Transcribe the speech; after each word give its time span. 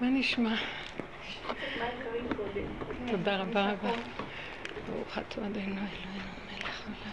מה 0.00 0.08
נשמע? 0.10 0.54
תודה 3.10 3.36
רבה 3.36 3.72
רבה. 3.72 3.90
ברוך 4.88 5.18
אתה 5.18 5.46
אדוני 5.46 5.66
אלוהינו 5.66 5.84
מלך 6.46 6.82
העולם. 6.86 7.12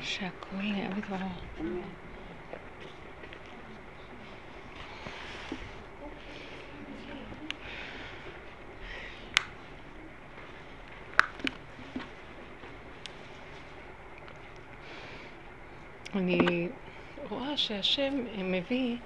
שהכל 0.00 0.56
נהיה 0.56 0.88
בדברו. 0.90 1.28
אני 16.16 16.68
רואה 17.28 17.56
שהשם 17.56 18.14
מביא, 18.38 18.96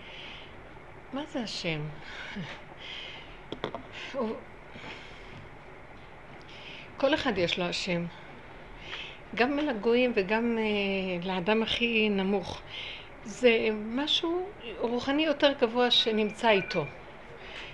מה 1.13 1.23
זה 1.33 1.41
השם? 1.41 1.81
כל 6.97 7.15
אחד 7.15 7.39
יש 7.39 7.59
לו 7.59 7.65
השם, 7.65 8.05
גם 9.35 9.59
לגויים 9.59 10.13
וגם 10.15 10.59
uh, 10.59 11.27
לאדם 11.27 11.63
הכי 11.63 12.09
נמוך. 12.09 12.61
זה 13.25 13.69
משהו 13.73 14.47
רוחני 14.79 15.25
יותר 15.25 15.53
גבוה 15.61 15.91
שנמצא 15.91 16.51
איתו. 16.51 16.85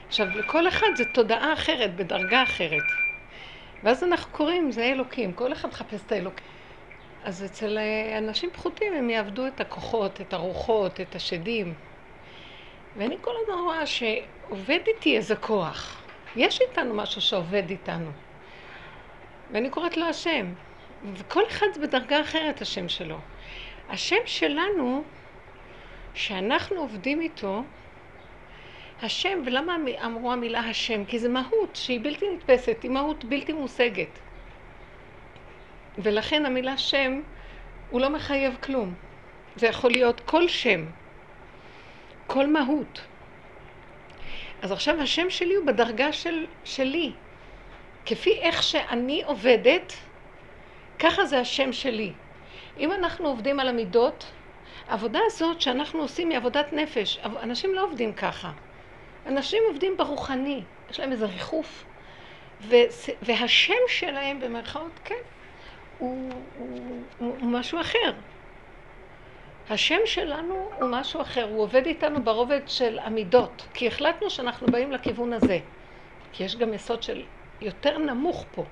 עכשיו, 0.08 0.26
לכל 0.38 0.68
אחד 0.68 0.86
זה 0.96 1.04
תודעה 1.04 1.52
אחרת, 1.52 1.96
בדרגה 1.96 2.42
אחרת. 2.42 2.82
ואז 3.82 4.04
אנחנו 4.04 4.32
קוראים, 4.32 4.72
זה 4.72 4.84
אלוקים, 4.84 5.32
כל 5.32 5.52
אחד 5.52 5.68
מחפש 5.68 6.02
את 6.06 6.12
האלוקים. 6.12 6.53
אז 7.24 7.44
אצל 7.44 7.78
אנשים 8.18 8.50
פחותים 8.52 8.92
הם 8.94 9.10
יאבדו 9.10 9.46
את 9.46 9.60
הכוחות, 9.60 10.20
את 10.20 10.32
הרוחות, 10.32 11.00
את 11.00 11.14
השדים. 11.14 11.74
ואני 12.96 13.16
כל 13.20 13.30
הזמן 13.42 13.62
רואה 13.64 13.86
שעובד 13.86 14.78
איתי 14.86 15.16
איזה 15.16 15.36
כוח. 15.36 16.02
יש 16.36 16.60
איתנו 16.60 16.94
משהו 16.94 17.20
שעובד 17.20 17.70
איתנו. 17.70 18.10
ואני 19.50 19.70
קוראת 19.70 19.96
לו 19.96 20.06
השם. 20.06 20.52
וכל 21.14 21.42
אחד 21.46 21.66
זה 21.74 21.80
בדרגה 21.80 22.20
אחרת 22.20 22.60
השם 22.60 22.88
שלו. 22.88 23.18
השם 23.88 24.26
שלנו, 24.26 25.02
שאנחנו 26.14 26.76
עובדים 26.76 27.20
איתו, 27.20 27.62
השם, 29.02 29.42
ולמה 29.46 29.76
אמרו 30.04 30.32
המילה 30.32 30.60
השם? 30.60 31.04
כי 31.04 31.18
זה 31.18 31.28
מהות 31.28 31.76
שהיא 31.76 32.00
בלתי 32.02 32.26
נתפסת, 32.34 32.76
היא 32.82 32.90
מהות 32.90 33.24
בלתי 33.24 33.52
מושגת. 33.52 34.23
ולכן 35.98 36.46
המילה 36.46 36.78
שם 36.78 37.20
הוא 37.90 38.00
לא 38.00 38.10
מחייב 38.10 38.56
כלום. 38.62 38.94
זה 39.56 39.66
יכול 39.66 39.90
להיות 39.90 40.20
כל 40.20 40.48
שם, 40.48 40.84
כל 42.26 42.46
מהות. 42.46 43.00
אז 44.62 44.72
עכשיו 44.72 45.00
השם 45.00 45.30
שלי 45.30 45.54
הוא 45.54 45.66
בדרגה 45.66 46.12
של, 46.12 46.46
שלי. 46.64 47.12
כפי 48.06 48.32
איך 48.40 48.62
שאני 48.62 49.22
עובדת, 49.24 49.92
ככה 50.98 51.24
זה 51.24 51.40
השם 51.40 51.72
שלי. 51.72 52.12
אם 52.78 52.92
אנחנו 52.92 53.28
עובדים 53.28 53.60
על 53.60 53.68
המידות, 53.68 54.32
העבודה 54.88 55.18
הזאת 55.26 55.60
שאנחנו 55.60 56.00
עושים 56.00 56.30
היא 56.30 56.38
עבודת 56.38 56.72
נפש. 56.72 57.18
אנשים 57.42 57.74
לא 57.74 57.84
עובדים 57.84 58.12
ככה. 58.12 58.50
אנשים 59.26 59.62
עובדים 59.68 59.96
ברוחני, 59.96 60.62
יש 60.90 61.00
להם 61.00 61.12
איזה 61.12 61.26
ריחוף. 61.26 61.84
והשם 63.22 63.74
שלהם, 63.88 64.40
במרכאות, 64.40 65.00
כן, 65.04 65.14
הוא, 65.98 66.30
הוא, 66.58 67.02
הוא, 67.18 67.36
הוא 67.40 67.50
משהו 67.50 67.80
אחר. 67.80 68.12
השם 69.70 70.00
שלנו 70.04 70.54
הוא 70.78 70.88
משהו 70.90 71.20
אחר, 71.20 71.42
הוא 71.42 71.62
עובד 71.62 71.86
איתנו 71.86 72.24
ברובד 72.24 72.60
של 72.66 72.98
המידות, 72.98 73.68
כי 73.74 73.88
החלטנו 73.88 74.30
שאנחנו 74.30 74.66
באים 74.66 74.92
לכיוון 74.92 75.32
הזה. 75.32 75.58
כי 76.32 76.44
יש 76.44 76.56
גם 76.56 76.74
יסוד 76.74 77.02
של 77.02 77.22
יותר 77.60 77.98
נמוך 77.98 78.46
פה, 78.50 78.64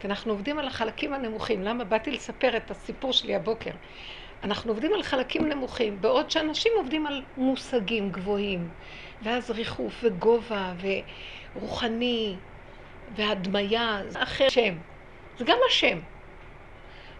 כי 0.00 0.06
אנחנו 0.06 0.32
עובדים 0.32 0.58
על 0.58 0.66
החלקים 0.66 1.12
הנמוכים. 1.12 1.62
למה 1.62 1.84
באתי 1.84 2.10
לספר 2.10 2.56
את 2.56 2.70
הסיפור 2.70 3.12
שלי 3.12 3.34
הבוקר? 3.34 3.70
אנחנו 4.42 4.72
עובדים 4.72 4.94
על 4.94 5.02
חלקים 5.02 5.48
נמוכים, 5.48 6.00
בעוד 6.00 6.30
שאנשים 6.30 6.72
עובדים 6.76 7.06
על 7.06 7.22
מושגים 7.36 8.10
גבוהים, 8.10 8.68
ואז 9.22 9.50
ריחוף 9.50 9.94
וגובה 10.02 10.72
ורוחני 11.54 12.36
והדמיה, 13.08 14.02
זה 14.08 14.22
אחר 14.22 14.48
שם. 14.48 14.74
זה 15.38 15.44
גם 15.44 15.58
השם. 15.70 15.98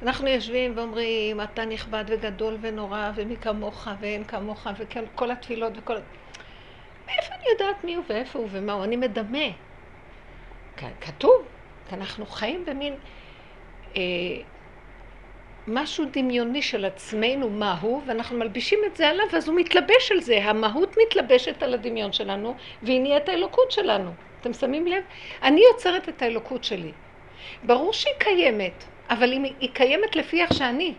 אנחנו 0.02 0.28
יושבים 0.28 0.72
ואומרים, 0.76 1.40
אתה 1.40 1.64
נכבד 1.64 2.04
וגדול 2.08 2.56
ונורא, 2.60 3.10
ומי 3.14 3.36
כמוך 3.36 3.88
ואין 4.00 4.24
כמוך, 4.24 4.66
וכל 4.78 5.30
התפילות 5.30 5.72
וכל... 5.76 5.96
מאיפה 7.06 7.34
אני 7.34 7.44
יודעת 7.52 7.84
מי 7.84 7.94
הוא 7.94 8.04
ואיפה 8.08 8.38
הוא 8.38 8.48
ומה 8.50 8.72
הוא? 8.72 8.84
אני 8.84 8.96
מדמה. 8.96 9.46
כתוב, 11.00 11.46
אנחנו 11.92 12.26
חיים 12.26 12.64
במין 12.64 12.94
אה, 13.96 14.02
משהו 15.66 16.04
דמיוני 16.12 16.62
של 16.62 16.84
עצמנו, 16.84 17.50
מה 17.50 17.78
הוא, 17.80 18.02
ואנחנו 18.06 18.38
מלבישים 18.38 18.78
את 18.86 18.96
זה 18.96 19.08
עליו, 19.08 19.26
אז 19.36 19.48
הוא 19.48 19.56
מתלבש 19.56 20.12
על 20.12 20.20
זה. 20.20 20.44
המהות 20.44 20.96
מתלבשת 21.06 21.62
על 21.62 21.74
הדמיון 21.74 22.12
שלנו, 22.12 22.54
והיא 22.82 23.00
נהיית 23.00 23.28
האלוקות 23.28 23.70
שלנו. 23.70 24.10
אתם 24.40 24.52
שמים 24.52 24.86
לב? 24.86 25.04
אני 25.42 25.60
יוצרת 25.72 26.08
את 26.08 26.22
האלוקות 26.22 26.64
שלי. 26.64 26.92
ברור 27.62 27.92
שהיא 27.92 28.14
קיימת. 28.18 28.84
אבל 29.10 29.32
אם 29.32 29.42
היא 29.42 29.74
קיימת 29.74 30.16
לפי 30.16 30.42
איך 30.42 30.54
שאני. 30.54 30.94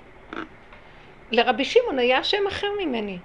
לרבי 1.32 1.66
שמעון 1.66 2.00
היה 2.00 2.24
שם 2.24 2.48
אחר 2.48 2.68
ממני. 2.82 3.18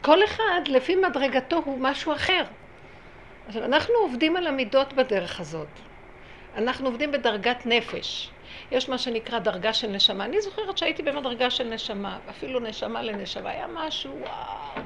כל 0.00 0.24
אחד 0.24 0.60
לפי 0.66 0.96
מדרגתו 0.96 1.62
הוא 1.64 1.78
משהו 1.80 2.12
אחר. 2.12 2.44
עכשיו, 3.46 3.64
אנחנו 3.64 3.94
עובדים 3.94 4.36
על 4.36 4.46
המידות 4.46 4.92
בדרך 4.92 5.40
הזאת. 5.40 5.68
אנחנו 6.56 6.86
עובדים 6.86 7.12
בדרגת 7.12 7.66
נפש. 7.66 8.30
יש 8.70 8.88
מה 8.88 8.98
שנקרא 8.98 9.38
דרגה 9.38 9.72
של 9.72 9.88
נשמה. 9.88 10.24
אני 10.24 10.40
זוכרת 10.40 10.78
שהייתי 10.78 11.02
במדרגה 11.02 11.50
של 11.50 11.64
נשמה, 11.64 12.18
אפילו 12.30 12.60
נשמה 12.60 13.02
לנשמה. 13.02 13.50
היה 13.50 13.66
משהו, 13.74 14.20
וואו. 14.20 14.84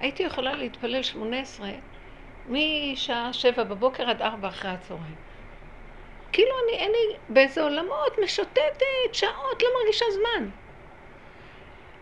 הייתי 0.00 0.22
יכולה 0.22 0.52
להתפלל 0.52 1.02
שמונה 1.02 1.40
עשרה 1.40 1.68
משעה 2.48 3.32
שבע 3.32 3.64
בבוקר 3.64 4.10
עד 4.10 4.22
ארבע 4.22 4.48
אחרי 4.48 4.70
הצהריים. 4.70 5.27
כאילו 6.32 6.50
אני, 6.64 6.78
אין 6.78 6.90
לי 6.90 7.16
באיזה 7.28 7.62
עולמות, 7.62 8.18
משוטטת, 8.24 8.82
שעות, 9.12 9.62
לא 9.62 9.68
מרגישה 9.80 10.04
זמן. 10.10 10.48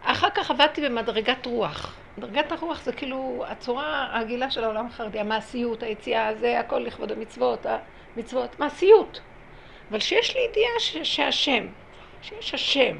אחר 0.02 0.30
כך 0.30 0.50
עבדתי 0.50 0.80
במדרגת 0.82 1.46
רוח. 1.46 1.96
מדרגת 2.18 2.52
הרוח 2.52 2.82
זה 2.82 2.92
כאילו 2.92 3.44
הצורה 3.48 4.08
הרגילה 4.12 4.50
של 4.50 4.64
העולם 4.64 4.86
החרדי, 4.86 5.20
המעשיות, 5.20 5.82
היציאה, 5.82 6.34
זה 6.34 6.60
הכל 6.60 6.78
לכבוד 6.78 7.12
המצוות, 7.12 7.66
המצוות, 8.16 8.60
מעשיות. 8.60 9.20
אבל 9.90 10.00
שיש 10.00 10.36
לי 10.36 10.42
ידיעה 10.50 11.04
שהשם, 11.04 11.66
שיש 12.22 12.54
השם. 12.54 12.96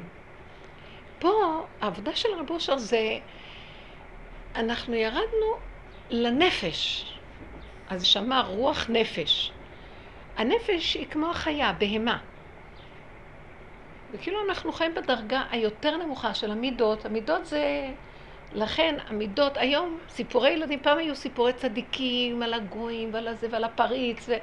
פה 1.19 1.65
העבודה 1.81 2.15
של 2.15 2.29
רב 2.39 2.51
אושר 2.51 2.77
זה, 2.77 3.17
אנחנו 4.55 4.95
ירדנו 4.95 5.57
לנפש. 6.09 7.05
אז 7.89 8.05
שמע 8.05 8.41
רוח 8.41 8.85
נפש. 8.89 9.51
הנפש 10.37 10.93
היא 10.93 11.07
כמו 11.09 11.29
החיה, 11.29 11.73
בהמה. 11.73 12.17
וכאילו 14.11 14.39
אנחנו 14.49 14.71
חיים 14.71 14.95
בדרגה 14.95 15.43
היותר 15.51 15.97
נמוכה 15.97 16.33
של 16.33 16.51
המידות. 16.51 17.05
המידות 17.05 17.45
זה... 17.45 17.91
לכן 18.53 18.95
המידות, 19.07 19.57
היום 19.57 19.99
סיפורי 20.09 20.49
ילדים, 20.49 20.79
פעם 20.79 20.97
היו 20.97 21.15
סיפורי 21.15 21.53
צדיקים 21.53 22.43
על 22.43 22.53
הגויים 22.53 23.13
ועל 23.13 23.27
הזה 23.27 23.47
ועל 23.51 23.63
הפריץ, 23.63 24.29
ו... 24.29 24.33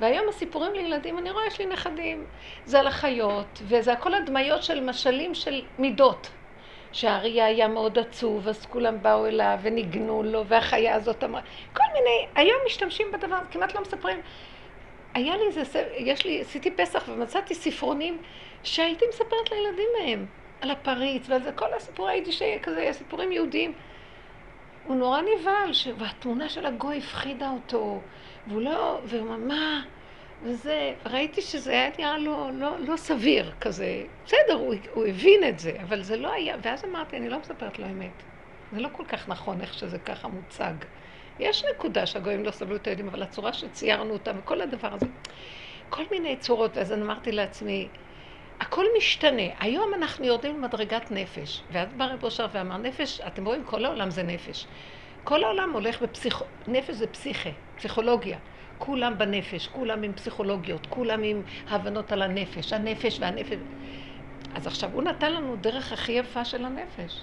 והיום 0.00 0.28
הסיפורים 0.28 0.72
לילדים, 0.72 1.18
אני 1.18 1.30
רואה, 1.30 1.46
יש 1.46 1.58
לי 1.58 1.66
נכדים, 1.66 2.24
זה 2.64 2.80
על 2.80 2.86
החיות, 2.86 3.62
וזה 3.62 3.92
הכל 3.92 4.14
הדמיות 4.14 4.62
של 4.62 4.80
משלים 4.80 5.34
של 5.34 5.62
מידות. 5.78 6.30
שהאריה 6.92 7.46
היה 7.46 7.68
מאוד 7.68 7.98
עצוב, 7.98 8.48
אז 8.48 8.66
כולם 8.66 9.02
באו 9.02 9.26
אליו 9.26 9.58
וניגנו 9.62 10.22
לו, 10.22 10.46
והחיה 10.46 10.94
הזאת 10.94 11.24
אמרה, 11.24 11.40
כל 11.72 11.84
מיני, 11.94 12.26
היום 12.34 12.56
משתמשים 12.66 13.06
בדבר, 13.12 13.38
כמעט 13.50 13.74
לא 13.74 13.80
מספרים. 13.80 14.20
היה 15.14 15.36
לי 15.36 15.42
איזה, 15.46 15.62
יש 15.96 16.26
לי, 16.26 16.40
עשיתי 16.40 16.70
פסח 16.70 17.08
ומצאתי 17.08 17.54
ספרונים 17.54 18.18
שהייתי 18.62 19.04
מספרת 19.08 19.50
לילדים 19.50 19.88
מהם, 20.00 20.26
על 20.60 20.70
הפריץ 20.70 21.28
ועל 21.28 21.42
זה, 21.42 21.52
כל 21.52 21.74
הסיפורי 21.76 22.12
היידיש 22.12 22.42
כזה, 22.62 22.88
סיפורים 22.92 23.32
יהודיים. 23.32 23.72
הוא 24.84 24.96
נורא 24.96 25.20
נבהל. 25.20 25.70
והתמונה 25.98 26.48
של 26.48 26.66
הגוי 26.66 26.98
הפחידה 26.98 27.50
אותו, 27.50 28.00
והוא 28.46 28.62
לא, 28.62 29.00
והוא 29.04 29.22
אמר, 29.22 29.36
מה? 29.36 29.82
וזה, 30.42 30.94
ראיתי 31.06 31.42
שזה 31.42 31.72
היה 31.72 31.90
נראה 31.98 32.18
לא, 32.18 32.50
לא, 32.54 32.78
לא 32.78 32.96
סביר 32.96 33.52
כזה. 33.60 34.04
בסדר, 34.26 34.54
הוא, 34.54 34.74
הוא 34.94 35.06
הבין 35.06 35.48
את 35.48 35.58
זה, 35.58 35.72
אבל 35.82 36.02
זה 36.02 36.16
לא 36.16 36.32
היה, 36.32 36.56
ואז 36.62 36.84
אמרתי, 36.84 37.16
אני 37.16 37.28
לא 37.28 37.38
מספרת 37.38 37.78
לו 37.78 37.86
אמת. 37.86 38.22
זה 38.72 38.80
לא 38.80 38.88
כל 38.92 39.04
כך 39.08 39.28
נכון 39.28 39.60
איך 39.60 39.74
שזה 39.74 39.98
ככה 39.98 40.28
מוצג. 40.28 40.74
יש 41.40 41.64
נקודה 41.74 42.06
שהגויים 42.06 42.44
לא 42.44 42.50
סבלו 42.50 42.76
את 42.76 42.86
הילדים, 42.86 43.08
אבל 43.08 43.22
הצורה 43.22 43.52
שציירנו 43.52 44.12
אותם 44.12 44.36
וכל 44.38 44.60
הדבר 44.60 44.94
הזה, 44.94 45.06
כל 45.90 46.02
מיני 46.10 46.36
צורות, 46.36 46.76
ואז 46.76 46.92
אני 46.92 47.02
אמרתי 47.02 47.32
לעצמי, 47.32 47.88
הכל 48.60 48.84
משתנה. 48.96 49.42
היום 49.60 49.94
אנחנו 49.94 50.24
יורדים 50.24 50.56
למדרגת 50.56 51.10
נפש. 51.10 51.62
ואז 51.72 51.88
בא 51.96 52.04
רב 52.04 52.24
אושר 52.24 52.46
ואמר, 52.52 52.76
נפש, 52.76 53.20
אתם 53.26 53.44
רואים, 53.44 53.64
כל 53.64 53.84
העולם 53.84 54.10
זה 54.10 54.22
נפש. 54.22 54.66
כל 55.24 55.44
העולם 55.44 55.72
הולך 55.72 56.02
בפסיכ... 56.02 56.42
נפש 56.68 56.94
זה 56.94 57.06
פסיכה, 57.06 57.50
פסיכולוגיה. 57.76 58.38
כולם 58.78 59.18
בנפש, 59.18 59.66
כולם 59.66 60.02
עם 60.02 60.12
פסיכולוגיות, 60.12 60.86
כולם 60.86 61.22
עם 61.22 61.42
הבנות 61.68 62.12
על 62.12 62.22
הנפש, 62.22 62.72
הנפש 62.72 63.18
והנפש. 63.20 63.56
אז 64.54 64.66
עכשיו, 64.66 64.90
הוא 64.92 65.02
נתן 65.02 65.32
לנו 65.32 65.56
דרך 65.56 65.92
הכי 65.92 66.12
יפה 66.12 66.44
של 66.44 66.64
הנפש. 66.64 67.20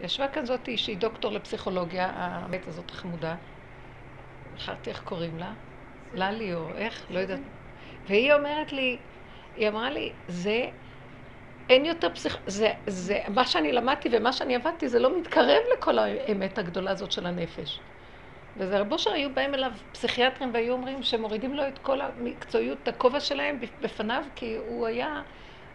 ישבה 0.00 0.28
כאן 0.28 0.46
זאתי 0.46 0.76
שהיא 0.76 0.96
דוקטור 0.96 1.32
לפסיכולוגיה, 1.32 2.10
האמת 2.14 2.68
הזאת 2.68 2.90
חמודה. 2.90 3.34
שכחתי 4.56 4.90
איך 4.90 5.02
קוראים 5.02 5.38
לה. 5.38 5.52
ללי 6.14 6.54
או 6.54 6.68
איך, 6.76 7.06
לא 7.10 7.18
יודעת. 7.18 7.40
והיא 8.06 8.32
אומרת 8.32 8.72
לי, 8.72 8.98
היא 9.56 9.68
אמרה 9.68 9.90
לי, 9.90 10.12
זה, 10.28 10.64
אין 11.68 11.84
יותר 11.84 12.14
פסיכ... 12.14 12.36
זה, 12.46 12.72
זה, 12.86 13.20
מה 13.28 13.46
שאני 13.46 13.72
למדתי 13.72 14.08
ומה 14.12 14.32
שאני 14.32 14.54
עבדתי, 14.54 14.88
זה 14.88 14.98
לא 14.98 15.18
מתקרב 15.18 15.62
לכל 15.76 15.98
האמת 15.98 16.58
הגדולה 16.58 16.90
הזאת 16.90 17.12
של 17.12 17.26
הנפש. 17.26 17.80
וזה 18.56 18.80
רבו 18.80 18.94
אושר 18.94 19.10
היו 19.10 19.34
באים 19.34 19.54
אליו 19.54 19.72
פסיכיאטרים 19.92 20.50
והיו 20.54 20.72
אומרים 20.72 21.02
שמורידים 21.02 21.54
לו 21.54 21.68
את 21.68 21.78
כל 21.78 22.00
המקצועיות, 22.00 22.78
את 22.82 22.88
הכובע 22.88 23.20
שלהם 23.20 23.58
בפניו, 23.80 24.24
כי 24.34 24.56
הוא 24.56 24.86
היה... 24.86 25.22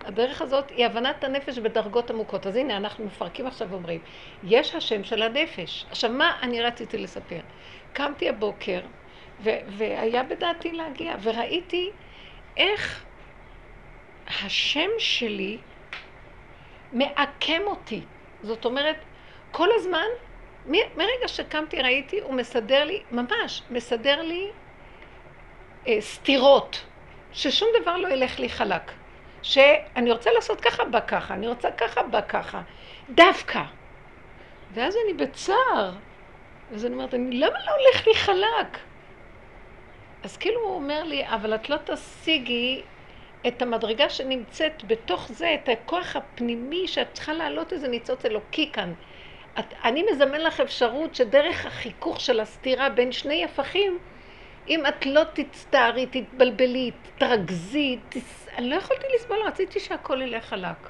הדרך 0.05 0.41
הזאת 0.41 0.69
היא 0.69 0.85
הבנת 0.85 1.23
הנפש 1.23 1.57
בדרגות 1.57 2.09
עמוקות. 2.09 2.47
אז 2.47 2.55
הנה, 2.55 2.77
אנחנו 2.77 3.05
מפרקים 3.05 3.47
עכשיו 3.47 3.69
ואומרים, 3.69 4.01
יש 4.43 4.75
השם 4.75 5.03
של 5.03 5.21
הנפש. 5.21 5.85
עכשיו, 5.89 6.09
מה 6.09 6.37
אני 6.41 6.61
רציתי 6.61 6.97
לספר? 6.97 7.39
קמתי 7.93 8.29
הבוקר, 8.29 8.79
ו- 9.43 9.59
והיה 9.67 10.23
בדעתי 10.23 10.71
להגיע, 10.71 11.15
וראיתי 11.23 11.91
איך 12.57 13.05
השם 14.27 14.89
שלי 14.97 15.57
מעקם 16.91 17.61
אותי. 17.65 18.01
זאת 18.41 18.65
אומרת, 18.65 18.97
כל 19.51 19.67
הזמן, 19.75 20.05
מ- 20.65 20.97
מרגע 20.97 21.27
שקמתי 21.27 21.81
ראיתי, 21.81 22.19
הוא 22.19 22.33
מסדר 22.33 22.83
לי, 22.83 23.03
ממש, 23.11 23.61
מסדר 23.69 24.21
לי 24.21 24.47
אה, 25.87 26.01
סתירות, 26.01 26.85
ששום 27.31 27.69
דבר 27.81 27.97
לא 27.97 28.07
ילך 28.07 28.39
לי 28.39 28.49
חלק. 28.49 28.91
שאני 29.43 30.11
רוצה 30.11 30.31
לעשות 30.31 30.61
ככה, 30.61 30.85
בא 30.85 30.99
ככה, 31.07 31.33
אני 31.33 31.47
רוצה 31.47 31.71
ככה, 31.71 32.03
בא 32.03 32.21
ככה. 32.21 32.61
דווקא. 33.09 33.61
ואז 34.73 34.97
אני 35.05 35.13
בצער. 35.13 35.91
אז 36.73 36.85
אני 36.85 36.93
אומרת, 36.93 37.13
אני, 37.13 37.39
למה 37.39 37.59
לא 37.65 37.71
הולך 37.71 38.07
לי 38.07 38.15
חלק? 38.15 38.77
אז 40.23 40.37
כאילו 40.37 40.61
הוא 40.61 40.75
אומר 40.75 41.03
לי, 41.03 41.27
אבל 41.27 41.55
את 41.55 41.69
לא 41.69 41.77
תשיגי 41.85 42.81
את 43.47 43.61
המדרגה 43.61 44.09
שנמצאת 44.09 44.83
בתוך 44.87 45.31
זה, 45.31 45.55
את 45.63 45.69
הכוח 45.69 46.15
הפנימי 46.15 46.87
שאת 46.87 47.07
צריכה 47.13 47.33
להעלות 47.33 47.73
איזה 47.73 47.87
ניצוץ 47.87 48.25
אלוקי 48.25 48.69
כאן. 48.73 48.93
את, 49.59 49.73
אני 49.83 50.05
מזמן 50.11 50.41
לך 50.41 50.59
אפשרות 50.59 51.15
שדרך 51.15 51.65
החיכוך 51.65 52.19
של 52.19 52.39
הסתירה 52.39 52.89
בין 52.89 53.11
שני 53.11 53.45
הפכים, 53.45 53.99
אם 54.67 54.85
את 54.85 55.05
לא 55.05 55.21
תצטערי, 55.33 56.05
תתבלבלי, 56.05 56.91
תתרגזי, 57.01 57.97
תס... 58.09 58.42
אני 58.57 58.69
לא 58.69 58.75
יכולתי 58.75 59.05
לסבול, 59.15 59.37
רציתי 59.47 59.79
שהכל 59.79 60.21
ילך 60.21 60.45
חלק. 60.45 60.89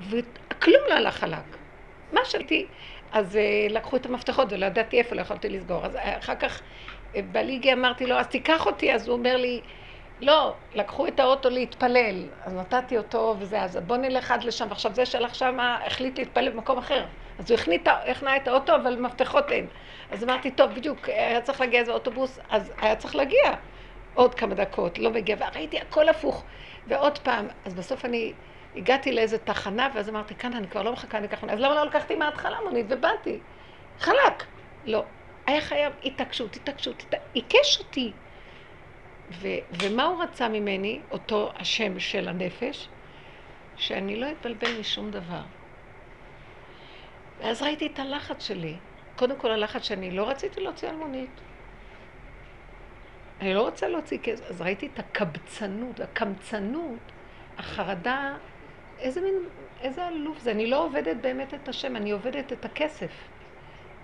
וכלום 0.00 0.82
לא 0.88 0.94
הלך 0.94 1.16
חלק. 1.16 1.56
מה 2.12 2.20
שהייתי, 2.24 2.66
אז 3.12 3.36
uh, 3.36 3.72
לקחו 3.72 3.96
את 3.96 4.06
המפתחות 4.06 4.52
ולא 4.52 4.66
ידעתי 4.66 4.98
איפה, 4.98 5.14
לא 5.14 5.20
יכולתי 5.20 5.48
לסגור. 5.48 5.86
אז 5.86 5.96
אה, 5.96 6.18
אחר 6.18 6.34
כך 6.34 6.62
בעלי 7.32 7.54
הגיע, 7.54 7.72
אמרתי 7.72 8.06
לו, 8.06 8.14
אז 8.14 8.26
תיקח 8.26 8.66
אותי, 8.66 8.94
אז 8.94 9.08
הוא 9.08 9.16
אומר 9.16 9.36
לי, 9.36 9.60
לא, 10.20 10.54
לקחו 10.74 11.06
את 11.06 11.20
האוטו 11.20 11.50
להתפלל, 11.50 12.24
אז 12.44 12.54
נתתי 12.54 12.98
אותו 12.98 13.36
וזה, 13.38 13.62
אז 13.62 13.76
בוא 13.76 13.96
נלך 13.96 14.30
עד 14.30 14.44
לשם, 14.44 14.66
ועכשיו 14.68 14.94
זה 14.94 15.06
שהלך 15.06 15.34
שם 15.34 15.58
החליט 15.86 16.18
להתפלל 16.18 16.48
במקום 16.48 16.78
אחר. 16.78 17.04
אז 17.38 17.50
הוא 17.50 17.58
הכנע 18.06 18.36
את 18.36 18.48
האוטו, 18.48 18.74
אבל 18.74 18.96
מפתחות 18.96 19.52
אין. 19.52 19.66
אז 20.10 20.24
אמרתי, 20.24 20.50
טוב, 20.50 20.74
בדיוק, 20.74 21.08
היה 21.08 21.40
צריך 21.40 21.60
להגיע 21.60 21.80
איזה 21.80 21.92
אוטובוס, 21.92 22.40
אז 22.50 22.72
היה 22.80 22.96
צריך 22.96 23.16
להגיע 23.16 23.54
עוד 24.14 24.34
כמה 24.34 24.54
דקות, 24.54 24.98
לא 24.98 25.10
מגיע, 25.10 25.36
וראיתי 25.38 25.78
הכל 25.78 26.08
הפוך. 26.08 26.44
ועוד 26.88 27.18
פעם, 27.18 27.46
אז 27.64 27.74
בסוף 27.74 28.04
אני 28.04 28.32
הגעתי 28.76 29.12
לאיזה 29.12 29.38
תחנה, 29.38 29.88
ואז 29.94 30.08
אמרתי, 30.08 30.34
כאן 30.34 30.52
אני 30.52 30.68
כבר 30.68 30.82
לא 30.82 30.92
מחכה 30.92 31.20
לקח 31.20 31.40
מונית, 31.42 31.54
אז 31.58 31.60
למה 31.60 31.74
לא 31.74 31.84
לקחתי 31.86 32.16
מההתחלה 32.16 32.58
מונית 32.64 32.86
ובאתי? 32.88 33.38
חלק. 33.98 34.44
לא. 34.84 35.04
היה 35.46 35.60
חייב 35.60 35.92
התעקשות, 36.04 36.56
התעקשות, 36.56 37.14
עיקש 37.32 37.78
אותי. 37.78 38.12
ו, 39.30 39.48
ומה 39.82 40.04
הוא 40.04 40.22
רצה 40.22 40.48
ממני, 40.48 41.00
אותו 41.10 41.52
השם 41.56 42.00
של 42.00 42.28
הנפש? 42.28 42.88
שאני 43.76 44.16
לא 44.16 44.26
אתבלבל 44.30 44.80
משום 44.80 45.10
דבר. 45.10 45.42
ואז 47.40 47.62
ראיתי 47.62 47.86
את 47.86 47.98
הלחץ 47.98 48.46
שלי. 48.46 48.76
קודם 49.16 49.36
כל 49.36 49.50
הלחץ 49.50 49.82
שאני 49.82 50.10
לא 50.10 50.28
רציתי 50.28 50.60
להוציא 50.60 50.88
אלמונית. 50.88 51.30
אני 53.40 53.54
לא 53.54 53.60
רוצה 53.60 53.88
להוציא 53.88 54.18
כסף. 54.22 54.50
אז 54.50 54.60
ראיתי 54.60 54.88
את 54.94 54.98
הקבצנות, 54.98 56.00
הקמצנות, 56.00 56.98
החרדה, 57.58 58.34
איזה 58.98 59.20
מין, 59.20 59.34
איזה 59.80 60.06
עלוב 60.06 60.38
זה. 60.38 60.50
אני 60.50 60.66
לא 60.66 60.84
עובדת 60.84 61.16
באמת 61.16 61.54
את 61.54 61.68
השם, 61.68 61.96
אני 61.96 62.10
עובדת 62.10 62.52
את 62.52 62.64
הכסף. 62.64 63.10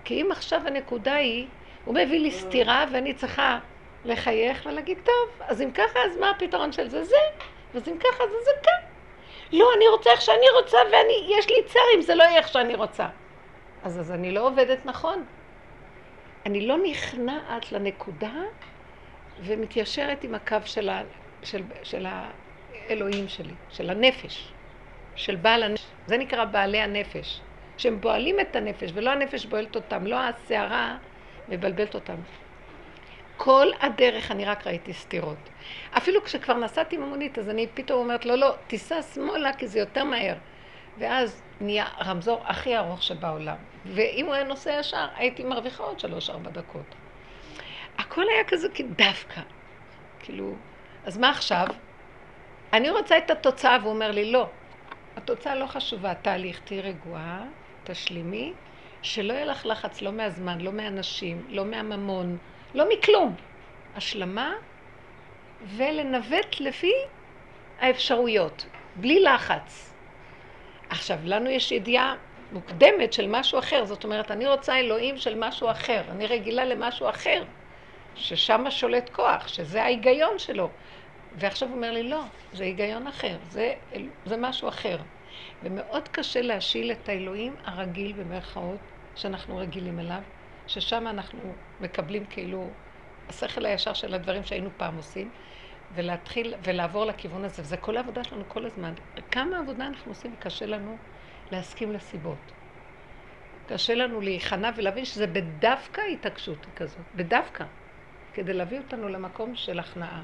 כי 0.03 0.21
אם 0.21 0.31
עכשיו 0.31 0.61
הנקודה 0.67 1.13
היא, 1.13 1.47
הוא 1.85 1.95
מביא 1.95 2.19
לי 2.19 2.31
סתירה 2.31 2.85
ואני 2.91 3.13
צריכה 3.13 3.59
לחייך 4.05 4.65
ולהגיד, 4.65 4.97
טוב, 5.03 5.47
אז 5.47 5.61
אם 5.61 5.71
ככה, 5.71 5.99
אז 6.05 6.17
מה 6.17 6.29
הפתרון 6.29 6.71
של 6.71 6.89
זה? 6.89 7.03
זה. 7.03 7.15
אז 7.75 7.89
אם 7.89 7.97
ככה, 7.97 8.23
זה 8.27 8.37
זה 8.45 8.51
כאן. 8.63 8.89
לא, 9.51 9.69
אני 9.77 9.87
רוצה 9.87 10.11
איך 10.11 10.21
שאני 10.21 10.49
רוצה, 10.61 10.77
ויש 10.91 11.49
לי 11.49 11.63
צער 11.65 11.83
אם 11.95 12.01
זה 12.01 12.15
לא 12.15 12.23
יהיה 12.23 12.37
איך 12.37 12.47
שאני 12.47 12.75
רוצה. 12.75 13.07
אז, 13.83 13.99
אז 13.99 14.11
אני 14.11 14.31
לא 14.31 14.47
עובדת 14.47 14.85
נכון. 14.85 15.25
אני 16.45 16.67
לא 16.67 16.77
נכנעת 16.77 17.71
לנקודה 17.71 18.33
ומתיישרת 19.43 20.23
עם 20.23 20.35
הקו 20.35 20.57
של, 20.65 20.89
ה, 20.89 21.01
של, 21.43 21.63
של 21.83 22.05
האלוהים 22.09 23.27
שלי, 23.27 23.53
של 23.69 23.89
הנפש, 23.89 24.51
של 25.15 25.35
בעל 25.35 25.63
הנפש. 25.63 25.85
זה 26.07 26.17
נקרא 26.17 26.45
בעלי 26.45 26.81
הנפש, 26.81 27.41
שהם 27.77 27.99
פועלים 28.01 28.39
את 28.39 28.55
הנפש 28.55 28.91
ולא 28.93 29.09
הנפש 29.09 29.45
בועלת 29.45 29.75
אותם, 29.75 30.07
לא 30.07 30.19
הסערה 30.19 30.97
מבלבלת 31.49 31.95
אותם. 31.95 32.15
כל 33.37 33.67
הדרך 33.81 34.31
אני 34.31 34.45
רק 34.45 34.67
ראיתי 34.67 34.93
סתירות. 34.93 35.49
אפילו 35.97 36.23
כשכבר 36.23 36.57
נסעתי 36.57 36.95
עם 36.95 37.03
המונית, 37.03 37.39
אז 37.39 37.49
אני 37.49 37.67
פתאום 37.73 37.99
אומרת, 37.99 38.25
לא, 38.25 38.35
לא, 38.35 38.55
תיסע 38.67 39.01
שמאלה 39.01 39.53
כי 39.53 39.67
זה 39.67 39.79
יותר 39.79 40.03
מהר. 40.03 40.35
ואז 40.97 41.41
נהיה 41.61 41.85
רמזור 42.05 42.41
הכי 42.45 42.77
ארוך 42.77 43.03
שבעולם. 43.03 43.55
ואם 43.85 44.25
הוא 44.25 44.33
היה 44.33 44.43
נוסע 44.43 44.79
ישר, 44.79 45.07
הייתי 45.15 45.43
מרוויחה 45.43 45.83
עוד 45.83 45.99
שלוש-ארבע 45.99 46.49
דקות. 46.49 46.95
הכל 48.07 48.23
היה 48.33 48.43
כזה 48.43 48.67
דווקא. 48.97 49.41
כאילו, 50.19 50.55
אז 51.05 51.17
מה 51.17 51.29
עכשיו? 51.29 51.67
אני 52.73 52.89
רוצה 52.89 53.17
את 53.17 53.31
התוצאה, 53.31 53.77
והוא 53.81 53.93
אומר 53.93 54.11
לי, 54.11 54.31
לא, 54.31 54.47
התוצאה 55.15 55.55
לא 55.55 55.65
חשובה, 55.65 56.13
תהליך, 56.13 56.59
תהיי 56.59 56.81
רגועה, 56.81 57.43
תשלימי, 57.83 58.53
שלא 59.01 59.33
יהיה 59.33 59.45
לך 59.45 59.65
לחץ, 59.65 60.01
לא 60.01 60.11
מהזמן, 60.11 60.61
לא 60.61 60.71
מהאנשים, 60.71 61.45
לא 61.49 61.65
מהממון, 61.65 62.37
לא 62.73 62.85
מכלום. 62.89 63.35
השלמה 63.95 64.53
ולנווט 65.61 66.59
לפי 66.59 66.93
האפשרויות, 67.79 68.65
בלי 68.95 69.19
לחץ. 69.19 69.93
עכשיו, 70.89 71.17
לנו 71.23 71.49
יש 71.49 71.71
ידיעה 71.71 72.15
מוקדמת 72.51 73.13
של 73.13 73.27
משהו 73.27 73.59
אחר, 73.59 73.85
זאת 73.85 74.03
אומרת, 74.03 74.31
אני 74.31 74.47
רוצה 74.47 74.79
אלוהים 74.79 75.17
של 75.17 75.35
משהו 75.39 75.71
אחר, 75.71 76.01
אני 76.09 76.27
רגילה 76.27 76.65
למשהו 76.65 77.09
אחר, 77.09 77.43
ששם 78.15 78.65
שולט 78.69 79.09
כוח, 79.09 79.47
שזה 79.47 79.83
ההיגיון 79.83 80.39
שלו. 80.39 80.69
ועכשיו 81.31 81.67
הוא 81.69 81.75
אומר 81.75 81.91
לי, 81.91 82.03
לא, 82.03 82.21
זה 82.53 82.63
היגיון 82.63 83.07
אחר, 83.07 83.37
זה, 83.49 83.73
זה 84.25 84.37
משהו 84.37 84.69
אחר. 84.69 84.97
ומאוד 85.63 86.07
קשה 86.07 86.41
להשיל 86.41 86.91
את 86.91 87.09
האלוהים 87.09 87.55
הרגיל 87.63 88.13
במרכאות, 88.13 88.79
שאנחנו 89.15 89.57
רגילים 89.57 89.99
אליו, 89.99 90.21
ששם 90.67 91.07
אנחנו 91.07 91.39
מקבלים 91.79 92.25
כאילו 92.25 92.69
השכל 93.29 93.65
הישר 93.65 93.93
של 93.93 94.13
הדברים 94.13 94.43
שהיינו 94.43 94.69
פעם 94.77 94.95
עושים, 94.95 95.31
ולהתחיל 95.91 96.53
ולעבור 96.63 97.05
לכיוון 97.05 97.45
הזה, 97.45 97.61
וזה 97.61 97.77
כל 97.77 97.97
העבודה 97.97 98.23
שלנו 98.23 98.43
כל 98.49 98.65
הזמן. 98.65 98.93
כמה 99.31 99.59
עבודה 99.59 99.87
אנחנו 99.87 100.11
עושים 100.11 100.33
וקשה 100.33 100.65
לנו 100.65 100.97
להסכים 101.51 101.91
לסיבות. 101.91 102.51
קשה 103.65 103.95
לנו 103.95 104.21
להיכנע 104.21 104.71
ולהבין 104.75 105.05
שזה 105.05 105.27
בדווקא 105.27 106.01
התעקשות 106.13 106.65
כזאת, 106.75 107.05
בדווקא, 107.13 107.65
כדי 108.35 108.53
להביא 108.53 108.77
אותנו 108.77 109.09
למקום 109.09 109.55
של 109.55 109.79
הכנעה, 109.79 110.23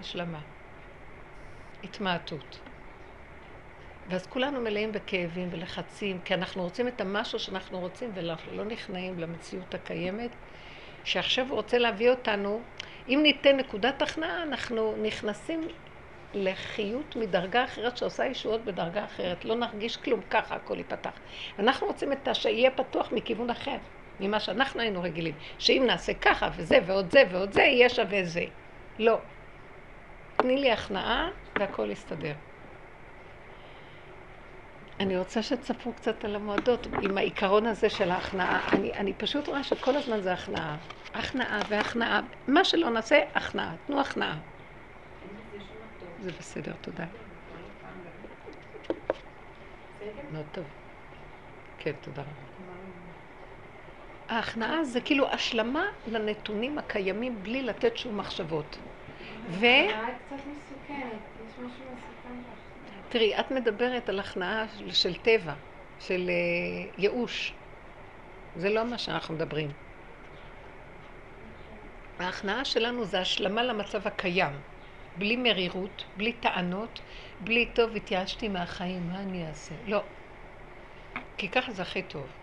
השלמה, 0.00 0.40
התמעטות. 1.84 2.58
ואז 4.08 4.26
כולנו 4.26 4.60
מלאים 4.60 4.92
בכאבים 4.92 5.48
ולחצים, 5.52 6.20
כי 6.24 6.34
אנחנו 6.34 6.62
רוצים 6.62 6.88
את 6.88 7.00
המשהו 7.00 7.38
שאנחנו 7.38 7.80
רוצים 7.80 8.10
ואנחנו 8.14 8.56
לא 8.56 8.64
נכנעים 8.64 9.18
למציאות 9.18 9.74
הקיימת, 9.74 10.30
שעכשיו 11.04 11.46
הוא 11.48 11.56
רוצה 11.56 11.78
להביא 11.78 12.10
אותנו, 12.10 12.60
אם 13.08 13.20
ניתן 13.22 13.56
נקודת 13.56 14.02
הכנעה, 14.02 14.42
אנחנו 14.42 14.96
נכנסים 15.02 15.68
לחיות 16.34 17.16
מדרגה 17.16 17.64
אחרת 17.64 17.96
שעושה 17.96 18.26
ישועות 18.26 18.64
בדרגה 18.64 19.04
אחרת. 19.04 19.44
לא 19.44 19.54
נרגיש 19.54 19.96
כלום, 19.96 20.20
ככה 20.30 20.54
הכל 20.54 20.78
ייפתח. 20.78 21.12
אנחנו 21.58 21.86
רוצים 21.86 22.12
את 22.12 22.28
שיהיה 22.32 22.70
פתוח 22.70 23.12
מכיוון 23.12 23.50
אחר, 23.50 23.76
ממה 24.22 24.40
שאנחנו 24.40 24.80
היינו 24.80 25.02
רגילים. 25.02 25.34
שאם 25.58 25.84
נעשה 25.86 26.14
ככה 26.14 26.48
וזה 26.56 26.78
ועוד 26.86 27.10
זה 27.12 27.22
ועוד 27.30 27.52
זה, 27.52 27.62
יהיה 27.62 27.88
שווה 27.88 28.24
זה. 28.24 28.44
לא. 28.98 29.18
תני 30.36 30.56
לי 30.56 30.72
הכנעה 30.72 31.28
והכל 31.58 31.90
יסתדר. 31.90 32.32
אני 35.00 35.18
רוצה 35.18 35.42
שתספרו 35.42 35.92
קצת 35.92 36.24
על 36.24 36.34
המועדות 36.34 36.86
עם 37.02 37.18
העיקרון 37.18 37.66
הזה 37.66 37.90
של 37.90 38.10
ההכנעה. 38.10 38.68
אני, 38.72 38.92
אני 38.92 39.12
פשוט 39.12 39.48
רואה 39.48 39.64
שכל 39.64 39.96
הזמן 39.96 40.20
זה 40.20 40.32
הכנעה. 40.32 40.76
הכנעה 41.14 41.60
והכנעה. 41.68 42.20
מה 42.48 42.64
שלא 42.64 42.90
נעשה, 42.90 43.18
הכנעה. 43.34 43.74
תנו 43.86 44.00
הכנעה. 44.00 44.38
זה 46.18 46.30
בסדר, 46.38 46.72
תודה. 46.80 47.04
מאוד 50.32 50.46
טוב. 50.52 50.64
כן, 51.78 51.92
תודה 52.00 52.22
רבה. 52.22 52.51
ההכנעה 54.32 54.84
זה 54.84 55.00
כאילו 55.00 55.28
השלמה 55.28 55.84
לנתונים 56.06 56.78
הקיימים 56.78 57.42
בלי 57.42 57.62
לתת 57.62 57.96
שום 57.96 58.18
מחשבות. 58.18 58.78
ו... 59.48 59.66
תראי, 63.08 63.40
את 63.40 63.50
מדברת 63.50 64.08
על 64.08 64.20
הכנעה 64.20 64.64
של 64.92 65.14
טבע, 65.14 65.54
של 66.00 66.30
uh, 66.30 67.00
ייאוש. 67.00 67.52
זה 68.56 68.70
לא 68.70 68.84
מה 68.84 68.98
שאנחנו 68.98 69.34
מדברים. 69.34 69.70
ההכנעה 72.18 72.64
שלנו 72.64 73.04
זה 73.04 73.20
השלמה 73.20 73.62
למצב 73.62 74.06
הקיים. 74.06 74.52
בלי 75.16 75.36
מרירות, 75.36 76.04
בלי 76.16 76.32
טענות, 76.32 77.00
בלי 77.40 77.66
טוב, 77.74 77.96
התייאשתי 77.96 78.48
מהחיים, 78.48 79.08
מה 79.12 79.20
אני 79.20 79.48
אעשה? 79.48 79.74
לא. 79.86 80.02
כי 81.36 81.48
ככה 81.48 81.72
זה 81.72 81.82
הכי 81.82 82.02
טוב. 82.02 82.41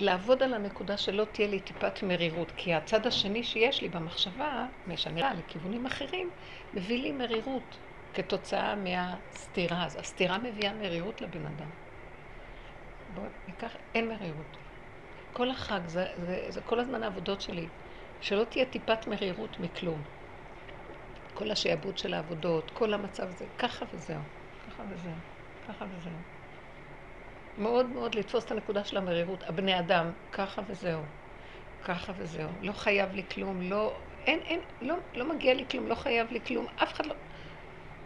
לעבוד 0.00 0.42
על 0.42 0.54
הנקודה 0.54 0.96
שלא 0.96 1.24
תהיה 1.24 1.48
לי 1.48 1.60
טיפת 1.60 2.02
מרירות, 2.02 2.52
כי 2.56 2.74
הצד 2.74 3.06
השני 3.06 3.44
שיש 3.44 3.82
לי 3.82 3.88
במחשבה, 3.88 4.66
רואה 4.86 5.34
לכיוונים 5.34 5.86
אחרים, 5.86 6.30
מביא 6.72 7.02
לי 7.02 7.12
מרירות 7.12 7.78
כתוצאה 8.14 8.74
מהסתירה. 8.76 9.84
אז 9.86 9.96
הסתירה 9.96 10.38
מביאה 10.38 10.72
מרירות 10.74 11.20
לבן 11.20 11.46
אדם. 11.46 11.70
בואו 13.08 13.26
ניקח, 13.48 13.76
אין 13.94 14.08
מרירות. 14.08 14.56
כל 15.32 15.50
החג, 15.50 15.80
זה, 15.86 16.06
זה, 16.16 16.46
זה 16.48 16.60
כל 16.60 16.80
הזמן 16.80 17.02
העבודות 17.02 17.40
שלי, 17.40 17.68
שלא 18.20 18.44
תהיה 18.44 18.64
טיפת 18.64 19.06
מרירות 19.06 19.60
מכלום. 19.60 20.02
כל 21.34 21.50
השעבוד 21.50 21.98
של 21.98 22.14
העבודות, 22.14 22.70
כל 22.70 22.94
המצב 22.94 23.22
הזה, 23.22 23.46
ככה 23.58 23.84
וזהו, 23.92 24.22
ככה 24.66 24.84
וזהו, 24.90 25.18
ככה 25.62 25.86
וזהו. 25.90 26.33
מאוד 27.58 27.86
מאוד 27.86 28.14
לתפוס 28.14 28.44
את 28.44 28.50
הנקודה 28.50 28.84
של 28.84 28.96
המרירות. 28.96 29.42
הבני 29.46 29.78
אדם, 29.78 30.10
ככה 30.32 30.62
וזהו, 30.66 31.00
ככה 31.84 32.12
וזהו. 32.16 32.48
לא 32.62 32.72
חייב 32.72 33.12
לי 33.12 33.22
כלום, 33.34 33.62
לא, 33.62 33.92
אין, 34.26 34.38
אין, 34.44 34.60
לא, 34.80 34.94
לא 35.14 35.34
מגיע 35.34 35.54
לי 35.54 35.64
כלום, 35.70 35.86
לא 35.86 35.94
חייב 35.94 36.32
לי 36.32 36.40
כלום, 36.46 36.66
אף 36.82 36.92
אחד 36.92 37.06
לא... 37.06 37.14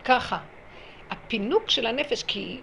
ככה. 0.04 0.38
הפינוק 1.10 1.70
של 1.70 1.86
הנפש, 1.86 2.22
כי 2.22 2.60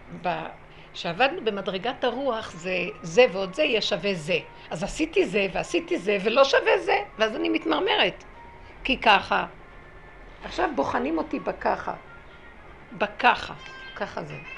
כשעבדנו 0.93 1.45
במדרגת 1.45 2.03
הרוח, 2.03 2.51
זה 2.51 2.77
זה 3.01 3.25
ועוד 3.31 3.53
זה 3.53 3.63
יהיה 3.63 3.81
שווה 3.81 4.13
זה. 4.13 4.39
אז 4.69 4.83
עשיתי 4.83 5.25
זה 5.25 5.47
ועשיתי 5.53 5.97
זה 5.97 6.17
ולא 6.23 6.43
שווה 6.43 6.77
זה, 6.77 6.97
ואז 7.17 7.35
אני 7.35 7.49
מתמרמרת. 7.49 8.23
כי 8.83 8.97
ככה. 8.97 9.45
עכשיו 10.43 10.69
בוחנים 10.75 11.17
אותי 11.17 11.39
בככה. 11.39 11.93
בככה. 12.97 13.53
ככה 13.95 14.23
זה. 14.23 14.54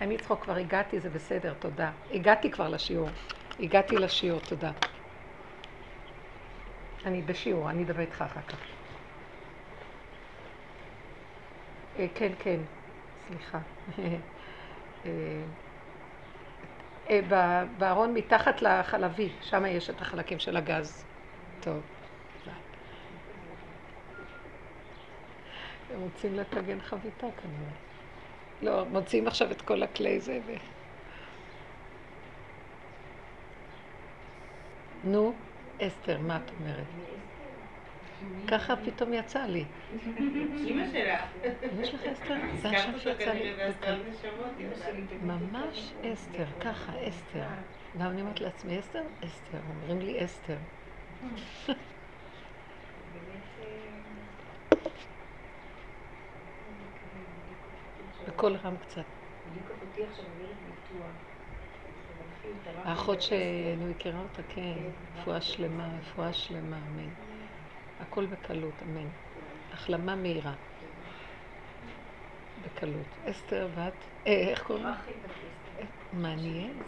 אני 0.00 0.18
צחוק, 0.18 0.42
כבר 0.42 0.56
הגעתי, 0.56 1.00
זה 1.00 1.10
בסדר, 1.10 1.54
תודה. 1.58 1.90
הגעתי 2.12 2.50
כבר 2.50 2.68
לשיעור. 2.68 3.08
הגעתי 3.60 3.96
לשיעור, 3.96 4.40
תודה. 4.40 4.70
אני 7.04 7.22
בשיעור, 7.22 7.70
אני 7.70 7.84
אדבר 7.84 8.00
איתך 8.00 8.22
אחר 8.22 8.40
כך. 8.40 8.58
אה, 11.98 12.06
כן, 12.14 12.32
כן, 12.38 12.60
סליחה. 13.28 13.58
אה, 13.98 14.16
אה, 17.10 17.20
בארון 17.78 18.14
מתחת 18.14 18.62
לחלבי, 18.62 19.28
שם 19.40 19.66
יש 19.66 19.90
את 19.90 20.00
החלקים 20.00 20.38
של 20.38 20.56
הגז. 20.56 21.04
טוב. 21.60 21.80
הם 25.94 26.00
רוצים 26.00 26.34
לטגן 26.34 26.80
חביתה 26.80 27.26
כנראה. 27.42 27.95
לא, 28.62 28.84
מוציאים 28.84 29.26
עכשיו 29.26 29.50
את 29.50 29.62
כל 29.62 29.82
הכלי 29.82 30.20
זה 30.20 30.38
ו... 30.46 30.52
נו, 35.04 35.32
אסתר, 35.82 36.18
מה 36.20 36.36
את 36.36 36.50
אומרת? 36.60 36.86
ככה 38.48 38.76
פתאום 38.76 39.12
יצא 39.12 39.42
לי. 39.42 39.64
אימא 40.64 40.84
שלך. 40.92 41.20
יש 41.80 41.94
לך 41.94 42.00
אסתר? 42.12 42.34
זה 42.62 42.68
השם 42.68 42.98
שיצא 42.98 43.32
לי. 43.32 43.52
ממש 45.22 45.92
אסתר, 46.12 46.44
ככה, 46.60 46.92
אסתר. 47.08 47.44
גם 47.98 48.10
אני 48.10 48.20
אומרת 48.20 48.40
לעצמי, 48.40 48.80
אסתר? 48.80 49.02
אסתר. 49.24 49.58
אומרים 49.68 50.06
לי 50.06 50.24
אסתר. 50.24 50.56
בקול 58.46 58.58
רם 58.64 58.76
קצת. 58.76 59.04
האחות 62.84 63.22
שאני 63.22 63.84
מכירה 63.90 64.20
אותה, 64.20 64.42
כן, 64.48 64.78
רפואה 65.16 65.40
שלמה, 65.40 65.88
רפואה 66.00 66.32
שלמה, 66.32 66.78
אמן. 66.78 67.08
הכל 68.00 68.26
בקלות, 68.26 68.74
אמן. 68.82 69.08
החלמה 69.72 70.16
מהירה. 70.16 70.54
בקלות. 72.64 73.06
אסתר, 73.30 73.68
ואת? 73.74 73.92
אה, 74.26 74.32
איך 74.32 74.62
קוראים 74.62 74.86
לך? 74.86 75.08
מעניין. 76.12 76.82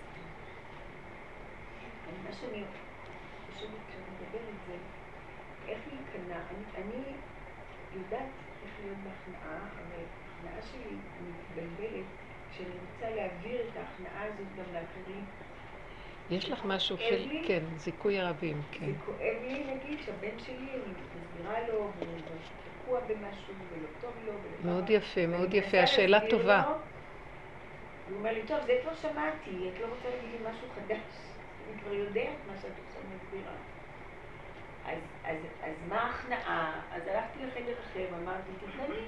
מה 2.25 2.33
שאני 2.33 2.63
חושבת 3.53 3.71
כשאני 3.89 4.05
מדברת 4.13 4.55
זה 4.67 4.77
איך 5.69 5.79
להיכנע. 5.93 6.41
אני 6.75 7.03
יודעת 7.93 8.29
איך 8.63 8.73
להיות 8.85 8.99
בהכנעה, 9.05 9.59
אבל 9.59 10.05
ההכנעה 10.45 10.63
שלי 10.63 10.97
מתבלבלת, 11.21 12.07
כשאני 12.51 12.69
רוצה 12.81 13.11
להעביר 13.15 13.61
את 13.61 13.77
ההכנעה 13.77 14.25
הזאת 14.25 14.47
גם 14.57 14.65
לאחרים. 14.73 15.25
יש 16.31 16.51
לך 16.51 16.65
משהו 16.65 16.99
של, 16.99 17.29
כן, 17.47 17.63
זיכוי 17.77 18.19
ערבים, 18.19 18.63
כן. 18.73 18.87
זה 18.87 18.93
כואב 19.05 19.37
לי, 19.43 19.75
נגיד, 19.75 19.99
שהבן 20.05 20.39
שלי, 20.39 20.57
אני 20.57 20.93
מסבירה 21.23 21.69
לו, 21.69 21.91
והוא 21.99 22.19
תקוע 22.83 23.01
במשהו, 23.01 23.55
ולא 23.73 23.89
טוב 24.01 24.13
לו, 24.27 24.33
מאוד 24.65 24.91
יפה, 24.91 25.27
מאוד 25.27 25.55
יפה, 25.55 25.81
השאלה 25.81 26.21
טובה. 26.31 26.63
הוא 28.09 28.17
אומר 28.17 28.33
לי, 28.33 28.43
טוב, 28.47 28.59
זה 28.67 28.73
כבר 28.83 28.95
שמעתי, 28.95 29.71
את 29.75 29.81
לא 29.81 29.87
רוצה 29.87 30.09
להגיד 30.09 30.31
לי 30.31 30.51
משהו 30.51 30.69
חדש. 30.75 31.01
אני 31.69 31.81
כבר 31.83 31.93
יודעת 31.93 32.37
מה 32.47 32.53
שאת 32.63 32.73
עכשיו 32.89 33.03
מסבירה. 33.17 33.53
אז, 34.87 34.99
אז, 35.25 35.37
אז 35.63 35.75
מה 35.89 36.01
ההכנעה? 36.01 36.81
אז 36.93 37.03
הלכתי 37.07 37.39
לחדר 37.47 37.75
אחר, 37.81 38.07
אמרתי, 38.23 38.51
תתנני. 38.61 39.03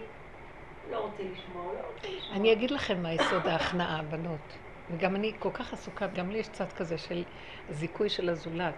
לא 0.91 0.99
רוצה 0.99 1.23
לשמוע, 1.23 1.65
לא 1.65 1.87
רוצה 1.95 2.09
לשמוע. 2.17 2.37
אני 2.37 2.53
אגיד 2.53 2.71
לכם 2.71 3.03
מה 3.03 3.13
יסוד 3.13 3.47
ההכנעה, 3.47 4.03
בנות. 4.03 4.59
וגם 4.91 5.17
אני 5.17 5.33
כל 5.39 5.51
כך 5.53 5.73
עסוקה, 5.73 6.07
גם 6.07 6.31
לי 6.31 6.39
יש 6.39 6.49
צד 6.49 6.73
כזה 6.73 6.99
של 6.99 7.25
זיכוי 7.71 8.09
של 8.09 8.29
הזולת. 8.29 8.75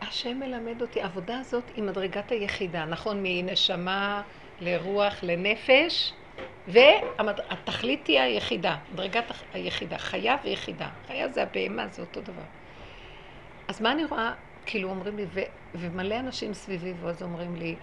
השם 0.00 0.38
מלמד 0.38 0.82
אותי, 0.82 1.02
העבודה 1.02 1.38
הזאת 1.38 1.64
היא 1.76 1.84
מדרגת 1.84 2.30
היחידה, 2.30 2.84
נכון? 2.84 3.20
מנשמה 3.22 4.22
לרוח 4.60 5.14
לנפש, 5.22 6.12
והתכלית 6.68 8.06
היא 8.06 8.20
היחידה, 8.20 8.76
מדרגת 8.92 9.24
היחידה, 9.52 9.98
חיה 9.98 10.36
ויחידה. 10.44 10.88
חיה 11.06 11.28
זה 11.28 11.42
הבהמה, 11.42 11.88
זה 11.88 12.02
אותו 12.02 12.20
דבר. 12.20 12.42
אז 13.68 13.80
מה 13.80 13.92
אני 13.92 14.04
רואה? 14.04 14.32
כאילו 14.66 14.90
אומרים 14.90 15.16
לי, 15.16 15.26
ו, 15.28 15.40
ומלא 15.74 16.18
אנשים 16.18 16.54
סביבי, 16.54 16.92
ואז 17.00 17.22
אומרים 17.22 17.56
לי, 17.56 17.76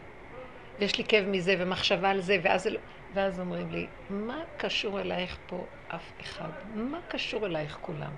ויש 0.80 0.98
לי 0.98 1.04
כאב 1.04 1.26
מזה 1.28 1.56
ומחשבה 1.60 2.10
על 2.10 2.22
זה, 2.22 2.38
ואז, 2.44 2.70
ואז 3.14 3.40
אומרים 3.40 3.72
לי, 3.72 3.88
מה 4.10 4.42
קשור 4.58 5.02
אלייך 5.02 5.38
פה 5.46 5.68
אף 5.88 6.12
אחד? 6.22 6.52
מה 6.64 7.00
קשור 7.08 7.46
אלייך 7.46 7.78
כולם? 7.82 8.12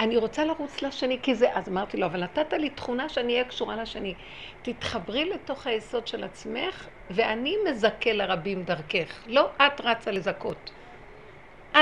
אני 0.00 0.16
רוצה 0.16 0.44
לרוץ 0.44 0.82
לשני 0.82 1.18
כי 1.22 1.34
זה, 1.34 1.46
אז 1.54 1.68
אמרתי 1.68 1.96
לו, 1.96 2.06
אבל 2.06 2.24
נתת 2.24 2.52
לי 2.52 2.70
תכונה 2.70 3.08
שאני 3.08 3.32
אהיה 3.32 3.44
קשורה 3.44 3.76
לשני. 3.76 4.14
תתחברי 4.62 5.30
לתוך 5.30 5.66
היסוד 5.66 6.06
של 6.06 6.24
עצמך, 6.24 6.88
ואני 7.10 7.56
מזכה 7.70 8.12
לרבים 8.12 8.62
דרכך. 8.62 9.22
לא 9.26 9.50
את 9.56 9.80
רצה 9.80 10.10
לזכות. 10.10 10.70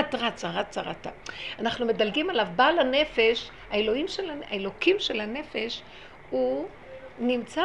את 0.00 0.14
רצה, 0.14 0.50
רצה, 0.50 0.80
רצה. 0.80 1.10
אנחנו 1.58 1.86
מדלגים 1.86 2.30
עליו. 2.30 2.46
בעל 2.56 2.78
הנפש, 2.78 3.50
האלוהים 3.70 4.08
של, 4.08 4.30
האלוקים 4.46 4.96
של 4.98 5.20
הנפש, 5.20 5.82
הוא 6.30 6.68
נמצא, 7.18 7.64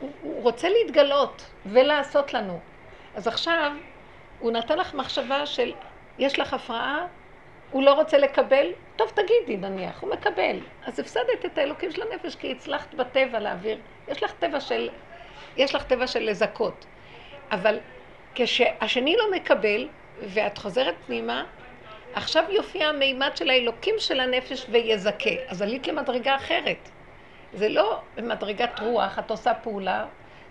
הוא, 0.00 0.42
רוצה 0.42 0.68
להתגלות 0.68 1.50
ולעשות 1.66 2.34
לנו. 2.34 2.60
אז 3.14 3.26
עכשיו, 3.26 3.72
הוא 4.38 4.52
נתן 4.52 4.78
לך 4.78 4.94
מחשבה 4.94 5.46
של, 5.46 5.72
יש 6.18 6.38
לך 6.38 6.54
הפרעה, 6.54 7.06
הוא 7.70 7.82
לא 7.82 7.94
רוצה 7.94 8.18
לקבל, 8.18 8.72
טוב 8.96 9.10
תגידי 9.14 9.56
נניח, 9.56 10.00
הוא 10.00 10.10
מקבל. 10.10 10.58
אז 10.84 11.00
הפסדת 11.00 11.44
את 11.46 11.58
האלוקים 11.58 11.90
של 11.90 12.02
הנפש 12.02 12.36
כי 12.36 12.52
הצלחת 12.52 12.94
בטבע 12.94 13.38
להעביר, 13.38 13.78
יש 14.08 14.22
לך 14.22 14.32
טבע 14.32 14.60
של, 14.60 14.90
יש 15.56 15.74
לך 15.74 15.82
טבע 15.82 16.06
של 16.06 16.30
לזכות. 16.30 16.86
אבל 17.50 17.78
כשהשני 18.34 19.16
לא 19.16 19.24
מקבל, 19.32 19.88
ואת 20.22 20.58
חוזרת 20.58 20.94
פנימה, 21.06 21.44
עכשיו 22.14 22.44
יופיע 22.50 22.88
המימד 22.88 23.30
של 23.36 23.50
האלוקים 23.50 23.94
של 23.98 24.20
הנפש 24.20 24.66
ויזכה. 24.70 25.30
אז 25.48 25.62
עלית 25.62 25.86
למדרגה 25.86 26.36
אחרת. 26.36 26.88
זה 27.56 27.68
לא 27.68 28.00
במדרגת 28.16 28.80
רוח, 28.80 29.18
את 29.18 29.30
עושה 29.30 29.54
פעולה, 29.54 30.04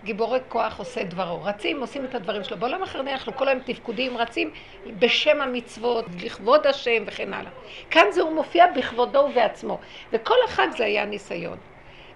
גיבורי 0.04 0.40
כוח 0.48 0.80
עושה 0.80 1.04
דברו. 1.04 1.44
רצים, 1.44 1.82
עושים 1.82 2.06
את 2.06 2.16
הדברים 2.16 2.44
שלו. 2.44 2.58
בעולם 2.58 2.84
אחר 2.84 3.00
אנחנו 3.00 3.36
כל 3.36 3.48
היום 3.48 3.60
תפקודים, 3.66 4.18
רצים 4.18 4.52
בשם 5.00 5.42
המצוות, 5.42 6.06
לכבוד 6.24 6.68
השם 6.68 7.04
וכן 7.06 7.34
הלאה. 7.34 7.52
כאן 7.90 8.06
זה 8.12 8.22
הוא 8.22 8.36
מופיע 8.36 8.66
בכבודו 8.72 9.20
ובעצמו. 9.20 9.80
וכל 10.14 10.36
החג 10.46 10.68
זה 10.78 10.86
היה 10.86 11.06
ניסיון. 11.06 11.58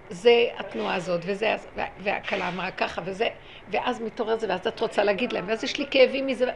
זה 0.10 0.46
התנועה 0.58 0.96
הזאת, 0.96 1.22
וזה, 1.26 1.56
והכלה 2.00 2.48
אמרה 2.48 2.72
ככה, 2.72 3.02
וזה, 3.06 3.28
ואז 3.70 4.02
מתעורר 4.02 4.40
זה, 4.40 4.48
ואז 4.50 4.68
את 4.68 4.80
רוצה 4.80 5.04
להגיד 5.04 5.34
להם, 5.34 5.46
ואז 5.48 5.64
יש 5.64 5.78
לי 5.78 5.86
כאבים 5.92 6.28
מזה. 6.28 6.52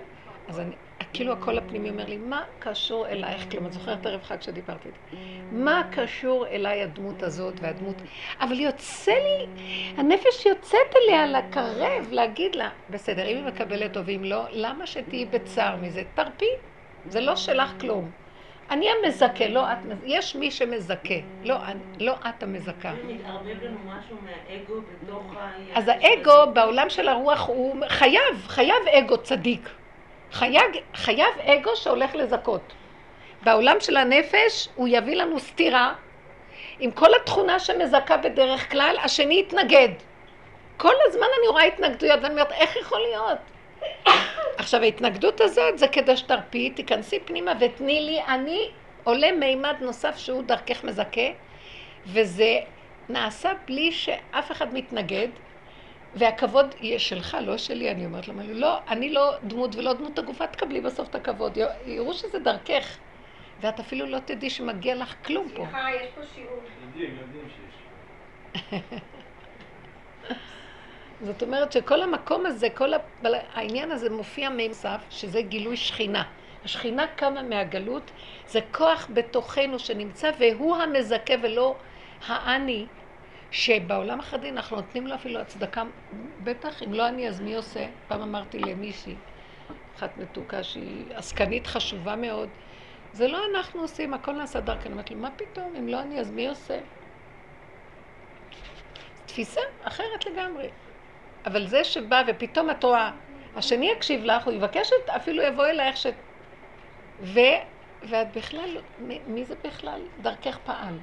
אז 0.48 0.60
אני, 0.60 0.76
כאילו 1.14 1.34
הקול 1.34 1.58
הפנימי 1.58 1.90
אומר 1.90 2.06
לי, 2.06 2.18
מה 2.18 2.44
קשור 2.60 3.08
אלייך? 3.08 3.52
כלומר, 3.52 3.68
את 3.68 3.74
זוכרת 3.74 4.06
ערב 4.06 4.24
חג 4.24 4.42
שדיברתי 4.42 4.90
איתי? 4.90 5.18
מה 5.52 5.82
קשור 5.92 6.48
אליי 6.48 6.84
הדמות 6.84 7.24
הזאת 7.24 7.54
והדמות... 7.62 7.96
אבל 8.40 8.60
יוצא 8.60 9.12
לי, 9.12 9.64
הנפש 9.98 10.46
יוצאת 10.46 10.96
אליה 10.96 11.26
לקרב, 11.26 12.08
להגיד 12.12 12.56
לה, 12.56 12.70
בסדר, 12.90 13.28
אם 13.28 13.38
היא 13.38 13.46
מקבלת 13.46 13.94
טוב, 13.94 14.10
אם 14.10 14.24
לא, 14.24 14.44
למה 14.52 14.88
שתהיי 14.88 15.26
בצער 15.26 15.76
מזה? 15.76 16.04
תרפי, 16.16 16.50
זה 17.06 17.22
לא 17.22 17.36
שלך 17.36 17.74
כלום. 17.82 18.12
אני 18.70 18.88
המזכה, 18.90 19.48
לא 19.48 19.72
את, 19.72 19.78
יש 20.06 20.36
מי 20.36 20.52
שמזכה, 20.52 21.14
לא, 21.44 21.56
לא 22.00 22.14
את 22.30 22.44
המזכה. 22.44 22.94
אז 25.76 25.88
האגו 25.88 26.52
בעולם 26.54 26.90
של 26.90 27.08
הרוח 27.08 27.48
הוא 27.48 27.76
חייב, 27.88 28.48
חייב 28.48 28.88
אגו 28.92 29.18
צדיק. 29.18 29.70
חייב, 30.34 30.72
חייב 30.94 31.40
אגו 31.46 31.76
שהולך 31.76 32.16
לזכות. 32.16 32.74
בעולם 33.44 33.76
של 33.80 33.98
הנפש 33.98 34.68
הוא 34.76 34.88
יביא 34.92 35.16
לנו 35.16 35.40
סתירה 35.40 35.94
עם 36.80 36.92
כל 36.92 37.16
התכונה 37.22 37.60
שמזכה 37.60 38.18
בדרך 38.18 38.72
כלל, 38.72 38.96
השני 39.04 39.40
יתנגד. 39.40 39.90
כל 40.78 40.94
הזמן 41.08 41.28
אני 41.40 41.48
רואה 41.48 41.64
התנגדויות 41.64 42.20
ואני 42.22 42.34
אומרת, 42.34 42.52
איך 42.52 42.76
יכול 42.76 43.00
להיות? 43.00 43.38
עכשיו 44.58 44.82
ההתנגדות 44.82 45.42
הזאת 45.42 45.78
זה 45.78 45.88
כדי 45.88 46.18
שתרפי, 46.18 46.70
תיכנסי 46.70 47.20
פנימה 47.20 47.54
ותני 47.60 48.02
לי, 48.02 48.22
אני 48.28 48.72
עולה 49.04 49.32
מימד 49.32 49.76
נוסף 49.80 50.18
שהוא 50.18 50.44
דרכך 50.44 50.84
מזכה, 50.84 51.28
וזה 52.06 52.60
נעשה 53.10 53.52
בלי 53.66 53.92
שאף 53.92 54.52
אחד 54.52 54.74
מתנגד, 54.74 55.28
והכבוד 56.16 56.76
יהיה 56.82 57.00
שלך, 57.00 57.38
לא 57.42 57.58
שלי, 57.58 57.92
אני 57.92 58.06
אומרת 58.06 58.28
לו, 58.28 58.34
לא, 58.54 58.80
אני 58.88 59.14
לא 59.14 59.34
דמות 59.44 59.76
ולא 59.76 59.94
דמות 59.94 60.20
הגופה, 60.20 60.48
תקבלי 60.48 60.82
בסוף 60.82 61.10
את 61.10 61.16
הכבוד, 61.16 61.58
יראו 61.86 62.14
שזה 62.14 62.40
דרכך, 62.40 62.98
ואת 63.62 63.80
אפילו 63.80 64.06
לא 64.06 64.20
תדעי 64.26 64.50
שמגיע 64.50 64.96
לך 64.96 65.16
כלום 65.26 65.50
פה. 65.50 65.64
סליחה, 65.64 65.96
יש 65.96 66.10
פה 66.16 66.22
שיעור. 66.36 66.60
יודעים, 66.86 67.18
יודעים 67.22 67.48
שיש. 67.50 68.74
זאת 71.26 71.44
אומרת 71.44 71.72
שכל 71.72 72.02
המקום 72.02 72.46
הזה, 72.46 72.70
כל 72.70 72.92
העניין 73.54 73.92
הזה 73.92 74.10
מופיע 74.10 74.50
ממסף, 74.50 75.02
שזה 75.10 75.42
גילוי 75.42 75.78
שכינה. 75.78 76.24
השכינה 76.66 77.08
קמה 77.08 77.44
מהגלות, 77.44 78.12
זה 78.48 78.60
כוח 78.72 79.08
בתוכנו 79.14 79.80
שנמצא, 79.80 80.32
והוא 80.40 80.76
המזכה 80.76 81.34
ולא 81.42 81.76
האני, 82.28 82.86
שבעולם 83.54 84.20
החרדי 84.20 84.50
אנחנו 84.50 84.76
נותנים 84.76 85.08
לו 85.08 85.16
אפילו 85.16 85.40
הצדקה, 85.40 85.84
בטח 86.44 86.84
אם 86.84 86.94
לא 86.94 87.08
אני 87.08 87.28
אז 87.30 87.42
מי 87.42 87.56
עושה? 87.56 87.86
פעם 88.08 88.22
אמרתי 88.22 88.60
למישהי, 88.60 89.16
אחת 89.98 90.18
מתוקה 90.18 90.64
שהיא 90.64 91.06
עסקנית 91.16 91.68
חשובה 91.68 92.16
מאוד, 92.16 92.50
זה 93.14 93.28
לא 93.28 93.40
אנחנו 93.56 93.82
עושים, 93.82 94.14
הכל 94.14 94.32
נעשה 94.32 94.60
דרכנו. 94.60 94.94
אמרתי 94.94 95.14
לי, 95.14 95.20
מה 95.20 95.30
פתאום, 95.32 95.76
אם 95.80 95.88
לא 95.88 96.02
אני 96.02 96.20
אז 96.20 96.32
מי 96.32 96.48
עושה? 96.48 96.80
תפיסה 99.26 99.62
אחרת 99.84 100.26
לגמרי. 100.26 100.70
אבל 101.46 101.68
זה 101.68 101.84
שבא 101.84 102.24
ופתאום 102.28 102.70
את 102.70 102.84
רואה, 102.84 103.12
השני 103.56 103.92
יקשיב 103.92 104.24
לך, 104.26 104.46
הוא 104.46 104.54
יבקש, 104.54 104.90
אפילו 105.16 105.44
יבוא 105.44 105.66
אלייך 105.66 105.98
ש... 105.98 106.08
ו... 107.22 107.40
ואת 108.10 108.38
בכלל, 108.38 108.78
מי 109.28 109.46
זה 109.46 109.56
בכלל? 109.64 110.02
דרכך 110.22 110.58
פעל. 110.66 110.98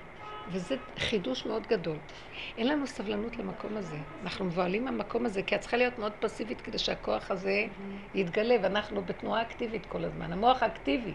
וזה 0.46 0.76
חידוש 0.98 1.46
מאוד 1.46 1.66
גדול. 1.66 1.98
אין 2.56 2.68
לנו 2.68 2.86
סבלנות 2.86 3.36
למקום 3.36 3.76
הזה. 3.76 3.98
אנחנו 4.22 4.44
מבוהלים 4.44 4.84
מהמקום 4.84 5.26
הזה, 5.26 5.42
כי 5.42 5.54
את 5.54 5.60
צריכה 5.60 5.76
להיות 5.76 5.98
מאוד 5.98 6.12
פסיבית 6.12 6.60
כדי 6.60 6.78
שהכוח 6.78 7.30
הזה 7.30 7.66
יתגלה, 8.14 8.56
ואנחנו 8.62 9.04
בתנועה 9.04 9.42
אקטיבית 9.42 9.86
כל 9.86 10.04
הזמן. 10.04 10.32
המוח 10.32 10.62
אקטיבי. 10.62 11.14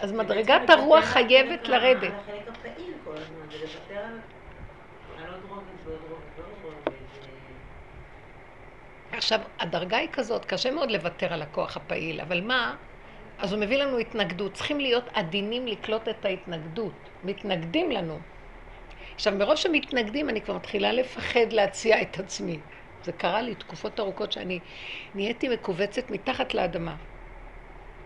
אז 0.00 0.12
מדרגת 0.12 0.70
הרוח 0.70 1.04
חייבת 1.04 1.68
לרדת. 1.68 2.14
עכשיו, 9.10 9.40
הדרגה 9.60 9.96
היא 9.96 10.08
כזאת, 10.12 10.44
קשה 10.44 10.70
מאוד 10.70 10.90
לוותר 10.90 11.32
על 11.32 11.42
הכוח 11.42 11.76
הפעיל, 11.76 12.20
אבל 12.20 12.40
מה? 12.40 12.76
אז 13.38 13.52
הוא 13.52 13.60
מביא 13.60 13.76
לנו 13.78 13.98
התנגדות. 13.98 14.54
צריכים 14.54 14.80
להיות 14.80 15.08
עדינים 15.12 15.66
לקלוט 15.66 16.08
את 16.08 16.24
ההתנגדות. 16.24 17.10
מתנגדים 17.24 17.90
לנו. 17.90 18.20
עכשיו, 19.14 19.32
מרוב 19.34 19.56
שמתנגדים, 19.56 20.28
אני 20.30 20.40
כבר 20.42 20.56
מתחילה 20.56 20.92
לפחד 20.92 21.52
להציע 21.52 22.02
את 22.02 22.18
עצמי. 22.18 22.58
זה 23.02 23.12
קרה 23.12 23.42
לי 23.42 23.54
תקופות 23.54 24.00
ארוכות 24.00 24.32
שאני 24.32 24.60
נהייתי 25.14 25.48
מכווצת 25.48 26.10
מתחת 26.10 26.54
לאדמה. 26.54 26.96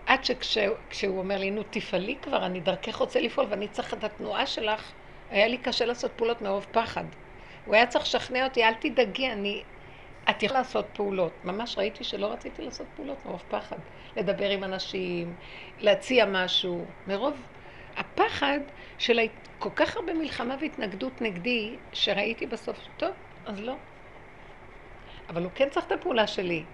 עד 0.06 0.24
שכשהוא 0.24 1.18
אומר 1.18 1.38
לי, 1.38 1.50
נו, 1.50 1.62
תפעלי 1.62 2.18
כבר, 2.22 2.46
אני 2.46 2.60
דרכך 2.60 2.96
רוצה 2.96 3.20
לפעול 3.20 3.46
ואני 3.50 3.68
צריך 3.68 3.94
את 3.94 4.04
התנועה 4.04 4.46
שלך, 4.46 4.92
היה 5.30 5.48
לי 5.48 5.58
קשה 5.58 5.84
לעשות 5.84 6.12
פעולות 6.16 6.42
מרוב 6.42 6.66
פחד. 6.70 7.04
הוא 7.64 7.74
היה 7.74 7.86
צריך 7.86 8.04
לשכנע 8.04 8.44
אותי, 8.44 8.64
אל 8.64 8.74
תדאגי, 8.74 9.32
אני... 9.32 9.64
את 10.30 10.42
יכולה 10.42 10.60
לעשות 10.60 10.86
פעולות. 10.92 11.32
ממש 11.44 11.78
ראיתי 11.78 12.04
שלא 12.04 12.26
רציתי 12.26 12.62
לעשות 12.62 12.86
פעולות 12.96 13.26
מרוב 13.26 13.42
פחד. 13.48 13.76
לדבר 14.16 14.50
עם 14.50 14.64
אנשים, 14.64 15.34
להציע 15.80 16.26
משהו. 16.26 16.84
מרוב 17.06 17.42
הפחד 17.96 18.58
של 18.98 19.20
כל 19.58 19.70
כך 19.76 19.96
הרבה 19.96 20.14
מלחמה 20.14 20.56
והתנגדות 20.60 21.22
נגדי, 21.22 21.76
שראיתי 21.92 22.46
בסוף, 22.46 22.78
טוב, 22.96 23.10
אז 23.46 23.60
לא. 23.60 23.74
אבל 25.28 25.42
הוא 25.42 25.50
כן 25.54 25.68
צריך 25.70 25.86
את 25.86 25.92
הפעולה 25.92 26.26
שלי. 26.26 26.64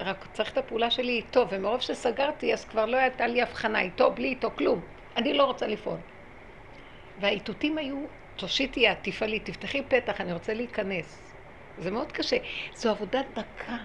רק 0.00 0.26
צריך 0.32 0.52
את 0.52 0.58
הפעולה 0.58 0.90
שלי 0.90 1.12
איתו, 1.12 1.46
ומרוב 1.50 1.80
שסגרתי, 1.80 2.52
אז 2.52 2.64
כבר 2.64 2.86
לא 2.86 2.96
הייתה 2.96 3.26
לי 3.26 3.42
הבחנה 3.42 3.80
איתו, 3.80 4.10
בלי 4.10 4.28
איתו, 4.28 4.50
כלום. 4.56 4.80
אני 5.16 5.34
לא 5.34 5.44
רוצה 5.44 5.66
לפעול. 5.66 5.98
והאיתותים 7.20 7.78
היו, 7.78 8.04
תושיטי 8.36 8.80
יד, 8.80 8.96
תפעלי, 9.02 9.40
תפתחי 9.40 9.82
פתח, 9.88 10.20
אני 10.20 10.32
רוצה 10.32 10.54
להיכנס. 10.54 11.23
זה 11.78 11.90
מאוד 11.90 12.12
קשה. 12.12 12.36
זו 12.74 12.90
עבודה 12.90 13.20
דקה. 13.32 13.76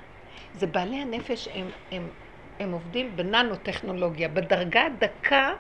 זה 0.54 0.68
בעלי 0.68 0.96
הנפש, 0.96 1.48
הם, 1.48 1.68
הם, 1.92 2.10
הם 2.60 2.72
עובדים 2.72 3.16
בננו-טכנולוגיה, 3.16 4.28
בדרגה 4.30 4.86
הדקה 4.86 5.54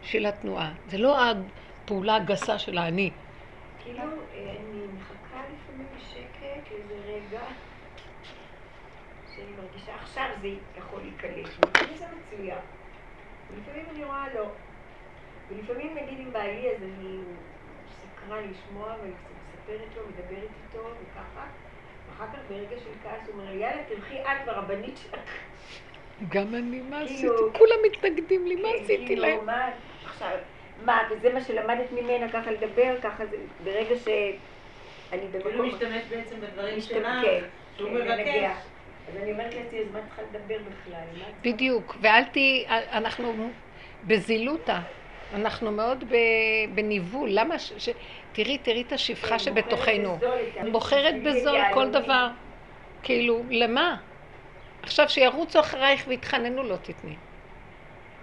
של 0.00 0.26
התנועה. 0.26 0.72
זה 0.86 0.98
לא 0.98 1.16
הפעולה 1.30 2.16
הגסה 2.16 2.58
של 2.58 2.78
האני. 2.78 3.10
כאילו, 3.78 4.02
אני 4.02 4.86
מחכה 4.98 5.42
לפעמים 5.54 5.86
בשקט 5.96 6.72
איזה 6.72 6.94
רגע, 7.06 7.42
שאני 9.36 9.52
מרגישה 9.62 9.94
עכשיו 9.94 10.24
זה 10.40 10.48
יכול 10.78 11.00
להיקלט. 11.02 11.48
לפעמים 11.64 11.96
זה 11.96 12.04
מצוין. 12.06 12.58
ולפעמים 13.50 13.84
אני 13.90 14.04
רואה 14.04 14.34
לא. 14.34 14.46
ולפעמים 15.48 15.94
נגיד 15.94 16.20
עם 16.20 16.32
בעלי 16.32 16.70
אז 16.76 16.82
אני 16.82 17.18
סקרה 17.88 18.40
לשמוע 18.40 18.94
ואני 19.00 19.12
קצת 19.12 19.34
מספרת 19.48 19.96
לו, 19.96 20.02
מדברת 20.08 20.50
איתו 20.64 20.78
וככה. 20.78 21.46
ואחר 22.18 22.32
כך 22.32 22.38
ברגע 22.48 22.76
של 22.84 22.90
כעס 23.02 23.28
הוא 23.28 23.40
אומר, 23.40 23.54
יאללה, 23.54 23.82
תלכי 23.88 24.20
את 24.20 24.46
ברבנית 24.46 24.96
שלך. 24.96 25.20
גם 26.28 26.54
אני, 26.54 26.80
מה 26.80 27.00
עשיתי? 27.00 27.20
כאילו, 27.20 27.52
כולם 27.52 27.76
מתנגדים 27.86 28.46
לי, 28.46 28.54
מה 28.54 28.68
כן, 28.68 28.84
עשיתי 28.84 29.06
כאילו, 29.06 29.22
להם? 29.22 29.48
עכשיו, 30.04 30.36
מה, 30.84 30.98
וזה 31.10 31.34
מה 31.34 31.40
שלמדת 31.40 31.92
ממנה 31.92 32.32
ככה 32.32 32.50
לדבר, 32.50 33.00
ככה 33.02 33.26
זה, 33.26 33.36
ברגע 33.64 33.96
ש... 33.96 34.08
אני 35.12 35.26
במקום... 35.32 35.50
כאילו 35.50 35.66
משתמש 35.66 36.02
בעצם 36.10 36.36
בדברים 36.40 36.80
שלך, 36.80 37.06
כן, 37.22 37.44
שהוא 37.76 37.88
כן, 37.88 37.94
מבקש. 37.94 38.56
אז 39.08 39.16
אני 39.22 39.32
אומרת 39.32 39.54
לעצמי, 39.54 39.80
אז 39.80 39.86
מה 39.92 40.00
צריכה 40.06 40.22
לדבר 40.22 40.58
בכלל? 40.58 41.24
בדיוק, 41.42 41.96
ואל 42.00 42.24
תהיי, 42.24 42.66
אנחנו 42.68 43.50
בזילותה. 44.04 44.80
אנחנו 45.34 45.72
מאוד 45.72 46.04
בניבול. 46.74 47.28
למה 47.32 47.58
ש... 47.58 47.88
תראי, 48.36 48.58
תראי 48.58 48.82
את 48.82 48.92
השפחה 48.92 49.38
שבתוכנו. 49.38 50.18
בוחרת 50.72 51.14
בזול 51.22 51.58
כל 51.74 51.90
דבר. 51.90 52.28
כאילו, 53.02 53.42
למה? 53.50 53.96
עכשיו 54.82 55.08
שירוצו 55.08 55.60
אחרייך 55.60 56.04
ויתחננו 56.08 56.62
לא 56.62 56.76
תתני. 56.76 57.16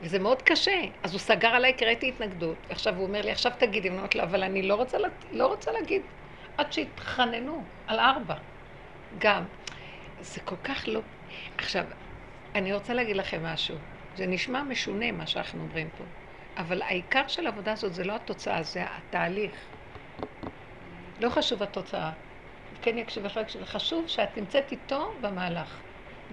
וזה 0.02 0.20
מאוד 0.20 0.42
קשה. 0.42 0.82
אז 1.04 1.12
הוא 1.14 1.20
סגר 1.20 1.48
עליי 1.48 1.74
כי 1.78 1.86
ראיתי 1.86 2.10
התנגדות. 2.10 2.58
עכשיו 2.70 2.96
הוא 2.96 3.04
אומר 3.08 3.22
לי, 3.22 3.32
עכשיו 3.32 3.52
תגידי. 3.58 3.90
אני 3.90 3.98
אומרת 3.98 4.16
לו, 4.16 4.24
אבל 4.24 4.44
אני 4.44 4.62
לא 4.62 4.76
רוצה, 4.76 4.98
לא 5.32 5.48
רוצה 5.48 5.72
להגיד 5.72 6.02
עד 6.58 6.74
שיתחננו 6.74 7.64
על 7.88 8.00
ארבע. 8.00 8.36
גם. 9.18 9.44
זה 10.20 10.42
כל 10.42 10.58
כך 10.64 10.84
לא... 10.88 11.02
עכשיו, 11.58 11.84
אני 12.56 12.74
רוצה 12.74 12.94
להגיד 12.94 13.16
לכם 13.16 13.46
משהו. 13.46 13.78
זה 14.16 14.26
נשמע 14.26 14.64
משונה 14.64 15.12
מה 15.12 15.28
שאנחנו 15.28 15.64
אומרים 15.64 15.90
פה, 15.98 16.04
אבל 16.58 16.82
העיקר 16.82 17.28
של 17.28 17.46
העבודה 17.46 17.72
הזאת 17.72 17.94
זה 17.94 18.04
לא 18.04 18.16
התוצאה, 18.16 18.64
זה 18.64 18.84
התהליך. 18.84 19.52
לא 21.20 21.30
חשוב 21.30 21.64
התוצאה. 21.64 22.12
כן 22.82 22.98
יקשיב 22.98 23.26
יקשיב 23.26 23.62
לך. 23.62 23.70
חשוב 23.70 24.08
שאת 24.08 24.38
נמצאת 24.38 24.72
איתו 24.72 25.14
במהלך. 25.22 25.80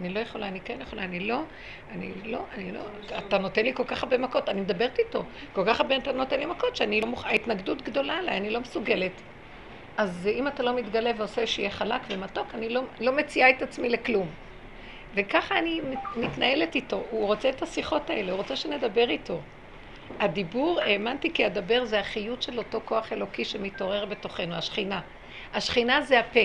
אני 0.00 0.08
לא 0.08 0.20
יכולה, 0.20 0.48
אני 0.48 0.60
כן 0.60 0.80
יכולה, 0.80 1.04
אני 1.04 1.20
לא, 1.20 1.42
אני 1.90 2.12
לא, 2.24 2.44
אני 2.54 2.72
לא, 2.72 2.80
אתה 3.18 3.38
נותן 3.38 3.62
לי 3.62 3.74
כל 3.74 3.84
כך 3.84 4.02
הרבה 4.02 4.18
מכות, 4.18 4.48
אני 4.48 4.60
מדברת 4.60 4.98
איתו, 4.98 5.24
כל 5.52 5.62
כך 5.66 5.80
הרבה 5.80 5.96
אתה 5.96 6.12
נותן 6.12 6.38
לי 6.40 6.46
מכות 6.46 6.76
שאני 6.76 7.00
לא 7.00 7.06
מוכ... 7.06 7.24
ההתנגדות 7.24 7.82
גדולה 7.82 8.18
עליי, 8.18 8.36
אני 8.36 8.50
לא 8.50 8.60
מסוגלת. 8.60 9.12
אז 9.96 10.28
אם 10.32 10.48
אתה 10.48 10.62
לא 10.62 10.76
מתגלה 10.76 11.10
ועושה 11.16 11.46
שיהיה 11.46 11.70
חלק 11.70 12.00
ומתוק, 12.08 12.46
אני 12.54 12.68
לא, 12.68 12.82
לא 13.00 13.12
מציעה 13.12 13.50
את 13.50 13.62
עצמי 13.62 13.88
לכלום. 13.88 14.28
וככה 15.14 15.58
אני 15.58 15.80
מת- 15.80 16.16
מתנהלת 16.16 16.74
איתו. 16.74 17.04
הוא 17.10 17.26
רוצה 17.26 17.48
את 17.50 17.62
השיחות 17.62 18.10
האלה, 18.10 18.32
הוא 18.32 18.38
רוצה 18.38 18.56
שנדבר 18.56 19.10
איתו. 19.10 19.40
הדיבור, 20.18 20.80
האמנתי 20.80 21.32
כי 21.32 21.44
הדבר 21.44 21.84
זה 21.84 22.00
החיות 22.00 22.42
של 22.42 22.58
אותו 22.58 22.80
כוח 22.84 23.12
אלוקי 23.12 23.44
שמתעורר 23.44 24.04
בתוכנו, 24.04 24.54
השכינה. 24.54 25.00
השכינה 25.54 26.02
זה 26.02 26.20
הפה. 26.20 26.40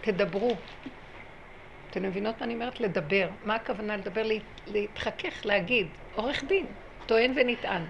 תדברו. 0.00 0.56
אתן 1.90 2.02
מבינות 2.02 2.40
מה 2.40 2.44
אני 2.44 2.54
אומרת? 2.54 2.80
לדבר. 2.80 3.28
מה 3.44 3.54
הכוונה 3.54 3.96
לדבר? 3.96 4.22
להת, 4.22 4.42
להתחכך, 4.66 5.46
להגיד. 5.46 5.86
עורך 6.14 6.44
דין, 6.44 6.66
טוען 7.06 7.32
ונטען. 7.36 7.84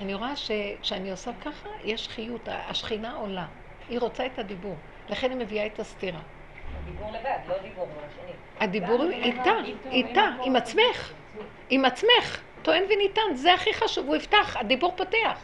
אני 0.00 0.14
רואה 0.14 0.36
שכשאני 0.36 1.10
עושה 1.10 1.30
ככה, 1.44 1.68
יש 1.84 2.08
חיות, 2.08 2.48
השכינה 2.48 3.14
עולה. 3.14 3.46
היא 3.88 3.98
רוצה 3.98 4.26
את 4.26 4.38
הדיבור. 4.38 4.76
לכן 5.08 5.30
היא 5.30 5.38
מביאה 5.38 5.66
את 5.66 5.78
הסתירה. 5.80 6.20
דיבור 6.84 7.12
לבד, 7.12 7.38
לא 7.48 7.54
דיבור 7.62 7.86
מול 7.86 8.04
השני. 8.04 8.32
הדיבור 8.60 9.10
איתה, 9.10 9.54
איתה, 9.90 10.28
עם 10.44 10.56
עצמך, 10.56 11.12
עם 11.70 11.84
עצמך, 11.84 12.40
טוען 12.62 12.82
וניתן, 12.84 13.34
זה 13.34 13.54
הכי 13.54 13.74
חשוב, 13.74 14.06
הוא 14.06 14.16
יפתח, 14.16 14.56
הדיבור 14.56 14.92
פותח. 14.96 15.38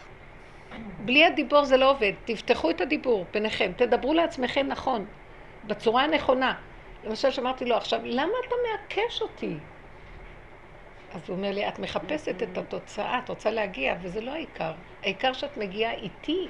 בלי 1.05 1.25
הדיבור 1.25 1.65
זה 1.65 1.77
לא 1.77 1.91
עובד, 1.91 2.13
תפתחו 2.25 2.71
את 2.71 2.81
הדיבור 2.81 3.27
ביניכם, 3.33 3.73
תדברו 3.77 4.15
לעצמכם 4.15 4.67
נכון, 4.67 5.07
בצורה 5.65 6.05
הנכונה. 6.05 6.55
למשל 7.05 7.31
שאמרתי 7.31 7.65
לו 7.65 7.77
עכשיו, 7.77 8.01
למה 8.05 8.33
אתה 8.47 8.55
מעקש 8.71 9.23
אותי? 9.23 9.55
אז 11.15 11.21
הוא 11.29 11.37
אומר 11.37 11.51
לי, 11.53 11.69
את 11.69 11.79
מחפשת 11.79 12.43
את 12.43 12.59
התוצאה, 12.59 13.19
את 13.19 13.29
רוצה 13.29 13.51
להגיע, 13.51 13.95
וזה 14.03 14.21
לא 14.21 14.31
העיקר. 14.31 14.73
העיקר 15.03 15.33
שאת 15.33 15.57
מגיעה 15.57 15.93
איתי. 15.93 16.49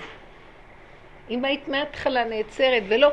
אם 1.31 1.45
היית 1.45 1.69
מההתחלה 1.69 2.25
נעצרת 2.25 2.83
ולא... 2.89 3.09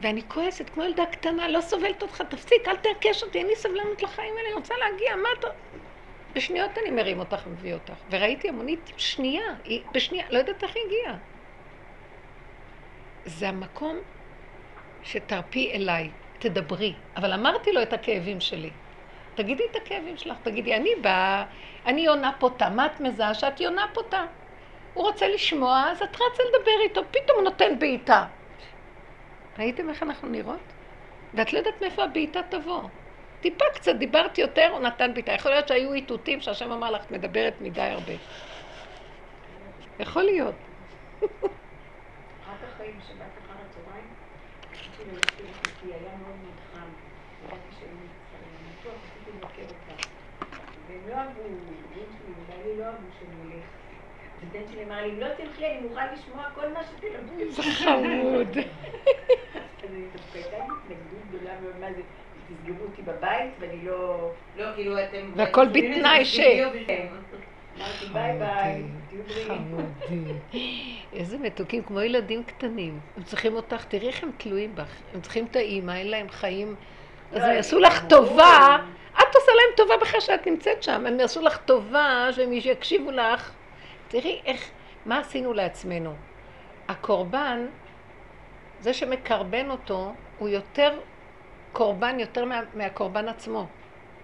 ואני 0.00 0.28
כועסת 0.28 0.70
כמו 0.70 0.84
ילדה 0.84 1.06
קטנה, 1.06 1.48
לא 1.48 1.60
סובלת 1.60 2.02
אותך, 2.02 2.22
תפסיק, 2.22 2.68
אל 2.68 2.76
תעקש 2.76 3.22
אותי, 3.22 3.38
אין 3.38 3.46
לי 3.46 3.56
סבלנות 3.56 4.02
לחיים 4.02 4.34
האלה, 4.36 4.48
אני 4.48 4.54
רוצה 4.54 4.74
להגיע, 4.80 5.16
מה 5.16 5.28
אתה... 5.38 5.48
בשניות 6.32 6.78
אני 6.78 6.90
מרים 6.90 7.18
אותך 7.18 7.42
ומביא 7.46 7.74
אותך. 7.74 7.94
וראיתי 8.10 8.48
המונית 8.48 8.92
שנייה, 8.96 9.44
היא 9.64 9.82
בשנייה, 9.92 10.26
לא 10.30 10.38
יודעת 10.38 10.62
איך 10.62 10.76
היא 10.76 10.82
הגיעה. 10.86 11.18
זה 13.24 13.48
המקום 13.48 13.98
שתרפי 15.02 15.72
אליי, 15.74 16.10
תדברי. 16.38 16.94
אבל 17.16 17.32
אמרתי 17.32 17.72
לו 17.72 17.82
את 17.82 17.92
הכאבים 17.92 18.40
שלי. 18.40 18.70
תגידי 19.34 19.62
את 19.70 19.76
הכאבים 19.76 20.16
שלך, 20.16 20.36
תגידי, 20.42 20.76
אני 20.76 20.90
באה, 21.00 21.44
אני 21.86 22.00
יונה 22.00 22.32
פותה, 22.38 22.68
מה 22.68 22.86
את 22.86 23.00
מזהה 23.00 23.34
שאת 23.34 23.60
יונה 23.60 23.86
פותה? 23.94 24.24
הוא 24.92 25.04
רוצה 25.04 25.28
לשמוע, 25.28 25.84
אז 25.90 26.02
את 26.02 26.14
רצה 26.14 26.42
לדבר 26.42 26.80
איתו, 26.84 27.00
פתאום 27.10 27.38
הוא 27.38 27.44
נותן 27.44 27.78
בעיטה. 27.78 28.26
ראיתם 29.58 29.90
איך 29.90 30.02
אנחנו 30.02 30.28
נראות? 30.28 30.72
ואת 31.34 31.52
לא 31.52 31.58
יודעת 31.58 31.74
מאיפה 31.80 32.04
הבעיטה 32.04 32.40
תבוא. 32.50 32.82
טיפה 33.40 33.64
קצת 33.74 33.96
דיברת 33.96 34.38
יותר, 34.38 34.68
הוא 34.72 34.80
נתן 34.80 35.14
בעיטה. 35.14 35.32
יכול 35.32 35.50
להיות 35.50 35.68
שהיו 35.68 35.92
איתותים 35.92 36.40
שהשם 36.40 36.72
אמר 36.72 36.90
לך, 36.90 37.10
מדברת 37.10 37.54
מדי 37.60 37.80
הרבה. 37.82 38.12
יכול 39.98 40.22
להיות. 40.22 40.54
כך 42.42 42.80
ראינו 42.80 43.00
שבת 43.00 43.38
אחר 43.38 43.52
הצהריים, 43.66 44.14
רציתי 44.72 45.10
אותה. 49.62 50.02
והם 50.88 51.08
לא 51.08 51.14
אהבו, 51.14 51.42
לא 51.96 52.02
שאני 53.18 53.42
אלך. 53.42 53.85
ובן 54.42 54.68
שלי 54.72 54.84
אמר 54.84 55.02
לי, 55.02 55.10
אם 55.10 55.20
לא 55.20 55.26
תלכי, 55.36 55.66
אני 55.66 55.80
מוכן 55.88 56.06
לשמוע 56.14 56.44
כל 56.54 56.68
מה 56.68 56.80
שתלמדי. 56.84 57.50
זה 57.50 57.62
חמוד. 57.62 58.56
אז 59.84 59.90
אני 59.90 60.02
דווקא 60.12 60.38
הייתה 60.38 60.56
לי 60.56 60.64
התנגדות 60.84 61.20
גדולה 61.28 61.50
מאוד, 61.62 61.76
מה 61.80 61.92
זה, 61.92 62.02
תסגרו 62.48 62.84
אותי 62.84 63.02
בבית 63.02 63.50
ואני 63.60 63.84
לא... 63.84 64.30
לא, 64.56 64.66
כאילו 64.74 64.98
אתם... 65.04 65.32
והכל 65.36 65.66
בתנאי 65.68 66.24
ש- 66.24 66.40
בשביל- 66.40 66.64
אמרתי 67.78 68.06
ביי 68.12 68.38
ביי, 68.38 68.82
תהיו 69.08 69.22
בריאים. 69.28 70.38
איזה 71.12 71.38
מתוקים, 71.38 71.82
כמו 71.82 72.00
ילדים 72.00 72.44
קטנים. 72.44 73.00
הם 73.16 73.22
צריכים 73.22 73.54
אותך, 73.54 73.84
תראי 73.84 74.06
איך 74.08 74.22
הם 74.22 74.30
תלויים 74.36 74.74
בך. 74.74 74.94
הם 75.14 75.20
צריכים 75.20 75.46
את 75.50 75.56
האימא, 75.56 75.92
אין 75.92 76.10
להם 76.10 76.28
חיים. 76.28 76.74
אז 77.32 77.42
הם 77.42 77.52
יעשו 77.52 77.78
לך 77.78 78.06
טובה, 78.08 78.76
את 79.14 79.34
עושה 79.34 79.52
להם 79.52 79.76
טובה 79.76 79.94
בכלל 80.00 80.20
שאת 80.20 80.46
נמצאת 80.46 80.82
שם. 80.82 81.06
הם 81.06 81.20
יעשו 81.20 81.42
לך 81.42 81.56
טובה, 81.56 82.28
שהם 82.32 82.52
יקשיבו 82.52 83.10
לך. 83.10 83.52
תראי 84.08 84.40
איך, 84.44 84.70
מה 85.06 85.18
עשינו 85.18 85.52
לעצמנו. 85.52 86.14
הקורבן, 86.88 87.66
זה 88.80 88.94
שמקרבן 88.94 89.70
אותו, 89.70 90.12
הוא 90.38 90.48
יותר 90.48 91.00
קורבן 91.72 92.20
יותר 92.20 92.44
מה, 92.44 92.60
מהקורבן 92.74 93.28
עצמו. 93.28 93.66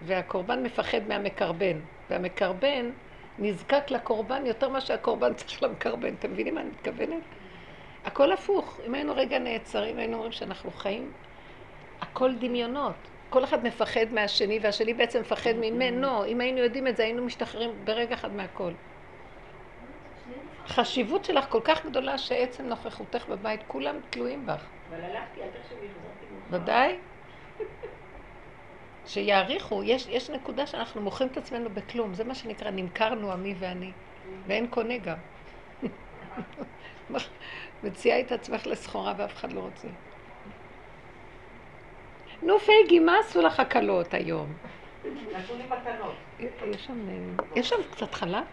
והקורבן 0.03 0.63
מפחד 0.63 1.09
מהמקרבן. 1.09 1.81
והמקרבן 2.11 2.91
נזקק 3.39 3.91
לקורבן 3.91 4.47
יותר 4.47 4.69
ממה 4.69 4.81
שהקורבן 4.81 5.35
צריך 5.35 5.63
למקרבן. 5.63 6.15
אתם 6.15 6.33
מבינים 6.33 6.55
מה 6.55 6.61
אני 6.61 6.71
מתכוונת? 6.71 7.23
הכל 8.05 8.33
הפוך. 8.33 8.81
אם 8.87 8.95
היינו 8.95 9.13
רגע 9.17 9.39
נעצרים, 9.39 9.99
היינו 9.99 10.15
אומרים 10.15 10.33
שאנחנו 10.33 10.71
חיים, 10.71 11.13
הכל 12.01 12.35
דמיונות. 12.35 12.95
כל 13.31 13.45
אחד 13.45 13.65
מפחד 13.65 14.07
מהשני, 14.13 14.59
והשני 14.63 14.95
בעצם 14.95 15.21
מפחד 15.21 15.53
ממנו. 15.61 16.25
אם 16.25 16.41
היינו 16.41 16.59
יודעים 16.59 16.87
את 16.87 16.97
זה, 16.97 17.03
היינו 17.03 17.25
משתחררים 17.25 17.71
ברגע 17.85 18.15
אחד 18.15 18.35
מהכל. 18.35 18.73
החשיבות 20.65 21.25
שלך 21.25 21.45
כל 21.49 21.61
כך 21.65 21.87
גדולה 21.87 22.19
שעצם 22.19 22.67
נוכחותך 22.67 23.29
בבית, 23.29 23.61
כולם 23.67 23.97
תלויים 24.11 24.47
בך. 24.47 24.65
אבל 24.89 25.05
הלכתי, 25.05 25.43
אל 25.43 25.49
תחשבי, 25.49 25.77
חזרתי. 25.77 26.63
ודאי. 26.63 26.97
שיעריכו, 29.07 29.83
יש, 29.83 30.07
יש 30.09 30.31
נקודה 30.31 30.67
שאנחנו 30.67 31.01
מוכרים 31.01 31.31
את 31.33 31.37
עצמנו 31.37 31.71
בכלום, 31.71 32.15
זה 32.15 32.25
מה 32.25 32.35
שנקרא 32.35 32.71
נמכרנו 32.71 33.33
עמי 33.33 33.55
ואני, 33.59 33.93
ואין 34.47 34.67
קונה 34.67 34.99
גם. 34.99 35.17
מציעה 37.83 38.21
את 38.21 38.33
עצמך 38.33 38.67
לסחורה 38.67 39.15
ואף 39.17 39.35
אחד 39.35 39.53
לא 39.53 39.61
רוצה. 39.61 39.89
נו 42.43 42.59
פייגי, 42.59 42.99
מה 42.99 43.19
עשו 43.19 43.43
לך 43.43 43.61
הקלות 43.61 44.15
היום? 44.15 44.53
נתנו 45.05 45.57
לי 45.57 45.65
מתנות. 45.65 46.15
אה, 46.41 46.47
יש 47.57 47.69
שם 47.69 47.77
קצת 47.91 48.15
חלב? 48.15 48.45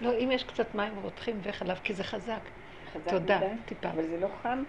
לא, 0.00 0.10
אם 0.18 0.28
יש 0.32 0.44
קצת 0.44 0.74
מים 0.74 0.96
רותחים 1.02 1.40
וחלב, 1.42 1.80
כי 1.84 1.94
זה 1.94 2.04
חזק. 2.04 2.40
חזק 2.92 3.10
תודה, 3.10 3.36
מדי, 3.36 3.46
טיפה. 3.64 3.90
אבל 3.90 4.06
זה 4.06 4.20
לא 4.20 4.28
חם. 4.42 4.62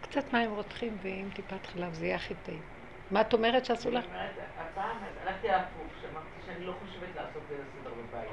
קצת 0.00 0.32
מים 0.32 0.50
רותחים 0.50 0.96
ועם 1.02 1.30
טיפת 1.34 1.66
חלב, 1.66 1.94
זה 1.94 2.06
יהיה 2.06 2.16
הכי 2.16 2.34
טעים. 2.34 2.62
מה 3.10 3.20
את 3.20 3.32
אומרת 3.32 3.64
שעשו 3.64 3.90
לך? 3.90 4.04
אני 4.04 4.14
אומרת, 4.14 4.30
הפעם 4.58 4.96
הלכתי 5.22 5.48
להפוך, 5.48 5.86
שאמרתי 6.02 6.26
שאני 6.46 6.64
לא 6.66 6.72
חושבת 6.72 7.16
לעשות 7.16 7.42
ליל 7.50 7.60
סדר 7.80 7.90
בבית. 7.94 8.28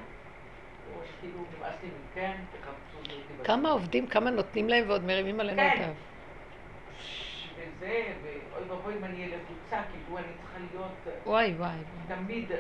או 0.94 1.02
שכאילו 1.06 1.40
נמאס 1.58 1.76
לי 1.84 1.90
מכם, 1.90 2.36
תחפשו 2.52 2.98
אותי 2.98 3.34
בבית. 3.34 3.48
כמה 3.48 3.70
עובדים, 3.70 4.08
כמה 4.08 4.30
נותנים 4.30 4.70
להם 4.70 4.90
ועוד 4.90 5.04
מרימים 5.04 5.40
עלינו 5.40 5.58
כן. 5.58 5.74
את 5.76 5.88
האף. 5.88 5.96
וזה, 7.56 8.14
ואוי 8.24 8.70
ואבוי 8.70 8.94
אם 8.98 9.06
אני 9.06 9.24
אהיה 9.24 9.38
לחוצה, 9.38 9.82
כאילו 9.92 10.18
אני 10.18 10.28
צריכה 10.42 10.60
להיות 10.72 11.18
וואי 11.26 11.54
וואי. 11.54 11.78
תמיד 12.08 12.52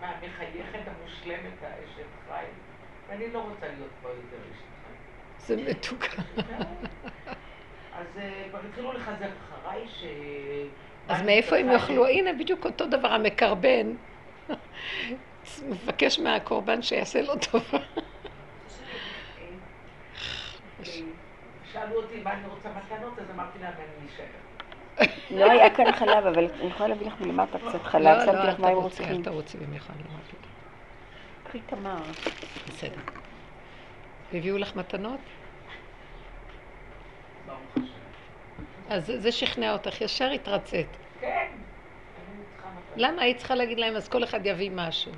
המחייכת 0.00 0.80
המושלמת, 0.86 1.62
האשת 1.62 2.06
חי. 2.28 2.44
ואני 3.08 3.32
לא 3.32 3.38
רוצה 3.38 3.66
להיות 3.66 3.90
פה 4.02 4.08
יותר 4.08 4.36
אשת. 4.52 5.46
זה 5.46 5.56
מתוקה. 5.56 6.22
אז 7.98 8.06
אה, 8.18 8.44
כבר 8.50 8.58
התחילו 8.68 8.92
לחזק 8.92 9.28
אחריי 9.48 9.88
ש... 9.88 10.04
אז 11.08 11.22
מאיפה 11.22 11.56
הם 11.56 11.70
יאכלו? 11.70 12.06
הנה, 12.06 12.32
בדיוק 12.32 12.64
אותו 12.64 12.86
דבר, 12.86 13.08
המקרבן. 13.12 13.94
מבקש 15.70 16.18
מהקורבן 16.18 16.82
שיעשה 16.82 17.22
לו 17.22 17.34
טובה. 17.50 17.78
שאלו 21.72 21.96
אותי 21.96 22.20
מה 22.22 22.32
אני 22.32 22.48
רוצה 22.48 22.68
מתנות, 22.68 23.18
אז 23.18 23.30
אמרתי 23.34 23.58
להם 23.58 23.72
אני 23.78 24.08
אשאר. 24.08 24.24
לא 25.38 25.50
היה 25.50 25.74
כאן 25.74 25.92
חלב, 25.92 26.26
אבל 26.26 26.44
אני 26.60 26.68
יכולה 26.68 26.88
להביא 26.88 27.06
לך 27.06 27.20
מלמטה 27.20 27.58
קצת 27.58 27.82
חלב, 27.82 28.04
לא, 28.04 28.12
לא, 28.12 28.24
שמתי 28.24 28.38
אל 28.38 28.48
לך 28.48 28.58
מים 28.60 28.72
תרוצי, 28.72 29.02
רוצחים. 29.02 29.16
אל 29.16 29.22
תרוצי 29.24 29.58
במיוחד, 29.58 29.94
לא 29.96 30.12
מה 30.12 30.18
פתאום. 30.28 30.53
קחי 31.54 31.76
תמר. 31.76 32.02
בסדר. 32.68 33.00
הביאו 34.32 34.58
לך 34.58 34.76
מתנות? 34.76 35.20
אז 38.90 39.12
זה- 39.16 39.32
שכנע 39.32 39.72
אותך, 39.72 40.00
ישר 40.00 40.30
התרצית. 40.30 40.86
כן. 41.20 41.46
מתנות. 42.56 42.82
למה 42.96 43.22
היית 43.22 43.36
צריכה 43.38 43.54
להגיד 43.54 43.78
להם, 43.78 43.96
אז 43.96 44.08
כל 44.08 44.24
אחד 44.24 44.46
יביא 44.46 44.70
משהו? 44.74 45.12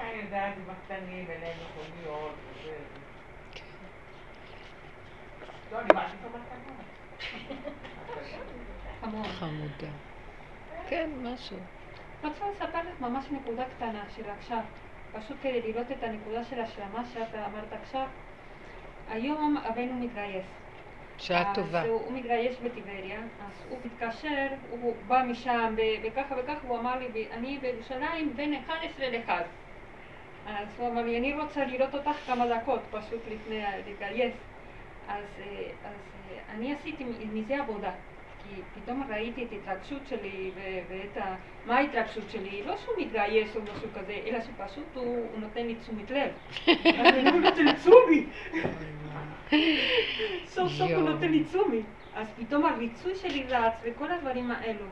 אני 0.00 0.22
יודעת, 0.24 0.54
עם 0.56 0.70
הקטנים, 0.70 1.26
אין 1.30 1.40
להם 1.40 1.56
מכוניות 1.70 2.34
וזה. 2.62 2.76
לא, 5.72 5.80
אני 5.80 5.88
מעדיף 5.94 6.14
במתנות. 6.22 6.86
המון. 9.02 9.28
חמודה. 9.28 9.92
כן, 10.90 11.10
משהו. 11.22 11.56
רוצה 12.26 12.44
לספר 12.50 12.78
לך 12.78 13.00
ממש 13.00 13.24
נקודה 13.30 13.64
קטנה 13.76 14.02
של 14.16 14.30
עכשיו, 14.38 14.58
פשוט 15.12 15.36
כדי 15.42 15.62
לראות 15.62 15.90
את 15.92 16.02
הנקודה 16.02 16.44
של 16.44 16.60
השלמה 16.60 17.04
שאת 17.14 17.34
אמרת 17.34 17.72
עכשיו. 17.82 18.06
היום 19.10 19.56
הבן 19.64 19.88
הוא 19.88 20.04
מתגייס. 20.04 20.44
שעה 21.18 21.54
טובה. 21.54 21.80
אז 21.80 21.86
הוא, 21.86 22.12
מתגייס 22.12 22.56
בטיבריה, 22.64 23.18
אז 23.20 23.66
הוא 23.68 23.78
מתקשר, 23.84 24.46
הוא 24.70 24.94
בא 25.06 25.22
משם 25.28 25.74
וככה 26.04 26.34
וככה, 26.38 26.68
הוא 26.68 26.78
אמר 26.78 26.98
לי, 26.98 27.08
"ב- 27.08 27.32
אני 27.32 27.58
בירושלים 27.58 28.32
בין 28.36 28.54
11 28.54 29.08
ל-1. 29.10 29.30
אז 30.46 30.68
הוא 30.78 30.88
אמר 30.88 31.02
לי, 31.02 31.18
אני 31.18 31.34
רוצה 31.34 31.64
לראות 31.64 31.94
אותך 31.94 32.16
כמה 32.26 32.46
דקות, 32.46 32.80
פשוט 32.90 33.20
לפני 33.30 33.62
להתגייס. 33.86 34.34
אז, 35.08 35.24
אה, 35.40 35.44
אז 35.84 35.94
אה, 36.30 36.54
אני 36.54 36.74
עשיתי 36.74 37.04
מזה 37.32 37.58
עבודה. 37.60 37.90
כי 38.48 38.80
פתאום 38.80 39.02
ראיתי 39.08 39.44
את 39.44 39.52
ההתרגשות 39.52 40.06
שלי 40.06 40.50
ואת 40.88 41.16
ה... 41.16 41.34
מה 41.66 41.76
ההתרגשות 41.76 42.30
שלי? 42.30 42.62
לא 42.66 42.76
שהוא 42.76 42.94
מתגייס 42.98 43.56
או 43.56 43.62
משהו 43.62 43.88
כזה, 43.94 44.20
אלא 44.26 44.38
שפשוט 44.40 44.84
הוא, 44.94 45.04
הוא 45.32 45.40
נותן 45.40 45.66
לי 45.66 45.74
תשומת 45.74 46.10
לב. 46.10 46.30
אז 47.00 47.14
אני 47.14 47.30
אומרת 47.30 47.58
לו, 47.58 47.72
תשומי! 47.72 48.26
סוף 50.54 50.68
סוף 50.72 50.90
הוא. 50.90 51.08
נותן 51.08 51.30
לי 51.30 51.44
תשומי. 51.44 51.82
אז 52.14 52.26
פתאום 52.36 52.66
הריצוי 52.66 53.14
שלי 53.14 53.42
רץ 53.42 53.74
וכל 53.84 54.12
הדברים 54.12 54.50
האלו. 54.50 54.86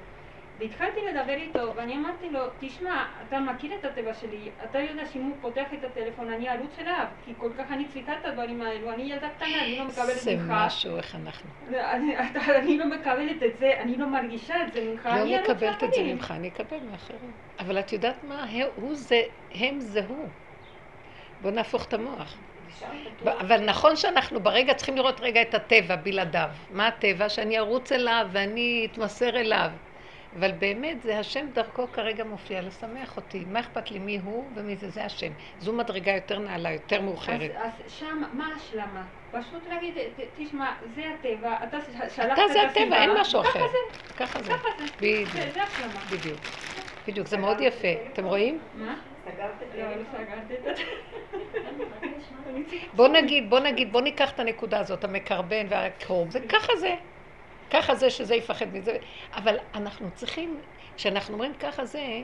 והתחלתי 0.59 1.01
לדבר 1.13 1.33
איתו, 1.35 1.73
ואני 1.77 1.95
אמרתי 1.97 2.31
לו, 2.31 2.41
תשמע, 2.59 3.05
אתה 3.29 3.41
מכיר 3.41 3.75
את 3.81 3.85
הטבע 3.85 4.15
שלי, 4.15 4.39
אתה 4.65 4.79
יודע 4.79 5.07
שאם 5.07 5.23
הוא 5.23 5.37
פותח 5.41 5.67
את 5.79 5.85
הטלפון 5.85 6.31
אני 6.33 6.51
ארוץ 6.51 6.79
אליו, 6.79 7.05
כי 7.25 7.33
כל 7.39 7.51
כך 7.59 7.65
אני 7.73 7.89
צריכה 7.89 8.13
את 8.13 8.25
הדברים 8.25 8.63
האלו, 8.63 8.93
אני 8.93 9.03
ילדה 9.03 9.29
קטנה, 9.37 9.65
אני 9.65 9.79
לא 9.79 9.85
מקבלת 9.85 10.15
זה 10.17 10.37
ממך. 10.37 10.45
משהו, 10.51 10.97
איך 10.97 11.15
אנחנו. 11.15 11.51
אני, 11.69 12.17
אתה- 12.19 12.59
אני 12.59 12.79
לא 12.79 12.87
מקבלת 12.87 13.43
את 13.43 13.59
זה, 13.59 13.73
אני 13.81 13.97
לא 13.97 14.07
מרגישה 14.07 14.63
את 14.67 14.73
זה 14.73 14.81
ממך, 14.91 15.07
לא 15.07 15.13
אני 15.13 15.37
ארוץ 15.37 15.51
מקבלת 15.51 15.75
את 15.75 15.93
זה 15.93 16.01
לאחרים. 16.01 16.17
ממך, 16.17 16.31
אני 16.37 16.49
אקבל 16.49 16.81
מאחרים. 16.91 17.33
אבל 17.59 17.79
את 17.79 17.93
יודעת 17.93 18.25
מה? 18.25 18.47
הוא 18.75 18.95
זה, 18.95 19.23
הם 19.55 19.81
זה 19.81 20.01
הוא. 20.09 20.29
בואו 21.41 21.55
נהפוך 21.55 21.85
את 21.87 21.95
המוח. 21.95 22.37
אבל 23.41 23.65
נכון 23.65 23.97
שאנחנו 23.97 24.41
ברגע 24.41 24.75
צריכים 24.75 24.97
לראות 24.97 25.21
רגע 25.21 25.43
את 25.43 25.55
הטבע 25.55 25.97
בלעדיו. 25.97 26.49
מה 26.71 26.87
הטבע? 26.87 27.29
שאני 27.29 27.59
ארוץ 27.59 27.93
אליו 27.93 28.27
ואני 28.33 28.89
אתמסר 28.93 29.37
אליו. 29.37 29.71
אבל 30.39 30.53
באמת 30.53 31.03
זה 31.03 31.19
השם 31.19 31.47
דרכו 31.53 31.87
כרגע 31.93 32.25
מופיע 32.25 32.63
לשמח 32.63 33.17
אותי. 33.17 33.45
מה 33.49 33.61
אכפת 33.61 33.91
לי 33.91 33.99
מי 33.99 34.19
הוא 34.25 34.45
ומי 34.55 34.77
זה? 34.77 34.91
זה 34.91 35.05
השם. 35.05 35.33
זו 35.59 35.73
מדרגה 35.73 36.13
יותר 36.13 36.39
נעלה, 36.39 36.73
יותר 36.73 37.01
מאוחרת. 37.01 37.51
אז, 37.57 37.73
אז 37.87 37.93
שם, 37.93 38.23
מה 38.33 38.49
ההשלמה? 38.53 39.05
פשוט 39.31 39.63
להגיד, 39.69 39.95
תשמע, 40.37 40.73
זה 40.95 41.03
הטבע, 41.15 41.57
אתה 41.69 41.79
שלחת 42.09 42.33
אתה 42.33 42.45
את 42.45 42.53
זה 42.53 42.63
הטבע, 42.63 42.81
הסיבה, 42.83 43.03
אין 43.03 43.11
משהו 43.21 43.43
ככה 43.43 43.51
אחר. 43.51 43.67
זה, 43.69 44.15
ככה 44.17 44.43
זה. 44.43 44.51
ככה 44.53 44.69
זה. 44.79 44.85
בדיוק. 45.01 45.29
זה, 45.55 45.63
השלמה. 45.63 46.01
בדיוק. 46.11 46.39
בדיוק, 47.09 47.27
זה 47.27 47.37
מאוד 47.37 47.61
יפה. 47.61 47.89
אתם 48.13 48.25
רואים? 48.25 48.59
מה? 48.75 48.97
לא, 49.39 49.43
לא. 49.75 50.73
בוא 52.93 53.09
נגיד, 53.09 53.51
בוא 53.51 53.61
נגיד, 53.61 53.93
בוא 53.93 54.01
ניקח 54.01 54.31
את 54.31 54.41
הנקודה 54.41 54.79
הזאת, 54.79 55.05
המקרבן 55.05 55.67
והקרוב, 55.69 56.31
זה 56.31 56.41
ככה 56.49 56.77
זה. 56.77 56.95
ככה 57.71 57.95
זה 57.95 58.11
שזה 58.11 58.35
יפחד 58.35 58.67
מזה. 58.73 58.97
אבל 59.35 59.57
אנחנו 59.75 60.11
צריכים, 60.11 60.61
כשאנחנו 60.97 61.35
אומרים 61.35 61.55
ככה 61.55 61.85
זה, 61.85 62.23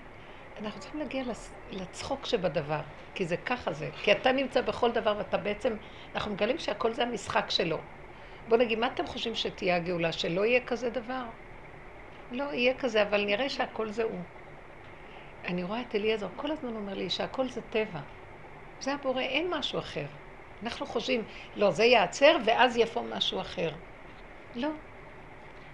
אנחנו 0.59 0.81
צריכים 0.81 1.01
להגיע 1.01 1.25
לצ- 1.25 1.55
לצחוק 1.71 2.27
שבדבר. 2.27 2.81
כי 3.15 3.27
זה 3.27 3.37
ככה 3.37 3.73
זה. 3.73 3.91
כי 4.03 4.13
אתה 4.13 4.33
נמצא 4.33 4.61
בכל 4.61 4.93
דבר 4.93 5.15
ואתה 5.19 5.37
בעצם, 5.39 5.77
אנחנו 6.15 6.33
מגלים 6.33 6.59
שהכל 6.59 6.95
זה 6.95 7.03
המשחק 7.03 7.51
שלו. 7.51 7.79
בוא 8.49 8.57
נגיד, 8.57 8.79
מה 8.79 8.87
אתם 8.87 9.07
חושבים 9.07 9.35
שתהיה 9.35 9.77
הגאולה? 9.77 10.13
שלא 10.13 10.45
יהיה 10.47 10.61
כזה 10.67 10.91
דבר? 10.91 11.25
לא, 12.31 12.45
יהיה 12.55 12.75
כזה, 12.75 13.03
אבל 13.03 13.25
נראה 13.25 13.49
שהכל 13.51 13.91
זה 13.91 14.03
הוא. 14.03 14.25
אני 15.45 15.63
רואה 15.63 15.81
את 15.81 15.95
אליעזר, 15.95 16.29
כל 16.37 16.51
הזמן 16.51 16.77
אומר 16.77 16.95
לי 16.95 17.11
שהכל 17.11 17.49
זה 17.49 17.61
טבע. 17.61 18.01
זה 18.81 18.95
הבורא, 18.95 19.23
אין 19.23 19.51
משהו 19.51 19.79
אחר. 19.79 20.07
אנחנו 20.63 20.87
חושבים, 20.87 21.25
לא, 21.57 21.71
זה 21.71 21.85
ייעצר 21.85 22.37
ואז 22.47 22.77
יבוא 22.77 23.03
משהו 23.03 23.41
אחר. 23.41 23.71
לא. 24.55 24.69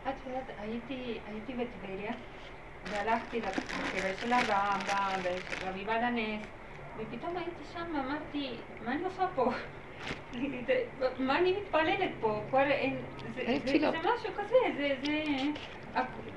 את 0.08 0.14
יודעת, 0.26 0.50
הייתי, 0.58 1.18
הייתי 1.26 1.52
בטבריה, 1.52 2.12
והלכתי 2.90 3.40
לקבר 3.40 4.16
של 4.20 4.32
הרמב"ם, 4.32 5.20
ורבי 5.22 5.84
בעל 5.84 6.04
הנס, 6.04 6.42
ופתאום 6.96 7.36
הייתי 7.36 7.64
שם, 7.72 7.96
אמרתי, 7.96 8.50
מה 8.84 8.92
אני 8.92 9.04
עושה 9.04 9.26
פה? 9.34 9.50
מה 11.26 11.38
אני 11.38 11.56
מתפללת 11.60 12.10
פה? 12.20 12.40
כבר 12.50 12.70
אין... 12.70 12.96
זה, 13.34 13.88
משהו 13.98 14.34
כזה, 14.36 14.56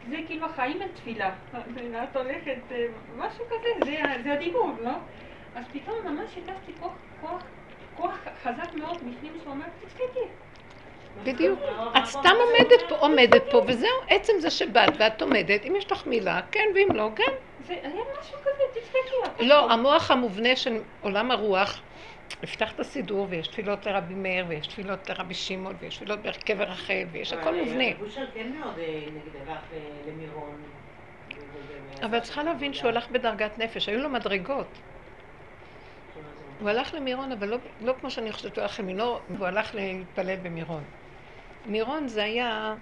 זה, 0.09 0.17
כאילו 0.27 0.45
החיים 0.45 0.81
אין 0.81 0.91
תפילה. 0.95 1.35
את 2.03 2.15
הולכת, 2.15 2.57
אה, 2.71 2.85
משהו 3.17 3.45
כזה, 3.45 3.91
זה, 4.23 4.33
הדיבור, 4.33 4.71
לא? 4.83 4.91
אז 5.55 5.65
פתאום 5.71 5.95
ממש 6.05 6.37
הרגשתי 6.37 6.71
כוח, 7.95 8.17
חזק 8.43 8.73
מאוד 8.73 8.97
בפנים 8.97 9.33
שאומר, 9.43 9.65
תצחקי. 9.81 10.48
בדיוק. 11.23 11.59
את 11.97 12.05
סתם 12.05 12.35
עומדת 12.39 12.89
פה, 12.89 12.95
עומדת 12.95 13.43
פה, 13.51 13.61
וזהו, 13.67 13.89
עצם 14.07 14.33
זה 14.39 14.49
שבאת 14.49 14.93
ואת 14.99 15.21
עומדת, 15.21 15.65
אם 15.65 15.75
יש 15.75 15.91
לך 15.91 16.07
מילה, 16.07 16.41
כן, 16.51 16.65
ואם 16.75 16.95
לא, 16.95 17.09
כן. 17.15 17.31
זה 17.67 17.73
היה 17.73 18.03
משהו 18.19 18.37
כזה. 18.41 18.63
הכל 19.23 19.43
לא. 19.43 19.71
המוח 19.71 20.11
המובנה 20.11 20.55
של 20.55 20.81
עולם 21.01 21.31
הרוח, 21.31 21.81
נפתח 22.43 22.71
את 22.71 22.79
הסידור, 22.79 23.27
ויש 23.29 23.47
תפילות 23.47 23.85
לרבי 23.85 24.13
מאיר, 24.13 24.45
ויש 24.47 24.67
תפילות 24.67 25.09
לרבי 25.09 25.33
שמעון, 25.33 25.75
ויש 25.79 25.97
תפילות 25.97 26.19
בקבר 26.19 26.63
רחל, 26.63 27.03
ויש 27.11 27.33
הכל 27.33 27.55
מובנה. 27.55 27.85
בושר 27.99 28.25
כן 28.33 28.51
אה, 28.63 28.69
ו- 28.75 28.81
אבל 32.05 32.17
את 32.17 32.23
צריכה 32.23 32.43
להבין 32.43 32.73
שהוא 32.73 32.89
הלך 32.89 33.11
בדרגת 33.11 33.57
נפש, 33.57 33.89
היו 33.89 33.99
לו 33.99 34.09
מדרגות. 34.09 34.67
הוא 36.59 36.69
הלך 36.69 36.93
למירון, 36.93 37.31
אבל 37.31 37.47
לא, 37.47 37.57
לא 37.81 37.93
כמו 37.99 38.11
שאני 38.11 38.31
חושבת, 38.31 38.57
הוא 38.57 38.61
הלך 38.61 38.79
למירון, 38.79 39.19
הוא 39.37 39.47
הלך 39.47 39.75
להתפלל 39.75 40.35
במירון. 40.35 40.83
מירון 41.69 42.07
זה 42.07 42.23
היה. 42.23 42.75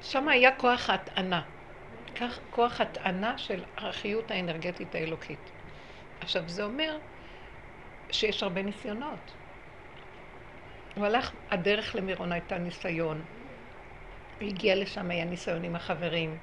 שם 0.00 0.28
היה 0.28 0.56
כוח 0.56 0.90
הטענה. 0.90 1.42
כוח 2.50 2.80
הטענה 2.80 3.38
של 3.38 3.64
החיות 3.76 4.30
האנרגטית 4.30 4.94
האלוקית. 4.94 5.50
עכשיו, 6.20 6.48
זה 6.48 6.64
אומר 6.64 6.98
שיש 8.10 8.42
הרבה 8.42 8.62
ניסיונות. 8.62 9.34
הוא 10.96 11.06
הלך, 11.06 11.32
הדרך 11.50 11.94
למירון 11.94 12.32
הייתה 12.32 12.58
ניסיון. 12.58 13.22
הוא 14.40 14.48
הגיע 14.48 14.74
לשם, 14.76 15.10
היה 15.10 15.24
ניסיון 15.24 15.64
עם 15.64 15.76
החברים. 15.76 16.38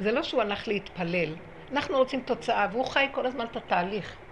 זה 0.00 0.12
לא 0.12 0.22
שהוא 0.22 0.42
הלך 0.42 0.68
להתפלל. 0.68 1.34
אנחנו 1.72 1.96
רוצים 1.96 2.20
תוצאה, 2.20 2.66
והוא 2.72 2.86
חי 2.86 3.06
כל 3.12 3.26
הזמן 3.26 3.44
את 3.50 3.56
התהליך. 3.56 4.25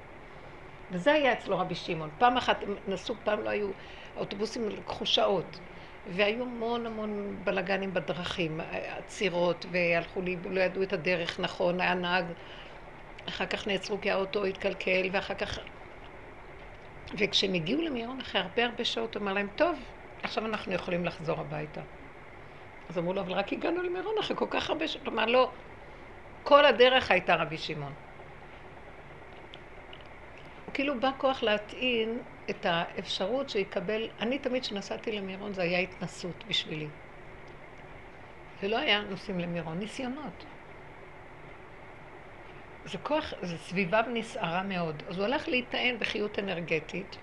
וזה 0.90 1.12
היה 1.12 1.32
אצלו 1.32 1.58
רבי 1.58 1.74
שמעון. 1.74 2.10
פעם 2.18 2.36
אחת 2.36 2.62
הם 2.62 2.76
נסעו, 2.86 3.16
פעם 3.24 3.40
לא 3.40 3.50
היו, 3.50 3.72
האוטובוסים 4.16 4.68
לקחו 4.68 5.06
שעות. 5.06 5.60
והיו 6.06 6.42
המון 6.42 6.86
המון 6.86 7.36
בלאגנים 7.44 7.94
בדרכים, 7.94 8.60
עצירות, 8.88 9.66
והלכו 9.70 10.22
לי, 10.22 10.36
לא 10.50 10.60
ידעו 10.60 10.82
את 10.82 10.92
הדרך 10.92 11.40
נכון, 11.40 11.80
היה 11.80 11.94
נהג, 11.94 12.24
אחר 13.28 13.46
כך 13.46 13.66
נעצרו 13.66 14.00
כי 14.00 14.10
האוטו 14.10 14.44
התקלקל, 14.44 15.08
ואחר 15.12 15.34
כך... 15.34 15.58
וכשהם 17.18 17.54
הגיעו 17.54 17.82
למירון 17.82 18.20
אחרי 18.20 18.40
הרבה 18.40 18.64
הרבה 18.64 18.84
שעות, 18.84 19.14
הוא 19.16 19.22
אמר 19.22 19.32
להם, 19.32 19.48
טוב, 19.54 19.78
עכשיו 20.22 20.46
אנחנו 20.46 20.72
יכולים 20.72 21.04
לחזור 21.04 21.40
הביתה. 21.40 21.82
אז 22.88 22.98
אמרו 22.98 23.12
לו, 23.12 23.20
אבל 23.20 23.32
רק 23.32 23.52
הגענו 23.52 23.82
למירון 23.82 24.14
אחרי 24.20 24.36
כל 24.36 24.46
כך 24.50 24.70
הרבה 24.70 24.88
שעות. 24.88 25.08
אמר, 25.08 25.26
לא, 25.26 25.52
כל 26.42 26.64
הדרך 26.64 27.10
הייתה 27.10 27.34
רבי 27.34 27.58
שמעון. 27.58 27.94
כאילו 30.74 31.00
בא 31.00 31.10
כוח 31.18 31.42
להטעין 31.42 32.18
את 32.50 32.66
האפשרות 32.66 33.50
שיקבל, 33.50 34.08
אני 34.20 34.38
תמיד 34.38 34.62
כשנסעתי 34.62 35.12
למירון 35.12 35.52
זה 35.54 35.62
היה 35.62 35.78
התנסות 35.78 36.44
בשבילי. 36.48 36.88
זה 38.60 38.68
לא 38.68 38.78
היה 38.78 39.00
נוסעים 39.00 39.40
למירון, 39.40 39.78
ניסיונות. 39.78 40.44
זה 42.84 42.98
כוח, 42.98 43.34
זה 43.42 43.58
סביבה 43.58 44.02
נסערה 44.12 44.62
מאוד. 44.62 45.02
אז 45.08 45.16
הוא 45.16 45.24
הלך 45.24 45.48
להיטען 45.48 45.98
בחיות 45.98 46.38
אנרגטית, 46.38 47.16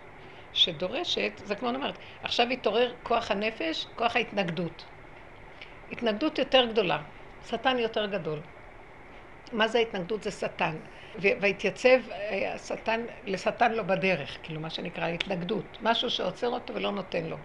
שדורשת, 0.54 1.32
זה 1.46 1.56
כמו 1.56 1.70
אומרת, 1.70 1.98
עכשיו 2.24 2.50
התעורר 2.50 2.94
כוח 3.04 3.32
הנפש, 3.32 3.88
כוח 3.96 4.16
ההתנגדות. 4.16 4.86
התנגדות 5.92 6.40
יותר 6.40 6.66
גדולה, 6.66 7.02
שטן 7.48 7.78
יותר 7.78 8.06
גדול. 8.06 8.40
מה 9.52 9.68
זה 9.68 9.78
ההתנגדות? 9.78 10.24
זה 10.24 10.32
שטן. 10.32 10.78
והתייצב 11.16 12.00
אה, 12.12 12.54
השטן, 12.54 13.06
לשטן 13.24 13.72
לא 13.72 13.84
בדרך, 13.84 14.38
כאילו 14.44 14.62
מה 14.62 14.70
שנקרא 14.70 15.08
התנגדות. 15.08 15.78
משהו 15.82 16.10
שעוצר 16.10 16.48
אותו 16.50 16.74
ולא 16.76 16.92
נותן 16.92 17.26
לו. 17.26 17.38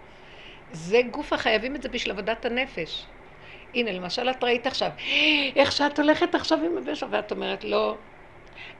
זה 0.69 1.01
גוף 1.11 1.33
החייבים 1.33 1.75
את 1.75 1.81
זה 1.81 1.89
בשביל 1.89 2.11
עבודת 2.11 2.45
הנפש. 2.45 3.11
הנה, 3.73 3.91
למשל, 3.91 4.29
את 4.29 4.43
ראית 4.43 4.67
עכשיו, 4.67 4.91
איך 5.55 5.71
שאת 5.71 5.99
הולכת 5.99 6.35
עכשיו 6.35 6.59
עם 6.65 6.77
הבן 6.77 6.95
שלך, 6.95 7.09
ואת 7.13 7.31
אומרת, 7.31 7.63
לא. 7.63 8.01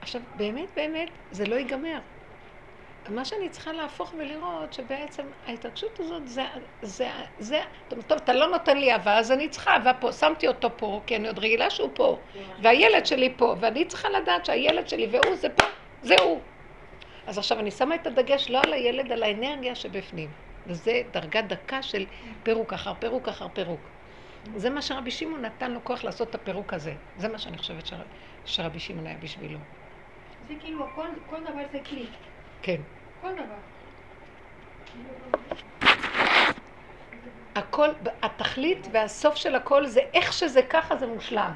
עכשיו, 0.01 0.21
באמת, 0.35 0.69
באמת, 0.75 1.09
זה 1.31 1.45
לא 1.45 1.55
ייגמר. 1.55 1.99
מה 3.09 3.25
שאני 3.25 3.49
צריכה 3.49 3.73
להפוך 3.73 4.13
ולראות, 4.17 4.73
שבעצם 4.73 5.23
ההתרגשות 5.45 5.99
הזאת, 5.99 6.27
זה, 6.27 6.43
זה, 6.81 7.09
זה, 7.39 7.59
טוב, 7.87 8.01
טוב, 8.01 8.17
אתה 8.23 8.33
לא 8.33 8.47
נותן 8.47 8.77
לי 8.77 8.91
אהבה, 8.91 9.17
אז 9.17 9.31
אני 9.31 9.49
צריכה 9.49 9.71
אהבה 9.71 9.93
פה, 9.93 10.11
שמתי 10.11 10.47
אותו 10.47 10.69
פה, 10.77 11.01
כי 11.05 11.15
אני 11.15 11.27
עוד 11.27 11.39
רגילה 11.39 11.69
שהוא 11.69 11.89
פה, 11.93 12.19
והילד 12.61 13.05
שלי 13.05 13.33
פה, 13.37 13.55
ואני 13.59 13.85
צריכה 13.85 14.09
לדעת 14.09 14.45
שהילד 14.45 14.87
שלי 14.87 15.07
והוא 15.11 15.35
זה 15.35 15.49
פה, 15.49 15.65
זה 16.01 16.15
הוא. 16.23 16.39
אז 17.27 17.37
עכשיו 17.37 17.59
אני 17.59 17.71
שמה 17.71 17.95
את 17.95 18.07
הדגש 18.07 18.49
לא 18.49 18.61
על 18.63 18.73
הילד, 18.73 19.11
על 19.11 19.23
האנרגיה 19.23 19.75
שבפנים. 19.75 20.29
וזה 20.67 21.01
דרגה 21.11 21.41
דקה 21.41 21.81
של 21.81 22.05
פירוק 22.43 22.73
אחר 22.73 22.93
פירוק 22.99 23.27
אחר 23.27 23.47
פירוק. 23.53 23.79
זה 24.55 24.69
מה 24.69 24.81
שרבי 24.81 25.11
שמעון 25.11 25.41
נתן 25.41 25.71
לו 25.71 25.83
כוח 25.83 26.03
לעשות 26.03 26.29
את 26.29 26.35
הפירוק 26.35 26.73
הזה. 26.73 26.93
זה 27.17 27.27
מה 27.27 27.37
שאני 27.37 27.57
חושבת 27.57 27.85
שר, 27.85 27.95
שרבי 28.45 28.79
שמעון 28.79 29.07
היה 29.07 29.17
בשבילו. 29.17 29.59
זה 30.47 30.53
כאילו, 30.59 30.85
כל, 30.95 31.07
כל 31.29 31.43
דבר 31.43 31.63
זה 31.71 31.79
כלי. 31.89 32.05
כן. 32.61 32.81
הכל, 37.55 37.89
התכלית 38.21 38.87
והסוף 38.91 39.35
של 39.35 39.55
הכל 39.55 39.85
זה 39.85 40.01
איך 40.13 40.33
שזה 40.33 40.61
ככה 40.61 40.95
זה 40.95 41.07
מושלם. 41.07 41.51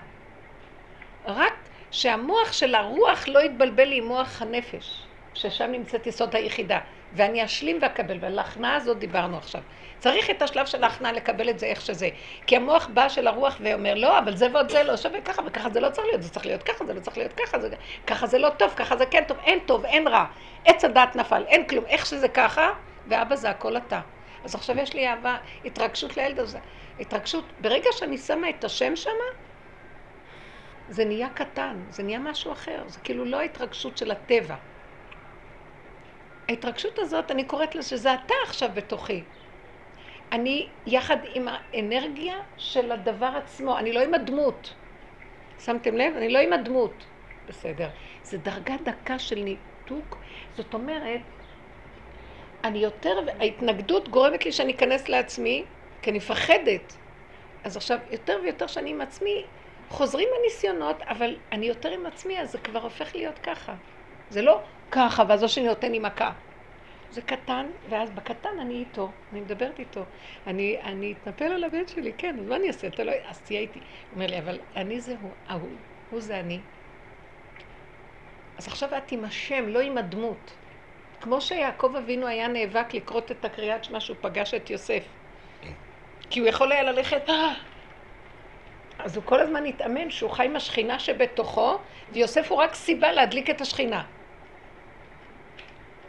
רק 1.25 1.53
שהמוח 1.91 2.53
של 2.53 2.75
הרוח 2.75 3.27
לא 3.27 3.39
יתבלבל 3.39 3.91
עם 3.91 4.05
מוח 4.05 4.41
הנפש, 4.41 5.05
ששם 5.33 5.71
נמצאת 5.71 6.07
יסוד 6.07 6.35
היחידה. 6.35 6.79
ואני 7.13 7.45
אשלים 7.45 7.79
ואקבל, 7.81 8.17
ועל 8.21 8.39
ההכנעה 8.39 8.75
הזאת 8.75 8.99
דיברנו 8.99 9.37
עכשיו. 9.37 9.61
צריך 10.01 10.29
את 10.29 10.41
השלב 10.41 10.65
של 10.65 10.83
ההכנעה 10.83 11.11
לקבל 11.11 11.49
את 11.49 11.59
זה 11.59 11.65
איך 11.65 11.81
שזה. 11.81 12.09
כי 12.47 12.55
המוח 12.55 12.87
בא 12.93 13.09
של 13.09 13.27
הרוח 13.27 13.57
ואומר, 13.59 13.93
לא, 13.93 14.19
אבל 14.19 14.35
זה 14.35 14.47
ועוד 14.53 14.71
זה 14.71 14.83
לא 14.83 14.97
שווה 14.97 15.21
ככה, 15.21 15.41
וככה 15.45 15.69
זה 15.69 15.79
לא 15.79 15.89
צריך 15.89 16.07
להיות, 16.07 16.23
זה 16.23 16.29
צריך 16.29 16.45
להיות 16.45 16.63
ככה, 16.63 16.85
זה 16.85 16.93
לא 16.93 16.99
צריך 16.99 17.17
להיות 17.17 17.33
ככה, 17.33 17.59
זה, 17.59 17.69
ככה 18.07 18.27
זה 18.27 18.37
לא 18.37 18.49
טוב, 18.49 18.73
ככה 18.75 18.97
זה 18.97 19.05
כן 19.05 19.23
טוב, 19.27 19.37
אין 19.43 19.59
טוב, 19.65 19.85
אין 19.85 20.07
רע. 20.07 20.25
עץ 20.65 20.85
הדת 20.85 21.15
נפל, 21.15 21.43
אין 21.47 21.67
כלום, 21.67 21.85
איך 21.85 22.05
שזה 22.05 22.27
ככה, 22.27 22.69
ואבא 23.07 23.35
זה 23.35 23.49
הכל 23.49 23.77
אתה. 23.77 24.01
אז 24.43 24.55
עכשיו 24.55 24.79
יש 24.79 24.93
לי 24.93 25.07
אהבה, 25.07 25.37
התרגשות 25.65 26.17
לילד 26.17 26.39
הזה. 26.39 26.59
התרגשות, 26.99 27.45
ברגע 27.59 27.89
שאני 27.91 28.17
שמה 28.17 28.49
את 28.49 28.63
השם 28.63 28.95
שמה, 28.95 29.29
זה 30.89 31.05
נהיה 31.05 31.29
קטן, 31.29 31.83
זה 31.89 32.03
נהיה 32.03 32.19
משהו 32.19 32.51
אחר, 32.51 32.83
זה 32.87 32.99
כאילו 33.03 33.25
לא 33.25 33.39
ההתרגשות 33.39 33.97
של 33.97 34.11
הטבע. 34.11 34.55
ההתרגשות 36.49 36.99
הזאת, 36.99 37.31
אני 37.31 37.43
קוראת 37.43 37.75
לזה 37.75 37.89
שזה 37.89 38.13
אתה 38.13 38.33
עכשיו 38.45 38.69
בתוכי. 38.73 39.23
אני 40.31 40.67
יחד 40.85 41.17
עם 41.33 41.47
האנרגיה 41.47 42.35
של 42.57 42.91
הדבר 42.91 43.31
עצמו, 43.43 43.77
אני 43.77 43.93
לא 43.93 43.99
עם 43.99 44.13
הדמות. 44.13 44.73
שמתם 45.59 45.95
לב? 45.95 46.15
אני 46.17 46.29
לא 46.29 46.39
עם 46.39 46.53
הדמות. 46.53 47.05
בסדר. 47.47 47.89
זה 48.23 48.37
דרגה 48.37 48.75
דקה 48.83 49.19
של 49.19 49.39
ניתוק. 49.39 50.17
זאת 50.55 50.73
אומרת, 50.73 51.21
אני 52.63 52.79
יותר, 52.79 53.19
ההתנגדות 53.39 54.09
גורמת 54.09 54.45
לי 54.45 54.51
שאני 54.51 54.73
אכנס 54.73 55.09
לעצמי, 55.09 55.63
כי 56.01 56.09
אני 56.09 56.17
מפחדת. 56.17 56.97
אז 57.63 57.77
עכשיו, 57.77 57.97
יותר 58.11 58.39
ויותר 58.43 58.67
שאני 58.67 58.89
עם 58.89 59.01
עצמי, 59.01 59.43
חוזרים 59.89 60.27
הניסיונות, 60.39 61.01
אבל 61.01 61.35
אני 61.51 61.65
יותר 61.65 61.89
עם 61.89 62.05
עצמי, 62.05 62.39
אז 62.39 62.51
זה 62.51 62.57
כבר 62.57 62.79
הופך 62.79 63.15
להיות 63.15 63.39
ככה. 63.39 63.73
זה 64.29 64.41
לא 64.41 64.59
ככה, 64.91 65.23
ואז 65.27 65.43
או 65.43 65.49
שאני 65.49 65.67
נותן 65.67 65.91
לי 65.91 65.99
מכה. 65.99 66.31
זה 67.11 67.21
קטן, 67.21 67.65
ואז 67.89 68.11
בקטן 68.11 68.49
אני 68.61 68.73
איתו, 68.73 69.11
אני 69.31 69.41
מדברת 69.41 69.79
איתו. 69.79 70.03
אני, 70.47 70.77
אני 70.83 71.13
אתנפל 71.13 71.45
על 71.45 71.63
הבן 71.63 71.87
שלי, 71.87 72.13
כן, 72.17 72.39
אז 72.39 72.45
מה 72.45 72.55
אני 72.55 72.67
אעשה? 72.67 72.87
אתה 72.87 73.03
לא... 73.03 73.11
אז 73.25 73.41
תהיה 73.41 73.59
איתי. 73.59 73.79
הוא 73.79 73.85
אומר 74.15 74.27
לי, 74.27 74.39
אבל 74.39 74.59
אני 74.75 75.01
זה 75.01 75.15
הוא, 75.21 75.31
ההוא, 75.47 75.69
הוא 76.09 76.21
זה 76.21 76.39
אני. 76.39 76.59
אז 78.57 78.67
עכשיו 78.67 78.97
את 78.97 79.11
עם 79.11 79.25
השם, 79.25 79.67
לא 79.67 79.79
עם 79.79 79.97
הדמות. 79.97 80.53
כמו 81.21 81.41
שיעקב 81.41 81.95
אבינו 81.95 82.27
היה 82.27 82.47
נאבק 82.47 82.93
לקרות 82.93 83.31
את 83.31 83.45
הקריאת 83.45 83.83
שמע 83.83 83.99
שהוא 83.99 84.17
פגש 84.21 84.53
את 84.53 84.69
יוסף. 84.69 85.03
כי 86.29 86.39
הוא 86.39 86.47
יכול 86.47 86.71
היה 86.71 86.83
ללכת, 86.83 87.29
אה! 87.29 87.53
אז 88.99 89.15
הוא 89.15 89.23
כל 89.25 89.39
הזמן 89.39 89.65
התאמן 89.65 90.09
שהוא 90.09 90.31
חי 90.31 90.45
עם 90.45 90.55
השכינה 90.55 90.99
שבתוכו, 90.99 91.77
ויוסף 92.11 92.51
הוא 92.51 92.57
רק 92.57 92.75
סיבה 92.75 93.11
להדליק 93.11 93.49
את 93.49 93.61
השכינה. 93.61 94.03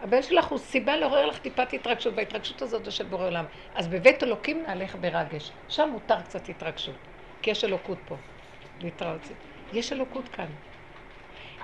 הבן 0.03 0.23
שלך 0.23 0.47
הוא 0.47 0.59
סיבה 0.59 0.97
לעורר 0.97 1.27
לך 1.27 1.39
טיפת 1.39 1.73
התרגשות, 1.73 2.15
וההתרגשות 2.17 2.63
הזאת 2.63 2.85
זה 2.85 2.91
של 2.91 3.05
בורא 3.05 3.27
עולם. 3.27 3.45
אז 3.75 3.89
בבית 3.89 4.23
אלוקים 4.23 4.63
נעליך 4.63 4.97
ברגש. 5.01 5.53
שם 5.69 5.89
מותר 5.93 6.23
קצת 6.23 6.49
התרגשות, 6.49 6.97
כי 7.43 7.51
יש 7.51 7.65
אלוקות 7.65 7.99
פה. 8.05 8.17
להתראות. 8.81 9.21
יש 9.73 9.93
אלוקות 9.93 10.29
כאן. 10.29 10.47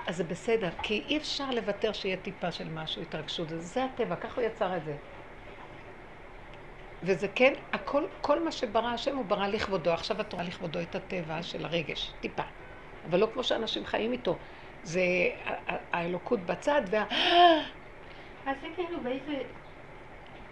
אז 0.07 0.17
זה 0.17 0.23
בסדר, 0.23 0.69
כי 0.83 1.03
אי 1.07 1.17
אפשר 1.17 1.49
לוותר 1.49 1.93
שיהיה 1.93 2.17
טיפה 2.17 2.51
של 2.51 2.69
משהו, 2.69 3.01
התרגשות. 3.01 3.47
זה 3.49 3.83
הטבע, 3.83 4.15
ככה 4.15 4.41
הוא 4.41 4.49
יצר 4.49 4.77
את 4.77 4.83
זה. 4.85 4.95
וזה 7.03 7.27
כן, 7.27 7.53
הכל, 7.73 8.03
כל 8.21 8.43
מה 8.43 8.51
שברא 8.51 8.87
השם 8.87 9.15
הוא 9.15 9.25
ברא 9.25 9.47
לכבודו. 9.47 9.91
עכשיו 9.91 10.21
את 10.21 10.33
רואה 10.33 10.43
לכבודו 10.43 10.81
את 10.81 10.95
הטבע 10.95 11.43
של 11.43 11.65
הרגש, 11.65 12.13
טיפה. 12.19 12.43
אבל 13.05 13.19
לא 13.19 13.29
כמו 13.33 13.43
שאנשים 13.43 13.85
חיים 13.85 14.11
איתו. 14.13 14.37
זה 14.83 15.01
האלוקות 15.93 16.39
בצד 16.39 16.81
וה... 16.91 17.05
זה 18.61 18.67
כאילו 18.75 18.99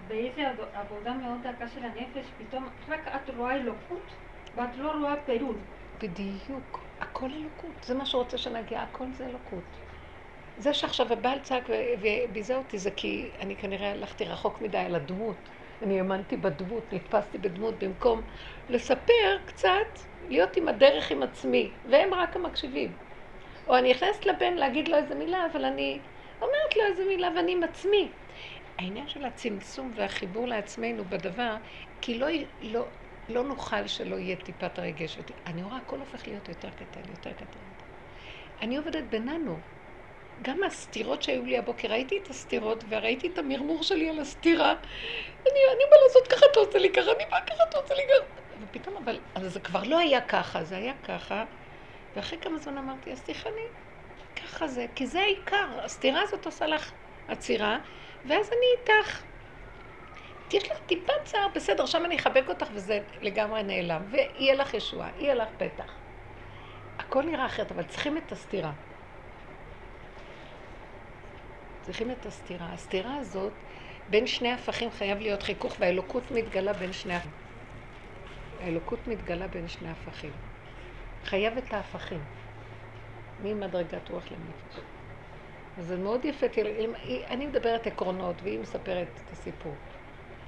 באיזה, 0.07 0.47
עבודה 0.73 1.13
מאוד 1.13 1.37
דקה 1.47 1.67
של 1.67 1.83
הנפש, 1.83 2.27
פתאום 2.37 2.65
רק 2.89 3.07
את 3.07 3.29
רואה 3.37 3.55
אלוקות 3.55 4.13
ואת 4.55 4.77
לא 4.77 4.91
רואה 4.91 5.15
פירוד. 5.25 5.57
בדיוק, 6.01 6.79
הכל 7.01 7.25
אלוקות. 7.25 7.83
זה 7.83 7.95
מה 7.95 8.05
שהוא 8.05 8.23
רוצה 8.23 8.37
שנגיע, 8.37 8.81
הכל 8.81 9.05
זה 9.17 9.25
אלוקות. 9.25 9.63
זה 10.57 10.73
שעכשיו 10.73 11.13
הבעל 11.13 11.39
צעק 11.39 11.63
וביזה 12.01 12.55
אותי 12.57 12.77
זה 12.77 12.91
כי 12.91 13.29
אני 13.39 13.55
כנראה 13.55 13.91
הלכתי 13.91 14.25
רחוק 14.25 14.61
מדי 14.61 14.77
על 14.77 14.95
הדמות. 14.95 15.35
אני 15.81 15.97
האמנתי 15.99 16.37
בדמות, 16.37 16.93
נתפסתי 16.93 17.37
בדמות 17.37 17.83
במקום 17.83 18.21
לספר 18.69 19.37
קצת, 19.45 19.99
להיות 20.29 20.57
עם 20.57 20.67
הדרך 20.67 21.11
עם 21.11 21.23
עצמי, 21.23 21.69
והם 21.89 22.13
רק 22.13 22.35
המקשיבים. 22.35 22.91
או 23.67 23.77
אני 23.77 23.91
נכנסת 23.91 24.25
לבן 24.25 24.53
להגיד 24.53 24.87
לו 24.87 24.97
איזה 24.97 25.15
מילה, 25.15 25.45
אבל 25.51 25.65
אני 25.65 25.99
אומרת 26.41 26.75
לו 26.75 26.83
איזה 26.85 27.05
מילה 27.05 27.29
ואני 27.35 27.51
עם 27.51 27.63
עצמי. 27.63 28.11
העניין 28.79 29.07
של 29.07 29.25
הצמצום 29.25 29.91
והחיבור 29.95 30.47
לעצמנו 30.47 31.05
בדבר, 31.05 31.55
כי 32.01 32.19
לא, 32.19 32.27
לא, 32.61 32.87
לא 33.29 33.43
נוכל 33.43 33.87
שלא 33.87 34.15
יהיה 34.15 34.35
טיפת 34.35 34.79
רגש. 34.79 35.17
אני 35.45 35.63
רואה, 35.63 35.77
הכל 35.77 35.99
הופך 35.99 36.27
להיות 36.27 36.49
יותר 36.49 36.69
קטן, 36.69 37.09
יותר 37.09 37.33
קטן. 37.33 37.59
אני 38.61 38.77
עובדת 38.77 39.03
בננו. 39.03 39.59
גם 40.41 40.63
הסתירות 40.63 41.23
שהיו 41.23 41.45
לי 41.45 41.57
הבוקר, 41.57 41.87
ראיתי 41.87 42.19
את 42.23 42.29
הסתירות 42.29 42.83
וראיתי 42.89 43.27
את 43.27 43.37
המרמור 43.37 43.83
שלי 43.83 44.09
על 44.09 44.19
הסתירה. 44.19 44.71
אני, 44.71 45.59
אני 45.75 45.83
באה 45.91 45.99
לעשות 46.07 46.27
ככה, 46.27 46.45
אתה 46.51 46.59
רוצה 46.59 46.79
לי 46.79 46.91
ככה, 46.93 47.11
אני 47.11 47.23
באה 47.31 47.41
ככה, 47.41 47.63
אתה 47.69 47.77
רוצה 47.77 47.93
לי 47.95 48.01
ככה. 48.07 48.41
ופתאום, 48.61 48.97
אבל, 48.97 49.19
אבל 49.35 49.47
זה 49.49 49.59
כבר 49.59 49.83
לא 49.83 49.99
היה 49.99 50.21
ככה, 50.21 50.63
זה 50.63 50.77
היה 50.77 50.93
ככה. 51.03 51.45
ואחרי 52.15 52.39
כמה 52.39 52.57
זמן 52.57 52.77
אמרתי, 52.77 53.11
אז 53.11 53.21
תיכני, 53.23 53.67
ככה 54.39 54.67
זה, 54.67 54.85
כי 54.95 55.07
זה 55.07 55.19
העיקר, 55.19 55.79
הסתירה 55.83 56.21
הזאת 56.21 56.45
עושה 56.45 56.67
לך 56.67 56.91
עצירה, 57.27 57.77
ואז 58.25 58.47
אני 58.47 58.95
איתך. 58.97 59.23
יש 60.53 60.71
לך 60.71 60.77
טיפה 60.85 61.13
צער, 61.25 61.47
בסדר, 61.55 61.85
שם 61.85 62.05
אני 62.05 62.15
אחבק 62.15 62.43
אותך 62.49 62.67
וזה 62.73 62.99
לגמרי 63.21 63.63
נעלם, 63.63 64.01
ויהיה 64.11 64.55
לך 64.55 64.73
ישועה, 64.73 65.09
יהיה 65.17 65.35
לך 65.35 65.49
פתח. 65.57 65.93
הכל 66.99 67.23
נראה 67.23 67.45
אחרת, 67.45 67.71
אבל 67.71 67.83
צריכים 67.83 68.17
את 68.17 68.31
הסתירה. 68.31 68.71
צריכים 71.81 72.11
את 72.11 72.25
הסתירה. 72.25 72.73
הסתירה 72.73 73.15
הזאת, 73.15 73.53
בין 74.09 74.27
שני 74.27 74.51
הפכים 74.51 74.91
חייב 74.91 75.19
להיות 75.19 75.43
חיכוך, 75.43 75.75
והאלוקות 75.79 76.31
מתגלה 76.31 76.73
בין 76.73 76.93
שני 76.93 77.15
הפכים. 77.15 77.31
האלוקות 78.59 79.07
מתגלה 79.07 79.47
בין 79.47 79.67
שני 79.67 79.89
הפכים. 79.89 80.31
חייב 81.23 81.57
את 81.57 81.73
ההפכים. 81.73 82.36
ממדרגת 83.43 84.09
רוח 84.09 84.23
לנפש. 84.31 84.83
זה 85.79 85.97
מאוד 85.97 86.25
יפה, 86.25 86.45
אני 87.29 87.45
מדברת 87.45 87.87
עקרונות 87.87 88.35
והיא 88.43 88.59
מספרת 88.59 89.07
את 89.25 89.31
הסיפור. 89.31 89.73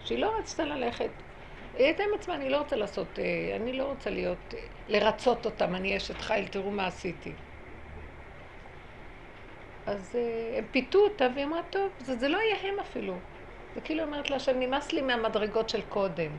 שהיא 0.05 0.19
לא 0.19 0.31
רצתה 0.39 0.65
ללכת 0.65 1.09
היא 1.79 1.85
הייתה 1.85 2.03
עם 2.03 2.09
עצמה, 2.19 2.35
אני 2.35 2.49
לא 2.49 2.57
רוצה 2.57 2.75
לעשות, 2.75 3.19
אה, 3.19 3.55
אני 3.55 3.73
לא 3.73 3.83
רוצה 3.83 4.09
להיות, 4.09 4.53
אה, 4.53 4.59
לרצות 4.87 5.45
אותם, 5.45 5.75
אני 5.75 5.97
אשת 5.97 6.21
חיל, 6.21 6.47
תראו 6.47 6.71
מה 6.71 6.87
עשיתי. 6.87 7.31
אז 9.85 10.15
אה, 10.15 10.57
הם 10.57 10.65
פיתו 10.71 10.99
אותה, 10.99 11.27
והיא 11.35 11.45
אמרה, 11.45 11.61
טוב, 11.69 11.91
זה, 11.99 12.15
זה 12.15 12.27
לא 12.27 12.37
יהיה 12.37 12.73
הם 12.73 12.79
אפילו. 12.79 13.13
זה 13.75 13.81
כאילו 13.81 14.03
אומרת 14.03 14.29
לה 14.29 14.39
שנמאס 14.39 14.93
לי 14.93 15.01
מהמדרגות 15.01 15.69
של 15.69 15.81
קודם. 15.81 16.31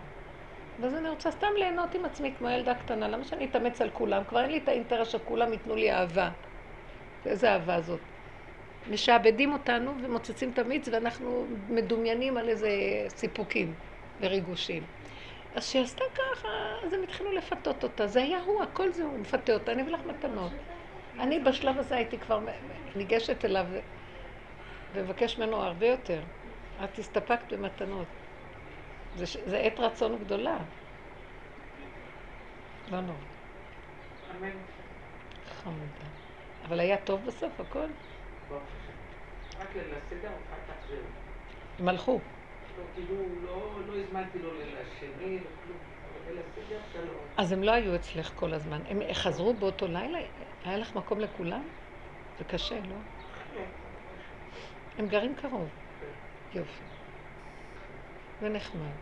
ואז 0.80 0.94
אני 0.94 1.08
רוצה 1.08 1.30
סתם 1.30 1.46
ליהנות 1.58 1.94
עם 1.94 2.04
עצמי 2.04 2.34
כמו 2.38 2.48
ילדה 2.48 2.74
קטנה, 2.74 3.08
למה 3.08 3.24
שאני 3.24 3.44
אתאמץ 3.44 3.80
על 3.80 3.90
כולם? 3.90 4.24
כבר 4.24 4.40
אין 4.40 4.50
לי 4.50 4.58
את 4.58 4.68
האינטרס 4.68 5.08
שכולם 5.08 5.52
ייתנו 5.52 5.76
לי 5.76 5.92
אהבה. 5.92 6.30
איזה 7.26 7.52
אהבה 7.52 7.80
זאת? 7.80 8.00
משעבדים 8.90 9.52
אותנו 9.52 9.94
ומוצצים 10.02 10.50
את 10.50 10.58
המיץ 10.58 10.88
ואנחנו 10.88 11.46
מדומיינים 11.68 12.36
על 12.36 12.48
איזה 12.48 12.70
סיפוקים 13.08 13.74
וריגושים. 14.20 14.82
אז 15.54 15.68
כשהיא 15.68 15.82
עשתה 15.82 16.04
ככה, 16.14 16.48
אז 16.86 16.92
הם 16.92 17.02
התחילו 17.02 17.32
לפתות 17.32 17.82
אותה. 17.84 18.06
זה 18.06 18.22
היה 18.22 18.40
הוא, 18.40 18.62
הכל 18.62 18.92
זה 18.92 19.04
הוא, 19.04 19.18
מפתה 19.18 19.52
אותה, 19.52 19.72
אני 19.72 19.82
אביא 19.82 19.92
לך 19.92 20.00
מתנות. 20.06 20.52
אני 21.18 21.38
בשלב 21.38 21.78
הזה 21.78 21.96
הייתי 21.96 22.18
כבר 22.18 22.40
ניגשת 22.96 23.44
אליו 23.44 23.66
ומבקש 24.94 25.38
ממנו 25.38 25.56
הרבה 25.56 25.86
יותר. 25.86 26.20
את 26.84 26.98
הסתפקת 26.98 27.52
במתנות. 27.52 28.19
זה, 29.16 29.24
זה 29.46 29.58
עת 29.58 29.80
רצון 29.80 30.18
גדולה. 30.18 30.58
לא 32.90 33.00
נורא, 33.00 33.18
אמן. 34.30 34.50
חמודה. 35.48 36.04
אבל 36.64 36.80
היה 36.80 36.96
טוב 36.96 37.26
בסוף, 37.26 37.60
הכל. 37.60 37.86
הם 41.78 41.88
הלכו. 41.88 42.20
לא, 42.78 42.84
כאילו, 42.94 43.14
לא, 43.42 43.80
לא. 43.88 43.94
אז 47.36 47.52
הם 47.52 47.62
לא 47.62 47.72
היו 47.72 47.94
אצלך 47.94 48.32
כל 48.34 48.54
הזמן. 48.54 48.80
הם 48.88 49.00
חזרו 49.12 49.54
באותו 49.54 49.86
לילה? 49.86 50.18
היה 50.64 50.78
לך 50.78 50.96
מקום 50.96 51.20
לכולם? 51.20 51.62
זה 52.38 52.44
קשה, 52.44 52.80
לא? 52.80 52.94
הם 54.98 55.08
גרים 55.08 55.34
קרוב. 55.34 55.68
יופי. 56.54 56.89
זה 58.40 58.48
נחמד. 58.48 58.92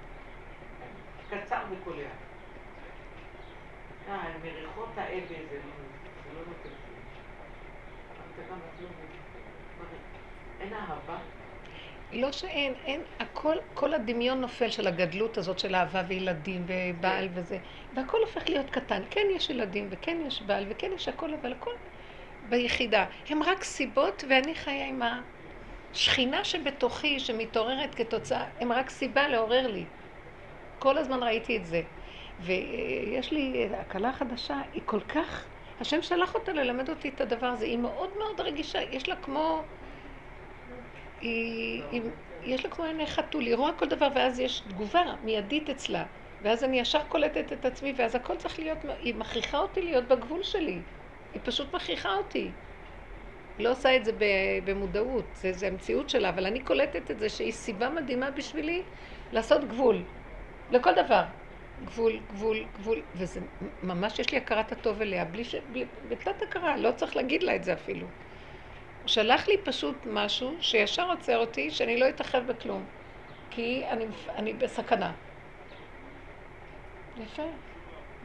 קצר 1.31 1.65
וקולע. 1.71 2.09
אה, 4.09 4.39
מריחות 4.43 4.99
האבל 4.99 5.47
זה 5.51 5.59
לא 5.65 5.73
זה 6.25 6.33
לא 6.35 6.41
נותן 6.47 6.69
זה? 6.69 6.99
אין 10.61 10.73
אהבה. 10.75 11.19
לא 12.13 12.33
שאין, 12.33 12.75
אין, 12.75 13.03
הכל, 13.21 13.57
כל 13.75 13.95
הדמיון 13.95 14.41
נופל 14.41 14.71
של 14.71 14.87
הגדלות 14.87 15.39
הזאת 15.39 15.59
של 15.59 15.75
אהבה 15.75 16.03
וילדים 16.09 16.67
ובעל 16.69 17.29
וזה, 17.35 17.59
והכל 17.93 18.19
הופך 18.21 18.49
להיות 18.49 18.71
קטן. 18.71 19.03
כן 19.11 19.27
יש 19.37 19.51
ילדים, 19.51 19.89
וכן 19.91 20.19
יש 20.27 20.43
בעל, 20.43 20.67
וכן 20.71 20.91
יש 20.95 21.09
הכל, 21.09 21.35
אבל 21.35 21.53
הכל 21.53 21.71
ביחידה. 22.43 23.07
הם 23.29 23.43
רק 23.43 23.65
סיבות, 23.65 24.25
ואני 24.31 24.55
חיה 24.55 24.87
עם 24.87 25.03
השכינה 25.93 26.45
שבתוכי, 26.45 27.21
שמתעוררת 27.21 27.95
כתוצאה, 27.95 28.45
הם 28.61 28.73
רק 28.73 28.91
סיבה 28.91 29.29
לעורר 29.29 29.67
לי. 29.67 29.85
כל 30.79 30.99
הזמן 30.99 31.23
ראיתי 31.23 31.57
את 31.57 31.67
זה. 31.67 31.83
ויש 32.41 33.33
לי 33.33 33.69
הקלה 33.79 34.13
חדשה, 34.13 34.61
היא 34.73 34.83
כל 34.85 35.01
כך, 35.01 35.49
השם 35.81 36.03
שלח 36.03 36.35
אותה 36.35 36.53
ללמד 36.53 36.89
אותי 36.89 37.09
את 37.09 37.21
הדבר 37.21 37.47
הזה, 37.47 37.65
היא 37.65 37.79
מאוד 37.79 38.11
מאוד 38.19 38.41
רגישה, 38.41 38.83
יש 38.83 39.09
לה 39.09 39.17
כמו... 39.17 39.63
היא, 41.21 41.83
היא, 41.91 42.03
יש 42.43 42.65
לה 42.65 42.71
כמו 42.71 42.85
עיני 42.85 43.07
חתול, 43.07 43.43
היא 43.43 43.55
רואה 43.55 43.73
כל 43.73 43.87
דבר 43.89 44.09
ואז 44.15 44.41
יש 44.41 44.61
תגובה 44.61 45.03
מיידית 45.25 45.71
אצלה. 45.71 46.05
ואז 46.43 46.65
אני 46.65 46.81
ישר 46.81 47.01
קולטת 47.09 47.53
את 47.53 47.65
עצמי 47.65 47.95
ואז 47.97 48.15
הכל 48.15 48.37
צריך 48.37 48.59
להיות, 48.59 48.79
היא 49.01 49.15
מכריחה 49.15 49.59
אותי 49.59 49.83
להיות 49.83 50.09
בגבול 50.09 50.43
שלי. 50.43 50.79
היא 51.33 51.41
פשוט 51.45 51.75
מכריחה 51.75 52.15
אותי 52.15 52.51
לא 53.59 53.71
עושה 53.71 53.97
את 53.97 54.05
זה 54.05 54.13
במודעות, 54.65 55.25
זה, 55.35 55.53
זה 55.53 55.67
המציאות 55.67 56.11
שלה, 56.11 56.29
אבל 56.29 56.47
אני 56.47 56.61
קולטת 56.61 57.11
את 57.11 57.19
זה 57.19 57.29
שהיא 57.29 57.53
סיבה 57.53 57.89
מדהימה 57.89 58.31
בשבילי 58.31 58.83
לעשות 59.33 59.65
גבול 59.65 60.03
לכל 60.71 60.93
דבר 60.93 61.23
גבול, 61.85 62.21
גבול, 62.33 62.65
גבול, 62.79 63.03
וזה 63.15 63.41
ממש 63.83 64.19
יש 64.19 64.33
לי 64.33 64.39
הכרת 64.39 64.73
הטוב 64.73 65.01
אליה, 65.01 65.25
בלי 65.25 65.45
ש... 65.45 65.55
בתת 66.09 66.43
הכרה, 66.43 66.77
לא 66.77 66.93
צריך 66.93 67.17
להגיד 67.17 67.43
לה 67.43 67.57
את 67.57 67.65
זה 67.65 67.73
אפילו. 67.73 68.07
שלח 69.07 69.49
לי 69.49 69.57
פשוט 69.65 69.97
משהו 70.07 70.57
שישר 70.61 71.11
עוצר 71.11 71.39
אותי, 71.39 71.71
שאני 71.71 71.97
לא 71.97 72.09
אתאחד 72.09 72.47
בכלום, 72.47 72.85
כי 73.51 73.85
אני, 73.91 74.07
אני 74.37 74.53
בסכנה. 74.53 75.13
יפה. 77.17 77.43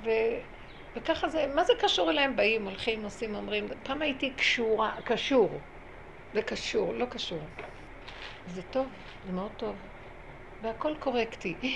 ו, 0.03 0.09
וככה 0.95 1.29
זה, 1.29 1.47
מה 1.55 1.63
זה 1.63 1.73
קשור 1.79 2.11
אליהם? 2.11 2.35
באים, 2.35 2.65
הולכים, 2.65 3.03
עושים, 3.03 3.35
אומרים, 3.35 3.67
פעם 3.83 4.01
הייתי 4.01 4.33
קשורה, 4.33 4.95
קשור. 5.05 5.61
זה 6.33 6.41
קשור, 6.41 6.93
לא 6.93 7.05
קשור. 7.05 7.41
זה 8.47 8.61
טוב, 8.63 8.87
זה 9.25 9.31
מאוד 9.31 9.51
טוב. 9.57 9.75
והכל 10.61 10.93
קורקטי. 10.99 11.75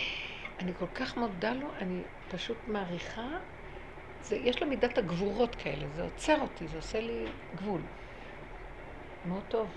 אני 0.59 0.73
כל 0.73 0.87
כך 0.93 1.17
מודה 1.17 1.53
לו, 1.53 1.67
אני 1.75 2.03
פשוט 2.27 2.57
מעריכה. 2.67 3.27
זה, 4.21 4.35
יש 4.35 4.61
לו 4.61 4.67
מידת 4.67 4.97
הגבורות 4.97 5.55
כאלה, 5.55 5.85
זה 5.95 6.03
עוצר 6.03 6.41
אותי, 6.41 6.67
זה 6.67 6.77
עושה 6.77 6.99
לי 6.99 7.25
גבול. 7.55 7.81
מאוד 9.25 9.43
טוב. 9.47 9.69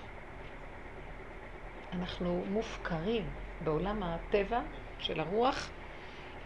אנחנו 1.93 2.43
מופקרים 2.47 3.29
בעולם 3.61 4.03
הטבע 4.03 4.61
של 4.99 5.19
הרוח. 5.19 5.71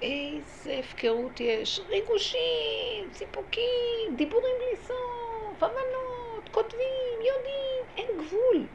איזה 0.02 0.80
הפקרות 0.80 1.40
יש, 1.40 1.80
ריגושים, 1.80 3.14
סיפוקים, 3.14 4.16
דיבורים 4.16 4.56
בלי 4.60 4.84
סוף, 4.84 5.64
הבנות, 5.64 6.50
כותבים, 6.52 7.20
יודעים, 7.20 7.98
אין 7.98 8.26
גבול. 8.28 8.68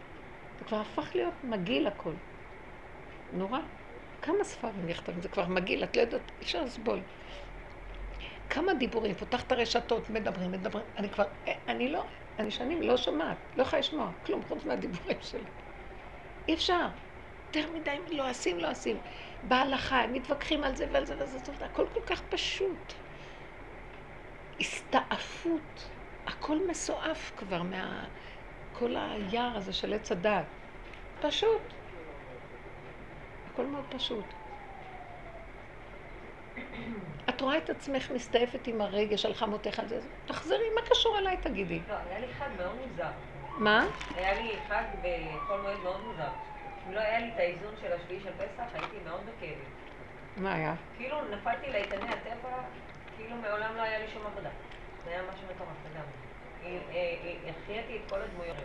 זה 0.59 0.65
כבר 0.65 0.77
הפך 0.77 1.11
להיות 1.15 1.35
מגעיל 1.45 1.87
הכל. 1.87 2.15
נורא. 3.33 3.59
כמה 4.23 4.45
ספרים 4.45 4.87
נכתבים, 4.87 5.23
זה 5.23 5.29
כבר 5.29 5.47
מגעיל, 5.49 5.85
את 5.85 5.97
לא 5.97 6.03
יודעת, 6.03 6.33
אי 6.41 6.45
אפשר 6.45 6.63
לסבול. 6.65 7.03
כמה 8.51 8.75
דיבורים, 8.75 9.15
פותח 9.15 9.43
את 9.43 9.53
הרשתות, 9.53 10.11
מדברים, 10.11 10.51
מדברים, 10.51 10.85
אני 10.97 11.11
כבר, 11.11 11.25
אני 11.69 11.89
לא, 11.89 12.05
אני 12.39 12.51
שנים 12.51 12.83
לא 12.83 12.97
שומעת, 12.97 13.39
לא 13.57 13.63
יכולה 13.63 13.81
לשמוע 13.81 14.13
כלום 14.27 14.43
חוץ 14.43 14.65
מהדיבורים 14.65 15.17
שלי. 15.21 15.51
אי 16.49 16.55
אפשר. 16.55 16.87
יותר 17.57 17.73
מדי 17.73 18.17
לועסים, 18.17 18.61
לועסים. 18.61 18.97
בהלכה, 19.43 20.01
הם 20.01 20.13
מתווכחים 20.13 20.65
על 20.65 20.77
זה 20.77 20.87
ועל 20.93 21.05
זה 21.07 21.17
ועל 21.19 21.27
זה, 21.27 21.39
זה, 21.39 21.65
הכל 21.65 21.87
כל 21.93 22.01
כך 22.07 22.23
פשוט. 22.29 22.93
הסתעפות, 24.61 25.91
הכל 26.27 26.59
מסועף 26.69 27.33
כבר 27.37 27.63
מה... 27.63 28.05
כל 28.73 28.97
היער 28.97 29.57
הזה 29.57 29.73
של 29.73 29.93
עץ 29.93 30.13
הדת. 30.13 30.45
פשוט. 31.21 31.63
הכל 33.53 33.67
מאוד 33.67 33.85
פשוט. 33.89 34.25
את 37.29 37.41
רואה 37.41 37.59
את 37.59 37.71
עצמך 37.71 38.11
מסתעפת 38.11 38.67
עם 38.67 38.81
הרגש 38.81 39.27
על 39.27 39.35
חמותיך 39.35 39.79
על 39.79 39.89
זה, 39.89 40.01
תחזרי, 40.27 40.65
מה 40.75 40.81
קשור 40.91 41.19
אליי 41.19 41.37
תגידי? 41.37 41.81
לא, 41.89 41.95
היה 41.95 42.19
לי 42.21 42.27
חג 42.35 42.49
מאוד 42.59 42.75
מוזר. 42.75 43.11
מה? 43.59 43.87
היה 44.15 44.35
לי 44.35 44.57
חג 44.69 44.85
בחול 45.03 45.61
מועד 45.61 45.81
מאוד 45.83 46.01
מוזר. 46.05 46.29
אם 46.91 46.95
לא 46.95 47.01
היה 47.01 47.19
לי 47.19 47.31
את 47.35 47.39
האיזון 47.39 47.75
של 47.81 47.93
השביעי 47.93 48.21
של 48.21 48.31
פסח, 48.39 48.65
הייתי 48.75 48.97
מאוד 49.05 49.21
בכאבים. 49.21 49.71
מה 50.37 50.55
היה? 50.55 50.75
כאילו 50.97 51.17
נפלתי 51.31 51.71
לאיתני 51.71 52.09
הטבע, 52.09 52.49
כאילו 53.17 53.37
מעולם 53.37 53.77
לא 53.77 53.83
היה 53.83 53.99
לי 53.99 54.05
שום 54.13 54.23
עבודה. 54.27 54.49
זה 55.05 55.11
היה 55.11 55.23
משהו 55.23 55.47
מטורף 55.55 55.77
לגמרי. 55.91 56.13
אה, 56.95 57.51
החייתי 57.51 57.97
את 57.97 58.11
כל 58.11 58.19
הדמויות. 58.23 58.57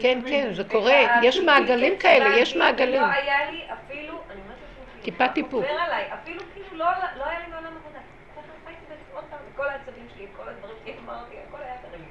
כן, 0.00 0.20
כן, 0.28 0.54
זה 0.54 0.64
קורה, 0.64 1.20
יש 1.22 1.38
מעגלים 1.38 1.98
כאלה, 1.98 2.36
יש 2.36 2.56
מעגלים. 2.56 3.02
לא 3.02 3.06
היה 3.06 3.50
לי 3.50 3.64
אפילו, 3.72 4.22
אני 4.30 4.40
אומרת 4.40 4.58
לכם, 4.58 5.02
טיפת 5.02 5.30
איפוק. 5.36 5.64
עובר 5.64 5.80
עליי, 5.80 6.14
אפילו 6.14 6.42
כאילו 6.54 6.76
לא 6.76 6.86
לא 7.16 7.26
היה 7.26 7.38
לי 7.38 7.46
מעולם 7.46 7.76
עבודה. 7.76 7.98
כל 9.56 9.68
העצבים 9.68 10.06
שלי, 10.14 10.26
כל 10.36 10.48
הדברים 10.48 10.76
שלי, 10.84 10.94
אמרתי, 11.04 11.34
הכל 11.48 11.62
היה 11.62 11.74
תרגיל. 11.82 12.06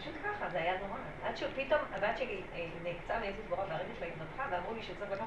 פשוט 0.00 0.14
ככה, 0.24 0.48
זה 0.52 0.58
היה 0.58 0.72
נורא. 0.78 0.98
עד 1.34 1.38
שפתאום 1.40 1.80
הבת 1.94 2.18
שלי 2.18 2.40
אה, 2.54 2.66
נעקצה 2.82 3.18
מאיזה 3.20 3.38
דבורה 3.46 3.64
והרגל 3.68 3.84
שלה 3.98 4.06
התנתחה, 4.06 4.48
ואמרו 4.50 4.74
לי 4.74 4.82
שצריך 4.82 5.10
לקחת 5.10 5.26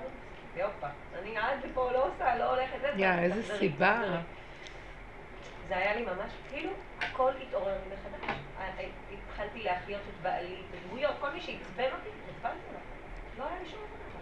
והופה. 0.55 0.87
אני 1.19 1.37
עד 1.37 1.59
פה 1.73 1.91
לא 1.91 2.07
עושה, 2.07 2.35
לא 2.37 2.43
הולכת, 2.55 2.77
זה 2.81 2.87
יא, 2.95 3.11
איזה 3.19 3.57
סיבה. 3.57 4.01
זה 5.67 5.77
היה 5.77 5.95
לי 5.95 6.01
ממש, 6.01 6.31
כאילו, 6.49 6.69
הכל 7.01 7.31
התעורר 7.47 7.73
לי 7.73 7.95
מחדש. 7.95 8.35
התחלתי 9.29 9.63
להחיות 9.63 10.01
את 10.09 10.21
בעלי, 10.21 10.55
את 10.69 10.75
הדמויות, 10.85 11.15
כל 11.21 11.29
מי 11.29 11.41
שעצבן 11.41 11.83
אותי, 11.83 12.09
נטפלתי 12.29 12.57
אליו. 12.69 12.81
לא 13.39 13.43
היה 13.43 13.59
לי 13.63 13.69
שום 13.69 13.79
עבודה. 13.79 14.19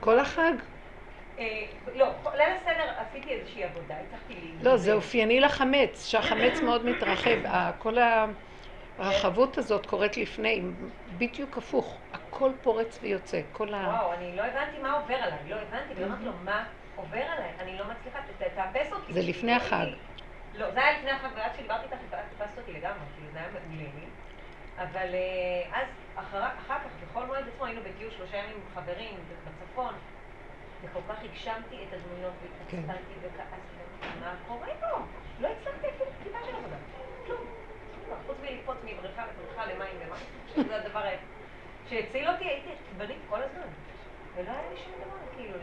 כל 0.00 0.18
החג? 0.18 0.52
אה, 1.38 1.64
לא, 1.94 2.06
ליל 2.34 2.52
הסדר 2.56 2.90
עשיתי 2.96 3.30
איזושהי 3.30 3.64
עבודה, 3.64 3.94
הצלחתי 4.06 4.34
לי... 4.34 4.52
לא, 4.62 4.76
זה 4.76 4.92
אופייני 4.92 5.40
לחמץ, 5.40 6.06
שהחמץ 6.06 6.60
מאוד 6.60 6.84
מתרחב. 6.86 7.46
ה- 7.46 7.70
הרחבות 8.98 9.58
הזאת 9.58 9.86
קורית 9.86 10.16
לפני, 10.16 10.62
בדיוק 11.18 11.58
הפוך. 11.58 11.98
הכל 12.12 12.50
פורץ 12.62 12.98
ויוצא, 13.02 13.40
כל 13.52 13.74
ה... 13.74 13.78
וואו, 13.78 14.12
אני 14.12 14.36
לא 14.36 14.42
הבנתי 14.42 14.78
מה 14.78 14.92
עובר 14.92 15.14
עליי, 15.14 15.38
לא 15.48 15.56
הבנתי, 15.56 16.02
ואמרתי 16.02 16.24
לו, 16.24 16.32
מה 16.44 16.64
עובר 16.96 17.22
עליי? 17.22 17.50
אני 17.58 17.78
לא 17.78 17.84
מצליחה, 17.84 18.18
תאפס 18.54 18.92
אותי. 18.92 19.12
זה 19.12 19.20
לפני 19.22 19.52
החג. 19.52 19.86
לא, 20.54 20.70
זה 20.70 20.84
היה 20.84 20.98
לפני 20.98 21.10
החג, 21.10 21.28
ועד 21.36 21.50
שדיברתי 21.56 21.84
איתך, 21.84 22.14
תפסת 22.36 22.58
אותי 22.58 22.72
לגמרי, 22.72 23.00
כאילו, 23.14 23.32
זה 23.32 23.38
היה 23.38 23.48
מעולה 23.48 23.90
לי. 23.94 24.06
אבל 24.78 25.14
אה, 25.14 25.80
אז, 25.80 25.86
אחר 26.14 26.46
אחר 26.46 26.78
כך, 26.78 26.90
בכל 27.02 27.26
מועד 27.26 27.44
עצמו, 27.48 27.66
היינו 27.66 27.80
בטיול 27.82 28.10
שלושה 28.10 28.36
ימים 28.36 28.56
עם 28.56 28.74
חברים 28.74 29.14
בצפון, 29.44 29.94
וכל 30.82 31.00
כך 31.08 31.24
הגשמתי 31.24 31.84
את 31.88 31.92
הדמויות, 31.92 32.34
והתעצבנתי 32.42 33.14
וכעסתי, 33.22 33.74
ואמרתי, 33.78 34.20
מה 34.20 34.34
קורה 34.46 34.68
פה? 34.80 34.86
לא 35.38 35.48
הצלחתי 35.48 35.86
אפילו 35.88 36.10
טיפה 36.22 36.38
של 36.46 36.56
עבודה. 36.56 36.76
חוץ 38.26 38.36
מלקפוץ 38.42 38.76
מבריכה 38.84 39.22
לבריכה 39.26 39.66
למים 39.66 39.94
למים, 40.00 40.24
שזה 40.56 40.76
הדבר 40.76 40.98
ה- 40.98 41.10
שהציל 41.90 42.28
אותי, 42.28 42.44
הייתי 42.44 42.68
עצבנית 42.90 43.18
כל 43.28 43.38
הזמן. 43.42 43.66
ולא 44.36 44.50
היה 44.50 44.60
לי 44.72 44.80
שום 44.84 44.92
דבר, 45.00 45.16
כאילו, 45.36 45.58
ל... 45.58 45.62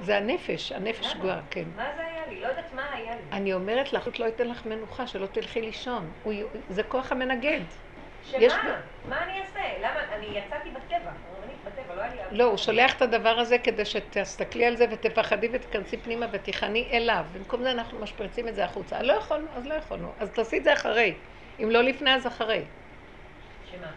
זה 0.00 0.16
הנפש, 0.16 0.72
הנפש? 0.72 1.16
גואה, 1.16 1.40
כן. 1.50 1.64
מה 1.76 1.92
זה 1.96 2.06
היה 2.06 2.26
לי? 2.26 2.40
לא 2.40 2.46
יודעת 2.46 2.72
מה 2.72 2.92
היה 2.92 3.14
לי. 3.14 3.20
אני 3.32 3.52
אומרת 3.54 3.92
לך, 3.92 4.08
לא 4.20 4.24
ייתן 4.24 4.48
לך 4.48 4.66
מנוחה, 4.66 5.06
שלא 5.06 5.26
תלכי 5.26 5.60
לישון. 5.60 6.10
זה 6.68 6.82
כוח 6.82 7.12
המנגד. 7.12 7.60
שמה? 8.24 8.80
מה 9.08 9.22
אני 9.22 9.40
אעשה? 9.40 9.60
למה? 9.80 10.00
אני 10.14 10.26
יצאתי 10.26 10.70
בטבע, 10.70 11.10
לא 12.30 12.44
הוא 12.44 12.56
שולח 12.56 12.96
את 12.96 13.02
הדבר 13.02 13.38
הזה 13.38 13.58
כדי 13.58 13.84
שתסתכלי 13.84 14.66
על 14.66 14.76
זה 14.76 14.86
ותפחדי 14.90 15.48
ותיכנסי 15.52 15.96
פנימה 15.96 16.26
ותיכני 16.32 16.88
אליו. 16.92 17.24
במקום 17.32 17.62
זה 17.62 17.70
אנחנו 17.70 17.98
משפריצים 17.98 18.48
את 18.48 18.54
זה 18.54 18.64
החוצה. 18.64 19.02
לא 19.02 19.12
יכולנו, 19.12 19.46
אז 19.56 19.66
לא 19.66 19.74
יכולנו. 19.74 20.12
אז 20.20 20.30
תעשי 20.30 20.58
את 20.58 20.64
זה 20.64 20.72
אחרי. 20.72 21.14
אם 21.62 21.70
לא 21.70 21.82
לפני, 21.82 22.14
אז 22.14 22.26
אחרי. 22.26 22.64
שמה? 23.70 23.90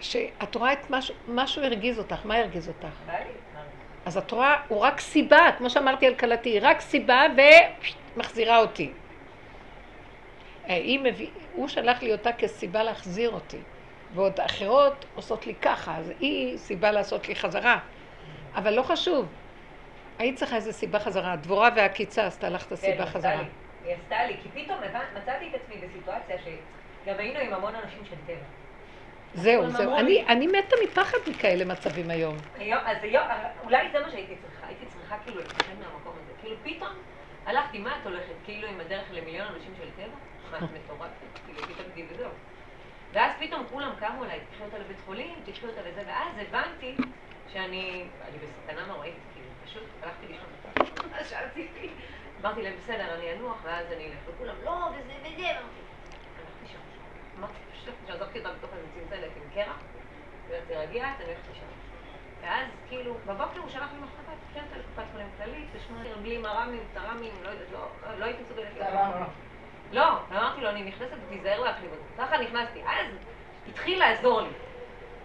שאת 0.00 0.54
רואה 0.54 0.72
את 0.72 0.90
משהו, 0.90 1.14
משהו 1.28 1.62
הרגיז 1.62 1.98
אותך, 1.98 2.18
מה 2.24 2.36
הרגיז 2.36 2.68
אותך? 2.68 3.10
אז 4.06 4.16
את 4.16 4.30
רואה, 4.30 4.54
הוא 4.68 4.78
רק 4.78 5.00
סיבה, 5.00 5.50
כמו 5.58 5.70
שאמרתי 5.70 6.06
על 6.06 6.14
כלתי, 6.14 6.60
רק 6.60 6.80
סיבה 6.80 7.22
ומחזירה 8.16 8.58
אותי. 8.58 8.92
אה, 10.68 10.74
היא 10.74 11.00
מביא, 11.00 11.28
הוא 11.52 11.68
שלח 11.68 12.02
לי 12.02 12.12
אותה 12.12 12.32
כסיבה 12.32 12.82
להחזיר 12.82 13.30
אותי, 13.30 13.58
ועוד 14.14 14.40
אחרות 14.40 15.04
עושות 15.14 15.46
לי 15.46 15.54
ככה, 15.54 15.96
אז 15.96 16.12
היא 16.20 16.58
סיבה 16.58 16.90
לעשות 16.90 17.28
לי 17.28 17.36
חזרה. 17.36 17.78
אבל 18.54 18.74
לא 18.74 18.82
חשוב, 18.82 19.26
היית 20.18 20.36
צריכה 20.38 20.56
איזה 20.56 20.72
סיבה 20.72 20.98
חזרה, 20.98 21.36
דבורה 21.36 21.68
והעקיצה 21.76 22.26
עשתה 22.26 22.48
לך 22.48 22.62
את 22.62 22.68
כן, 22.68 22.74
הסיבה 22.74 23.04
עשתה 23.04 23.18
חזרה. 23.18 23.36
לי. 23.36 23.48
היא 23.84 23.94
עשתה 23.94 24.24
לי, 24.26 24.36
כי 24.42 24.48
פתאום 24.48 24.78
מצאתי 25.16 25.48
את 25.48 25.54
עצמי 25.54 25.76
בסיטואציה 25.76 26.36
שגם 26.38 27.14
היינו 27.18 27.40
עם 27.40 27.54
המון 27.54 27.74
אנשים 27.74 28.04
של 28.10 28.16
טבע. 28.26 28.44
זהו, 29.34 29.70
זהו. 29.70 29.96
אני, 29.96 30.24
אני 30.28 30.46
מתה 30.46 30.76
מפחד 30.84 31.18
מכאלה 31.28 31.64
מצבים 31.64 32.10
היום. 32.10 32.36
היום, 32.58 32.80
אז 32.86 32.96
היום, 33.02 33.24
אולי 33.64 33.88
זה 33.92 34.00
מה 34.00 34.10
שהייתי 34.10 34.34
צריכה, 34.42 34.66
הייתי 34.66 34.86
צריכה 34.86 35.16
כאילו 35.24 35.40
לפחד 35.40 35.72
מהמקום 35.80 36.12
הזה. 36.22 36.32
כאילו 36.40 36.56
פתאום 36.62 36.88
הלכתי, 37.46 37.78
מה 37.78 37.96
את 38.00 38.06
הולכת? 38.06 38.34
כאילו 38.44 38.68
עם 38.68 38.80
הדרך 38.80 39.04
למיליון 39.10 39.46
אנשים 39.54 39.74
של 39.78 39.90
טבע? 39.96 40.16
מה, 40.50 40.58
את 40.58 40.62
מטורפת? 40.62 41.40
כאילו 41.46 41.62
פתאום 41.62 41.86
גיל 41.94 42.06
וזהו. 42.10 42.30
ואז 43.16 43.32
פתאום 43.40 43.66
כולם 43.70 43.92
קמו 43.98 44.24
אליי, 44.24 44.40
תקחי 44.40 44.64
אותה 44.64 44.78
לבית 44.78 45.00
חולים, 45.04 45.42
תקחי 45.46 45.66
אותה 45.66 45.82
לזה, 45.82 46.02
ואז 46.06 46.38
הבנתי 46.38 46.96
שאני, 47.46 48.08
אני 48.20 48.38
בסכנה 48.38 48.86
נוראית, 48.86 49.14
כאילו, 49.32 49.48
פשוט 49.64 49.82
הלכתי 50.02 50.26
לישון. 50.26 50.48
אז 51.18 51.30
שעשיתי, 51.30 51.94
אמרתי 52.40 52.62
להם, 52.62 52.76
בסדר, 52.76 53.14
אני 53.14 53.32
אנוח, 53.32 53.56
ואז 53.64 53.92
אני 53.92 54.06
אלך, 54.06 54.18
וכולם, 54.28 54.54
לא, 54.64 54.70
וזה 54.70 55.12
וזה, 55.20 55.50
אמרתי, 55.50 55.80
שם. 56.66 56.78
אמרתי, 57.38 57.58
פשוט 57.72 57.94
שעזבתי 58.06 58.38
אותה 58.38 58.52
בתוך 58.52 58.70
איזה 58.72 58.86
צנצנת 58.94 59.36
עם 59.36 59.50
קרח, 59.54 59.82
ותרגע, 60.48 61.04
אני 61.04 61.24
הולכת 61.24 61.48
לישון. 61.48 61.68
ואז 62.42 62.68
כאילו, 62.88 63.14
בבוקר 63.26 63.60
הוא 63.60 63.68
שלח 63.68 63.92
לי 63.92 63.98
תקחי 64.48 64.60
אותה 64.60 64.76
לקופת 64.78 65.04
חולים 65.12 65.28
כללית, 65.36 65.68
תשמע 65.76 66.02
בלי 66.22 66.38
מר"מים, 66.38 66.82
תר"מים, 66.94 67.34
לא 67.42 67.48
יודעת, 67.48 67.70
לא, 67.72 68.18
לא 68.18 68.24
הייתי 68.24 68.42
מסוגלת. 68.42 69.45
לא, 69.92 70.18
ואמרתי 70.30 70.60
לו, 70.60 70.70
אני 70.70 70.82
נכנסת 70.82 71.16
ותיזהר 71.26 71.60
להקליב 71.60 71.90
אותי. 71.90 72.02
ככה 72.18 72.38
נכנסתי. 72.38 72.80
אז 72.82 73.06
התחיל 73.68 73.98
לעזור 73.98 74.40
לי. 74.40 74.48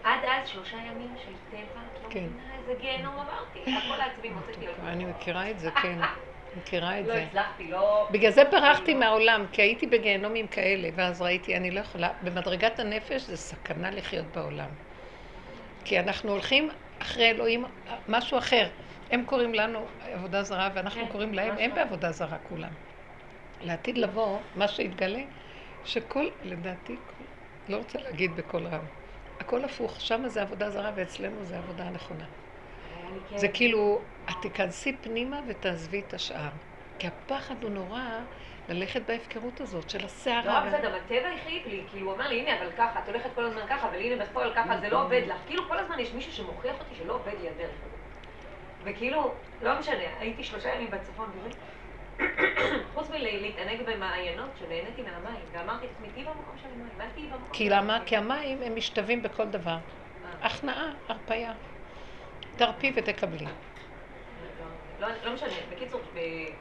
עד 0.03 0.19
אז 0.23 0.47
שלושה 0.47 0.77
ימים 0.77 1.15
של 1.25 1.31
טבע, 1.51 1.81
לא 2.03 2.09
כן. 2.09 2.27
איזה 2.59 2.73
גיהנום 2.81 3.15
עברתי. 3.19 3.75
הכל 3.77 4.01
העצבים 4.01 4.33
הוצאתי 4.37 4.67
על 4.67 4.87
אני 4.87 5.05
מכירה 5.05 5.49
את 5.49 5.59
זה, 5.59 5.71
כן. 5.71 5.99
מכירה 6.57 6.99
את 6.99 7.05
לא 7.07 7.13
זה. 7.13 7.23
הצלחתי, 7.23 7.67
לא... 7.67 8.07
בגלל 8.11 8.31
זה 8.31 8.43
ברחתי 8.43 8.93
מהעולם, 8.93 9.45
כי 9.51 9.61
הייתי 9.61 9.87
בגיהנומים 9.87 10.47
כאלה, 10.47 10.89
ואז 10.95 11.21
ראיתי, 11.21 11.57
אני 11.57 11.71
לא 11.71 11.79
יכולה, 11.79 12.09
במדרגת 12.21 12.79
הנפש 12.79 13.21
זה 13.21 13.37
סכנה 13.37 13.91
לחיות 13.91 14.25
בעולם. 14.35 14.69
כי 15.85 15.99
אנחנו 15.99 16.31
הולכים 16.31 16.69
אחרי 16.99 17.29
אלוהים, 17.29 17.65
משהו 18.07 18.37
אחר. 18.37 18.67
הם 19.11 19.23
קוראים 19.25 19.53
לנו 19.53 19.85
עבודה 20.13 20.43
זרה, 20.43 20.69
ואנחנו 20.73 21.05
כן, 21.05 21.11
קוראים 21.11 21.33
להם, 21.33 21.55
הם. 21.59 21.75
בעבודה 21.75 22.11
זרה 22.11 22.37
כולם. 22.49 22.71
לעתיד 23.63 23.97
לבוא, 23.97 24.39
מה 24.55 24.67
שיתגלה, 24.67 25.21
שכל, 25.85 26.29
לדעתי, 26.43 26.95
לא 27.69 27.77
רוצה 27.77 27.99
להגיד 27.99 28.35
בקול 28.35 28.67
רם, 28.67 28.85
הכל 29.39 29.65
הפוך, 29.65 30.01
שם 30.01 30.27
זה 30.27 30.41
עבודה 30.41 30.69
זרה 30.69 30.91
ואצלנו 30.95 31.43
זה 31.43 31.57
עבודה 31.57 31.83
הנכונה. 31.83 32.25
אני 33.09 33.19
כן- 33.29 33.37
זה 33.37 33.47
כאילו, 33.47 34.01
את 34.29 34.35
תיכנסי 34.41 34.97
פנימה 34.97 35.39
ותעזבי 35.47 35.99
את 36.07 36.13
השאר. 36.13 36.49
כי 36.99 37.07
הפחד 37.07 37.63
הוא 37.63 37.71
נורא 37.71 38.01
ללכת 38.69 39.01
בהפקרות 39.07 39.61
הזאת 39.61 39.89
של 39.89 39.99
לא 39.99 40.05
הסערה. 40.05 40.59
רק 40.59 40.69
זה, 40.71 40.77
גם 40.83 40.91
הטבע 41.05 41.29
החליט 41.41 41.67
לי, 41.67 41.83
כאילו 41.91 42.07
הוא 42.07 42.15
אמר 42.15 42.27
לי, 42.27 42.39
הנה, 42.41 42.61
אבל 42.61 42.71
ככה, 42.77 42.99
את 42.99 43.07
הולכת 43.07 43.29
כל 43.35 43.45
הזמן 43.45 43.61
ככה, 43.69 43.87
אבל 43.89 43.99
הנה 43.99 44.25
בפועל 44.25 44.53
ככה, 44.55 44.77
זה 44.77 44.89
לא 44.89 45.03
עובד 45.03 45.21
לך. 45.27 45.37
כאילו 45.47 45.67
כל 45.67 45.79
הזמן 45.79 45.99
יש 45.99 46.13
מישהו 46.13 46.31
שמוכיח 46.31 46.79
אותי 46.79 46.95
שלא 46.95 47.13
עובד 47.13 47.33
לי 47.41 47.49
הדרך 47.49 47.69
הזאת. 47.85 47.99
וכאילו, 48.83 49.33
לא 49.61 49.79
משנה, 49.79 50.03
הייתי 50.19 50.43
שלושה 50.43 50.75
ימים 50.75 50.91
בצפון, 50.91 51.29
חוץ 52.93 53.09
מלהתענג 53.09 53.81
במעיינות, 53.85 54.49
שנהניתי 54.59 55.01
מהמים, 55.01 55.45
ואמרתי 55.51 55.85
לעצמי, 55.87 56.07
תהיי 56.13 56.25
במקום 56.25 56.57
של 56.61 56.67
המים, 56.67 57.01
אל 57.01 57.09
תהיי 57.13 57.27
במקום 57.27 57.49
כי 57.53 57.69
למה? 57.69 57.95
המים." 57.95 58.05
כי 58.07 58.17
המים 58.17 58.61
הם 58.61 58.75
משתווים 58.75 59.23
בכל 59.23 59.45
דבר. 59.45 59.71
אה, 59.71 59.79
הכנעה, 60.41 60.91
הרפייה. 61.07 61.53
תרפי 62.55 62.93
ותקבלי. 62.95 63.45
לא, 64.99 65.07
לא 65.23 65.33
משנה, 65.33 65.53
בקיצור, 65.71 66.01
ב- 66.13 66.53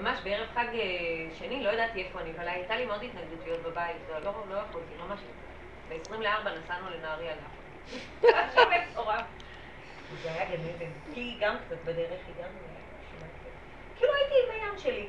ממש 0.00 0.18
בערב 0.24 0.46
חג 0.54 0.66
אה, 0.74 1.26
שני, 1.38 1.64
לא 1.64 1.70
ידעתי 1.70 2.02
איפה 2.02 2.20
אני, 2.20 2.30
אבל 2.30 2.48
הייתה 2.48 2.76
לי 2.76 2.86
מאוד 2.86 3.02
התנגדות 3.02 3.46
להיות 3.46 3.62
בבית, 3.62 3.96
לא, 4.10 4.20
לא, 4.20 4.32
לא 4.50 4.56
יכולתי, 4.56 4.94
ממש 5.08 5.20
לא. 5.20 5.96
ב-24 5.96 6.48
נסענו 6.64 6.90
לנהריה 6.90 7.34
גם. 7.34 7.50
זה 10.22 10.32
היה 10.32 10.44
גן 10.50 10.62
עדן, 10.74 10.90
כי 11.14 11.36
גם 11.40 11.56
קצת 11.66 11.76
בדרך 11.84 12.20
הגענו. 12.28 12.67
כאילו 13.98 14.12
הייתי 14.14 14.34
עם 14.44 14.50
הים 14.54 14.78
שלי. 14.78 15.06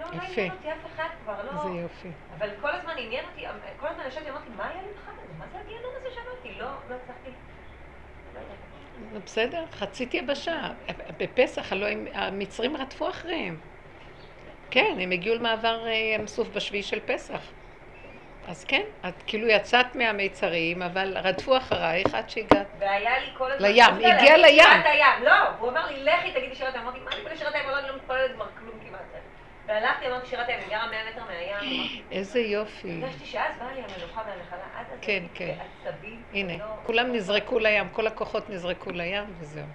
לא, 0.00 0.06
לא 0.06 0.12
יפה. 0.12 0.40
עניין 0.40 0.50
אותי 0.50 0.72
אף 0.72 0.86
אחד 0.94 1.08
כבר, 1.22 1.42
לא... 1.42 1.62
זה 1.62 1.68
יופי. 1.68 2.08
אבל 2.38 2.50
כל 2.60 2.70
הזמן 2.70 2.92
עניין 2.98 3.24
אותי, 3.24 3.44
כל 3.76 3.86
הזמן 3.86 4.04
ישבתי 4.08 4.30
ואמרתי, 4.30 4.50
מה 4.56 4.68
היה 4.68 4.82
לי 4.82 4.88
בחג 4.96 5.12
הזה? 5.24 5.32
מה 5.38 5.44
זה 5.52 5.58
הגיהנום 5.58 5.92
הזה 6.00 6.08
שעברתי? 6.14 6.58
לא, 6.58 6.66
לא 6.90 6.94
הצלחתי. 6.94 7.30
לא. 8.34 9.18
בסדר, 9.24 9.64
חצית 9.70 10.14
יבשה. 10.14 10.70
בפסח, 11.18 11.72
הלוא 11.72 11.88
המצרים 12.14 12.76
רדפו 12.76 13.10
אחריהם. 13.10 13.60
כן, 14.70 14.96
הם 15.00 15.10
הגיעו 15.10 15.34
למעבר 15.34 15.86
אה, 15.86 15.92
ים 15.92 16.26
סוף 16.26 16.48
בשביעי 16.48 16.82
של 16.82 17.00
פסח. 17.00 17.52
אז 18.48 18.64
כן, 18.64 18.82
את 19.08 19.22
כאילו 19.26 19.48
יצאת 19.48 19.94
מהמיצרים, 19.94 20.82
אבל 20.82 21.18
רדפו 21.18 21.56
אחרייך 21.56 22.14
עד 22.14 22.30
שהגעת. 22.30 22.66
והיה 22.78 23.18
לי 23.20 23.26
כל 23.34 23.52
הזמן... 23.52 23.68
לים, 23.68 23.84
הגיע 23.94 24.36
לים. 24.36 24.62
שירת 24.62 24.84
הים. 24.86 25.24
לא, 25.24 25.48
הוא 25.58 25.68
אמר 25.68 25.86
לי, 25.86 26.04
לכי 26.04 26.32
תגידי 26.32 26.54
שירת 26.54 26.74
הים. 26.74 26.82
אמרתי, 26.82 27.00
מה 27.00 27.10
אני 27.16 27.24
בא 27.24 27.30
לשירת 27.30 27.54
הים? 27.54 27.64
אני 27.68 27.88
לא 27.88 27.96
מתפללת 27.96 28.34
כבר 28.34 28.46
כלום 28.58 28.74
כמעט. 28.88 29.00
והלכתי, 29.66 30.06
אמרתי 30.08 30.26
שירת 30.26 30.48
הים, 30.48 30.58
אני 30.60 30.70
גרה 30.70 30.90
100 30.90 30.98
מטר 31.10 31.22
מהים. 31.24 32.02
איזה 32.10 32.40
יופי. 32.40 33.00
הרגשתי 33.02 33.26
שאז 33.26 33.54
באה 33.58 33.72
לי 33.72 33.80
המנוחה 33.80 34.22
והנחלה. 34.26 34.64
עד 34.76 34.86
אז 34.92 34.98
כן, 35.02 35.22
כן. 35.34 35.54
בעצבים. 35.84 36.22
הנה, 36.32 36.56
לא- 36.58 36.64
כולם 36.82 37.12
נזרקו 37.12 37.58
לים, 37.58 37.88
כל 37.92 38.06
הכוחות 38.06 38.50
נזרקו 38.50 38.90
לים 38.90 39.24
וזהו. 39.38 39.66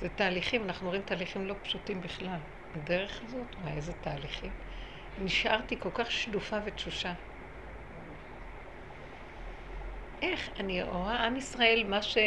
זה 0.00 0.08
תהליכים, 0.08 0.64
אנחנו 0.64 0.88
רואים 0.88 1.02
תהליכים 1.02 1.46
לא 1.46 1.54
פשוטים 1.62 2.00
בכלל. 2.00 2.38
הדרך 2.76 3.20
הזאת, 3.26 3.46
וואי, 3.62 3.72
איזה 3.76 3.92
תהליכים. 3.92 4.50
נשארתי 5.18 5.80
כל 5.80 5.88
כך 5.94 6.10
שדופה 6.10 6.56
ותשושה. 6.64 7.12
איך 10.22 10.50
אני 10.60 10.82
רואה 10.82 11.26
עם 11.26 11.36
ישראל, 11.36 11.84
מה 11.88 12.02
ש... 12.02 12.18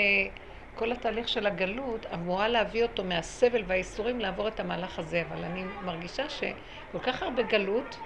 כל 0.76 0.92
התהליך 0.92 1.28
של 1.30 1.48
הגלות 1.48 2.06
אמורה 2.06 2.48
להביא 2.48 2.84
אותו 2.84 3.04
מהסבל 3.04 3.64
והאיסורים 3.68 4.20
לעבור 4.20 4.48
את 4.48 4.60
המהלך 4.60 5.00
הזה, 5.00 5.22
אבל 5.22 5.44
אני 5.44 5.66
מרגישה 5.82 6.30
שכל 6.30 7.00
כך 7.04 7.24
הרבה 7.24 7.44
גלות 7.44 8.00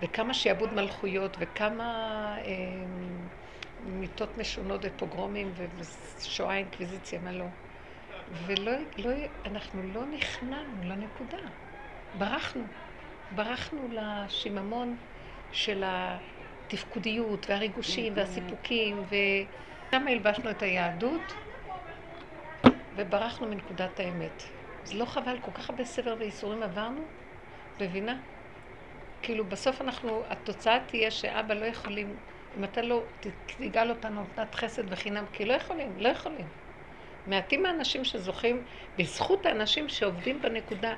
וכמה 0.00 0.34
שעבוד 0.34 0.74
מלכויות 0.74 1.36
וכמה 1.40 1.84
אה, 2.38 2.44
מיתות 3.80 4.38
משונות 4.38 4.80
ופוגרומים 4.84 5.52
ושואה 6.18 6.56
אינקוויזיציה, 6.56 7.18
מה 7.18 7.32
לא. 7.32 7.46
ולא, 8.46 8.72
לא, 8.98 9.10
אנחנו 9.44 9.82
לא 9.82 10.06
נכנענו 10.06 10.82
לנקודה. 10.82 11.38
ברחנו. 12.14 12.64
ברחנו 13.30 13.88
לשיממון 13.92 14.96
של 15.52 15.84
התפקודיות 16.68 17.50
והריגושים 17.50 18.12
והסיפוקים, 18.16 19.02
ושם 19.06 20.08
הלבשנו 20.08 20.50
את 20.50 20.62
היהדות, 20.62 21.34
וברחנו 22.96 23.46
מנקודת 23.46 24.00
האמת. 24.00 24.42
אז 24.84 24.94
לא 24.94 25.04
חבל, 25.04 25.38
כל 25.40 25.50
כך 25.54 25.70
הרבה 25.70 25.84
סבל 25.84 26.12
וייסורים 26.12 26.62
עברנו, 26.62 27.06
מבינה? 27.80 28.20
כאילו 29.22 29.44
בסוף 29.44 29.80
אנחנו, 29.80 30.24
התוצאה 30.28 30.78
תהיה 30.86 31.10
שאבא 31.10 31.54
לא 31.54 31.64
יכולים, 31.64 32.16
אם 32.56 32.64
אתה 32.64 32.82
לא 32.82 33.04
תגאל 33.56 33.90
אותנו 33.90 34.22
נתנת 34.22 34.54
חסד 34.54 34.92
וחינם, 34.92 35.24
כי 35.32 35.44
לא 35.44 35.52
יכולים, 35.52 35.98
לא 35.98 36.08
יכולים. 36.08 36.46
מעטים 37.26 37.66
האנשים 37.66 38.04
שזוכים, 38.04 38.64
בזכות 38.98 39.46
האנשים 39.46 39.88
שעובדים 39.88 40.42
בנקודה, 40.42 40.94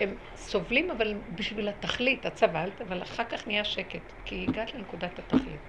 הם 0.00 0.14
סובלים 0.36 0.90
אבל 0.90 1.14
בשביל 1.28 1.68
התכלית, 1.68 2.26
את 2.26 2.36
סבלת, 2.36 2.80
אבל 2.80 3.02
אחר 3.02 3.24
כך 3.24 3.46
נהיה 3.46 3.64
שקט, 3.64 4.12
כי 4.24 4.46
הגעת 4.48 4.74
לנקודת 4.74 5.18
התכלית. 5.18 5.60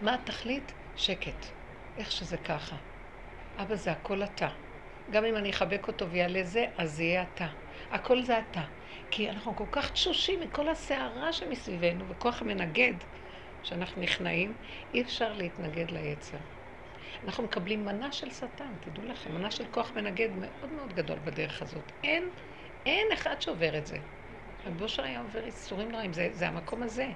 מה 0.00 0.14
התכלית? 0.14 0.72
שקט. 0.96 1.46
איך 1.96 2.12
שזה 2.12 2.36
ככה. 2.36 2.76
אבא 3.58 3.74
זה 3.74 3.92
הכל 3.92 4.22
אתה. 4.22 4.48
גם 5.10 5.24
אם 5.24 5.36
אני 5.36 5.50
אחבק 5.50 5.88
אותו 5.88 6.10
ויעלה 6.10 6.44
זה, 6.44 6.66
אז 6.76 6.92
זה 6.92 7.02
יהיה 7.02 7.22
אתה. 7.22 7.46
הכל 7.90 8.22
זה 8.22 8.38
אתה. 8.38 8.62
כי 9.10 9.30
אנחנו 9.30 9.56
כל 9.56 9.64
כך 9.72 9.90
תשושים 9.90 10.40
מכל 10.40 10.68
הסערה 10.68 11.32
שמסביבנו, 11.32 12.08
וכוח 12.08 12.42
המנגד 12.42 12.94
שאנחנו 13.62 14.02
נכנעים, 14.02 14.54
אי 14.94 15.02
אפשר 15.02 15.32
להתנגד 15.32 15.90
ליצר. 15.90 16.38
אנחנו 17.24 17.44
מקבלים 17.44 17.84
מנה 17.84 18.12
של 18.12 18.30
שטן, 18.30 18.72
תדעו 18.80 19.04
לכם, 19.04 19.34
מנה 19.34 19.50
של 19.50 19.66
כוח 19.70 19.92
מנגד 19.96 20.28
מאוד 20.36 20.72
מאוד 20.72 20.92
גדול 20.94 21.18
בדרך 21.18 21.62
הזאת. 21.62 21.92
אין, 22.04 22.30
אין 22.86 23.06
אחד 23.14 23.40
שעובר 23.40 23.78
את 23.78 23.86
זה. 23.86 23.98
רב 24.66 24.76
בושר 24.78 25.02
היה 25.02 25.20
עובר 25.20 25.44
איסורים 25.44 25.90
נוראים, 25.90 26.12
זה, 26.12 26.28
זה 26.32 26.48
המקום 26.48 26.82
הזה. 26.82 27.08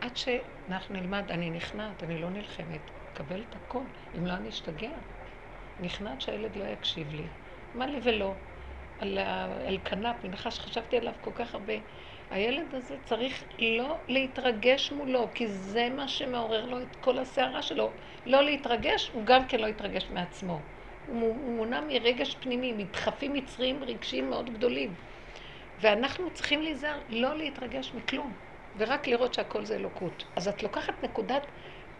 עד 0.00 0.16
שאנחנו 0.16 0.94
נלמד, 0.94 1.30
אני 1.30 1.50
נכנעת, 1.50 2.02
אני 2.02 2.18
לא 2.18 2.30
נלחמת, 2.30 2.90
קבל 3.12 3.42
את 3.42 3.56
הכל, 3.56 3.84
אם 4.18 4.26
לא 4.26 4.32
אני 4.32 4.48
אשתגע. 4.48 4.90
נכנעת 5.78 6.20
שהילד 6.20 6.56
לא 6.56 6.64
יקשיב 6.64 7.12
לי. 7.12 7.28
מה 7.74 7.86
לי 7.86 8.00
ולא? 8.02 8.36
על 8.98 9.18
אלקנה, 9.68 10.14
פנחס, 10.20 10.54
שחשבתי 10.54 10.96
עליו 10.96 11.14
כל 11.20 11.30
כך 11.34 11.54
הרבה. 11.54 11.74
הילד 12.30 12.74
הזה 12.74 12.96
צריך 13.04 13.44
לא 13.58 13.96
להתרגש 14.08 14.92
מולו, 14.92 15.28
כי 15.34 15.46
זה 15.48 15.88
מה 15.96 16.08
שמעורר 16.08 16.66
לו 16.66 16.82
את 16.82 16.96
כל 16.96 17.18
הסערה 17.18 17.62
שלו. 17.62 17.90
לא 18.26 18.42
להתרגש, 18.42 19.10
הוא 19.12 19.24
גם 19.24 19.46
כן 19.48 19.60
לא 19.60 19.66
יתרגש 19.66 20.06
מעצמו. 20.10 20.58
הוא 21.06 21.36
מונע 21.36 21.80
מרגש 21.80 22.34
פנימי, 22.34 22.72
מדחפים 22.72 23.32
מצריים 23.32 23.84
רגשיים 23.84 24.30
מאוד 24.30 24.50
גדולים. 24.50 24.94
ואנחנו 25.80 26.30
צריכים 26.30 26.62
להיזהר 26.62 26.98
לא 27.08 27.36
להתרגש 27.36 27.94
מכלום, 27.94 28.32
ורק 28.76 29.08
לראות 29.08 29.34
שהכל 29.34 29.64
זה 29.64 29.74
אלוקות. 29.76 30.24
אז 30.36 30.48
את 30.48 30.62
לוקחת 30.62 31.04
נקודת, 31.04 31.46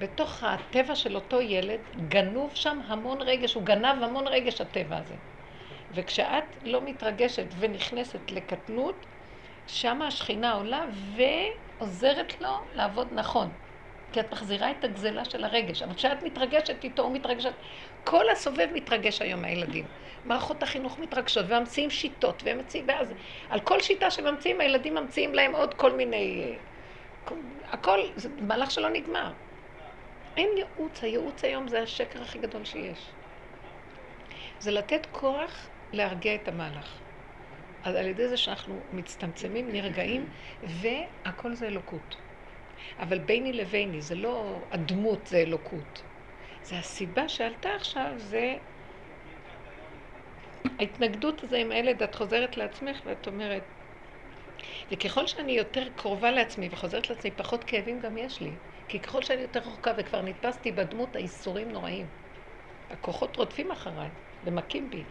בתוך 0.01 0.45
הטבע 0.45 0.95
של 0.95 1.14
אותו 1.14 1.41
ילד, 1.41 1.81
גנוב 2.09 2.55
שם 2.55 2.81
המון 2.87 3.22
רגש, 3.22 3.55
הוא 3.55 3.62
גנב 3.62 4.03
המון 4.03 4.27
רגש 4.27 4.61
הטבע 4.61 4.97
הזה. 4.97 5.14
וכשאת 5.95 6.45
לא 6.62 6.81
מתרגשת 6.85 7.47
ונכנסת 7.59 8.31
לקטנות, 8.31 9.07
שם 9.66 10.02
השכינה 10.02 10.52
עולה 10.52 10.84
ועוזרת 11.16 12.40
לו 12.40 12.58
לעבוד 12.74 13.08
נכון. 13.12 13.48
כי 14.12 14.20
את 14.20 14.32
מחזירה 14.32 14.70
את 14.70 14.84
הגזלה 14.84 15.24
של 15.24 15.44
הרגש. 15.44 15.82
אבל 15.82 15.94
כשאת 15.94 16.22
מתרגשת 16.22 16.84
איתו, 16.84 17.02
הוא 17.02 17.12
מתרגש... 17.12 17.46
כל 18.04 18.30
הסובב 18.30 18.68
מתרגש 18.74 19.22
היום 19.22 19.42
מהילדים. 19.42 19.84
מערכות 20.24 20.62
החינוך 20.62 20.98
מתרגשות, 20.98 21.46
וממציאים 21.48 21.90
שיטות, 21.90 22.42
והם 22.44 22.58
מציעים... 22.58 22.88
ואז 22.88 23.12
על 23.50 23.60
כל 23.60 23.80
שיטה 23.80 24.10
שממציאים, 24.10 24.60
הילדים 24.60 24.94
ממציאים 24.94 25.34
להם 25.34 25.54
עוד 25.54 25.74
כל 25.74 25.92
מיני... 25.92 26.54
הכל, 27.70 27.98
זה 28.16 28.28
מהלך 28.40 28.70
שלא 28.70 28.88
נגמר. 28.88 29.32
אין 30.36 30.48
ייעוץ, 30.56 31.02
הייעוץ 31.02 31.44
היום 31.44 31.68
זה 31.68 31.82
השקר 31.82 32.22
הכי 32.22 32.38
גדול 32.38 32.64
שיש. 32.64 33.10
זה 34.58 34.70
לתת 34.70 35.06
כוח 35.12 35.68
להרגיע 35.92 36.34
את 36.34 36.48
המהלך. 36.48 37.03
אז 37.85 37.95
על 37.95 38.07
ידי 38.07 38.28
זה 38.28 38.37
שאנחנו 38.37 38.80
מצטמצמים, 38.93 39.72
נרגעים, 39.72 40.26
והכל 40.62 41.55
זה 41.55 41.66
אלוקות. 41.66 42.16
אבל 42.99 43.18
ביני 43.18 43.53
לביני, 43.53 44.03
זה 44.03 44.14
לא 44.14 44.61
הדמות, 44.70 45.26
זה 45.26 45.37
אלוקות. 45.37 46.03
זה 46.62 46.78
הסיבה 46.78 47.28
שעלתה 47.28 47.68
עכשיו, 47.76 48.12
זה 48.16 48.57
ההתנגדות 50.78 51.45
הזו 51.45 51.57
עם 51.57 51.72
הילד, 51.72 52.03
את 52.03 52.14
חוזרת 52.14 52.57
לעצמך 52.57 53.01
ואת 53.05 53.26
אומרת, 53.26 53.62
וככל 54.91 55.26
שאני 55.26 55.53
יותר 55.53 55.87
קרובה 55.97 56.30
לעצמי 56.30 56.68
וחוזרת 56.72 57.11
לעצמי, 57.11 57.30
פחות 57.30 57.64
כאבים 57.64 58.01
גם 58.01 58.18
יש 58.18 58.41
לי. 58.41 58.51
כי 58.89 59.01
ככל 59.01 59.22
שאני 59.22 59.43
יותר 59.43 59.61
רחוקה 59.61 59.93
וכבר 59.97 60.22
נתפסתי 60.22 60.72
בדמות, 60.72 61.16
האיסורים 61.16 61.70
נוראים. 61.70 62.07
הכוחות 62.91 63.37
רודפים 63.37 63.70
אחריי 63.70 64.09
ומכים 64.45 64.91
בי. 64.91 65.03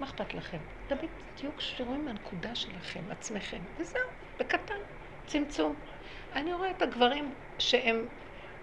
מה 0.00 0.06
אכפת 0.06 0.34
לכם? 0.34 0.58
תמיד 0.88 1.10
תהיו 1.34 1.52
קשורים 1.52 2.04
מהנקודה 2.04 2.54
שלכם, 2.54 3.10
עצמכם, 3.10 3.60
וזהו, 3.78 4.02
בקטן, 4.38 4.74
צמצום. 5.26 5.74
אני 6.34 6.52
רואה 6.52 6.70
את 6.70 6.82
הגברים 6.82 7.34
שהם 7.58 8.08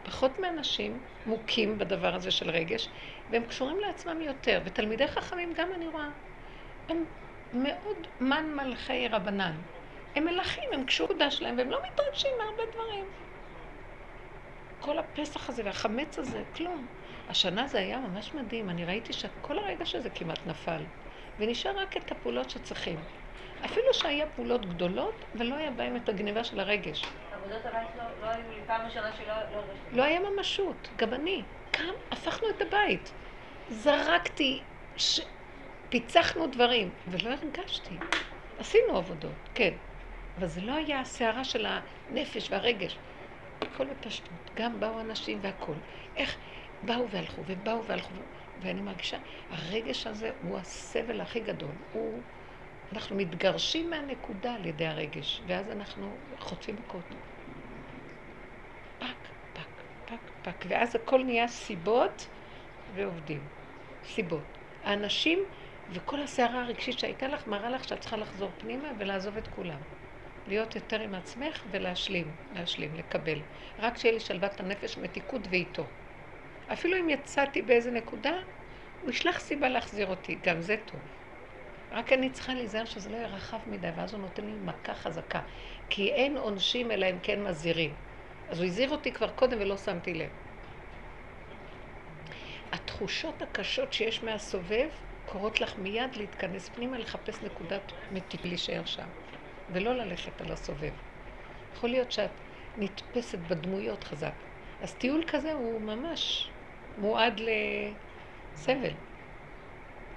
פחות 0.03 0.39
מאנשים 0.39 1.03
מוכים 1.25 1.77
בדבר 1.77 2.15
הזה 2.15 2.31
של 2.31 2.49
רגש, 2.49 2.89
והם 3.29 3.45
קשורים 3.45 3.77
לעצמם 3.79 4.21
יותר, 4.21 4.61
ותלמידי 4.65 5.07
חכמים 5.07 5.53
גם 5.53 5.73
אני 5.73 5.87
רואה, 5.87 6.09
הם 6.89 7.05
מאוד 7.53 8.07
מן 8.19 8.45
מלכי 8.55 9.07
רבנן. 9.07 9.61
הם 10.15 10.25
מלכים, 10.25 10.69
הם 10.73 10.85
קשור 10.85 11.07
קודה 11.07 11.31
שלהם, 11.31 11.57
והם 11.57 11.71
לא 11.71 11.79
מתרגשים 11.83 12.31
מהרבה 12.37 12.63
דברים. 12.73 13.05
כל 14.79 14.97
הפסח 14.97 15.49
הזה 15.49 15.61
והחמץ 15.65 16.19
הזה, 16.19 16.43
כלום. 16.55 16.87
השנה 17.27 17.67
זה 17.67 17.79
היה 17.79 17.99
ממש 17.99 18.33
מדהים, 18.33 18.69
אני 18.69 18.85
ראיתי 18.85 19.13
שכל 19.13 19.59
הרגע 19.59 19.85
שזה 19.85 20.09
כמעט 20.09 20.45
נפל. 20.45 20.85
ונשאר 21.39 21.77
רק 21.77 21.97
את 21.97 22.11
הפעולות 22.11 22.49
שצריכים. 22.49 22.99
אפילו 23.65 23.93
שהיה 23.93 24.25
פעולות 24.27 24.65
גדולות, 24.65 25.25
ולא 25.35 25.55
היה 25.55 25.71
בהן 25.71 25.95
את 25.95 26.09
הגניבה 26.09 26.43
של 26.43 26.59
הרגש. 26.59 27.03
עבודות 27.31 27.65
הבית 27.65 27.87
לא, 27.97 28.03
לא 28.21 28.29
היו 28.29 28.51
לי 28.51 28.61
פעם 28.67 28.85
ראשונה 28.85 29.11
שלא 29.17 29.33
לא 29.55 29.61
לא 29.91 30.03
היה 30.03 30.19
ממשות, 30.19 30.89
גם 30.95 31.13
אני. 31.13 31.43
קם, 31.71 31.93
הפכנו 32.11 32.49
את 32.49 32.61
הבית. 32.61 33.11
זרקתי, 33.69 34.61
ש... 34.97 35.19
פיצחנו 35.89 36.47
דברים, 36.47 36.89
ולא 37.07 37.29
הרגשתי. 37.29 37.95
עשינו 38.59 38.97
עבודות, 38.97 39.49
כן. 39.53 39.73
אבל 40.37 40.47
זה 40.47 40.61
לא 40.61 40.73
היה 40.73 40.99
הסערה 40.99 41.43
של 41.43 41.65
הנפש 41.65 42.51
והרגש. 42.51 42.97
הכל 43.61 43.85
בפשטות. 43.85 44.51
גם 44.55 44.79
באו 44.79 44.99
אנשים 44.99 45.39
והכול. 45.41 45.75
איך 46.15 46.37
באו 46.83 47.09
והלכו, 47.09 47.41
ובאו 47.45 47.83
והלכו. 47.83 48.13
ואני 48.57 48.81
מרגישה, 48.81 49.17
הרגש 49.49 50.07
הזה 50.07 50.31
הוא 50.41 50.57
הסבל 50.57 51.21
הכי 51.21 51.39
גדול. 51.39 51.75
הוא, 51.91 52.23
אנחנו 52.91 53.15
מתגרשים 53.15 53.89
מהנקודה 53.89 54.53
על 54.53 54.65
ידי 54.65 54.85
הרגש, 54.85 55.41
ואז 55.47 55.69
אנחנו 55.69 56.17
חוטפים 56.39 56.75
מכות. 56.75 57.15
פק, 58.97 59.07
פק, 59.53 59.83
פק, 60.05 60.31
פק, 60.41 60.65
ואז 60.69 60.95
הכל 60.95 61.23
נהיה 61.23 61.47
סיבות 61.47 62.27
ועובדים. 62.93 63.47
סיבות. 64.03 64.57
האנשים 64.83 65.39
וכל 65.89 66.21
הסערה 66.21 66.61
הרגשית 66.63 66.99
שהייתה 66.99 67.27
לך, 67.27 67.47
מראה 67.47 67.69
לך 67.69 67.83
שאת 67.83 67.99
צריכה 67.99 68.17
לחזור 68.17 68.51
פנימה 68.57 68.87
ולעזוב 68.99 69.37
את 69.37 69.47
כולם. 69.47 69.81
להיות 70.47 70.75
יותר 70.75 70.99
עם 70.99 71.15
עצמך 71.15 71.65
ולהשלים, 71.71 72.35
להשלים, 72.51 72.95
לקבל. 72.95 73.39
רק 73.79 73.97
שיהיה 73.97 74.13
לי 74.13 74.19
שלוות 74.19 74.59
הנפש, 74.59 74.97
מתיקות 74.97 75.47
ואיתו. 75.49 75.89
אפילו 76.73 76.97
אם 76.97 77.09
יצאתי 77.09 77.61
באיזה 77.61 77.91
נקודה, 77.91 78.33
הוא 79.01 79.09
ישלח 79.09 79.39
סיבה 79.39 79.69
להחזיר 79.69 80.07
אותי, 80.07 80.39
גם 80.43 80.61
זה 80.61 80.75
טוב. 80.85 80.99
רק 81.91 82.13
אני 82.13 82.29
צריכה 82.29 82.53
להיזהר 82.53 82.85
שזה 82.85 83.09
לא 83.09 83.15
יהיה 83.15 83.27
רחב 83.27 83.57
מדי, 83.67 83.89
ואז 83.95 84.13
הוא 84.13 84.21
נותן 84.21 84.45
לי 84.45 84.53
מכה 84.53 84.93
חזקה. 84.93 85.41
כי 85.89 86.11
אין 86.11 86.37
עונשים 86.37 86.91
אלא 86.91 87.05
אם 87.05 87.19
כן 87.23 87.43
מזהירים. 87.43 87.93
אז 88.49 88.59
הוא 88.59 88.65
הזהיר 88.65 88.89
אותי 88.89 89.11
כבר 89.11 89.29
קודם 89.29 89.57
ולא 89.61 89.77
שמתי 89.77 90.13
לב. 90.13 90.29
התחושות 92.71 93.41
הקשות 93.41 93.93
שיש 93.93 94.23
מהסובב 94.23 94.87
קורות 95.25 95.61
לך 95.61 95.77
מיד 95.77 96.15
להתכנס 96.15 96.69
פנימה, 96.69 96.97
לחפש 96.97 97.43
נקודת 97.43 97.91
מתיק, 98.11 98.45
להישאר 98.45 98.85
שם, 98.85 99.07
ולא 99.69 99.95
ללכת 99.95 100.41
על 100.41 100.51
הסובב. 100.51 100.93
יכול 101.75 101.89
להיות 101.89 102.11
שאת 102.11 102.31
נתפסת 102.77 103.39
בדמויות 103.39 104.03
חזק. 104.03 104.33
אז 104.81 104.95
טיול 104.95 105.23
כזה 105.27 105.53
הוא 105.53 105.81
ממש 105.81 106.51
מועד 106.97 107.41
לסבל. 108.55 108.93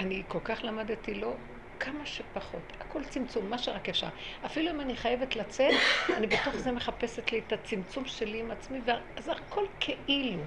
אני 0.01 0.25
כל 0.29 0.39
כך 0.45 0.61
למדתי 0.65 1.15
לא 1.15 1.37
כמה 1.81 2.07
שפחות, 2.07 2.73
הכל 2.81 3.05
צמצום, 3.05 3.51
מה 3.51 3.59
שרק 3.59 3.89
אפשר. 3.89 4.09
אפילו 4.47 4.71
אם 4.71 4.81
אני 4.81 4.97
חייבת 4.97 5.37
לצאת, 5.37 5.75
אני 6.17 6.27
בתוך 6.27 6.57
זה 6.57 6.73
מחפשת 6.73 7.33
לי 7.33 7.39
את 7.39 7.53
הצמצום 7.53 8.05
שלי 8.05 8.41
עם 8.41 8.51
עצמי, 8.51 8.81
אז 9.17 9.29
הכל 9.29 9.65
כאילו. 9.81 10.45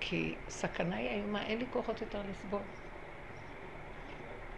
כי 0.00 0.34
סכנה 0.48 0.96
היא 0.96 1.08
איומה, 1.08 1.46
אין 1.46 1.58
לי 1.58 1.66
כוחות 1.70 2.00
יותר 2.00 2.22
לסבול. 2.30 2.62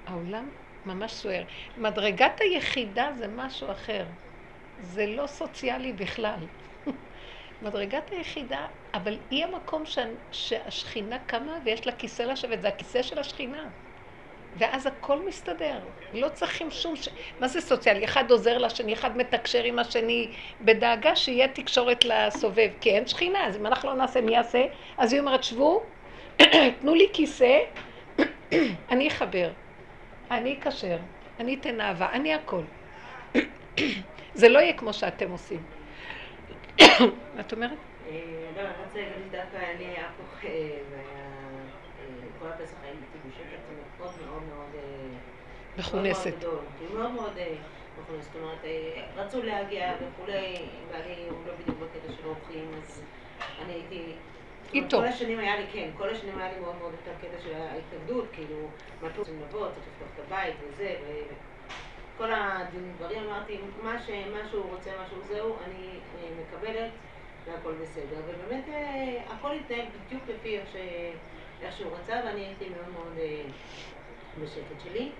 העולם 0.06 0.50
ממש 0.86 1.12
סוער. 1.12 1.44
מדרגת 1.76 2.40
היחידה 2.40 3.12
זה 3.18 3.28
משהו 3.28 3.72
אחר. 3.72 4.06
זה 4.78 5.06
לא 5.06 5.26
סוציאלי 5.26 5.92
בכלל. 5.92 6.46
מדרגת 7.62 8.10
היחידה, 8.10 8.66
אבל 8.94 9.16
היא 9.30 9.44
המקום 9.44 9.86
ש... 9.86 9.98
שהשכינה 10.32 11.18
קמה 11.18 11.58
ויש 11.64 11.86
לה 11.86 11.92
כיסא 11.92 12.22
לשבת, 12.22 12.62
זה 12.62 12.68
הכיסא 12.68 13.02
של 13.02 13.18
השכינה. 13.18 13.68
ואז 14.58 14.86
הכל 14.86 15.26
מסתדר, 15.26 15.78
לא 16.12 16.28
צריכים 16.28 16.70
שום... 16.70 16.96
ש... 16.96 17.08
מה 17.40 17.48
זה 17.48 17.60
סוציאלי? 17.60 18.04
אחד 18.04 18.30
עוזר 18.30 18.58
לשני, 18.58 18.92
אחד 18.92 19.16
מתקשר 19.16 19.64
עם 19.64 19.78
השני 19.78 20.32
בדאגה 20.60 21.16
שיהיה 21.16 21.48
תקשורת 21.48 22.04
לסובב, 22.04 22.70
כי 22.80 22.90
אין 22.90 23.06
שכינה, 23.06 23.46
אז 23.46 23.56
אם 23.56 23.66
אנחנו 23.66 23.88
לא 23.88 23.94
נעשה, 23.94 24.20
מי 24.20 24.32
יעשה? 24.32 24.64
אז 24.98 25.12
היא 25.12 25.20
אומרת, 25.20 25.44
שבו, 25.44 25.82
תנו 26.80 26.94
לי 26.94 27.08
כיסא, 27.12 27.58
אני 28.90 29.08
אחבר, 29.08 29.50
אני 30.30 30.58
אקשר, 30.58 30.96
אני 31.40 31.54
אתן 31.54 31.80
אהבה, 31.80 32.08
אני 32.12 32.34
הכל. 32.34 32.62
זה 34.34 34.48
לא 34.48 34.58
יהיה 34.58 34.72
כמו 34.72 34.92
שאתם 34.92 35.30
עושים. 35.30 35.75
את 37.40 37.52
אומרת? 37.52 37.78
לא, 38.56 38.60
אני 38.60 38.68
רוצה 38.84 38.98
להגיד 38.98 39.22
שדווקא 39.28 39.56
אני 39.56 39.84
היה 39.84 40.08
פה, 40.16 40.48
אה. 40.48 40.48
אה, 40.48 41.00
כל 42.38 42.46
הפסח 42.48 42.76
הייתי 42.82 43.18
בשקט 43.28 43.58
מאוד 43.98 44.12
מאוד 44.26 44.42
מאוד... 44.42 44.70
מכונסת. 45.78 46.34
מאוד 46.94 47.10
מאוד 47.10 47.32
מכונסת. 48.00 48.32
זאת 48.32 48.42
אומרת, 48.42 48.64
רצו 49.16 49.42
להגיע 49.42 49.92
וכולי, 49.94 50.56
ואני, 50.92 51.26
לא 51.46 51.52
בדיוק 51.60 51.78
בקטע 51.78 52.12
של 52.12 52.28
אורחים, 52.28 52.70
אז 52.82 53.02
אני 53.62 53.72
הייתי... 53.72 54.12
איתו. 54.74 54.96
כל 54.96 55.04
השנים 55.04 55.38
היה 55.38 55.56
לי, 55.56 55.66
כן, 55.72 55.90
כל 55.96 56.08
השנים 56.08 56.38
היה 56.38 56.52
לי 56.52 56.60
מאוד 56.60 56.74
מאוד 56.78 56.92
את 57.02 57.08
הקטע 57.16 57.42
של 57.42 57.54
ההתנגדות, 57.54 58.24
כאילו, 58.32 58.56
מה 59.02 59.08
אתם 59.08 59.18
רוצים 59.18 59.40
לבוא, 59.42 59.68
צריך 59.68 59.86
לפתוח 59.86 60.08
את 60.14 60.20
הבית 60.26 60.54
וזה, 60.68 60.96
וכל 62.16 62.30
הדברים 62.32 63.22
אמרתי, 63.28 63.58
מה 63.82 63.98
ש- 64.02 64.10
מה 64.32 64.48
שהוא 64.50 64.64
רוצה, 64.70 64.90
מה 64.98 65.06
שהוא 65.08 65.22
זהו, 65.28 65.56
אני 65.66 65.88
אה, 66.22 66.28
מקבלת, 66.40 66.90
והכל 67.44 67.72
בסדר. 67.82 68.16
ובאמת, 68.26 68.64
אה, 68.68 69.22
הכל 69.28 69.52
התנהל 69.52 69.84
בדיוק 70.06 70.22
לפי 70.28 70.58
איך 70.58 70.68
ש- 70.72 71.16
איך 71.62 71.76
שהוא 71.76 71.92
רצה, 71.96 72.20
ואני 72.24 72.40
הייתי 72.40 72.68
מאוד 72.68 72.88
מאוד 72.92 73.18
אה, 73.18 73.42
בשקט 74.42 74.80
שלי. 74.84 75.10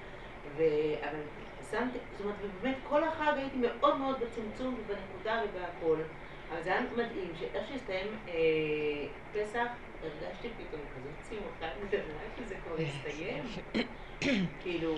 ו... 0.57 0.63
אבל 1.01 1.19
שמתי, 1.71 1.99
זאת 2.13 2.21
אומרת, 2.21 2.37
ובאמת 2.43 2.77
כל 2.89 3.05
החג 3.05 3.33
הייתי 3.37 3.57
מאוד 3.57 3.97
מאוד 3.97 4.21
בצמצום 4.21 4.75
ובנקודה 4.75 5.43
ובהכל. 5.45 5.97
אבל 6.53 6.63
זה 6.63 6.71
היה 6.73 6.81
מדהים, 6.97 7.33
שאיך 7.39 7.69
שהסתיים 7.69 8.07
אה, 8.29 8.35
פסח, 9.33 9.67
הרגשתי 10.07 10.49
פתאום 10.49 10.81
כזאת 10.97 11.13
שמחה 11.31 11.67
גדולה 11.87 12.03
שזה 12.39 12.55
כבר 12.65 12.77
הסתיים. 12.85 13.45
כאילו, 14.63 14.95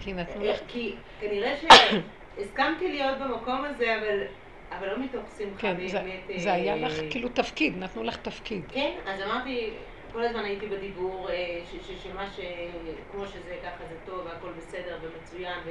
כי 0.00 0.12
נתנו 0.12 0.44
אה, 0.44 0.50
לך... 0.52 0.60
כי 0.68 0.94
כנראה 1.20 1.54
שהסכמתי 1.56 2.88
להיות 2.92 3.18
במקום 3.18 3.64
הזה, 3.64 3.96
אבל, 3.98 4.22
אבל 4.78 4.86
לא 4.92 4.98
מתוך 5.04 5.22
שמחה 5.38 5.60
כן, 5.60 5.76
באמת. 5.76 5.90
זה- 5.90 5.98
אה, 6.32 6.38
זה 6.38 6.52
היה 6.52 6.76
לך 6.76 6.92
כאילו 7.10 7.28
תפקיד, 7.28 7.78
נתנו 7.78 8.02
לך 8.02 8.16
תפקיד. 8.16 8.62
כן, 8.72 8.92
אז 9.06 9.20
אמרתי, 9.22 9.70
כל 10.12 10.22
הזמן 10.24 10.44
הייתי 10.44 10.66
בדיבור, 10.66 11.30
אה, 11.30 11.60
שמה 12.02 12.30
ש... 12.30 12.40
כמו 13.12 13.26
שזה 13.26 13.56
ככה 13.62 13.84
זה 13.88 13.96
טוב 14.06 14.26
והכל 14.26 14.52
בסדר 14.58 14.98
ומצוין, 15.02 15.58
ו... 15.64 15.70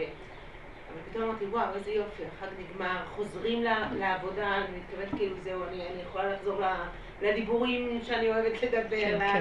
אבל 0.93 0.99
פתאום 1.09 1.23
אמרתי, 1.23 1.45
וואו, 1.45 1.75
איזה 1.75 1.91
יופי, 1.91 2.23
החג 2.25 2.47
נגמר, 2.59 3.05
חוזרים 3.15 3.63
לעבודה, 3.99 4.57
אני 4.57 4.77
מתכוונת 4.77 5.09
כאילו 5.17 5.35
זהו, 5.43 5.63
אני, 5.63 5.87
אני 5.87 6.01
יכולה 6.01 6.33
לחזור 6.33 6.61
ל- 6.61 6.87
לדיבורים 7.21 7.99
שאני 8.03 8.27
אוהבת 8.29 8.63
לדבר, 8.63 8.89
כן, 9.19 9.19
ל- 9.19 9.33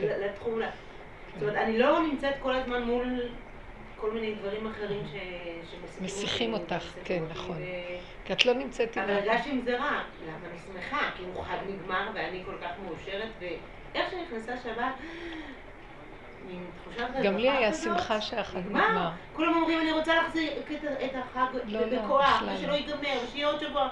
כן, 0.00 0.20
לתחום, 0.20 0.60
ל- 0.60 0.64
זאת 1.34 1.42
אומרת, 1.42 1.56
אני 1.56 1.78
לא 1.78 2.00
נמצאת 2.02 2.34
כל 2.42 2.54
הזמן 2.54 2.82
מול 2.82 3.28
כל 3.96 4.10
מיני 4.10 4.34
דברים 4.34 4.66
אחרים 4.66 5.02
ש... 5.12 5.14
שמסיחים 5.98 6.52
אותך, 6.54 6.84
כן, 7.04 7.22
נכון. 7.30 7.56
ו- 7.56 8.24
כי 8.24 8.32
את 8.32 8.46
לא 8.46 8.52
נמצאת 8.52 8.96
עם... 8.96 9.02
אבל 9.02 9.12
הרגשתי 9.12 9.50
עם 9.50 9.60
זה 9.64 9.78
רע, 9.78 10.02
למה 10.26 10.36
אני 10.50 10.58
שמחה, 10.66 11.10
כאילו 11.16 11.42
חג 11.42 11.56
נגמר 11.68 12.10
ואני 12.14 12.42
כל 12.46 12.54
כך 12.62 12.70
מאושרת, 12.84 13.28
ואיך 13.40 14.10
שנכנסה 14.10 14.54
שבת, 14.64 14.92
גם 17.22 17.36
לי 17.36 17.50
היה 17.50 17.72
שמחה 17.72 18.20
שהחג 18.20 18.58
נגמר. 18.58 19.10
כולם 19.32 19.54
אומרים, 19.54 19.80
אני 19.80 19.92
רוצה 19.92 20.14
להחזיר 20.14 20.52
את 21.04 21.14
החג 21.14 21.46
לא, 21.64 21.80
לא, 21.80 22.02
בכוח, 22.04 22.42
ושלא 22.54 22.68
לא. 22.70 22.74
ייגמר, 22.74 23.18
ושיהיה 23.24 23.46
עוד 23.46 23.60
שבוע. 23.60 23.88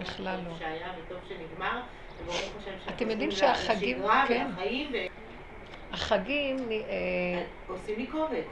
בכלל 0.00 0.38
לא. 0.48 0.54
שהיה 0.58 0.86
וטוב 0.98 1.18
שנגמר, 1.28 1.80
אתם 2.88 3.10
יודעים 3.10 3.30
שהחגים- 3.30 4.02
כן. 4.28 4.50
החגים, 5.92 6.56
אה, 6.72 7.44
ועושים 7.68 7.98
לי 7.98 8.06
כובד. 8.10 8.42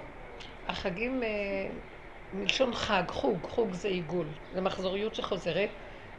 החגים 0.68 1.22
אה, 1.22 1.28
מלשון 2.32 2.74
חג, 2.74 3.02
חוג, 3.08 3.46
חוג 3.46 3.72
זה 3.74 3.88
עיגול, 3.88 4.26
זה 4.52 4.60
מחזוריות 4.60 5.14
שחוזרת. 5.14 5.70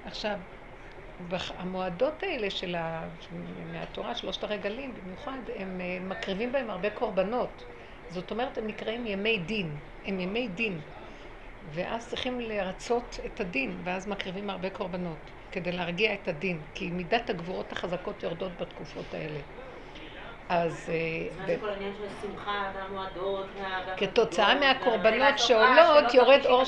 עכשיו, 0.06 0.38
המועדות 1.58 2.24
האלה 2.24 2.50
של 2.50 2.76
ה... 2.76 3.10
מהתורה, 3.72 4.16
שלושת 4.16 4.44
הרגלים 4.44 4.94
במיוחד, 4.94 5.38
הם 5.56 5.82
אה, 5.82 5.98
מקריבים 6.02 6.52
בהם 6.52 6.70
הרבה 6.70 6.90
קורבנות. 6.90 7.64
זאת 8.10 8.32
אומרת, 8.32 8.58
הם 8.58 8.68
נקראים 8.68 9.08
ימי 9.08 9.38
דין, 9.38 9.76
הם 10.06 10.20
ימי 10.20 10.48
דין. 10.48 10.80
ואז 11.74 12.08
צריכים 12.10 12.40
לרצות 12.40 13.20
את 13.26 13.40
הדין, 13.40 13.78
ואז 13.84 14.08
מקריבים 14.08 14.50
הרבה 14.50 14.70
קורבנות, 14.70 15.18
כדי 15.52 15.72
להרגיע 15.72 16.14
את 16.14 16.28
הדין, 16.28 16.62
כי 16.74 16.90
מידת 16.92 17.30
הגבורות 17.30 17.72
החזקות 17.72 18.24
יורדות 18.24 18.52
בתקופות 18.62 19.14
האלה. 19.14 19.40
אז 20.50 20.90
אה, 20.90 21.46
זה. 21.46 21.58
כתוצאה 23.98 24.60
מהקורבנות 24.60 25.40
שעולות, 25.40 26.14
יורד 26.14 26.46
אור... 26.46 26.64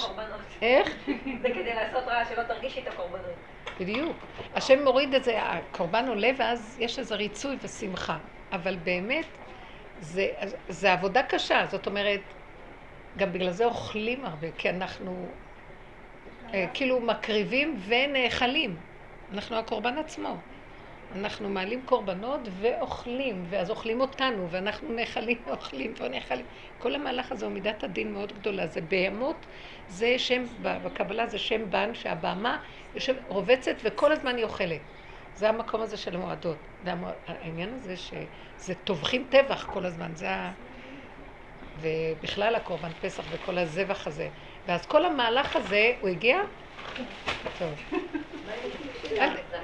איך? 0.62 0.90
זה 1.42 1.50
כדי 1.50 1.74
לעשות 1.76 2.04
רעש, 2.08 2.30
שלא 2.30 2.44
תרגישי 2.44 2.82
את 2.82 2.88
הקורבנות. 2.88 3.36
בדיוק. 3.80 4.18
השם 4.56 4.84
מוריד 4.84 5.14
את 5.14 5.24
זה, 5.24 5.42
הקורבן 5.42 6.08
עולה 6.08 6.30
ואז 6.38 6.78
יש 6.80 7.00
איזה 7.00 7.16
ריצוי 7.16 7.58
ושמחה. 7.62 8.18
אבל 8.52 8.76
באמת, 8.76 9.26
זה, 10.00 10.28
זה 10.70 10.94
עבודה 10.94 11.24
קשה. 11.24 11.66
זאת 11.70 11.88
אומרת, 11.88 12.22
גם 13.18 13.34
בגלל 13.34 13.52
זה 13.52 13.66
אוכלים 13.66 14.26
הרבה, 14.26 14.48
כי 14.58 14.70
אנחנו 14.70 15.28
כאילו 16.74 17.00
מקריבים 17.00 17.80
ונאכלים. 17.88 18.76
אנחנו 19.32 19.56
הקורבן 19.56 19.98
עצמו. 19.98 20.38
אנחנו 21.16 21.50
מעלים 21.50 21.82
קורבנות 21.86 22.42
ואוכלים, 22.52 23.44
ואז 23.50 23.70
אוכלים 23.70 24.02
אותנו, 24.02 24.48
ואנחנו 24.50 24.94
נאכלים 24.94 25.38
ואוכלים 25.46 25.94
ונאכלים. 26.00 26.46
כל 26.78 26.96
המהלך 26.96 27.32
הזה 27.32 27.46
הוא 27.46 27.54
מידת 27.54 27.84
הדין 27.84 28.14
מאוד 28.14 28.34
גדולה. 28.34 28.68
זה 28.68 28.82
בהמות, 28.82 29.46
זה 29.88 30.20
שם, 30.20 30.44
בקבלה 30.62 31.28
זה 31.28 31.40
שם 31.40 31.70
בן, 31.70 31.94
שהבהמה 31.94 32.58
יושב, 32.96 33.16
רובצת 33.28 33.76
וכל 33.84 34.12
הזמן 34.12 34.36
היא 34.36 34.44
אוכלת. 34.44 34.82
זה 35.36 35.50
המקום 35.50 35.82
הזה 35.82 35.98
של 35.98 36.16
המועדות. 36.16 36.68
והעניין 36.84 37.74
הזה 37.74 37.98
שזה 37.98 38.76
טובחים 38.84 39.28
טבח 39.30 39.68
כל 39.70 39.86
הזמן, 39.86 40.16
זה 40.16 40.30
ה... 40.32 40.54
ובכלל 41.76 42.56
הקורבן 42.56 42.92
פסח 43.00 43.26
וכל 43.30 43.58
הזבח 43.58 44.08
הזה. 44.08 44.30
ואז 44.68 44.86
כל 44.86 45.06
המהלך 45.06 45.56
הזה, 45.56 45.92
הוא 46.02 46.10
הגיע? 46.10 46.42
טוב. 47.60 47.74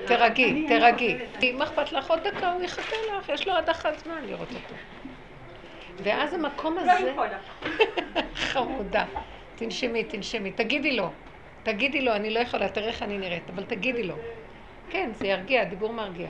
תרגי, 0.06 0.66
תרגי. 0.68 1.18
מה 1.54 1.64
אכפת 1.64 1.92
לך 1.92 2.10
עוד 2.10 2.20
דקה, 2.28 2.52
הוא 2.52 2.64
יחכה 2.64 2.96
לך, 3.18 3.30
יש 3.30 3.48
לו 3.48 3.54
עד 3.54 3.70
אחת 3.70 4.00
זמן 4.00 4.26
לראות 4.26 4.50
אותו. 4.50 4.76
ואז 6.04 6.34
המקום 6.34 6.78
לא 6.78 6.82
הזה... 6.82 7.14
חמודה. 8.36 9.06
תנשמי, 9.56 10.04
תנשמי. 10.04 10.52
תגידי 10.52 10.96
לו. 10.96 11.10
תגידי 11.64 12.02
לו, 12.02 12.16
אני 12.16 12.30
לא 12.30 12.40
יכולה, 12.40 12.70
תראה 12.70 12.88
איך 12.88 13.04
אני 13.04 13.18
נראית, 13.18 13.50
אבל 13.50 13.64
תגידי 13.64 14.04
לו. 14.04 14.16
כן, 14.90 15.10
זה 15.14 15.28
ירגיע, 15.28 15.64
דיבור 15.64 15.94
מרגיע. 15.94 16.30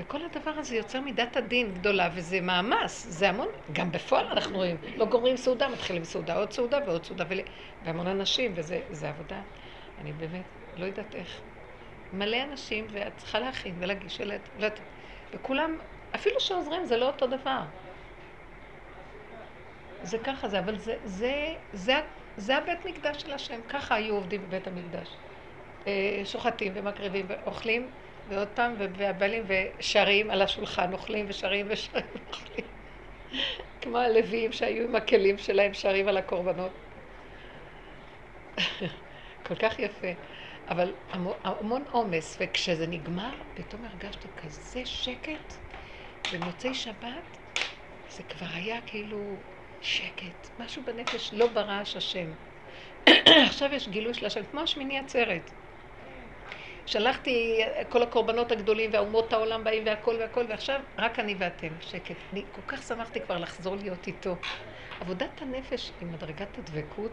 וכל 0.00 0.18
הדבר 0.24 0.50
הזה 0.50 0.76
יוצר 0.76 1.00
מידת 1.00 1.36
הדין 1.36 1.74
גדולה, 1.74 2.08
וזה 2.14 2.40
מאמץ, 2.40 3.06
זה 3.08 3.28
המון, 3.28 3.48
גם 3.72 3.92
בפועל 3.92 4.26
אנחנו 4.26 4.56
רואים, 4.56 4.76
לא 4.96 5.04
גומרים 5.04 5.36
סעודה, 5.36 5.68
מתחילים 5.68 6.04
סעודה, 6.04 6.36
עוד 6.36 6.52
סעודה 6.52 6.78
ועוד 6.86 7.04
סעודה, 7.04 7.24
ול... 7.28 7.40
והמון 7.84 8.06
אנשים, 8.06 8.52
וזה 8.54 8.80
זה 8.90 9.08
עבודה, 9.08 9.40
אני 10.00 10.12
באמת 10.12 10.44
לא 10.76 10.84
יודעת 10.84 11.14
איך. 11.14 11.40
מלא 12.12 12.42
אנשים, 12.42 12.86
ואת 12.90 13.16
צריכה 13.16 13.38
להכין 13.38 13.74
ולהגיש, 13.78 14.20
ולת... 14.20 14.48
ולת... 14.56 14.80
וכולם, 15.32 15.78
אפילו 16.14 16.40
שעוזרים, 16.40 16.84
זה 16.84 16.96
לא 16.96 17.06
אותו 17.06 17.26
דבר. 17.26 17.62
זה 20.02 20.18
ככה 20.18 20.48
זה, 20.48 20.58
אבל 20.58 20.78
זה, 20.78 20.96
זה, 21.04 21.54
זה, 21.72 22.00
זה 22.36 22.56
הבית 22.56 22.86
מקדש 22.86 23.22
של 23.22 23.32
השם, 23.32 23.60
ככה 23.68 23.94
היו 23.94 24.14
עובדים 24.14 24.42
בבית 24.42 24.66
המקדש. 24.66 25.16
אה, 25.86 26.22
שוחטים 26.24 26.72
ומקריבים 26.76 27.26
ואוכלים, 27.28 27.90
ועוד 28.30 28.48
פעם, 28.48 28.74
והבעלים 28.96 29.44
ושרים 29.78 30.30
על 30.30 30.42
השולחן, 30.42 30.92
אוכלים 30.92 31.26
ושרים 31.28 31.66
ושרים 31.68 32.04
ואוכלים. 32.14 32.66
כמו 33.80 33.98
הלוויים 33.98 34.52
שהיו 34.52 34.84
עם 34.84 34.94
הכלים 34.94 35.38
שלהם 35.38 35.74
שרים 35.74 36.08
על 36.08 36.16
הקורבנות. 36.16 36.72
כל 39.46 39.54
כך 39.54 39.78
יפה. 39.78 40.06
אבל 40.68 40.94
המו- 41.10 41.36
המון 41.44 41.84
עומס, 41.90 42.36
וכשזה 42.40 42.86
נגמר, 42.86 43.30
פתאום 43.54 43.84
הרגשתי 43.84 44.28
כזה 44.36 44.86
שקט. 44.86 45.54
במוצאי 46.32 46.74
שבת 46.74 47.36
זה 48.10 48.22
כבר 48.22 48.46
היה 48.54 48.80
כאילו 48.86 49.36
שקט, 49.80 50.48
משהו 50.58 50.82
בנפש, 50.84 51.34
לא 51.34 51.46
ברעש 51.46 51.96
השם. 51.96 52.32
עכשיו 53.48 53.74
יש 53.74 53.88
גילוי 53.88 54.14
של 54.14 54.26
השם, 54.26 54.44
כמו 54.50 54.60
השמיני 54.60 54.98
עצרת. 54.98 55.50
שלחתי 56.90 57.60
כל 57.88 58.02
הקורבנות 58.02 58.52
הגדולים 58.52 58.90
והאומות 58.92 59.32
העולם 59.32 59.64
באים 59.64 59.82
והכל 59.86 60.16
והכל, 60.20 60.44
ועכשיו 60.48 60.80
רק 60.98 61.18
אני 61.18 61.34
ואתם, 61.38 61.68
שקט. 61.80 62.16
אני 62.32 62.44
כל 62.52 62.62
כך 62.66 62.82
שמחתי 62.82 63.20
כבר 63.20 63.38
לחזור 63.38 63.76
להיות 63.76 64.06
איתו. 64.06 64.36
עבודת 65.00 65.42
הנפש 65.42 65.92
עם 66.00 66.12
מדרגת 66.12 66.58
הדבקות 66.58 67.12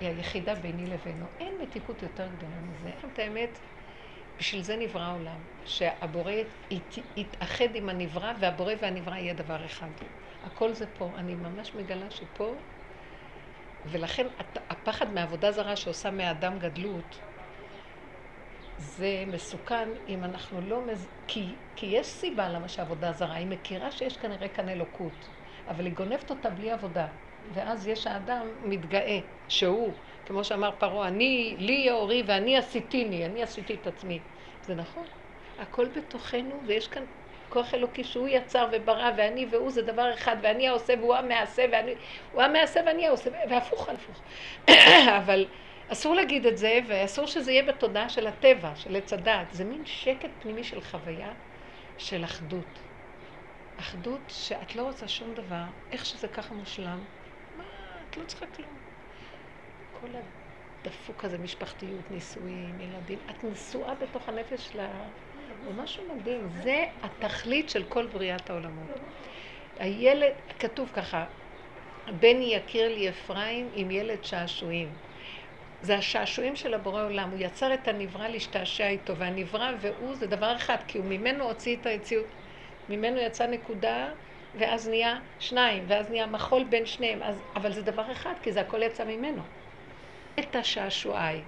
היא 0.00 0.08
היחידה 0.08 0.54
ביני 0.54 0.86
לבינו. 0.86 1.26
אין 1.40 1.54
מתיקות 1.62 2.02
יותר 2.02 2.26
גדולה 2.36 2.56
מזה. 2.60 2.90
את 3.12 3.18
האמת, 3.18 3.58
בשביל 4.38 4.62
זה 4.62 4.76
נברא 4.76 5.02
העולם. 5.02 5.38
שהבורא 5.64 6.32
ית, 6.70 6.94
יתאחד 7.16 7.74
עם 7.74 7.88
הנברא, 7.88 8.32
והבורא 8.40 8.72
והנברא 8.80 9.16
יהיה 9.16 9.34
דבר 9.34 9.64
אחד. 9.64 9.90
הכל 10.44 10.72
זה 10.74 10.86
פה. 10.98 11.10
אני 11.16 11.34
ממש 11.34 11.74
מגלה 11.74 12.10
שפה, 12.10 12.54
ולכן 13.86 14.26
הפחד 14.70 15.12
מעבודה 15.12 15.52
זרה 15.52 15.76
שעושה 15.76 16.10
מהאדם 16.10 16.58
גדלות, 16.58 17.18
זה 18.78 19.24
מסוכן 19.26 19.88
אם 20.08 20.24
אנחנו 20.24 20.60
לא... 20.60 20.80
מז... 20.86 21.08
כי, 21.26 21.54
כי 21.76 21.86
יש 21.86 22.06
סיבה 22.06 22.48
למה 22.48 22.68
שעבודה 22.68 23.12
זרה. 23.12 23.34
היא 23.34 23.46
מכירה 23.46 23.90
שיש 23.90 24.16
כנראה 24.16 24.48
כאן 24.48 24.68
אלוקות, 24.68 25.28
אבל 25.68 25.84
היא 25.86 25.94
גונבת 25.94 26.30
אותה 26.30 26.50
בלי 26.50 26.70
עבודה. 26.70 27.06
ואז 27.54 27.86
יש 27.86 28.06
האדם 28.06 28.46
מתגאה, 28.62 29.18
שהוא, 29.48 29.92
כמו 30.26 30.44
שאמר 30.44 30.70
פרעה, 30.78 31.08
אני, 31.08 31.56
לי 31.58 31.72
יאורי 31.72 32.22
ואני 32.26 32.56
עשיתיני, 32.56 33.26
אני 33.26 33.42
עשיתי 33.42 33.74
את 33.74 33.86
עצמי. 33.86 34.18
זה 34.62 34.74
נכון, 34.74 35.06
הכל 35.58 35.88
בתוכנו, 35.88 36.60
ויש 36.66 36.88
כאן 36.88 37.02
כוח 37.48 37.74
אלוקי 37.74 38.04
שהוא 38.04 38.28
יצר 38.28 38.68
וברא, 38.72 39.10
ואני 39.16 39.46
והוא 39.50 39.70
זה 39.70 39.82
דבר 39.82 40.14
אחד, 40.14 40.36
ואני 40.42 40.68
העושה 40.68 40.94
והוא 41.00 41.14
המעשה, 41.14 41.64
ואני, 41.72 41.94
הוא 42.32 42.42
המעשה 42.42 42.80
ואני 42.86 43.06
העושה, 43.06 43.30
והפוך 43.50 43.88
על 43.88 43.96
הפוך. 43.96 44.22
אבל 45.24 45.46
אסור 45.88 46.14
להגיד 46.14 46.46
את 46.46 46.58
זה, 46.58 46.78
ואסור 46.88 47.26
שזה 47.26 47.52
יהיה 47.52 47.62
בתודעה 47.62 48.08
של 48.08 48.26
הטבע, 48.26 48.76
של 48.76 48.96
עץ 48.96 49.12
הדעת. 49.12 49.52
זה 49.52 49.64
מין 49.64 49.84
שקט 49.84 50.30
פנימי 50.38 50.64
של 50.64 50.80
חוויה 50.80 51.32
של 51.98 52.24
אחדות. 52.24 52.80
אחדות 53.76 54.20
שאת 54.28 54.76
לא 54.76 54.82
רוצה 54.82 55.08
שום 55.08 55.34
דבר, 55.34 55.64
איך 55.92 56.06
שזה 56.06 56.28
ככה 56.28 56.54
מושלם, 56.54 57.04
מה, 57.56 57.64
את 58.10 58.16
לא 58.16 58.24
צריכה 58.24 58.46
כלום. 58.46 58.78
כל 59.92 60.08
הדפוק 60.84 61.24
הזה, 61.24 61.38
משפחתיות, 61.38 62.10
נישואים, 62.10 62.80
ילדים, 62.80 63.18
את 63.30 63.44
נשואה 63.44 63.94
בתוך 63.94 64.28
הנפש 64.28 64.68
שלה, 64.68 64.88
זה 65.64 65.72
משהו 65.72 66.14
מדהים. 66.14 66.48
זה 66.62 66.84
התכלית 67.02 67.70
של 67.70 67.84
כל 67.84 68.06
בריאת 68.06 68.50
העולמות. 68.50 69.00
הילד, 69.78 70.32
כתוב 70.58 70.90
ככה, 70.94 71.24
בני 72.06 72.54
יכיר 72.54 72.88
לי 72.88 73.08
אפרים 73.08 73.70
עם 73.72 73.90
ילד 73.90 74.24
שעשועים. 74.24 75.07
זה 75.82 75.96
השעשועים 75.96 76.56
של 76.56 76.74
הבורא 76.74 77.02
עולם, 77.04 77.30
הוא 77.30 77.38
יצר 77.42 77.74
את 77.74 77.88
הנברא 77.88 78.28
להשתעשע 78.28 78.88
איתו, 78.88 79.16
והנברא 79.16 79.70
והוא 79.80 80.14
זה 80.14 80.26
דבר 80.26 80.56
אחד, 80.56 80.76
כי 80.88 80.98
הוא 80.98 81.06
ממנו 81.06 81.44
הוציא 81.44 81.76
את 81.76 81.86
היציאות, 81.86 82.26
ממנו 82.88 83.20
יצא 83.20 83.46
נקודה, 83.46 84.08
ואז 84.54 84.88
נהיה 84.88 85.18
שניים, 85.38 85.84
ואז 85.88 86.10
נהיה 86.10 86.26
מחול 86.26 86.64
בין 86.64 86.86
שניהם, 86.86 87.22
אז, 87.22 87.42
אבל 87.56 87.72
זה 87.72 87.82
דבר 87.82 88.12
אחד, 88.12 88.34
כי 88.42 88.52
זה 88.52 88.60
הכל 88.60 88.82
יצא 88.82 89.04
ממנו. 89.04 89.42
את 90.38 90.56
השעשועי. 90.56 91.40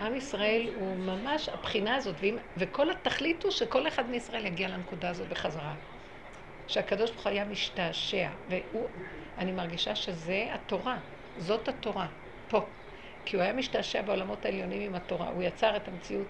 עם 0.00 0.14
ישראל 0.14 0.68
הוא 0.74 0.96
ממש 0.96 1.48
הבחינה 1.48 1.96
הזאת, 1.96 2.16
ואם, 2.20 2.36
וכל 2.56 2.90
התכלית 2.90 3.42
הוא 3.42 3.52
שכל 3.52 3.88
אחד 3.88 4.10
מישראל 4.10 4.46
יגיע 4.46 4.68
לנקודה 4.68 5.10
הזאת 5.10 5.28
בחזרה. 5.28 5.74
שהקדוש 6.66 7.10
ברוך 7.10 7.22
הוא 7.26 7.30
היה 7.30 7.44
משתעשע, 7.44 8.28
ואני 8.48 9.52
מרגישה 9.52 9.94
שזה 9.94 10.46
התורה, 10.52 10.98
זאת 11.36 11.68
התורה, 11.68 12.06
פה. 12.48 12.74
כי 13.24 13.36
הוא 13.36 13.42
היה 13.42 13.52
משתעשע 13.52 14.02
בעולמות 14.02 14.44
העליונים 14.44 14.82
עם 14.82 14.94
התורה, 14.94 15.28
הוא 15.28 15.42
יצר 15.42 15.76
את 15.76 15.88
המציאות. 15.88 16.26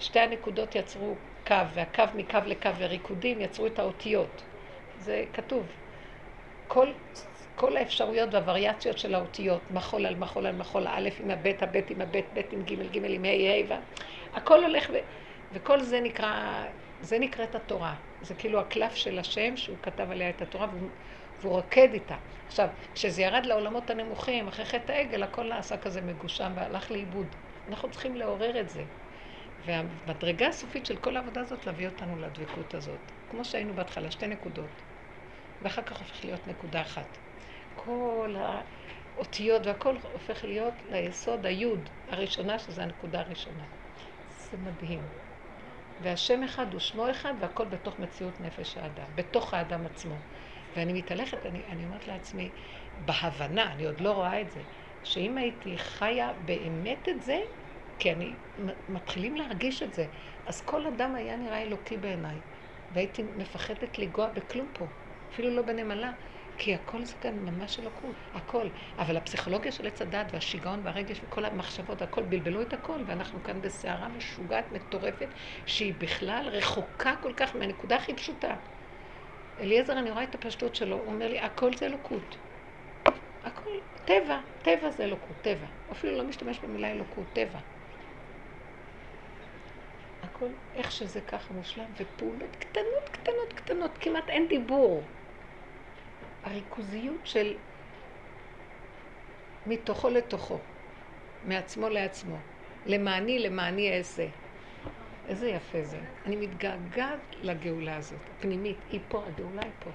שתי 0.00 0.20
הנקודות 0.20 0.74
יצרו 0.74 1.14
קו, 1.46 1.54
והקו 1.74 2.02
מקו 2.14 2.38
לקו 2.46 2.70
וריקודים 2.78 3.40
יצרו 3.40 3.66
את 3.66 3.78
האותיות. 3.78 4.42
זה 5.00 5.24
כתוב. 5.32 5.66
כל, 6.68 6.88
כל 7.54 7.76
האפשרויות 7.76 8.34
והווריאציות 8.34 8.98
של 8.98 9.14
האותיות, 9.14 9.60
מחול 9.70 10.06
על 10.06 10.14
מחול 10.14 10.46
על 10.46 10.56
מחול, 10.56 10.86
א' 10.86 11.08
עם 11.20 11.30
הב', 11.30 11.46
הב' 11.46 11.76
עם 11.90 12.00
הב', 12.00 12.16
ב' 12.16 12.40
עם 12.52 12.62
ג', 12.62 12.92
ג' 12.92 13.04
עם 13.04 13.24
ה', 13.24 13.74
ה', 13.74 13.80
הכל 14.36 14.64
הולך, 14.64 14.90
ו, 14.92 14.96
וכל 15.52 15.80
זה 15.80 16.00
נקרא, 16.00 16.64
זה 17.00 17.18
נקראת 17.18 17.54
התורה. 17.54 17.94
זה 18.22 18.34
כאילו 18.34 18.60
הקלף 18.60 18.94
של 18.94 19.18
השם 19.18 19.56
שהוא 19.56 19.76
כתב 19.82 20.10
עליה 20.10 20.30
את 20.30 20.42
התורה, 20.42 20.66
והוא, 20.72 20.88
והוא 21.40 21.52
רוקד 21.52 21.88
איתה. 21.92 22.16
עכשיו, 22.46 22.68
כשזה 22.94 23.22
ירד 23.22 23.46
לעולמות 23.46 23.90
הנמוכים, 23.90 24.48
אחרי 24.48 24.64
חטא 24.64 24.92
העגל, 24.92 25.22
הכל 25.22 25.48
נעשה 25.48 25.76
כזה 25.76 26.00
מגושם 26.00 26.52
והלך 26.56 26.90
לאיבוד. 26.90 27.36
אנחנו 27.68 27.90
צריכים 27.90 28.16
לעורר 28.16 28.60
את 28.60 28.68
זה. 28.68 28.84
והמדרגה 29.64 30.48
הסופית 30.48 30.86
של 30.86 30.96
כל 30.96 31.16
העבודה 31.16 31.40
הזאת, 31.40 31.66
להביא 31.66 31.88
אותנו 31.88 32.16
לדבקות 32.18 32.74
הזאת. 32.74 33.00
כמו 33.30 33.44
שהיינו 33.44 33.74
בהתחלה, 33.74 34.10
שתי 34.10 34.26
נקודות. 34.26 34.70
ואחר 35.62 35.82
כך 35.82 35.98
הופך 35.98 36.24
להיות 36.24 36.46
נקודה 36.46 36.80
אחת. 36.80 37.18
כל 37.74 38.34
האותיות 39.16 39.66
והכל 39.66 39.96
הופך 40.12 40.44
להיות 40.44 40.74
ליסוד 40.90 41.46
היוד 41.46 41.88
הראשונה, 42.08 42.58
שזה 42.58 42.82
הנקודה 42.82 43.20
הראשונה. 43.20 43.64
זה 44.50 44.56
מדהים. 44.56 45.02
והשם 46.00 46.42
אחד 46.42 46.72
הוא 46.72 46.80
שמו 46.80 47.10
אחד, 47.10 47.34
והכל 47.40 47.64
בתוך 47.64 47.98
מציאות 47.98 48.40
נפש 48.40 48.76
האדם, 48.76 49.06
בתוך 49.14 49.54
האדם 49.54 49.86
עצמו. 49.86 50.16
ואני 50.76 50.92
מתהלכת, 50.92 51.46
אני, 51.46 51.66
אני 51.68 51.84
אומרת 51.84 52.06
לעצמי, 52.06 52.52
בהבנה, 52.96 53.72
אני 53.72 53.84
עוד 53.84 54.00
לא 54.00 54.12
רואה 54.12 54.40
את 54.40 54.50
זה, 54.50 54.62
שאם 55.02 55.38
הייתי 55.38 55.78
חיה 55.78 56.32
באמת 56.32 57.08
את 57.08 57.22
זה, 57.22 57.38
כי 57.98 58.12
אני, 58.12 58.36
מתחילים 58.88 59.36
להרגיש 59.36 59.82
את 59.82 59.94
זה, 59.94 60.06
אז 60.46 60.60
כל 60.60 60.86
אדם 60.86 61.14
היה 61.14 61.36
נראה 61.36 61.62
אלוקי 61.62 61.96
בעיניי, 61.96 62.40
והייתי 62.90 63.22
מפחדת 63.22 63.98
לנגוע 63.98 64.26
בכלום 64.28 64.70
פה, 64.74 64.88
אפילו 65.32 65.50
לא 65.50 65.62
בנמלה, 65.62 66.12
כי 66.58 66.74
הכל 66.74 67.04
זה 67.04 67.14
כאן 67.20 67.34
ממש 67.38 67.78
אלוקות, 67.80 68.16
הכל. 68.34 68.68
אבל 68.98 69.16
הפסיכולוגיה 69.16 69.72
של 69.72 69.86
עץ 69.86 70.02
הדת 70.02 70.26
והשיגעון 70.32 70.80
והרגש 70.84 71.20
וכל 71.22 71.44
המחשבות, 71.44 72.02
הכל, 72.02 72.22
בלבלו 72.22 72.62
את 72.62 72.72
הכל, 72.72 73.00
ואנחנו 73.06 73.42
כאן 73.42 73.60
בסערה 73.60 74.08
משוגעת, 74.08 74.72
מטורפת, 74.72 75.34
שהיא 75.66 76.00
בכלל 76.00 76.48
רחוקה 76.52 77.14
כל 77.22 77.32
כך 77.36 77.56
מהנקודה 77.56 77.96
הכי 77.96 78.14
פשוטה. 78.14 78.56
אליעזר, 79.60 79.98
אני 79.98 80.10
רואה 80.10 80.24
את 80.24 80.34
הפשטות 80.34 80.74
שלו, 80.74 80.96
הוא 80.96 81.06
אומר 81.06 81.28
לי, 81.28 81.40
הכל 81.40 81.76
זה 81.76 81.86
אלוקות. 81.86 82.36
הכל, 83.44 83.70
טבע, 84.04 84.40
טבע 84.62 84.90
זה 84.90 85.04
אלוקות, 85.04 85.36
טבע. 85.42 85.66
אפילו 85.92 86.18
לא 86.18 86.24
משתמש 86.24 86.58
במילה 86.58 86.90
אלוקות, 86.90 87.26
טבע. 87.32 87.58
הכל, 90.22 90.48
איך 90.74 90.92
שזה 90.92 91.20
ככה 91.20 91.54
מושלם, 91.54 91.84
ופעולות 91.96 92.56
קטנות, 92.58 93.08
קטנות, 93.12 93.52
קטנות, 93.54 93.98
כמעט 93.98 94.28
אין 94.28 94.48
דיבור. 94.48 95.02
הריכוזיות 96.44 97.26
של 97.26 97.54
מתוכו 99.66 100.08
לתוכו, 100.08 100.58
מעצמו 101.44 101.88
לעצמו, 101.88 102.36
למעני 102.86 103.38
למעני 103.38 103.98
אעשה. 103.98 104.26
איזה 105.26 105.48
יפה 105.48 105.82
זה. 105.82 106.00
אני 106.24 106.36
מתגעגעת 106.36 107.36
לגאולה 107.42 107.96
הזאת, 107.96 108.30
הפנימית. 108.30 108.84
היא 108.88 109.00
פה, 109.08 109.26
הגאולה 109.26 109.62
היא 109.64 109.72
פה. 109.78 109.90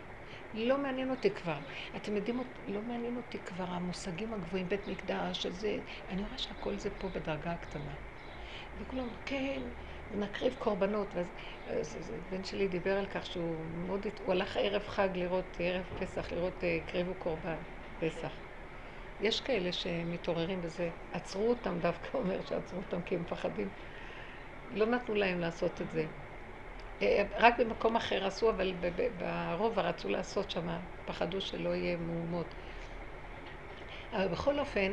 לא 0.53 0.77
מעניין 0.77 1.09
אותי 1.09 1.32
כבר. 1.32 1.59
אתם 1.95 2.15
יודעים, 2.15 2.39
לא 2.67 2.82
מעניין 2.82 3.17
אותי 3.17 3.39
כבר 3.39 3.63
המושגים 3.63 4.34
הגבוהים, 4.34 4.69
בית 4.69 4.88
מקדש, 4.88 5.41
שזה... 5.43 5.79
אני 6.09 6.23
רואה 6.23 6.38
שהכל 6.38 6.77
זה 6.77 6.89
פה 6.97 7.09
בדרגה 7.09 7.51
הקטנה. 7.51 7.93
וכולם, 8.77 9.07
כן, 9.25 9.61
נקריב 10.11 10.55
קורבנות. 10.59 11.15
ואז 11.15 11.32
בן 12.29 12.43
שלי 12.43 12.67
דיבר 12.67 12.97
על 12.97 13.05
כך 13.05 13.25
שהוא 13.25 13.65
מאוד... 13.88 14.05
הוא 14.19 14.32
הלך 14.32 14.57
ערב 14.57 14.84
חג 14.88 15.09
לראות, 15.15 15.57
ערב 15.59 15.86
פסח, 15.99 16.32
לראות 16.32 16.63
הקריבו 16.84 17.15
קורבן 17.15 17.57
פסח. 17.99 18.32
יש 19.19 19.41
כאלה 19.41 19.71
שמתעוררים 19.71 20.61
בזה. 20.61 20.89
עצרו 21.11 21.49
אותם, 21.49 21.79
דווקא 21.79 22.09
אומר 22.17 22.41
שעצרו 22.41 22.79
אותם 22.79 23.01
כי 23.01 23.15
הם 23.15 23.21
מפחדים. 23.21 23.69
לא 24.74 24.86
נתנו 24.86 25.15
להם 25.15 25.39
לעשות 25.39 25.82
את 25.82 25.91
זה. 25.91 26.05
אה, 27.01 27.24
רק 27.38 27.59
במקום 27.59 27.95
אחר 27.95 28.26
עשו, 28.26 28.49
אבל 28.49 28.74
ברובע 29.17 29.82
רצו 29.82 30.09
לעשות 30.09 30.51
שם, 30.51 30.67
פחדו 31.05 31.41
שלא 31.41 31.69
יהיה 31.69 31.97
מהומות. 31.97 32.45
אבל 34.13 34.28
בכל 34.28 34.59
אופן, 34.59 34.91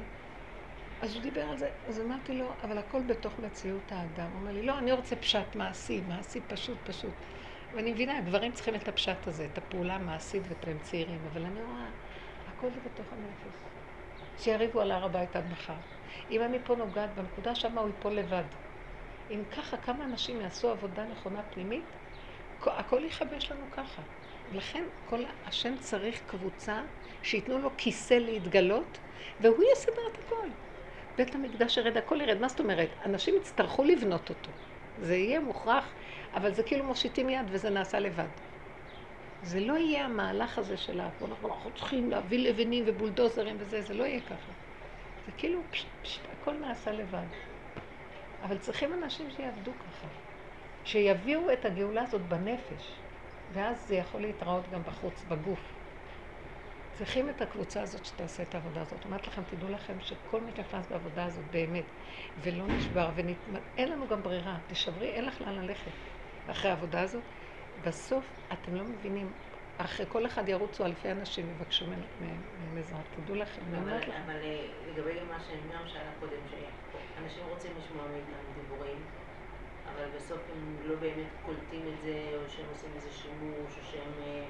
אז 1.01 1.15
הוא 1.15 1.23
דיבר 1.23 1.43
על 1.43 1.57
זה, 1.57 1.71
אז 1.89 2.01
אמרתי 2.01 2.39
לו, 2.39 2.53
אבל 2.63 2.79
הכל 2.79 3.03
בתוך 3.03 3.39
מציאות 3.39 3.93
האדם. 3.93 4.31
הוא 4.33 4.41
אומר 4.41 4.53
לי, 4.53 4.63
לא, 4.63 4.79
אני 4.79 4.93
רוצה 4.93 5.17
פשט 5.17 5.55
מעשי, 5.55 6.01
מעשי 6.09 6.41
פשוט, 6.41 6.79
פשוט. 6.85 7.15
ואני 7.75 7.93
מבינה, 7.93 8.19
הגברים 8.19 8.53
צריכים 8.53 8.75
את 8.75 8.89
הפשט 8.89 9.27
הזה, 9.27 9.45
את 9.53 9.59
הפעולה 9.59 9.95
המעשית 9.95 10.43
והם 10.67 10.79
צעירים, 10.79 11.21
אבל 11.33 11.45
אני 11.45 11.63
רואה, 11.63 11.91
הכל 12.47 12.71
זה 12.71 12.81
בתוך 12.81 13.07
הנפש. 13.13 13.57
שיריבו 14.39 14.81
על 14.81 14.93
הר 14.93 15.05
הבית 15.05 15.37
עד 15.37 15.51
מחר. 15.53 15.75
אם 16.31 16.43
אני 16.43 16.59
פה 16.65 16.75
נוגעת 16.77 17.15
בנקודה, 17.15 17.55
שם 17.55 17.79
הוא 17.79 17.87
ייפול 17.87 18.13
לבד. 18.13 18.45
אם 19.31 19.43
ככה 19.57 19.77
כמה 19.77 20.05
אנשים 20.05 20.41
יעשו 20.41 20.71
עבודה 20.71 21.05
נכונה 21.05 21.43
פנימית, 21.43 21.85
הכל 22.67 23.05
יכבש 23.05 23.53
לנו 23.53 23.71
ככה. 23.71 24.03
לכן 24.53 24.85
כל 25.05 25.25
השם 25.47 25.79
צריך 25.79 26.23
קבוצה 26.27 26.83
שייתנו 27.23 27.59
לו 27.59 27.71
כיסא 27.77 28.15
להתגלות, 28.15 28.99
והוא 29.41 29.65
יסדר 29.73 30.03
את 30.13 30.19
הכל. 30.19 30.49
בית 31.17 31.35
המקדש 31.35 31.77
ירד, 31.77 31.97
הכל 31.97 32.21
ירד. 32.21 32.41
מה 32.41 32.49
זאת 32.49 32.61
אומרת? 32.61 32.89
אנשים 33.05 33.37
יצטרכו 33.37 33.85
לבנות 33.85 34.29
אותו. 34.31 34.51
זה 34.99 35.17
יהיה 35.17 35.41
מוכרח, 35.41 35.95
אבל 36.35 36.55
זה 36.55 36.63
כאילו 36.63 36.85
מושיטים 36.85 37.29
יד 37.29 37.47
וזה 37.51 37.71
נעשה 37.71 37.99
לבד. 37.99 38.29
זה 39.43 39.61
לא 39.61 39.73
יהיה 39.73 40.05
המהלך 40.05 40.59
הזה 40.59 40.77
של. 40.77 41.01
אנחנו 41.01 41.71
צריכים 41.77 42.11
להביא 42.11 42.39
לבנים 42.39 42.85
ובולדוזרים 42.87 43.57
וזה, 43.59 43.83
זה 43.83 43.95
לא 43.95 44.05
יהיה 44.05 44.21
ככה. 44.21 44.53
זה 45.27 45.33
כאילו, 45.33 45.61
פשט, 45.71 45.87
פשט, 46.03 46.23
הכל 46.33 46.53
נעשה 46.53 46.93
לבד. 46.93 47.27
אבל 48.43 48.59
צריכים 48.59 48.95
אנשים 48.95 49.31
שיעבדו 49.31 49.73
ככה. 49.79 50.09
שיביאו 50.85 51.53
את 51.53 51.65
הגאולה 51.65 52.03
הזאת 52.03 52.21
בנפש, 52.23 53.03
ואז 53.53 53.87
זה 53.89 53.95
יכול 53.95 54.21
להתראות 54.21 54.69
גם 54.69 54.83
בחוץ, 54.83 55.25
בגוף. 55.29 55.61
צריכים 56.93 57.31
את 57.31 57.41
הקבוצה 57.41 57.83
הזאת 57.83 58.05
שתעשה 58.05 58.43
את 58.43 58.55
העבודה 58.55 58.81
הזאת. 58.81 59.05
אומרת 59.05 59.27
לכם, 59.27 59.43
תדעו 59.51 59.69
לכם 59.69 60.01
שכל 60.01 60.41
מי 60.41 60.53
שנכנס 60.57 60.87
בעבודה 60.87 61.25
הזאת 61.25 61.45
באמת, 61.51 61.85
ולא 62.43 62.67
נשבר, 62.67 63.11
ואין 63.15 63.89
לנו 63.89 64.09
גם 64.09 64.23
ברירה, 64.23 64.59
תשברי, 64.67 65.09
אין 65.09 65.25
לך 65.25 65.41
לאן 65.41 65.55
ללכת 65.55 65.91
אחרי 66.47 66.71
העבודה 66.71 67.01
הזאת. 67.01 67.23
בסוף 67.85 68.25
אתם 68.53 68.75
לא 68.75 68.85
מבינים, 68.85 69.33
אחרי 69.79 70.07
כל 70.09 70.27
אחד 70.27 70.49
ירוצו 70.49 70.85
אלפי 70.85 71.11
אנשים 71.11 71.49
ויבקשו 71.49 71.87
מהם 71.87 72.79
עזרה, 72.79 73.01
תדעו 73.17 73.35
לכם, 73.37 73.63
אני 73.69 73.77
אבל, 73.77 73.89
אומרת 73.89 74.09
לכם. 74.09 74.23
אבל 74.25 74.37
אה, 74.43 74.67
לגבי 74.87 75.21
מה 75.29 75.41
שגם 75.41 75.89
שאלה 75.89 76.13
קודם, 76.21 76.41
שאנשים 77.19 77.43
רוצים 77.49 77.71
לשמוע 77.79 78.05
מאיתנו 78.13 78.63
דיבורים, 78.63 78.99
אבל 79.95 80.05
בסוף 80.17 80.39
הם 80.53 80.77
לא 80.85 80.95
באמת 80.97 81.27
קולטים 81.47 81.83
את 81.89 82.03
זה, 82.05 82.19
או 82.35 82.49
שהם 82.49 82.67
עושים 82.73 82.91
איזה 82.97 83.11
שימוש, 83.11 83.79
או 83.79 83.85
שהם 83.93 84.13
אה, 84.27 84.45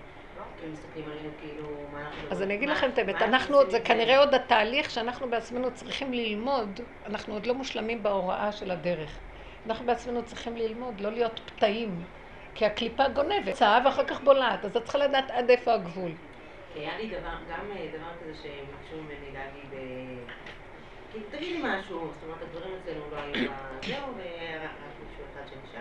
מסתכלים 0.72 1.04
עלינו 1.04 1.28
כאילו, 1.40 1.68
מה 1.92 2.00
אנחנו... 2.00 2.30
אז 2.30 2.42
אני 2.42 2.54
אגיד 2.54 2.68
לכם 2.68 2.90
את 2.90 2.98
האמת, 2.98 3.22
אנחנו, 3.22 3.56
עושים 3.56 3.70
זה 3.70 3.80
כנראה 3.80 4.18
עוד 4.18 4.34
התהליך 4.34 4.90
שאנחנו 4.90 5.30
בעצמנו 5.30 5.74
צריכים 5.74 6.12
ללמוד, 6.12 6.80
אנחנו 7.06 7.34
עוד 7.34 7.46
לא 7.46 7.54
מושלמים 7.54 8.02
בהוראה 8.02 8.52
של 8.52 8.70
הדרך. 8.70 9.18
אנחנו 9.66 9.86
בעצמנו 9.86 10.24
צריכים 10.24 10.56
ללמוד, 10.56 11.00
לא 11.00 11.10
להיות 11.12 11.40
פתאים, 11.46 12.04
כי 12.54 12.66
הקליפה 12.66 13.08
גונבת, 13.08 13.54
צעה 13.54 13.80
ואחר 13.84 14.04
כך 14.04 14.20
בולעת, 14.20 14.64
אז 14.64 14.76
את 14.76 14.84
צריכה 14.84 14.98
לדעת 14.98 15.30
עד 15.30 15.50
איפה 15.50 15.74
הגבול. 15.74 16.10
כי 16.74 16.80
היה 16.80 16.98
לי 16.98 17.06
דבר, 17.06 17.34
גם 17.50 17.70
אה, 17.76 17.86
דבר 17.98 18.10
כזה 18.20 18.34
שביקשו 18.34 19.02
ממני 19.02 19.32
להגיד, 19.32 19.72
תגידי 21.12 21.60
משהו, 21.64 22.10
זאת 22.14 22.22
אומרת 22.22 22.42
הדברים 22.42 22.74
אצלנו 22.82 23.10
לא 23.10 23.16
היו, 23.16 23.50
זהו, 23.86 24.16
והיה 24.16 24.64
רק 24.64 24.70
מישהו 25.08 25.24
אחד 25.32 25.42
שנשאר. 25.48 25.80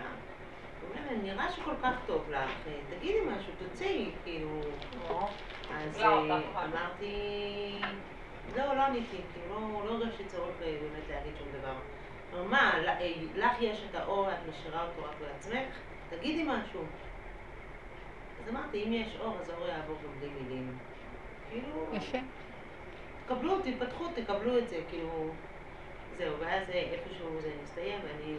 הוא 0.80 0.88
אומר, 0.90 1.22
נראה 1.22 1.52
שכל 1.52 1.74
כך 1.82 1.94
טוב 2.06 2.30
לך, 2.30 2.50
תגידי 2.90 3.20
משהו, 3.26 3.52
תוציאי, 3.58 4.10
כאילו, 4.24 4.60
אז 5.70 5.98
לא, 6.00 6.04
אה, 6.04 6.36
אותך, 6.36 6.58
אמרתי, 6.64 7.12
לא, 8.56 8.76
לא 8.76 8.82
עניתי, 8.82 9.16
כאילו, 9.32 9.60
לא- 9.60 9.84
לא 9.86 10.04
הרגשתי 10.04 10.24
צורך 10.24 10.62
אה, 10.62 10.76
באמת 10.80 11.08
להגיד 11.08 11.32
שום 11.38 11.48
דבר. 11.60 11.74
אמר, 12.32 12.42
מה, 12.44 12.72
אה, 13.00 13.12
לך 13.34 13.52
יש 13.60 13.84
את 13.90 13.94
האור, 13.94 14.30
את 14.32 14.36
משאירה 14.48 14.86
אותו 14.88 15.04
רק 15.04 15.16
לעצמך? 15.20 15.74
תגידי 16.10 16.44
משהו. 16.44 16.84
אז 18.42 18.48
אמרתי, 18.48 18.84
אם 18.84 18.92
יש 18.92 19.16
אור, 19.20 19.38
אז 19.40 19.48
האור 19.50 19.66
יעבור 19.68 19.96
גם 20.04 20.20
בלי 20.20 20.28
מילים. 20.28 20.78
כאילו, 21.50 21.86
יפה. 21.92 22.18
תקבלו, 23.28 23.58
תתפתחו, 23.58 24.04
תקבלו 24.14 24.58
את 24.58 24.68
זה, 24.68 24.76
כאילו, 24.90 25.08
זהו, 26.18 26.34
ואז 26.40 26.70
אה, 26.70 26.82
איפשהו 26.92 27.40
זה 27.40 27.48
מסתיים, 27.62 27.98
ואני... 28.02 28.34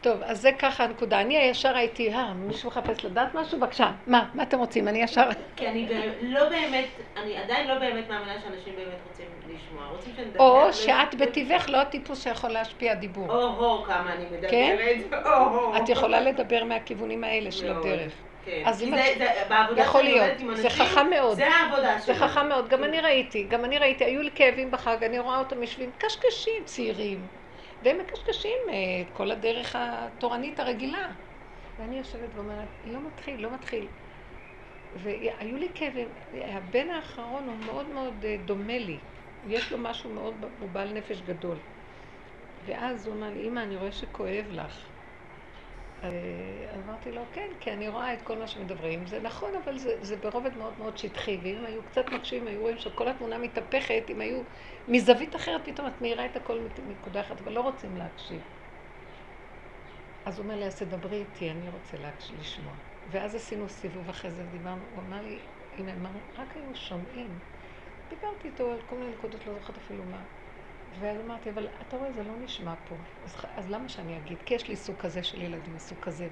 טוב, 0.00 0.22
אז 0.22 0.40
זה 0.40 0.50
ככה 0.58 0.84
הנקודה. 0.84 1.20
אני 1.20 1.36
הישר 1.38 1.76
הייתי, 1.76 2.14
אה, 2.14 2.34
מישהו 2.34 2.68
מחפש 2.70 3.04
לדעת 3.04 3.34
משהו? 3.34 3.58
בבקשה. 3.58 3.90
מה? 4.06 4.28
מה 4.34 4.42
אתם 4.42 4.58
רוצים? 4.58 4.88
אני 4.88 5.02
ישר... 5.02 5.28
כי 5.56 5.68
אני 5.68 5.88
לא 6.22 6.48
באמת, 6.48 6.86
אני 7.16 7.36
עדיין 7.36 7.68
לא 7.68 7.78
באמת 7.78 8.08
מאמינה 8.08 8.40
שאנשים 8.40 8.76
באמת 8.76 8.98
רוצים 9.08 9.26
לשמוע, 9.48 9.86
רוצים 9.86 10.12
שנדבר. 10.16 10.40
או 10.44 10.60
לא- 10.66 10.72
שאת 10.72 11.14
בטבעך 11.14 11.68
לא 11.70 11.76
הטיפוס 11.80 12.22
שיכול 12.24 12.50
להשפיע 12.50 12.94
דיבור. 12.94 13.30
או-הו, 13.30 13.84
כמה 13.84 14.12
אני 14.12 14.24
מדברת. 14.24 14.50
כן? 14.50 14.76
או-הו. 15.24 15.76
את 15.76 15.88
יכולה 15.88 16.20
לדבר 16.20 16.64
מהכיוונים 16.64 17.24
האלה 17.24 17.52
של 17.52 17.72
מאוד. 17.72 17.86
הדרך. 17.86 18.12
כן. 18.48 18.72
כי 18.72 18.74
זה- 18.74 19.14
זה- 19.18 19.44
בעבודה 19.48 19.82
יכול 19.82 20.00
שאני 20.02 20.12
להיות. 20.12 20.26
עובדת 20.26 20.40
עם 20.40 20.54
זה 20.54 20.62
אנשים, 20.68 20.86
חכם 20.86 21.10
מאוד. 21.10 21.36
זה 21.36 21.46
העבודה 21.48 22.00
שלי. 22.00 22.14
זה 22.14 22.20
חכם 22.26 22.48
מאוד, 22.48 22.68
גם 22.68 22.84
אני 22.84 23.00
ראיתי, 23.00 23.42
גם 23.42 23.64
אני 23.64 23.78
ראיתי, 23.78 24.04
היו 24.04 24.22
לי 24.22 24.30
כאבים 24.34 24.70
בחג, 24.70 25.04
אני 25.04 25.18
רואה 25.18 25.38
אותם 25.38 25.62
יושבים 25.62 25.90
קשקשים 25.98 26.64
צעירים, 26.64 27.26
והם 27.82 27.98
מקשקשים 27.98 28.58
אה, 28.68 28.74
את 29.00 29.16
כל 29.16 29.30
הדרך 29.30 29.76
התורנית 29.78 30.60
הרגילה. 30.60 31.06
ואני 31.78 31.98
יושבת 31.98 32.28
ואומרת, 32.34 32.56
לא 32.84 32.98
מתחיל, 33.06 33.40
לא 33.42 33.50
מתחיל. 33.54 33.86
והיו 34.96 35.56
לי 35.56 35.68
כאבים, 35.74 36.08
הבן 36.34 36.90
האחרון 36.90 37.42
הוא 37.48 37.56
מאוד 37.66 37.86
מאוד 37.88 38.24
אה, 38.24 38.36
דומה 38.44 38.78
לי, 38.78 38.96
יש 39.48 39.72
לו 39.72 39.78
משהו 39.78 40.10
מאוד, 40.10 40.34
הוא 40.60 40.68
בעל 40.72 40.92
נפש 40.92 41.20
גדול. 41.20 41.56
ואז 42.66 43.06
הוא 43.06 43.14
אמר 43.14 43.28
לי, 43.30 43.48
אמא, 43.48 43.60
אני 43.60 43.76
רואה 43.76 43.92
שכואב 43.92 44.44
לך. 44.50 44.78
אה, 46.04 46.08
אמרתי 46.84 47.12
לו, 47.12 47.22
כן, 47.32 47.50
כי 47.60 47.72
אני 47.72 47.88
רואה 47.88 48.14
את 48.14 48.22
כל 48.22 48.38
מה 48.38 48.46
שמדברים. 48.46 49.06
זה 49.06 49.20
נכון, 49.20 49.50
אבל 49.64 49.78
זה, 49.78 49.96
זה 50.00 50.16
ברובד 50.16 50.56
מאוד 50.56 50.78
מאוד 50.78 50.98
שטחי, 50.98 51.40
ואם 51.42 51.64
היו 51.64 51.82
קצת 51.82 52.12
מקשיבים, 52.12 52.48
היו 52.48 52.60
רואים 52.60 52.78
שכל 52.78 53.08
התמונה 53.08 53.38
מתהפכת, 53.38 54.04
אם 54.10 54.20
היו 54.20 54.42
מזווית 54.88 55.36
אחרת, 55.36 55.60
פתאום 55.64 55.86
את 55.86 56.00
מאירה 56.00 56.26
את 56.26 56.36
הכל 56.36 56.66
מנקודה 56.86 57.20
אחת, 57.20 57.40
אבל 57.40 57.52
לא 57.52 57.60
רוצים 57.60 57.96
להקשיב. 57.96 58.42
אז 60.24 60.38
הוא 60.38 60.44
אומר 60.44 60.56
לי, 60.56 60.66
אז 60.66 60.76
תדברי 60.76 61.16
איתי, 61.16 61.50
אני 61.50 61.68
רוצה 61.68 61.96
להקשיב, 61.96 62.40
לשמוע. 62.40 62.74
ואז 63.10 63.34
עשינו 63.34 63.68
סיבוב 63.68 64.08
אחרי 64.08 64.30
זה 64.30 64.44
ודיברנו, 64.48 64.84
הוא 64.94 65.00
אמר 65.02 65.22
לי, 65.22 65.38
אם 65.78 65.88
הם 65.88 66.06
רק 66.38 66.56
היו 66.56 66.74
שומעים, 66.74 67.38
דיברתי 68.10 68.48
איתו 68.48 68.72
על 68.72 68.82
כל 68.82 68.96
מיני 68.98 69.10
נקודות, 69.10 69.46
לא 69.46 69.54
זוכרת 69.54 69.76
אפילו 69.78 70.04
מה. 70.04 70.24
ואז 70.92 71.20
אמרתי, 71.20 71.50
אבל 71.50 71.68
אתה 71.80 71.96
רואה, 71.96 72.12
זה 72.12 72.22
לא 72.22 72.36
נשמע 72.36 72.74
פה. 72.84 72.96
אז, 73.24 73.36
אז 73.56 73.70
למה 73.70 73.88
שאני 73.88 74.16
אגיד? 74.18 74.42
כי 74.42 74.54
יש 74.54 74.68
לי 74.68 74.76
סוג 74.76 74.96
כזה 74.96 75.22
של 75.22 75.42
ילדים, 75.42 75.78
סוג 75.78 75.98
כזה. 76.00 76.28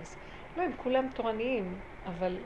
לא, 0.56 0.62
הם 0.62 0.72
כולם 0.76 1.08
תורניים, 1.14 1.80
אבל 2.06 2.38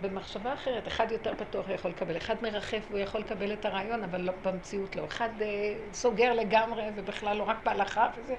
במחשבה 0.00 0.54
אחרת, 0.54 0.88
אחד 0.88 1.12
יותר 1.12 1.34
פתוח 1.38 1.68
יכול 1.68 1.90
לקבל, 1.90 2.16
אחד 2.16 2.36
מרחף 2.42 2.86
והוא 2.90 2.98
יכול 2.98 3.20
לקבל 3.20 3.52
את 3.52 3.64
הרעיון, 3.64 4.04
אבל 4.04 4.20
לא, 4.20 4.32
במציאות 4.42 4.96
לא. 4.96 5.04
אחד 5.04 5.42
אה, 5.42 5.46
סוגר 5.92 6.32
לגמרי 6.34 6.84
ובכלל 6.96 7.36
לא 7.36 7.42
רק 7.42 7.56
בהלכה 7.64 8.10
וזה. 8.16 8.34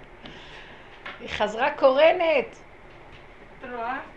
היא 1.19 1.29
חזרה 1.29 1.71
קורנת. 1.77 2.57
את 3.59 3.63
רואה? 3.63 4.16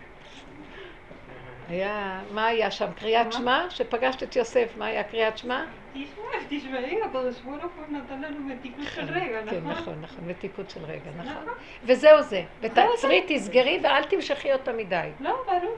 היה, 1.71 2.21
מה 2.31 2.47
היה 2.47 2.71
שם? 2.71 2.93
קריאת 2.93 3.33
שמע? 3.33 3.66
שפגשת 3.71 4.23
את 4.23 4.37
יוסף, 4.37 4.73
מה 4.77 4.87
היה 4.87 5.05
קריאת 5.05 5.39
שמע? 5.39 5.64
תשמע, 5.93 6.25
תשמעי, 6.49 7.03
הקדוש 7.03 7.41
ברוך 7.41 7.62
הוא 7.62 7.85
נתן 7.89 8.21
לנו 8.21 8.41
מתיקות 8.41 8.85
של 8.95 9.05
רגע, 9.12 9.41
כן, 9.51 9.57
נכון? 9.57 9.71
נכון, 9.71 10.01
נכון, 10.01 10.25
מתיקות 10.29 10.71
של 10.71 10.85
רגע, 10.85 11.11
נכון. 11.16 11.33
נכון. 11.33 11.55
וזהו 11.85 12.23
זה. 12.23 12.43
ותעצרי, 12.61 13.25
תסגרי 13.29 13.81
ואל 13.83 14.05
תמשכי 14.05 14.53
אותה 14.53 14.73
מדי. 14.73 15.11
לא, 15.21 15.43
ברור. 15.47 15.77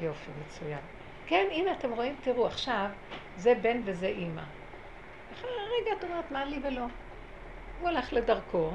יופי, 0.00 0.30
מצוין. 0.46 0.78
כן, 1.26 1.46
הנה, 1.50 1.72
אתם 1.72 1.92
רואים, 1.92 2.14
תראו, 2.22 2.46
עכשיו, 2.46 2.86
זה 3.36 3.54
בן 3.54 3.80
וזה 3.84 4.06
אימא. 4.06 4.42
אחרי 5.34 5.50
רגע 5.50 5.92
את 5.98 6.04
אומרת, 6.04 6.30
מה 6.30 6.44
לי 6.44 6.58
ולא? 6.62 6.84
הוא 7.80 7.88
הלך 7.88 8.12
לדרכו. 8.12 8.70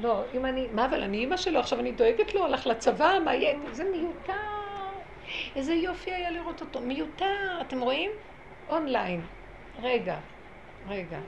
לא, 0.00 0.22
אם 0.34 0.46
אני, 0.46 0.66
מה, 0.72 0.84
אבל 0.84 1.02
אני 1.02 1.16
אימא 1.16 1.36
שלו, 1.36 1.60
עכשיו 1.60 1.80
אני 1.80 1.92
דואגת 1.92 2.34
לו, 2.34 2.44
הלך 2.44 2.66
לצבא, 2.66 3.18
מה 3.24 3.34
יהיה? 3.34 3.58
זה 3.72 3.84
מיותר. 3.84 4.57
איזה 5.56 5.74
יופי 5.74 6.12
היה 6.12 6.30
לראות 6.30 6.60
אותו. 6.60 6.80
מיותר, 6.80 7.58
אתם 7.60 7.80
רואים? 7.80 8.10
אונליין. 8.68 9.26
רגע, 9.82 10.20
רגע. 10.88 11.20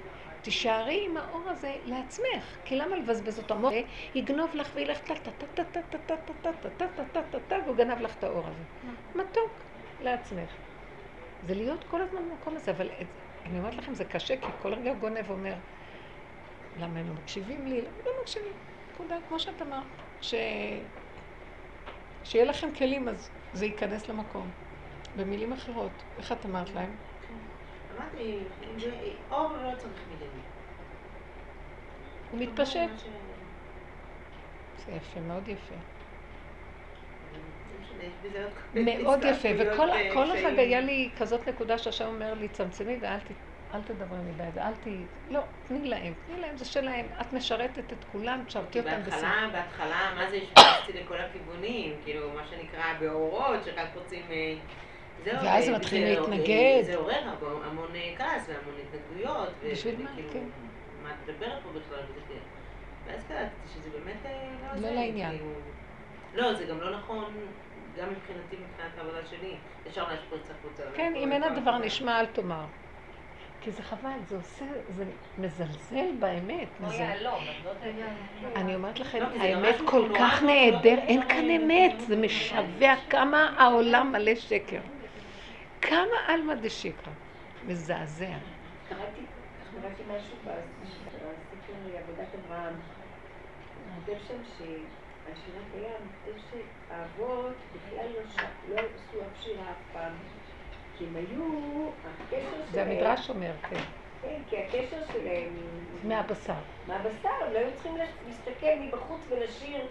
תישארי 0.43 1.07
עם 1.07 1.17
האור 1.17 1.49
הזה 1.49 1.77
לעצמך, 1.85 2.57
כי 2.65 2.77
למה 2.77 2.97
לבזבז 2.97 3.39
אותו? 3.39 3.55
המוח 3.55 3.73
יגנוב 4.15 4.55
לך 4.55 4.71
וילך 4.75 4.99
טה 4.99 5.15
טה 5.15 5.31
טה 5.31 5.47
טה 5.55 5.65
טה 5.65 5.81
טה 5.91 5.99
טה 6.17 6.17
טה 6.17 6.53
טה 6.53 6.69
טה 6.79 6.87
טה 6.87 7.05
טה 7.13 7.23
טה 7.31 7.39
טה 7.49 7.57
והוא 7.65 7.77
גנב 7.77 8.01
לך 8.01 8.17
את 8.19 8.25
האור 8.25 8.47
הזה. 8.47 8.63
מתוק 9.15 9.51
לעצמך. 10.01 10.51
זה 11.47 11.55
להיות 11.55 11.85
כל 11.91 12.03
הזמן 12.03 12.29
במקום 12.31 12.57
הזה, 12.57 12.71
אבל 12.71 12.91
אני 13.47 13.59
אומרת 13.59 13.75
לכם, 13.75 13.95
זה 13.95 14.05
קשה, 14.05 14.37
כי 14.37 14.47
כל 14.63 14.75
רגע 14.75 14.95
גונב 14.95 15.31
ואומר, 15.31 15.55
למה 16.81 17.01
הם 17.01 17.09
לא 17.09 17.15
מקשיבים 17.15 17.67
לי? 17.67 17.81
למה 17.81 17.91
לא 18.07 18.13
מקשיבים? 18.23 18.53
נקודה, 18.93 19.17
כמו 19.29 19.39
שאת 19.41 19.63
אמרת. 19.63 19.85
שיהיה 22.25 22.45
לכם 22.45 22.75
כלים, 22.75 23.09
אז 23.09 23.31
זה 23.55 23.67
ייכנס 23.67 24.09
למקום. 24.09 24.51
במילים 25.17 25.53
אחרות, 25.53 25.91
איך 26.19 26.33
את 26.33 26.47
אמרת 26.47 26.75
להם? 26.75 26.91
אמרתי, 27.97 28.39
אור 29.31 29.53
לא 29.53 29.77
צריך 29.77 30.01
מילים. 30.13 30.31
הוא 32.31 32.41
מתפשט. 32.41 32.91
זה 34.87 34.93
יפה, 34.93 35.21
מאוד 35.21 35.49
יפה. 35.49 35.75
מאוד 39.03 39.25
יפה, 39.25 39.49
וכל 39.59 39.91
אה. 39.91 40.13
החג 40.13 40.59
היה 40.59 40.81
לי 40.81 41.11
כזאת 41.19 41.49
נקודה 41.49 41.79
שהשם 41.79 42.07
אומר 42.07 42.35
לי, 42.35 42.49
צמצמי 42.49 42.97
ואל 43.01 43.19
ת, 43.19 43.31
אל 43.75 43.83
תדברי 43.83 44.19
מדי, 44.19 44.45
ואל 44.55 44.75
ת... 44.75 44.87
לא, 45.31 45.41
תני 45.67 45.89
להם, 45.89 46.13
תני 46.27 46.41
להם, 46.41 46.57
זה 46.57 46.65
שלהם. 46.65 47.07
את 47.21 47.33
משרתת 47.33 47.93
את 47.93 48.05
כולם, 48.13 48.45
תשרתי 48.47 48.79
אותם 48.81 48.91
בסדר. 48.91 49.11
בהתחלה, 49.11 49.49
בהתחלה, 49.53 50.13
מה 50.17 50.31
זה 50.31 50.37
השפצתי 50.37 50.93
לכל 50.93 51.17
הכיוונים, 51.19 51.97
כאילו, 52.05 52.31
מה 52.33 52.47
שנקרא 52.51 52.85
באורות, 53.01 53.65
שרק 53.65 53.89
רוצים... 53.95 54.23
אה, 54.31 54.55
זהו, 55.25 55.35
ואז 55.45 55.65
ו- 55.65 55.69
הם 55.69 55.77
מתחילים 55.81 56.21
להתנגד. 56.21 56.83
זה 56.83 56.97
עורר 56.97 57.23
המון- 57.65 57.95
אה, 57.95 58.15
כעס 58.19 58.49
והמון 58.49 58.75
התנגדויות. 58.83 59.49
בשביל 59.73 60.03
מה? 60.03 60.11
וכאילו, 60.13 60.29
כן. 60.33 60.45
מה 61.03 61.11
את 61.11 61.29
מדברת 61.29 61.63
פה 61.63 61.69
בכלל? 61.69 61.99
כן. 62.29 62.35
ואז 63.07 63.25
קלטתי 63.29 63.45
שזה 63.75 63.91
באמת 63.91 64.17
אה, 64.27 64.49
לא 64.77 64.89
לא 64.89 64.95
לעניין. 64.95 65.31
כאילו- 65.31 65.53
לא, 66.35 66.55
זה 66.55 66.65
גם 66.65 66.81
לא 66.81 66.97
נכון, 66.99 67.25
גם 67.99 68.09
מבחינתי, 68.11 68.57
מבחינת 68.57 68.99
העבודה 68.99 69.27
שלי. 69.31 69.55
ישר 69.87 70.09
להשפריץ 70.09 70.51
החוצה. 70.51 70.83
כן, 70.95 71.13
ולכל 71.15 71.19
אם 71.25 71.33
אין 71.33 71.43
הדבר. 71.43 71.79
נשמע, 71.79 72.21
אל 72.21 72.27
תאמר. 72.27 72.65
כי 73.61 73.71
זה 73.71 73.83
חבל, 73.83 74.19
זה 74.29 74.37
עושה, 74.37 74.65
זה 74.89 75.05
מזלזל 75.39 76.13
באמת. 76.19 76.69
כמו 76.79 76.93
יהלום, 76.93 77.45
לא 77.65 77.71
יודעת. 77.71 78.57
אני 78.57 78.75
אומרת 78.75 79.01
לכם, 79.01 79.19
לא, 79.19 79.27
האמת 79.43 79.77
כל 79.87 80.09
כך 80.19 80.43
נהדר, 80.43 80.99
אין 80.99 81.29
כאן 81.29 81.51
אמת, 81.51 82.01
זה 82.01 82.17
משווע 82.17 82.95
כמה 83.11 83.55
העולם 83.59 84.13
מלא 84.13 84.35
שקר. 84.35 84.81
כמה 85.83 86.17
עלמא 86.27 86.55
דשיקרא. 86.55 87.13
מזעזע. 87.67 88.27
קראתי, 88.89 89.23
משהו 90.09 90.37
בספר 90.45 91.27
עבודת 91.99 92.29
אברהם. 92.35 92.75
כותב 93.95 94.19
שם 94.29 94.43
שעל 94.59 95.35
שירת 95.35 95.75
הים, 95.75 96.09
כותב 96.25 96.39
שהאבות 96.51 97.55
בכלל 97.75 98.07
לא 98.07 98.21
לא 98.75 98.81
עשו 98.81 99.21
אף 99.21 99.43
שירה 99.43 99.71
אף 99.71 99.77
פעם. 99.93 100.13
כי 101.01 101.07
הם 101.07 101.17
היו, 101.17 101.89
הקשר 102.05 102.51
שלהם... 102.51 102.73
זה 102.73 102.83
המדרש 102.83 103.31
אומר, 103.31 103.53
כן. 103.71 103.81
כן, 104.23 104.41
כי 104.49 104.57
הקשר 104.57 105.07
שלהם... 105.13 105.57
מהבשר. 106.05 106.53
מהבשר, 106.87 107.29
הם 107.47 107.53
לא 107.53 107.59
היו 107.59 107.73
צריכים 107.75 107.97
להסתכל 108.27 108.75
מבחוץ 108.81 109.21
ולשיר 109.29 109.87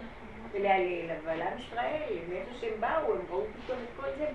ולהלל, 0.52 1.10
אבל 1.24 1.42
עם 1.42 1.58
ישראל, 1.58 2.18
מאיפה 2.30 2.54
שהם 2.60 2.82
באו, 2.82 3.14
הם 3.14 3.22
ראו 3.30 3.44
פתאום 3.64 3.80
את 3.84 4.02
כל 4.02 4.10
זה, 4.18 4.28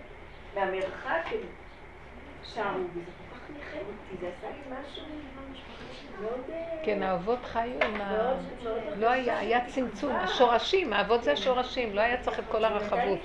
מהמרחק 0.54 1.26
הם 1.26 1.40
שרו, 2.42 2.64
כך 2.64 3.23
ניחם 3.56 3.78
אותי, 3.78 4.16
זה 4.20 4.30
עשה 4.38 4.46
לי 4.50 4.76
משהו 4.80 5.04
מאוד... 6.20 6.50
כן, 6.84 7.02
האבות 7.02 7.44
חיו 7.44 7.82
עם 7.82 8.00
ה... 8.00 8.34
לא 8.96 9.10
היה, 9.10 9.38
היה 9.38 9.66
צמצום, 9.66 10.16
השורשים, 10.16 10.92
האבות 10.92 11.24
זה 11.24 11.32
השורשים, 11.32 11.94
לא 11.94 12.00
היה 12.00 12.20
צריך 12.20 12.38
את 12.38 12.44
כל 12.50 12.64
הרחבות. 12.64 13.18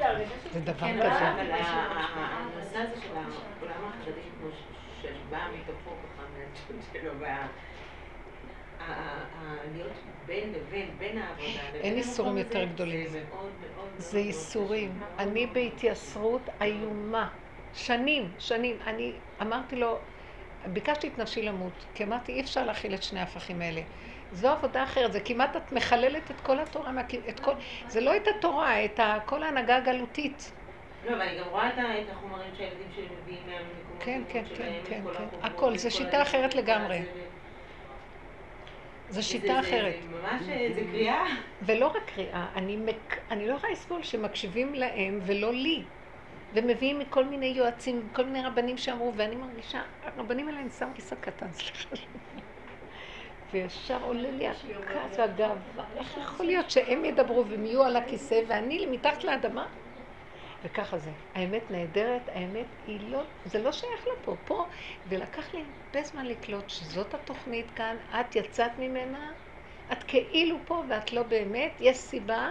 זה 0.51 0.59
דבר 0.59 0.79
כן, 0.79 0.97
כזה. 0.99 1.31
אבל 1.31 1.51
הנושא 1.51 2.77
הזה 2.77 3.01
של 3.01 3.15
העולם 3.15 3.89
החרדי, 3.89 4.21
כמו 4.39 4.49
שבא 5.01 5.47
מתוכו 5.53 5.91
ככה 6.15 6.23
מהצ'וט 6.37 6.93
שלו, 6.93 7.11
להיות 9.73 9.91
בין 10.25 10.53
לבין, 10.53 10.89
בין 10.97 11.17
העבודה 11.17 11.69
לבין 11.69 11.81
אין 11.81 11.97
איסורים 11.97 12.37
יותר 12.37 12.63
גדולים. 12.65 13.07
זה. 13.07 13.23
קשה. 13.99 14.87
אני 15.19 15.47
בהתייסרות 15.47 16.49
איומה. 16.61 17.29
שנים, 17.73 18.31
שנים. 18.39 18.77
אני 18.85 19.13
אמרתי 19.41 19.75
לו, 19.75 19.97
ביקשתי 20.73 21.07
את 21.07 21.17
נפשי 21.17 21.41
למות, 21.41 21.85
כי 21.93 22.03
אמרתי, 22.03 22.31
אי 22.31 22.41
אפשר 22.41 22.65
להכיל 22.65 22.93
את 22.93 23.03
שני 23.03 23.19
ההפכים 23.19 23.61
האלה. 23.61 23.81
זו 24.31 24.49
עבודה 24.49 24.83
אחרת, 24.83 25.13
זה 25.13 25.19
כמעט 25.19 25.55
את 25.55 25.71
מחללת 25.71 26.31
את 26.31 26.41
כל 26.41 26.59
התורה, 26.59 26.91
את 27.29 27.39
כל, 27.39 27.53
זה 27.87 28.01
לא 28.01 28.15
את 28.17 28.27
התורה, 28.37 28.85
את 28.85 28.99
ה- 28.99 29.17
כל 29.25 29.43
ההנהגה 29.43 29.77
הגלותית. 29.77 30.53
לא, 31.03 31.11
אבל 31.13 31.21
אני 31.21 31.39
גם 31.39 31.47
רואה 31.47 31.69
את 32.01 32.09
החומרים 32.09 32.55
שהילדים 32.55 32.91
שלי 32.91 33.07
מביאים 33.21 33.45
מהמקומות 33.45 34.03
כן, 34.03 34.23
כן, 34.29 34.43
כן, 34.55 34.73
כן, 34.83 35.03
כן. 35.13 35.25
הכל, 35.41 35.55
כל 35.55 35.77
שיטה 35.77 36.21
אחרת 36.21 36.55
לגמרי. 36.55 37.05
זו 39.09 39.23
שיטה 39.23 39.59
אחרת. 39.59 40.01
זה 40.03 40.07
ממש, 40.09 40.49
אה, 40.49 40.67
זה 40.75 40.81
קריאה. 40.91 41.23
ולא 41.61 41.87
רק 41.87 42.03
קריאה. 42.07 42.51
אני 43.31 43.47
לא 43.47 43.53
יכולה 43.55 43.71
לסבול 43.73 44.03
שמקשיבים 44.03 44.73
להם 44.73 45.19
ולא 45.25 45.53
לי. 45.53 45.91
ומביאים 46.53 46.99
מכל 46.99 47.25
מיני 47.25 47.45
יועצים, 47.45 48.09
כל 48.13 48.25
מיני 48.25 48.45
רבנים 48.45 48.77
שאמרו, 48.77 49.13
ואני 49.15 49.35
מרגישה, 49.35 49.81
הרבנים 50.03 50.47
האלה 50.47 50.59
אני 50.59 50.69
שם 50.69 50.89
כיסא 50.95 51.15
קטן, 51.15 51.53
סליחה. 51.57 51.95
וישר 53.53 54.03
עולה 54.03 54.31
לי 54.31 54.47
הכעס 54.47 55.17
והגאווה, 55.17 55.85
איך 55.95 56.17
יכול 56.17 56.45
להיות 56.45 56.71
שהם 56.71 57.05
ידברו 57.05 57.47
והם 57.47 57.65
יהיו 57.65 57.83
על 57.83 57.95
הכיסא 57.95 58.41
ואני 58.47 58.85
מתחת 58.85 59.23
לאדמה? 59.23 59.67
וככה 60.63 60.97
זה. 60.97 61.11
האמת 61.35 61.71
נהדרת, 61.71 62.29
האמת 62.33 62.65
היא 62.87 62.99
לא, 63.11 63.21
זה 63.45 63.63
לא 63.63 63.71
שייך 63.71 64.07
לפה. 64.13 64.35
פה, 64.45 64.65
ולקח 65.05 65.53
לי 65.53 65.59
הרבה 65.59 66.07
זמן 66.07 66.25
לקלוט 66.25 66.69
שזאת 66.69 67.13
התוכנית 67.13 67.71
כאן, 67.71 67.95
את 68.19 68.35
יצאת 68.35 68.71
ממנה, 68.79 69.31
את 69.91 70.03
כאילו 70.03 70.57
פה 70.65 70.83
ואת 70.89 71.13
לא 71.13 71.23
באמת, 71.23 71.71
יש 71.79 71.97
סיבה, 71.97 72.49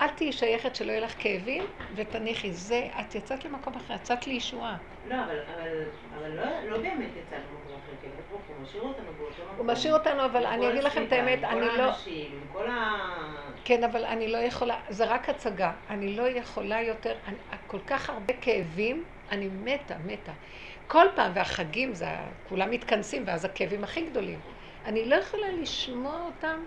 אל 0.00 0.08
תהיי 0.08 0.32
שייכת 0.32 0.74
שלא 0.74 0.90
יהיה 0.92 1.00
לך 1.00 1.14
כאבים, 1.18 1.64
ותניחי, 1.94 2.52
זה, 2.52 2.88
את 3.00 3.14
יצאת 3.14 3.44
למקום 3.44 3.74
אחר, 3.74 3.94
יצאת 3.94 4.26
לישועה. 4.26 4.76
לא, 5.08 5.14
אבל, 5.24 5.40
אבל, 5.54 5.84
אבל 6.18 6.30
לא, 6.30 6.70
לא 6.70 6.78
באמת 6.78 7.10
יצאנו 7.16 7.42
למקום 7.52 7.74
אחר, 7.74 7.92
כי 8.00 8.06
הוא 8.52 8.62
משאיר 8.62 8.82
אותנו 8.82 9.12
באותו 9.18 9.42
מקום. 9.44 9.56
הוא 9.56 9.66
משאיר 9.66 9.94
אותנו, 9.94 10.24
אבל 10.24 10.46
אני 10.46 10.62
כל 10.62 10.70
אגיד 10.70 10.84
לכם 10.84 11.04
את 11.04 11.12
האמת, 11.12 11.44
אני 11.44 11.68
כל 11.70 11.76
לא... 11.76 11.82
האנשים, 11.82 12.32
עם 12.32 12.48
כל 12.52 12.70
ה... 12.70 12.96
כן, 13.64 13.84
אבל 13.84 14.04
אני 14.04 14.28
לא 14.28 14.38
יכולה, 14.38 14.80
זה 14.88 15.04
רק 15.04 15.28
הצגה. 15.28 15.72
אני 15.90 16.16
לא 16.16 16.28
יכולה 16.28 16.82
יותר, 16.82 17.14
אני, 17.26 17.36
כל 17.66 17.80
כך 17.86 18.10
הרבה 18.10 18.34
כאבים, 18.40 19.04
אני 19.30 19.48
מתה, 19.48 19.94
מתה. 20.04 20.32
כל 20.86 21.06
פעם, 21.14 21.32
והחגים, 21.34 21.94
זה, 21.94 22.06
כולם 22.48 22.70
מתכנסים, 22.70 23.22
ואז 23.26 23.44
הכאבים 23.44 23.84
הכי 23.84 24.10
גדולים. 24.10 24.40
אני 24.84 25.04
לא 25.04 25.14
יכולה 25.14 25.50
לשמוע 25.50 26.20
אותם 26.20 26.60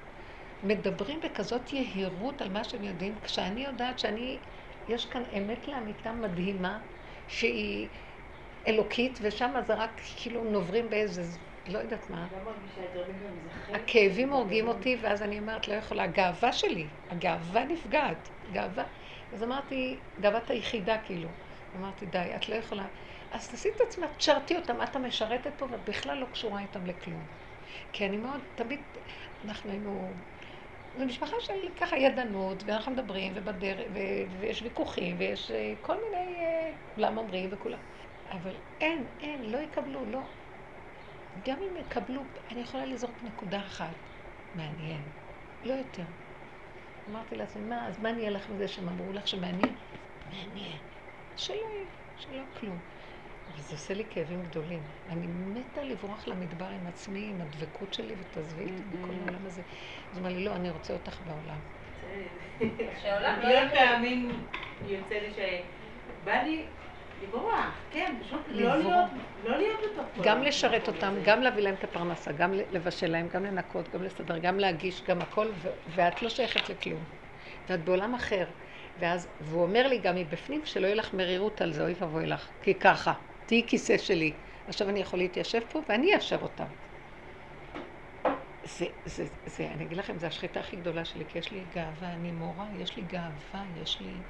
מדברים 0.63 1.19
בכזאת 1.19 1.73
יהירות 1.73 2.41
על 2.41 2.49
מה 2.49 2.63
שהם 2.63 2.83
יודעים, 2.83 3.15
כשאני 3.23 3.65
יודעת 3.65 3.99
שאני, 3.99 4.37
יש 4.87 5.05
כאן 5.05 5.23
אמת 5.37 5.67
לאמיתה 5.67 6.11
מדהימה, 6.11 6.79
שהיא 7.27 7.87
אלוקית, 8.67 9.19
ושם 9.21 9.53
זה 9.65 9.73
רק 9.73 10.01
כאילו 10.17 10.43
נוברים 10.43 10.89
באיזה, 10.89 11.23
לא 11.67 11.79
יודעת 11.79 12.09
מה. 12.09 12.27
הכאבים 13.73 14.29
הורגים 14.29 14.67
אותי, 14.67 14.97
ואז 15.01 15.21
אני 15.21 15.39
אומרת, 15.39 15.67
לא 15.67 15.73
יכולה, 15.73 16.03
הגאווה 16.03 16.53
שלי, 16.53 16.87
הגאווה 17.09 17.65
נפגעת, 17.65 18.29
גאווה. 18.51 18.83
אז 19.33 19.43
אמרתי, 19.43 19.97
גאוות 20.19 20.49
היחידה 20.49 20.97
כאילו. 20.97 21.29
אמרתי, 21.75 22.05
די, 22.05 22.31
את 22.35 22.49
לא 22.49 22.55
יכולה. 22.55 22.85
אז 23.31 23.49
תעשי 23.49 23.69
את 23.75 23.81
עצמך, 23.81 24.09
תשרתי 24.17 24.55
אותם, 24.55 24.81
את 24.83 24.95
המשרתת 24.95 25.51
פה, 25.57 25.67
ואת 25.71 25.89
בכלל 25.89 26.17
לא 26.17 26.25
קשורה 26.31 26.61
איתם 26.61 26.85
לכלום. 26.85 27.25
כי 27.93 28.05
אני 28.05 28.17
מאוד, 28.17 28.39
תמיד, 28.55 28.79
אנחנו 29.45 29.71
היינו, 29.71 30.13
זו 30.97 31.05
משפחה 31.05 31.35
של 31.39 31.53
ככה 31.75 31.97
ידענות, 31.97 32.63
ואנחנו 32.65 32.91
מדברים, 32.91 33.33
ובדרך, 33.35 33.79
ו, 33.93 33.97
ויש 34.39 34.61
ויכוחים, 34.61 35.15
ויש 35.19 35.51
אה, 35.51 35.73
כל 35.81 35.95
מיני, 35.95 36.39
אה, 36.39 36.71
כולם 36.95 37.17
אומרים 37.17 37.49
וכולם. 37.51 37.79
אבל 38.31 38.55
אין, 38.81 39.05
אין, 39.19 39.51
לא 39.51 39.57
יקבלו, 39.57 40.05
לא. 40.05 40.21
גם 41.45 41.57
אם 41.61 41.77
יקבלו, 41.77 42.21
אני 42.51 42.61
יכולה 42.61 42.85
לזרוק 42.85 43.23
נקודה 43.23 43.59
אחת. 43.59 43.95
מעניין. 44.55 45.01
לא 45.63 45.73
יותר. 45.73 46.03
אמרתי 47.09 47.35
לעצמי, 47.35 47.61
מה, 47.61 47.87
אז 47.87 47.99
מה 47.99 48.11
נהיה 48.11 48.29
לך 48.29 48.49
מזה 48.49 48.67
שהם 48.67 48.89
אמרו 48.89 49.13
לך 49.13 49.27
שמעניין? 49.27 49.75
מעניין. 50.29 50.77
שלא 51.35 51.55
יהיה, 51.55 51.85
שלא 52.17 52.43
כלום. 52.59 52.79
אבל 53.59 53.67
זה 53.67 53.75
עושה 53.75 53.93
לי 53.93 54.03
כאבים 54.09 54.43
גדולים. 54.43 54.81
אני 55.09 55.27
מתה 55.27 55.83
לברוח 55.83 56.27
למדבר 56.27 56.65
עם 56.65 56.87
עצמי, 56.87 57.29
עם 57.29 57.41
הדבקות 57.41 57.93
שלי, 57.93 58.15
ותעזבי 58.19 58.63
אותי 58.63 58.83
בכל 58.83 59.13
העולם 59.21 59.45
הזה. 59.45 59.61
אז 60.11 60.17
הוא 60.17 60.27
אמר 60.27 60.35
לי, 60.35 60.43
לא, 60.45 60.55
אני 60.55 60.69
רוצה 60.69 60.93
אותך 60.93 61.21
בעולם. 61.21 61.59
שהעולם 63.01 63.39
לא. 63.41 63.69
פעמים 63.75 64.31
יוצא 64.87 65.15
לי 65.15 65.29
שבא 65.33 66.31
לי 66.33 66.65
לברוח, 67.23 67.65
כן, 67.91 68.15
פשוט 68.21 68.41
לא. 68.47 68.75
להיות, 68.77 69.09
לא 69.43 69.57
להיות 69.57 69.79
בתוך 69.91 70.05
כל 70.15 70.23
גם 70.23 70.43
לשרת 70.43 70.87
אותם. 70.87 71.13
גם 71.23 71.41
להביא 71.41 71.63
להם 71.63 71.75
את 71.75 71.83
הפרנסה, 71.83 72.31
גם 72.31 72.53
לבשל 72.53 73.07
להם, 73.11 73.27
גם 73.27 73.45
לנקות, 73.45 73.89
גם 73.93 74.03
לסדר, 74.03 74.37
גם 74.37 74.59
להגיש, 74.59 75.03
גם 75.03 75.21
הכל, 75.21 75.51
ו- 75.55 75.69
ואת 75.87 76.21
לא 76.21 76.29
שייכת 76.29 76.69
לכלום. 76.69 77.03
ואת 77.69 77.83
בעולם 77.83 78.15
אחר. 78.15 78.45
ואז, 78.97 79.27
והוא 79.39 79.63
אומר 79.63 79.87
לי 79.87 79.97
גם 79.97 80.15
מבפנים, 80.15 80.65
שלא 80.65 80.85
יהיה 80.85 80.95
לך 80.95 81.13
מרירות 81.13 81.61
על 81.61 81.73
זה, 81.73 81.83
אוי 81.83 81.93
ואבוי 81.99 82.25
לך, 82.25 82.49
כי 82.61 82.73
ככה, 82.79 83.13
תהיי 83.49 83.67
כיסא 83.67 83.97
שלי. 83.97 84.33
עכשיו 84.67 84.89
אני 84.89 84.99
יכול 84.99 85.19
להתיישב 85.19 85.59
פה 85.69 85.81
ואני 85.89 86.15
אאשר 86.15 86.37
אותם. 86.41 86.65
זה, 88.65 88.85
זה, 89.05 89.25
זה, 89.45 89.71
אני 89.71 89.83
אגיד 89.83 89.97
לכם, 89.97 90.17
זו 90.19 90.27
השחיטה 90.27 90.59
הכי 90.59 90.75
גדולה 90.75 91.05
שלי, 91.05 91.25
כי 91.27 91.37
יש 91.37 91.51
לי 91.51 91.65
גאווה, 91.75 92.13
אני 92.13 92.31
מורה, 92.31 92.67
יש 92.73 92.95
לי 92.95 93.03
גאווה, 93.03 93.65
יש 93.75 93.99
לי... 93.99 94.23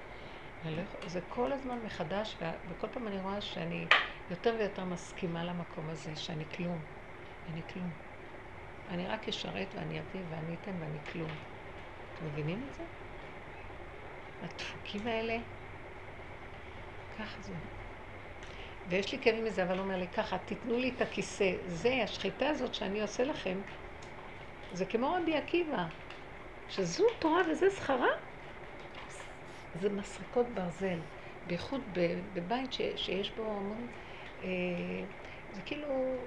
לא 0.66 0.82
יכול, 0.82 1.00
זה 1.10 1.22
כל 1.30 1.52
הזמן 1.52 1.80
מחדש, 1.86 2.38
וכל 2.70 2.88
פעם 2.94 3.08
אני 3.08 3.20
רואה 3.20 3.42
שאני 3.42 3.88
יותר 4.30 4.56
ויותר 4.60 4.86
מסכימה 4.86 5.44
למקום 5.44 5.90
הזה, 5.90 6.16
שאני 6.16 6.46
כלום. 6.56 6.80
אני 7.50 7.62
כלום. 7.74 7.90
אני 8.90 9.08
רק 9.08 9.28
אשרת 9.30 9.76
ואני 9.76 10.00
אביא 10.00 10.22
ואני 10.30 10.56
אתן 10.62 10.72
ואני 10.82 11.00
כלום. 11.12 11.30
אתם 12.14 12.26
מבינים 12.26 12.64
את 12.70 12.74
זה? 12.76 12.84
הדפוקים 14.42 15.08
האלה, 15.08 15.38
ככה 17.18 17.42
זה. 17.42 17.79
ויש 18.90 19.12
לי 19.12 19.20
כאבים 19.20 19.46
מזה, 19.46 19.64
אבל 19.64 19.78
הוא 19.78 19.84
אומר 19.84 19.98
לי, 19.98 20.08
ככה, 20.08 20.38
תיתנו 20.38 20.78
לי 20.78 20.92
את 20.96 21.02
הכיסא. 21.02 21.52
זה, 21.68 22.02
השחיטה 22.04 22.50
הזאת 22.50 22.74
שאני 22.74 23.02
עושה 23.02 23.24
לכם, 23.24 23.58
זה 24.74 24.86
כמו 24.86 25.14
רבי 25.14 25.36
עקיבא, 25.36 25.86
שזו 26.70 27.06
תורה 27.20 27.42
וזה 27.52 27.70
שכרה, 27.70 28.08
זה 29.82 29.90
מסריקות 29.90 30.46
ברזל. 30.54 31.00
בייחוד 31.48 31.82
בבית 32.34 32.74
ש, 32.74 32.82
שיש 32.96 33.32
בו 33.32 33.44
המון, 33.44 33.88
אה, 34.44 34.48
זה 35.54 35.62
כאילו 35.62 36.18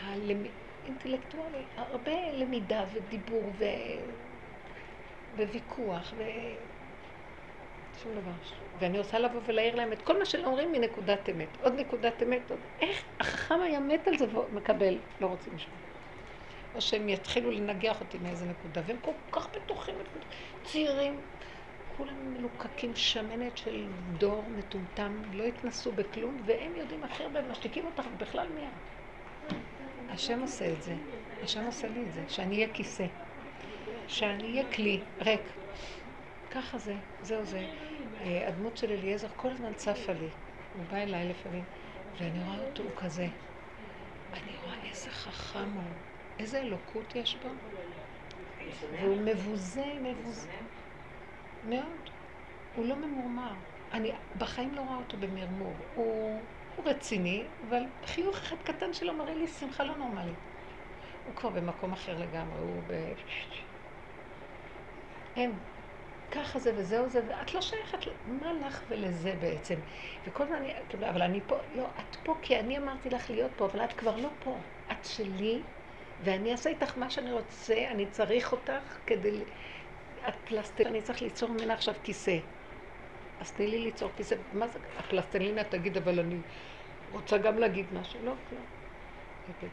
הלמ... 0.00 0.42
אינטלקטואלי, 0.84 1.64
הרבה 1.76 2.32
למידה 2.32 2.84
ודיבור 2.92 3.52
ו... 3.58 3.64
וויכוח 5.36 6.14
ו... 6.16 6.22
שום 8.02 8.14
דבר. 8.14 8.61
ואני 8.78 8.98
רוצה 8.98 9.18
לבוא 9.18 9.40
ולהעיר 9.46 9.74
להם 9.74 9.92
את 9.92 10.02
כל 10.02 10.18
מה 10.18 10.24
שהם 10.24 10.44
אומרים 10.44 10.72
מנקודת 10.72 11.28
אמת. 11.28 11.48
עוד 11.62 11.72
נקודת 11.80 12.22
אמת, 12.22 12.50
עוד... 12.50 12.60
איך 12.80 13.04
החכם 13.20 13.60
היה 13.60 13.80
מת 13.80 14.08
על 14.08 14.18
זה 14.18 14.38
ומקבל, 14.38 14.98
לא 15.20 15.26
רוצים 15.26 15.54
לשמוע. 15.54 15.78
או 16.74 16.80
שהם 16.80 17.08
יתחילו 17.08 17.50
לנגח 17.50 18.00
אותי 18.00 18.18
מאיזה 18.18 18.46
נקודה, 18.46 18.80
והם 18.86 18.96
כל 19.00 19.12
כך 19.32 19.48
בטוחים, 19.56 19.94
צעירים, 20.64 21.20
כולם 21.96 22.34
מלוקקים 22.34 22.96
שמנת 22.96 23.56
של 23.56 23.86
דור 24.18 24.44
מטומטם, 24.56 25.22
לא 25.32 25.44
התנסו 25.44 25.92
בכלום, 25.92 26.36
והם 26.44 26.76
יודעים 26.76 27.04
הכי 27.04 27.22
הרבה, 27.22 27.42
משתיקים 27.42 27.86
אותך 27.86 28.04
בכלל 28.16 28.48
מי 28.48 28.60
את? 28.68 29.52
השם 30.08 30.40
עושה 30.40 30.72
את 30.72 30.82
זה, 30.82 30.94
השם 31.42 31.64
עושה 31.64 31.88
לי 31.88 32.02
את 32.02 32.12
זה, 32.12 32.24
שאני 32.28 32.56
אהיה 32.56 32.68
כיסא, 32.74 33.06
שאני 34.06 34.44
אהיה 34.44 34.72
כלי 34.72 35.00
ריק. 35.20 35.61
ככה 36.54 36.78
זה, 36.78 36.96
זהו 37.22 37.44
זה. 37.44 37.68
אה, 38.20 38.48
הדמות 38.48 38.76
של 38.76 38.90
אליעזר 38.90 39.28
כל 39.36 39.50
הזמן 39.50 39.74
צפה 39.74 40.12
לי. 40.12 40.28
הוא 40.76 40.84
בא 40.90 40.96
אליי 40.96 41.28
לפעמים, 41.28 41.64
ואני 42.18 42.44
רואה 42.44 42.68
אותו, 42.68 42.82
הוא 42.82 42.90
כזה. 42.96 43.26
אני 44.32 44.56
רואה 44.64 44.84
איזה 44.90 45.10
חכם 45.10 45.70
הוא, 45.74 45.82
איזה 46.38 46.60
אלוקות 46.60 47.14
יש 47.14 47.36
בו. 47.36 47.48
והוא 49.00 49.16
מבוזה, 49.24 49.86
מבוזה. 50.02 50.52
מאוד. 51.68 52.10
הוא 52.76 52.86
לא 52.86 52.96
ממורמר. 52.96 53.52
אני 53.92 54.12
בחיים 54.38 54.74
לא 54.74 54.80
רואה 54.80 54.96
אותו 54.96 55.16
במרמור. 55.16 55.74
הוא, 55.94 56.40
הוא 56.76 56.88
רציני, 56.88 57.42
אבל 57.68 57.82
חיוך 58.06 58.36
אחד 58.36 58.56
קטן 58.64 58.92
שלו 58.92 59.14
מראה 59.14 59.34
לי 59.34 59.46
שמחה 59.46 59.84
לא 59.84 59.96
נורמלית. 59.96 60.38
הוא 61.26 61.34
כבר 61.34 61.50
במקום 61.50 61.92
אחר 61.92 62.18
לגמרי, 62.18 62.60
הוא 62.60 62.82
ב... 62.86 62.92
אין. 65.36 65.52
ככה 66.32 66.58
זה 66.58 66.72
וזהו 66.76 67.08
זה, 67.08 67.20
ואת 67.28 67.54
לא 67.54 67.60
שייכת, 67.60 67.98
מה 68.26 68.52
לך 68.52 68.82
ולזה 68.88 69.34
בעצם? 69.40 69.74
וכל 70.26 70.42
הזמן 70.42 70.62
כאילו, 70.88 71.08
אבל 71.08 71.22
אני 71.22 71.40
פה, 71.46 71.56
לא, 71.74 71.86
את 71.98 72.16
פה 72.22 72.38
כי 72.42 72.58
אני 72.60 72.78
אמרתי 72.78 73.10
לך 73.10 73.30
להיות 73.30 73.50
פה, 73.56 73.66
אבל 73.66 73.84
את 73.84 73.92
כבר 73.92 74.16
לא 74.16 74.28
פה. 74.44 74.56
את 74.92 75.04
שלי, 75.04 75.62
ואני 76.24 76.52
אעשה 76.52 76.70
איתך 76.70 76.98
מה 76.98 77.10
שאני 77.10 77.32
רוצה, 77.32 77.74
אני 77.90 78.06
צריך 78.06 78.52
אותך 78.52 78.98
כדי... 79.06 79.44
את 80.28 80.34
פלסטלינה, 80.44 80.90
אני 80.90 81.02
צריך 81.02 81.22
ליצור 81.22 81.48
ממנה 81.50 81.74
עכשיו 81.74 81.94
כיסא. 82.02 82.38
אז 83.40 83.52
תני 83.52 83.66
לי 83.66 83.78
ליצור 83.78 84.10
כיסא. 84.16 84.34
מה 84.52 84.68
זה? 84.68 84.78
הפלסטלינה 84.98 85.64
תגיד, 85.64 85.96
אבל 85.96 86.20
אני 86.20 86.36
רוצה 87.12 87.38
גם 87.38 87.58
להגיד 87.58 87.86
משהו. 87.92 88.20
לא, 88.24 88.32
לא. 88.52 88.58
תגיד. 89.58 89.70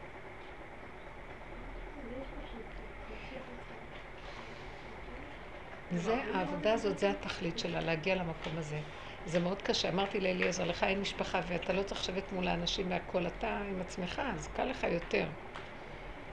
זה, 5.90 6.14
העבודה 6.34 6.72
הזאת, 6.72 6.98
זה 6.98 7.10
התכלית 7.10 7.58
שלה, 7.58 7.80
להגיע 7.80 8.14
למקום 8.14 8.58
הזה. 8.58 8.80
זה 9.26 9.40
מאוד 9.40 9.62
קשה. 9.62 9.88
אמרתי 9.88 10.20
לאליעזר, 10.20 10.64
לך 10.64 10.82
אין 10.84 11.00
משפחה 11.00 11.40
ואתה 11.48 11.72
לא 11.72 11.82
צריך 11.82 12.00
לשבת 12.00 12.32
מול 12.32 12.48
האנשים 12.48 12.90
והכל, 12.90 13.26
אתה 13.26 13.58
עם 13.70 13.80
עצמך, 13.80 14.22
אז 14.34 14.48
קל 14.48 14.64
לך 14.64 14.84
יותר. 14.84 15.26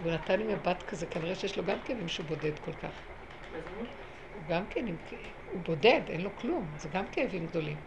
והוא 0.02 0.12
נתן 0.12 0.40
לי 0.40 0.54
מבט 0.56 0.84
כזה, 0.84 1.06
כנראה 1.06 1.36
שיש 1.36 1.58
לו 1.58 1.66
גם 1.66 1.78
כאבים 1.86 2.08
שהוא 2.08 2.26
בודד 2.26 2.60
כל 2.60 2.74
כך. 2.74 2.92
הוא 4.34 4.42
גם 4.50 4.64
כן, 4.70 4.86
הוא 5.52 5.62
בודד, 5.64 6.02
אין 6.08 6.22
לו 6.22 6.36
כלום, 6.36 6.66
זה 6.78 6.90
גם 6.94 7.08
כאבים 7.12 7.48
גדולים. 7.48 7.78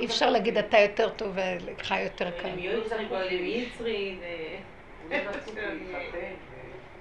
אי 0.00 0.06
אפשר 0.06 0.30
להגיד, 0.30 0.58
אתה 0.58 0.78
יותר 0.78 1.10
טוב 1.10 1.36
ולך 1.36 1.94
יותר 2.04 2.30
קל. 2.30 2.48
הם 2.48 2.58
יוצרים 2.58 3.08
פועלים 3.08 3.44
יצרי, 3.44 4.18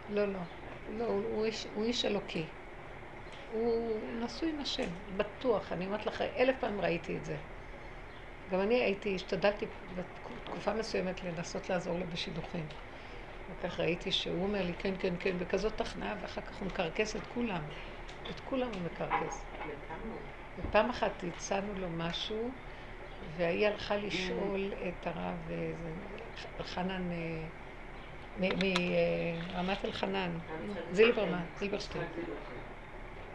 לא, 0.09 0.25
לא. 0.25 0.39
לא, 0.97 1.05
הוא 1.05 1.45
איש, 1.45 1.67
הוא 1.73 1.85
איש 1.85 2.05
אלוקי. 2.05 2.43
הוא 3.51 3.99
נשוי 4.23 4.49
עם 4.49 4.59
השם, 4.59 4.87
בטוח. 5.17 5.71
אני 5.71 5.85
אומרת 5.85 6.05
לך, 6.05 6.21
אלף 6.21 6.55
פעם 6.59 6.81
ראיתי 6.81 7.17
את 7.17 7.25
זה. 7.25 7.35
גם 8.51 8.59
אני 8.59 8.75
הייתי, 8.75 9.15
השתדלתי 9.15 9.65
בתקופה 9.95 10.73
מסוימת 10.73 11.23
לנסות 11.23 11.69
לעזור 11.69 11.99
לו 11.99 12.05
בשידוכים. 12.13 12.65
וכך 13.49 13.79
ראיתי 13.79 14.11
שהוא 14.11 14.43
אומר 14.43 14.65
לי, 14.65 14.73
כן, 14.73 14.93
כן, 14.99 15.13
כן, 15.19 15.39
בכזאת 15.39 15.77
תכנעה, 15.77 16.15
ואחר 16.21 16.41
כך 16.41 16.55
הוא 16.59 16.67
מקרקס 16.67 17.15
את 17.15 17.21
כולם. 17.33 17.61
את 18.29 18.39
כולם 18.39 18.67
הוא 18.73 18.81
מקרקס. 18.81 19.43
ופעם 20.57 20.89
אחת 20.89 21.23
הצענו 21.23 21.73
לו 21.73 21.87
משהו, 21.89 22.51
והיא 23.37 23.67
הלכה 23.67 23.97
לשאול 23.97 24.73
את 24.87 25.07
הרב 25.07 25.35
חנן, 26.61 27.09
מרמת 28.39 29.85
אלחנן, 29.85 30.31
זילברמן, 30.91 31.43
זילברשטיין. 31.59 32.07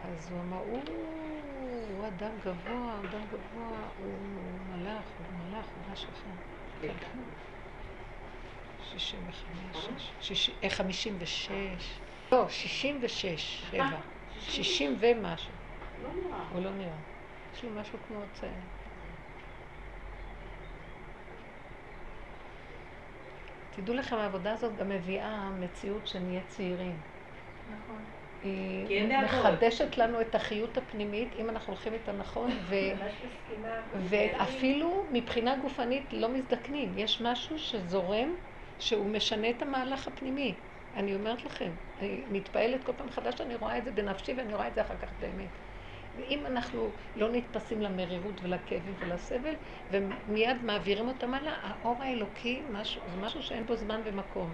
אז 0.03 0.31
הוא 0.31 0.39
אמר, 0.39 0.57
הוא 0.57 2.07
אדם 2.07 2.31
גבוה, 2.45 2.97
הוא 2.97 3.09
אדם 3.09 3.21
גבוה, 3.31 3.89
הוא 3.97 4.17
מלאך, 4.69 5.05
הוא 5.17 5.37
מלאך, 5.37 5.65
הוא 5.65 5.93
משהו 5.93 6.09
אחר. 6.11 6.29
שישים 8.91 9.19
וחמש, 9.27 10.11
חמישים 10.69 11.15
ושש, 11.19 11.99
לא, 12.31 12.49
שישים 12.49 12.99
ושש, 13.01 13.63
שבע. 13.71 13.99
שישים 14.39 14.95
ומשהו. 14.99 15.53
הוא 16.51 16.61
לא 16.61 16.71
נראה. 16.71 16.97
יש 17.55 17.63
לו 17.63 17.69
משהו 17.69 17.99
כמו 18.07 18.19
צעיר. 18.33 18.51
תדעו 23.75 23.95
לכם, 23.95 24.15
העבודה 24.15 24.53
הזאת 24.53 24.77
גם 24.77 24.89
מביאה 24.89 25.49
מציאות 25.49 26.07
שנהיה 26.07 26.41
צעירים. 26.47 26.97
נכון. 27.69 28.03
מחדשת 29.23 29.97
לנו 29.97 30.21
את 30.21 30.35
החיות 30.35 30.77
הפנימית, 30.77 31.35
אם 31.35 31.49
אנחנו 31.49 31.73
הולכים 31.73 31.93
איתה 31.93 32.11
נכון, 32.11 32.51
ו... 32.61 32.75
ואפילו 33.93 35.07
מבחינה 35.11 35.55
גופנית 35.55 36.13
לא 36.13 36.29
מזדקנים. 36.29 36.97
יש 36.97 37.21
משהו 37.21 37.59
שזורם, 37.59 38.35
שהוא 38.79 39.05
משנה 39.05 39.49
את 39.49 39.61
המהלך 39.61 40.07
הפנימי. 40.07 40.61
אני 40.95 41.15
אומרת 41.15 41.45
לכם, 41.45 41.71
אני 41.99 42.25
מתפעלת 42.29 42.83
כל 42.83 42.91
פעם 42.97 43.07
מחדש 43.07 43.37
שאני 43.37 43.55
רואה 43.55 43.77
את 43.77 43.85
זה 43.85 43.91
בנפשי 43.91 44.33
ואני 44.33 44.53
רואה 44.53 44.67
את 44.67 44.75
זה 44.75 44.81
אחר 44.81 44.97
כך 44.97 45.13
באמת. 45.19 45.49
ואם 46.15 46.45
אנחנו 46.45 46.91
לא 47.15 47.31
נתפסים 47.31 47.81
למרירות 47.81 48.41
ולכאבים 48.43 48.93
ולסבל, 48.99 49.53
ומיד 49.91 50.63
מעבירים 50.63 51.07
אותם 51.07 51.33
הלאה, 51.33 51.53
האור 51.61 52.03
האלוקי 52.03 52.65
משהו, 52.69 53.01
זה 53.07 53.17
משהו 53.17 53.43
שאין 53.43 53.65
בו 53.65 53.75
זמן 53.75 54.01
ומקום. 54.05 54.53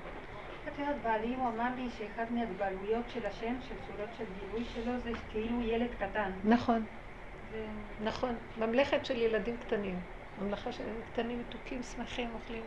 את 0.68 0.80
יודעת, 0.80 1.02
בעלי 1.03 1.36
הוא 1.36 1.48
אמר 1.48 1.76
לי 1.76 1.90
שאחד 1.90 2.26
מהגבלויות 2.31 3.10
של 3.10 3.26
השם, 3.26 3.56
של 3.61 3.76
צורות 3.88 4.10
של 4.18 4.26
גילוי 4.40 4.65
שלו, 4.65 4.99
זה 4.99 5.11
כאילו 5.30 5.61
ילד 5.61 5.90
קטן. 5.99 6.31
נכון. 6.44 6.86
זה... 7.52 7.65
נכון. 8.03 8.36
ממלכת 8.57 9.06
של 9.06 9.18
ילדים 9.18 9.57
קטנים. 9.57 9.99
ממלכה 10.41 10.72
של 10.72 10.84
ילדים 10.84 11.03
קטנים, 11.14 11.40
מתוקים, 11.40 11.84
שמחים, 11.84 12.30
אוכלים. 12.34 12.64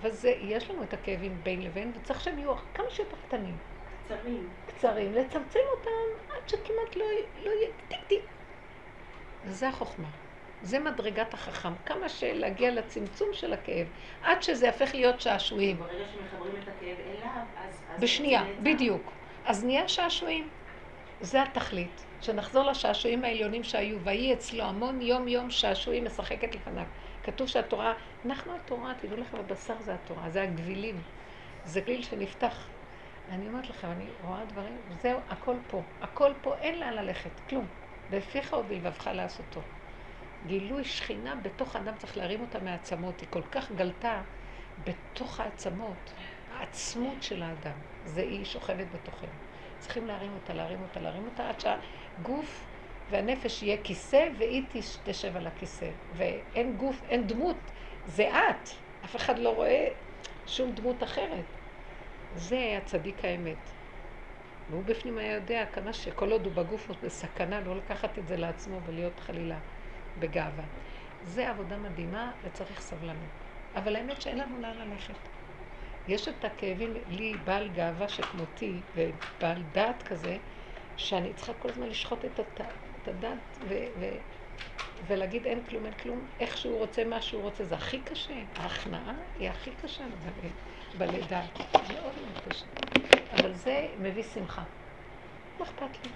אבל 0.00 0.10
זה, 0.10 0.28
יש 0.28 0.70
לנו 0.70 0.82
את 0.82 0.92
הכאבים 0.92 1.36
בין 1.42 1.62
לבין, 1.62 1.92
וצריך 1.94 2.20
שהם 2.20 2.38
יהיו 2.38 2.56
כמה 2.74 2.90
שיותר 2.90 3.16
קטנים. 3.28 3.56
קצרים. 4.04 4.48
קצרים, 4.66 5.12
לצמצם 5.12 5.60
אותם 5.76 6.24
עד 6.28 6.48
שכמעט 6.48 6.96
לא, 6.96 7.04
לא 7.42 7.50
יהיה 7.50 7.68
טיק 7.88 8.04
טיק. 8.08 8.24
וזה 9.44 9.68
החוכמה. 9.68 10.08
זה 10.62 10.78
מדרגת 10.78 11.34
החכם. 11.34 11.72
כמה 11.86 12.08
שלהגיע 12.08 12.70
לצמצום 12.70 13.28
של 13.32 13.52
הכאב, 13.52 13.86
עד 14.22 14.42
שזה 14.42 14.66
יהפך 14.66 14.94
להיות 14.94 15.20
שעשועים. 15.20 15.78
ברגע 15.78 16.04
שמחברים 16.14 16.56
את 16.62 16.68
הכאב 16.68 16.96
אליו, 17.06 17.42
אז... 17.56 17.82
בשנייה. 18.00 18.44
בדיוק. 18.62 19.12
אז 19.44 19.64
נהיה 19.64 19.88
שעשועים. 19.88 20.48
זה 21.20 21.42
התכלית. 21.42 22.04
שנחזור 22.20 22.64
לשעשועים 22.64 23.24
העליונים 23.24 23.64
שהיו, 23.64 24.00
ויהי 24.00 24.32
אצלו 24.32 24.64
המון 24.64 25.02
יום 25.02 25.28
יום 25.28 25.50
שעשועים 25.50 26.04
משחקת 26.04 26.54
לפניו. 26.54 26.84
כתוב 27.22 27.48
שהתורה, 27.48 27.94
אנחנו 28.24 28.56
התורה, 28.56 28.94
תדעו 29.00 29.16
לכם, 29.16 29.36
הבשר 29.36 29.80
זה 29.80 29.94
התורה, 29.94 30.30
זה 30.30 30.42
הגבילים. 30.42 31.02
זה 31.64 31.80
גליל 31.80 32.02
שנפתח. 32.02 32.68
אני 33.28 33.48
אומרת 33.48 33.70
לכם, 33.70 33.88
אני 33.90 34.04
רואה 34.20 34.44
דברים, 34.44 34.76
זהו, 35.02 35.20
הכל 35.28 35.56
פה. 35.66 35.82
הכל 36.00 36.32
פה, 36.42 36.56
אין 36.56 36.80
לאן 36.80 36.92
ללכת, 36.92 37.40
כלום. 37.48 37.66
בפיך 38.10 38.52
ובלבבך 38.52 39.10
לעשותו. 39.14 39.62
גילוי 40.46 40.84
שכינה 40.84 41.34
בתוך 41.36 41.76
האדם, 41.76 41.96
צריך 41.96 42.16
להרים 42.16 42.40
אותה 42.40 42.58
מהעצמות. 42.60 43.20
היא 43.20 43.28
כל 43.30 43.42
כך 43.42 43.72
גלתה 43.72 44.22
בתוך 44.84 45.40
העצמות, 45.40 46.12
העצמות 46.50 47.22
של 47.22 47.42
האדם. 47.42 47.78
זה 48.04 48.20
היא 48.20 48.44
שוכבת 48.44 48.86
בתוכנו. 48.90 49.28
צריכים 49.78 50.06
להרים 50.06 50.34
אותה, 50.34 50.54
להרים 50.54 50.82
אותה, 50.82 51.00
להרים 51.00 51.24
אותה, 51.24 51.48
עד 51.48 51.60
שהגוף 51.60 52.66
והנפש 53.10 53.62
יהיה 53.62 53.76
כיסא, 53.84 54.28
והיא 54.38 54.66
תש- 54.72 54.98
תשב 55.04 55.36
על 55.36 55.46
הכיסא. 55.46 55.90
ואין 56.12 56.76
גוף, 56.76 57.02
אין 57.08 57.26
דמות, 57.26 57.70
זה 58.06 58.28
את. 58.28 58.68
אף 59.04 59.16
אחד 59.16 59.38
לא 59.38 59.54
רואה 59.54 59.88
שום 60.46 60.72
דמות 60.72 61.02
אחרת. 61.02 61.44
זה 62.34 62.74
הצדיק 62.78 63.24
האמת. 63.24 63.70
והוא 64.70 64.84
בפנים 64.84 65.18
היה 65.18 65.34
יודע 65.34 65.66
כמה 65.72 65.92
שכל 65.92 66.32
עוד 66.32 66.46
הוא 66.46 66.54
בגוף 66.54 66.88
הוא 66.88 66.96
בסכנה 67.02 67.60
לא 67.60 67.76
לקחת 67.76 68.18
את 68.18 68.26
זה 68.26 68.36
לעצמו 68.36 68.80
ולהיות 68.86 69.20
חלילה 69.20 69.58
בגאווה. 70.20 70.66
זה 71.22 71.50
עבודה 71.50 71.78
מדהימה 71.78 72.32
וצריך 72.42 72.80
סבלנות. 72.80 73.44
אבל 73.74 73.96
האמת 73.96 74.20
שאין 74.20 74.38
לנו 74.38 74.58
לאן 74.58 74.78
ללכת. 74.78 75.28
יש 76.06 76.28
את 76.28 76.44
הכאבים, 76.44 76.94
לי 77.06 77.38
בעל 77.38 77.68
גאווה 77.68 78.08
שכמותי, 78.08 78.86
ובעל 78.94 79.62
דעת 79.62 80.02
כזה, 80.02 80.38
שאני 80.96 81.34
צריכה 81.34 81.54
כל 81.54 81.68
הזמן 81.70 81.88
לשחוט 81.88 82.24
את, 82.24 82.38
הת, 82.38 82.60
את 83.02 83.08
הדעת 83.08 83.58
ו, 83.62 83.74
ו, 84.00 84.04
ולהגיד 85.00 85.46
אין 85.46 85.64
כלום, 85.66 85.86
אין 85.86 85.94
כלום, 85.94 86.30
איך 86.40 86.56
שהוא 86.56 86.78
רוצה, 86.78 87.04
מה 87.04 87.22
שהוא 87.22 87.42
רוצה. 87.42 87.64
זה 87.64 87.74
הכי 87.74 88.04
קשה. 88.04 88.44
ההכנעה 88.56 89.14
היא 89.34 89.50
הכי 89.50 89.76
קשה 89.76 90.04
בלידה. 90.94 91.46
מאוד 91.88 92.18
מאוד 92.20 92.38
קשה. 92.38 92.68
אבל 93.30 93.52
זה 93.54 93.94
מביא 93.98 94.22
שמחה. 94.22 94.64
מה 95.58 95.64
אכפת 95.66 96.04
לי? 96.04 96.12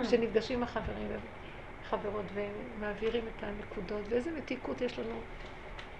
כשנפגשים 0.00 0.62
החברים 0.62 1.08
וחברות 1.86 2.24
ומעבירים 2.34 3.24
את 3.28 3.42
הנקודות, 3.42 4.08
ואיזה 4.08 4.30
מתיקות 4.30 4.80
יש 4.80 4.98
לנו. 4.98 5.20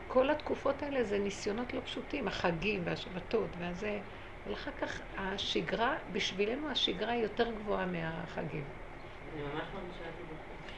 כל 0.08 0.30
התקופות 0.30 0.82
האלה 0.82 1.04
זה 1.04 1.18
ניסיונות 1.18 1.74
לא 1.74 1.80
פשוטים, 1.80 2.28
החגים 2.28 2.82
והשבתות 2.84 3.50
והזה, 3.58 4.00
אבל 4.44 4.54
אחר 4.54 4.70
כך 4.80 5.00
השגרה, 5.16 5.96
בשבילנו 6.12 6.70
השגרה 6.70 7.12
היא 7.12 7.22
יותר 7.22 7.52
גבוהה 7.52 7.86
מהחגים. 7.86 8.64
אני 9.34 9.42
ממש 9.42 9.62
מרגישה 9.74 10.08
את 10.08 10.16
זה 10.18 10.24
בחוץ. 10.24 10.72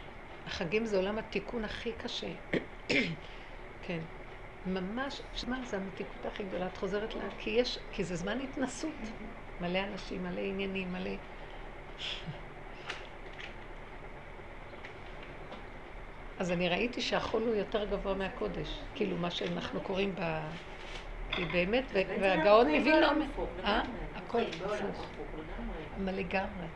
החגים 0.46 0.86
זה 0.86 0.96
עולם 0.96 1.18
התיקון 1.18 1.64
הכי 1.64 1.92
קשה. 1.92 2.32
כן. 3.86 4.00
ממש, 4.66 5.22
שמע, 5.34 5.56
זה 5.64 5.76
המתיקות 5.76 6.26
הכי 6.26 6.42
גדולה. 6.44 6.66
את 6.66 6.76
חוזרת 6.76 7.14
לה, 7.14 7.22
כי 7.38 7.50
יש, 7.50 7.78
כי 7.92 8.04
זה 8.04 8.16
זמן 8.16 8.40
התנסות. 8.40 8.94
מלא 9.60 9.78
אנשים, 9.78 10.22
מלא 10.22 10.40
עניינים, 10.40 10.92
מלא... 10.92 11.10
אז 16.38 16.50
אני 16.50 16.68
ראיתי 16.68 17.00
שהחול 17.00 17.42
הוא 17.42 17.54
יותר 17.54 17.84
גבוה 17.84 18.14
מהקודש. 18.14 18.68
כאילו, 18.94 19.16
מה 19.16 19.30
שאנחנו 19.30 19.80
קוראים 19.80 20.14
ב... 20.14 20.20
כי 21.30 21.44
באמת, 21.44 21.84
והגאון 22.20 22.70
מווילנה 22.70 23.10
אומר... 23.10 23.26
אה? 23.64 23.82
הכל 24.14 24.42
הפוך. 24.64 25.06
אבל 25.96 26.14
לגמרי. 26.14 26.66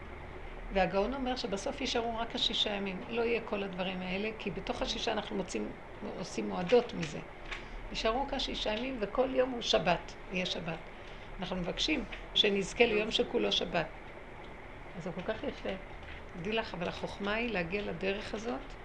והגאון 0.72 1.14
אומר 1.14 1.36
שבסוף 1.36 1.80
יישארו 1.80 2.16
רק 2.18 2.34
השישה 2.34 2.70
ימים. 2.70 2.96
לא 3.08 3.22
יהיה 3.22 3.40
כל 3.40 3.62
הדברים 3.62 4.00
האלה, 4.02 4.30
כי 4.38 4.50
בתוך 4.50 4.82
השישה 4.82 5.12
אנחנו 5.12 5.36
מוצאים, 5.36 5.68
עושים 6.18 6.48
מועדות 6.48 6.94
מזה. 6.94 7.18
יישארו 7.90 8.22
רק 8.22 8.34
השישה 8.34 8.70
ימים, 8.70 8.98
וכל 9.00 9.28
יום 9.34 9.50
הוא 9.50 9.62
שבת, 9.62 10.14
יהיה 10.32 10.46
שבת. 10.46 10.78
אנחנו 11.40 11.56
מבקשים 11.56 12.04
שנזכה 12.34 12.86
ליום 12.86 13.10
שכולו 13.10 13.52
שבת. 13.52 13.86
אז 14.96 15.04
זה 15.04 15.10
כל 15.12 15.22
כך 15.22 15.42
יפה. 15.42 15.68
תדעי 16.36 16.52
לך, 16.52 16.74
אבל 16.74 16.88
החוכמה 16.88 17.34
היא 17.34 17.50
להגיע 17.50 17.82
לדרך 17.82 18.34
הזאת 18.34 18.81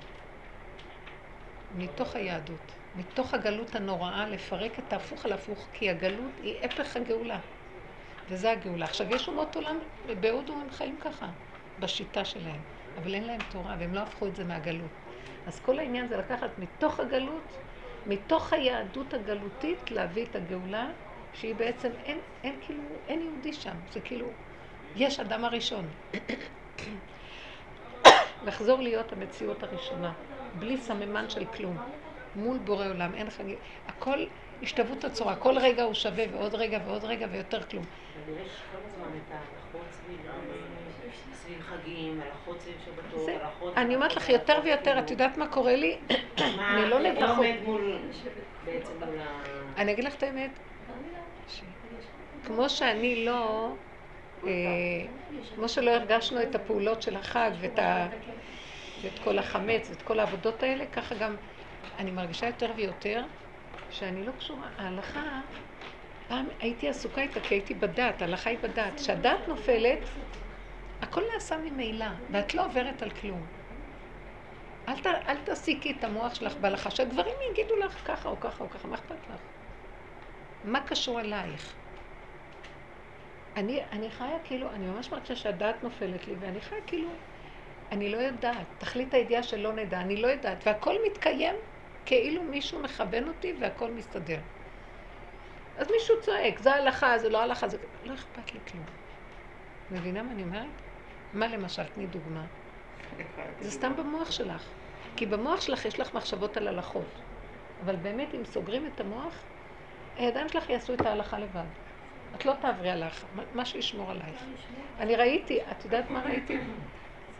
מתוך 1.76 2.16
היהדות, 2.16 2.72
מתוך 2.96 3.34
הגלות 3.34 3.76
הנוראה, 3.76 4.30
לפרק 4.30 4.80
את 4.80 4.94
ההפוך 4.94 5.26
על 5.26 5.34
הפוך, 5.34 5.68
כי 5.74 5.90
הגלות 5.90 6.32
היא 6.44 6.56
הפך 6.64 6.96
הגאולה. 6.96 7.40
וזה 8.30 8.52
הגאולה. 8.52 8.86
עכשיו, 8.86 9.16
יש 9.16 9.28
אומות 9.28 9.56
עולם, 9.56 9.78
בהודו 10.20 10.54
הם 10.54 10.70
חיים 10.72 10.98
ככה, 11.02 11.28
בשיטה 11.80 12.26
שלהם, 12.26 12.62
אבל 12.98 13.14
אין 13.14 13.24
להם 13.24 13.40
תורה, 13.52 13.76
והם 13.80 13.94
לא 13.94 14.00
הפכו 14.00 14.28
את 14.28 14.36
זה 14.36 14.44
מהגלות. 14.44 14.92
אז 15.48 15.60
כל 15.60 15.80
העניין 15.80 16.08
זה 16.08 16.18
לקחת 16.18 16.50
מתוך 16.58 17.00
הגלות, 17.00 17.58
מתוך 18.08 18.54
היהדות 18.54 19.14
הגלותית, 19.14 19.92
להביא 19.92 20.26
את 20.26 20.36
הגאולה, 20.36 20.88
שהיא 21.34 21.56
בעצם, 21.56 21.90
אין, 22.06 22.20
אין 22.44 22.56
כאילו, 22.66 22.84
אין 23.08 23.22
יהודי 23.22 23.54
שם, 23.54 23.76
זה 23.92 24.00
כאילו, 24.00 24.28
יש 24.96 25.20
אדם 25.20 25.46
הראשון. 25.46 25.88
לחזור 28.48 28.82
להיות 28.82 29.14
המציאות 29.14 29.64
הראשונה, 29.64 30.14
בלי 30.60 30.78
סממן 30.78 31.30
של 31.30 31.46
כלום, 31.46 31.78
מול 32.36 32.58
בורא 32.58 32.88
עולם, 32.88 33.16
אין 33.16 33.30
חגים, 33.30 33.56
הכל 33.88 34.26
השתוות 34.64 35.04
הצורה, 35.04 35.36
כל 35.36 35.58
רגע 35.58 35.84
הוא 35.84 35.94
שווה 35.94 36.24
ועוד 36.32 36.56
רגע 36.56 36.80
ועוד 36.86 37.04
רגע 37.04 37.28
ויותר 37.32 37.64
כלום. 37.64 37.84
אבל 38.26 38.34
יש 38.46 38.52
כל 38.72 38.78
הזמן 38.88 39.08
את 39.18 39.32
ההלכות 39.32 39.88
סביב, 41.34 41.62
חגים, 41.62 42.22
הלכות 42.22 42.62
סביב 42.62 42.76
שבתות, 42.86 43.30
הלכות... 43.30 43.78
אני 43.78 43.96
אומרת 43.96 44.16
לך 44.16 44.30
יותר 44.30 44.60
ויותר, 44.64 45.00
את 45.00 45.12
יודעת 45.12 45.38
מה 45.38 45.48
קורה 45.48 45.76
לי? 45.76 45.98
מה- 46.58 46.74
אני 46.78 46.90
לא 46.90 47.00
איך 47.00 47.18
נבוכות. 47.18 47.38
עומד 47.38 47.56
מול, 47.64 47.98
בעצם 48.66 48.94
מול 49.06 49.20
ה... 49.20 49.42
אני 49.78 49.92
אגיד 49.92 50.06
לך 50.06 50.16
את 50.16 50.24
האמת, 50.24 50.52
כמו 52.46 52.70
שאני 52.70 53.26
לא, 53.26 53.70
אה, 54.44 54.50
כמו 55.56 55.70
שלא 55.70 55.92
הרגשנו 55.92 56.42
את 56.42 56.56
הפעולות 56.56 57.02
של 57.02 57.16
החג 57.16 57.52
ואת, 57.62 57.80
ה, 57.80 58.08
ואת 59.02 59.20
כל 59.24 59.40
החמץ 59.40 59.90
ואת 59.90 60.02
כל 60.02 60.20
העבודות 60.20 60.64
האלה, 60.64 60.86
ככה 60.86 61.16
גם 61.16 61.36
אני 61.98 62.12
מרגישה 62.12 62.46
יותר 62.46 62.72
ויותר 62.76 63.24
שאני 63.92 64.26
לא 64.26 64.32
קשורה. 64.32 64.68
ההלכה, 64.78 65.42
פעם 66.28 66.46
הייתי 66.60 66.90
עסוקה 66.90 67.22
איתה 67.22 67.40
כי 67.40 67.56
הייתי 67.56 67.74
בדת, 67.74 68.22
ההלכה 68.22 68.50
היא 68.50 68.60
בדת. 68.62 68.94
כשהדת 68.96 69.48
נופלת, 69.48 70.00
הכל 71.02 71.22
נעשה 71.34 71.58
ממילא, 71.58 72.06
ואת 72.32 72.54
לא 72.54 72.66
עוברת 72.66 73.02
על 73.02 73.10
כלום. 73.10 73.46
אל, 74.90 75.00
ת, 75.00 75.06
אל 75.06 75.38
תעסיקי 75.38 75.92
את 76.00 76.04
המוח 76.04 76.36
שלך 76.36 76.54
בהלכה, 76.56 76.92
שהגברים 76.92 77.36
יגידו 77.52 77.76
לך 77.76 78.08
ככה 78.08 78.30
או 78.30 78.40
ככה 78.40 78.64
או 78.64 78.70
ככה, 78.70 78.88
מה 78.88 78.96
אכפת 78.96 79.28
לך? 79.30 79.40
מה 80.64 80.82
קשור 80.82 81.20
אלייך? 81.20 81.74
אני, 83.56 83.80
אני 83.92 84.12
חיה 84.12 84.40
כאילו, 84.44 84.72
אני 84.72 84.86
ממש 84.86 85.12
מרגישה 85.12 85.36
שהדעת 85.36 85.84
נופלת 85.84 86.28
לי, 86.28 86.36
ואני 86.40 86.62
חיה 86.62 86.78
כאילו, 86.88 87.10
אני 87.92 88.10
לא 88.10 88.18
יודעת. 88.18 88.66
תכלית 88.78 89.14
הידיעה 89.14 89.44
שלא 89.44 89.74
נדע, 89.74 90.02
אני 90.02 90.22
לא 90.22 90.28
יודעת. 90.28 90.68
והכל 90.68 90.96
מתקיים 91.06 91.56
כאילו 92.06 92.44
מישהו 92.44 92.80
מכוון 92.80 93.28
אותי 93.28 93.54
והכל 93.60 93.92
מסתדר. 93.92 94.40
אז 95.78 95.92
מישהו 95.92 96.16
צועק, 96.22 96.60
זה 96.60 96.74
הלכה, 96.74 97.18
זה 97.18 97.30
לא 97.30 97.42
הלכה, 97.42 97.68
זה... 97.68 97.78
לא 98.04 98.14
אכפת 98.14 98.54
לי 98.54 98.60
כלום. 98.72 98.86
מבינה 99.92 100.24
מה 100.24 100.32
אני 100.32 100.44
אומרת? 100.44 100.66
מה 101.34 101.48
למשל? 101.48 101.84
תני 101.84 102.08
דוגמה. 102.08 102.46
זה 103.60 103.72
סתם 103.72 103.96
במוח 103.96 104.32
שלך. 104.32 104.64
כי 105.16 105.26
במוח 105.26 105.62
שלך 105.62 105.86
יש 105.86 106.00
לך 106.00 106.14
מחשבות 106.14 106.58
על 106.58 106.68
הלכות. 106.68 107.22
אבל 107.86 107.96
באמת, 107.96 108.34
אם 108.34 108.46
סוגרים 108.46 108.86
את 108.86 109.00
המוח, 109.00 109.44
הידיים 110.18 110.50
שלך 110.50 110.70
יעשו 110.70 110.94
את 110.94 111.02
ההלכה 111.02 111.40
לבד. 111.40 111.66
את 112.36 112.46
לא 112.46 112.54
תעברי 112.62 112.90
עליך, 112.90 113.26
משהו 113.56 113.80
ישמור 113.80 114.12
עלייך. 114.12 114.44
אני 115.00 115.16
ראיתי, 115.16 115.60
את 115.72 115.86
יודעת 115.86 116.10
מה 116.10 116.24
ראיתי? 116.26 116.58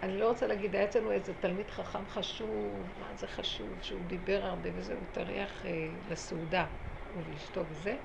אני 0.04 0.18
לא 0.20 0.30
רוצה 0.30 0.48
להגיד, 0.48 0.76
היה 0.76 0.86
אצלנו 0.86 1.12
איזה 1.12 1.34
תלמיד 1.34 1.72
חכם 1.72 2.08
חשוב, 2.08 2.94
מה 2.98 3.16
זה 3.16 3.28
חשוב, 3.28 3.82
שהוא 3.82 4.06
דיבר 4.06 4.46
הרבה 4.46 4.70
וזה, 4.76 4.94
הוא 4.94 5.04
התארח 5.04 5.66
אה, 5.66 5.72
לסעודה, 6.08 6.68
הוא 7.08 7.24
ואשתו 7.26 7.68
וזה. 7.70 7.98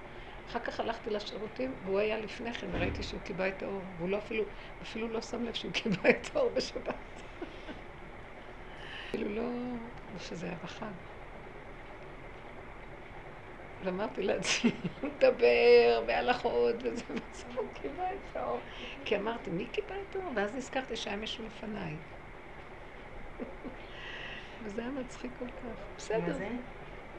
אחר 0.48 0.58
כך 0.60 0.80
הלכתי 0.80 1.10
לשירותים, 1.10 1.76
והוא 1.84 1.98
היה 1.98 2.18
לפני 2.18 2.52
כן, 2.54 2.68
וראיתי 2.72 3.02
שהוא 3.02 3.22
קיבע 3.22 3.48
את 3.48 3.62
האור, 3.62 3.94
והוא 3.96 4.08
לא 4.08 4.18
אפילו, 4.18 4.44
אפילו 4.82 5.08
לא 5.08 5.22
שם 5.22 5.44
לב 5.44 5.52
שהוא 5.54 5.72
קיבע 5.72 6.10
את 6.10 6.36
האור 6.36 6.54
בשבת. 6.54 7.22
לא, 9.14 9.50
לא 10.08 10.18
שזה 10.18 10.46
היה 10.46 10.56
בחג. 10.62 11.11
ואמרתי 13.82 14.22
לעצמי, 14.22 14.70
הוא 15.00 15.10
מדבר 15.10 16.04
בהלכות 16.06 16.74
וזה, 16.84 17.02
בסוף 17.30 17.56
הוא 17.58 17.74
קיבע 17.74 18.04
את 18.14 18.36
האור. 18.36 18.60
כי 19.04 19.16
אמרתי, 19.16 19.50
מי 19.50 19.66
קיבע 19.66 19.94
את 20.10 20.16
האור? 20.16 20.32
ואז 20.36 20.54
נזכרתי 20.54 20.96
שהיה 20.96 21.16
מישהו 21.16 21.44
לפניי. 21.44 21.96
וזה 24.64 24.80
היה 24.82 24.90
מצחיק 24.90 25.32
כל 25.38 25.48
כך. 25.48 25.92
בסדר. 25.96 26.38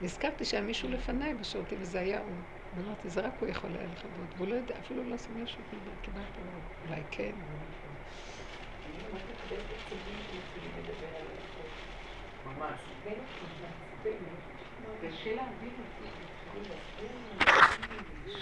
נזכרתי 0.01 0.45
שהיה 0.45 0.63
מישהו 0.63 0.89
לפניי 0.89 1.33
בשירותים, 1.33 1.81
וזה 1.81 1.99
היה 1.99 2.19
הוא. 2.21 2.43
ואמרתי, 2.73 3.09
זה 3.09 3.21
רק 3.21 3.33
הוא 3.39 3.49
יכול 3.49 3.77
היה 3.77 3.87
לכבות. 3.87 4.35
והוא 4.35 4.47
לא 4.47 4.55
יודע, 4.55 4.79
אפילו 4.79 5.03
לא 5.03 5.17
שם 5.17 5.37
לב 5.37 5.45
שהוא 5.45 5.65
קיבל 5.65 5.91
קיבל 6.01 6.21
את 6.31 6.37
האור. 6.37 6.61
אולי 6.83 7.03
כן. 7.11 7.35
ממש. 12.45 12.79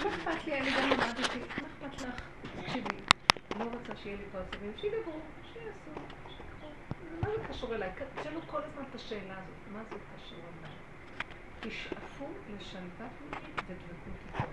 לא 0.04 0.10
אכפת 0.10 0.46
לי, 0.46 0.60
אני 0.60 0.70
גם 0.72 0.90
למדתי, 0.90 1.40
מה 1.62 1.68
אכפת 1.68 2.02
לך? 2.02 2.30
תקשיבי, 2.56 3.06
לא 3.56 3.64
רוצה 3.66 3.96
שיהיה 3.96 4.18
לי 4.18 4.30
פה 4.32 4.40
עצבים, 4.40 4.78
שידברו, 4.78 5.22
שיעשו, 5.44 5.92
שיקחו. 6.28 6.68
מה 7.22 7.28
זה 7.38 7.48
קשור 7.48 7.76
אליי? 7.76 7.92
תשאלו 8.16 8.42
כל 8.48 8.64
הזמן 8.64 8.84
את 8.90 8.96
השאלה 8.96 9.38
הזאת, 9.44 9.68
מה 9.68 9.84
זה 9.84 10.00
קשור 10.16 10.50
אליי? 10.50 10.72
תשאפו 11.60 12.44
לשלוות 12.48 13.22
ממני 13.22 13.54
ודבקות 13.66 14.26
איתו. 14.26 14.48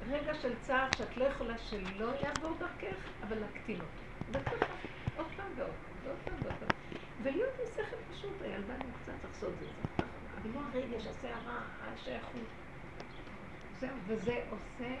רגע 0.00 0.34
של 0.34 0.58
צער 0.58 0.92
שאת 0.92 1.16
לא 1.16 1.24
יכולה 1.24 1.58
שלא 1.58 2.14
יעבור 2.20 2.58
דרכך, 2.58 2.96
אבל 3.22 3.38
להקטין 3.38 3.80
אותו. 3.80 4.02
וככה, 4.28 4.74
עוד 5.16 5.26
פעם 5.36 5.52
ועוד 5.56 5.74
פעם, 5.82 5.96
ועוד 6.02 6.18
פעם 6.24 6.34
ועוד 6.42 6.54
פעם. 6.60 6.68
ולהיות 7.22 7.54
עם 7.60 7.66
שכל 7.66 7.96
פשוט, 8.08 8.42
הילדה 8.42 8.74
אני 8.74 8.92
קצת 9.02 9.24
לחסות 9.24 9.54
את 9.54 9.58
זה. 9.58 9.82
אבל 10.36 10.50
לא 10.50 10.60
הרגש, 10.60 11.06
הסערה, 11.06 11.60
השייכות. 11.80 12.48
זהו, 13.82 13.98
וזה 14.06 14.46
עושה, 14.50 14.94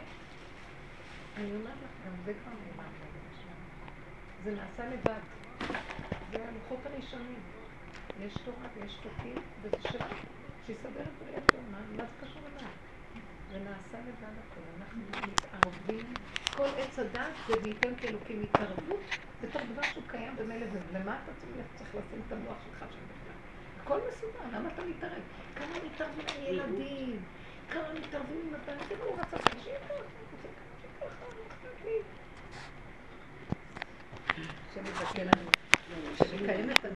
אני 1.36 1.54
אומרת 1.56 1.82
לך, 1.82 2.00
גם 2.00 2.20
זה 2.20 2.34
כבר 2.42 2.52
נאמר. 2.52 2.90
זה 4.38 4.50
נעשה 4.54 4.86
לבד. 4.88 5.22
זה 6.26 6.48
הלוחות 6.48 6.86
הראשונים. 6.86 7.52
יש 8.16 8.44
תורה 8.44 8.68
ויש 8.74 8.98
חוקים, 8.98 9.52
וזה 9.62 9.82
שלה, 9.82 10.08
שיסדר 10.60 11.08
את 11.08 11.18
בריאתו, 11.18 11.62
מה 11.62 11.86
מה 11.86 12.06
זה 12.06 12.16
קשור 12.16 12.48
אליי? 12.48 12.72
ונעשה 13.48 14.00
לבד 14.00 14.38
הכל, 14.38 14.68
אנחנו 14.68 15.04
מתערבים, 15.22 16.18
כל 16.52 16.68
עץ 16.76 16.98
הדת 16.98 17.44
זה 17.46 17.54
וייתן 17.62 17.98
כאלוקים 17.98 18.42
התערבות 18.42 19.06
בתוך 19.40 19.62
דבר 19.68 19.88
שהוא 19.88 20.08
קיים 20.08 20.36
במילא 20.36 20.66
ולמה 20.72 21.24
אתה 21.24 21.32
צריך 21.74 21.94
לשים 21.94 22.22
את 22.26 22.32
המוח 22.32 22.60
שלך 22.64 22.84
שם 22.92 23.08
בכלל? 23.08 23.36
הכל 23.76 24.00
מסודר, 24.08 24.46
למה 24.52 24.74
אתה 24.74 24.84
מתערב? 24.84 25.22
כמה 25.54 25.84
מתערבים 25.84 26.26
עם 26.28 26.42
ילדים, 26.42 27.28
כמה 27.72 27.94
מתערבים 27.94 28.40
עם 28.48 28.54
הבן, 28.54 28.78
כאילו 28.86 29.04
הוא 29.04 29.20
רצה 29.20 29.36
רוצה 34.86 35.04
ככה, 36.74 36.88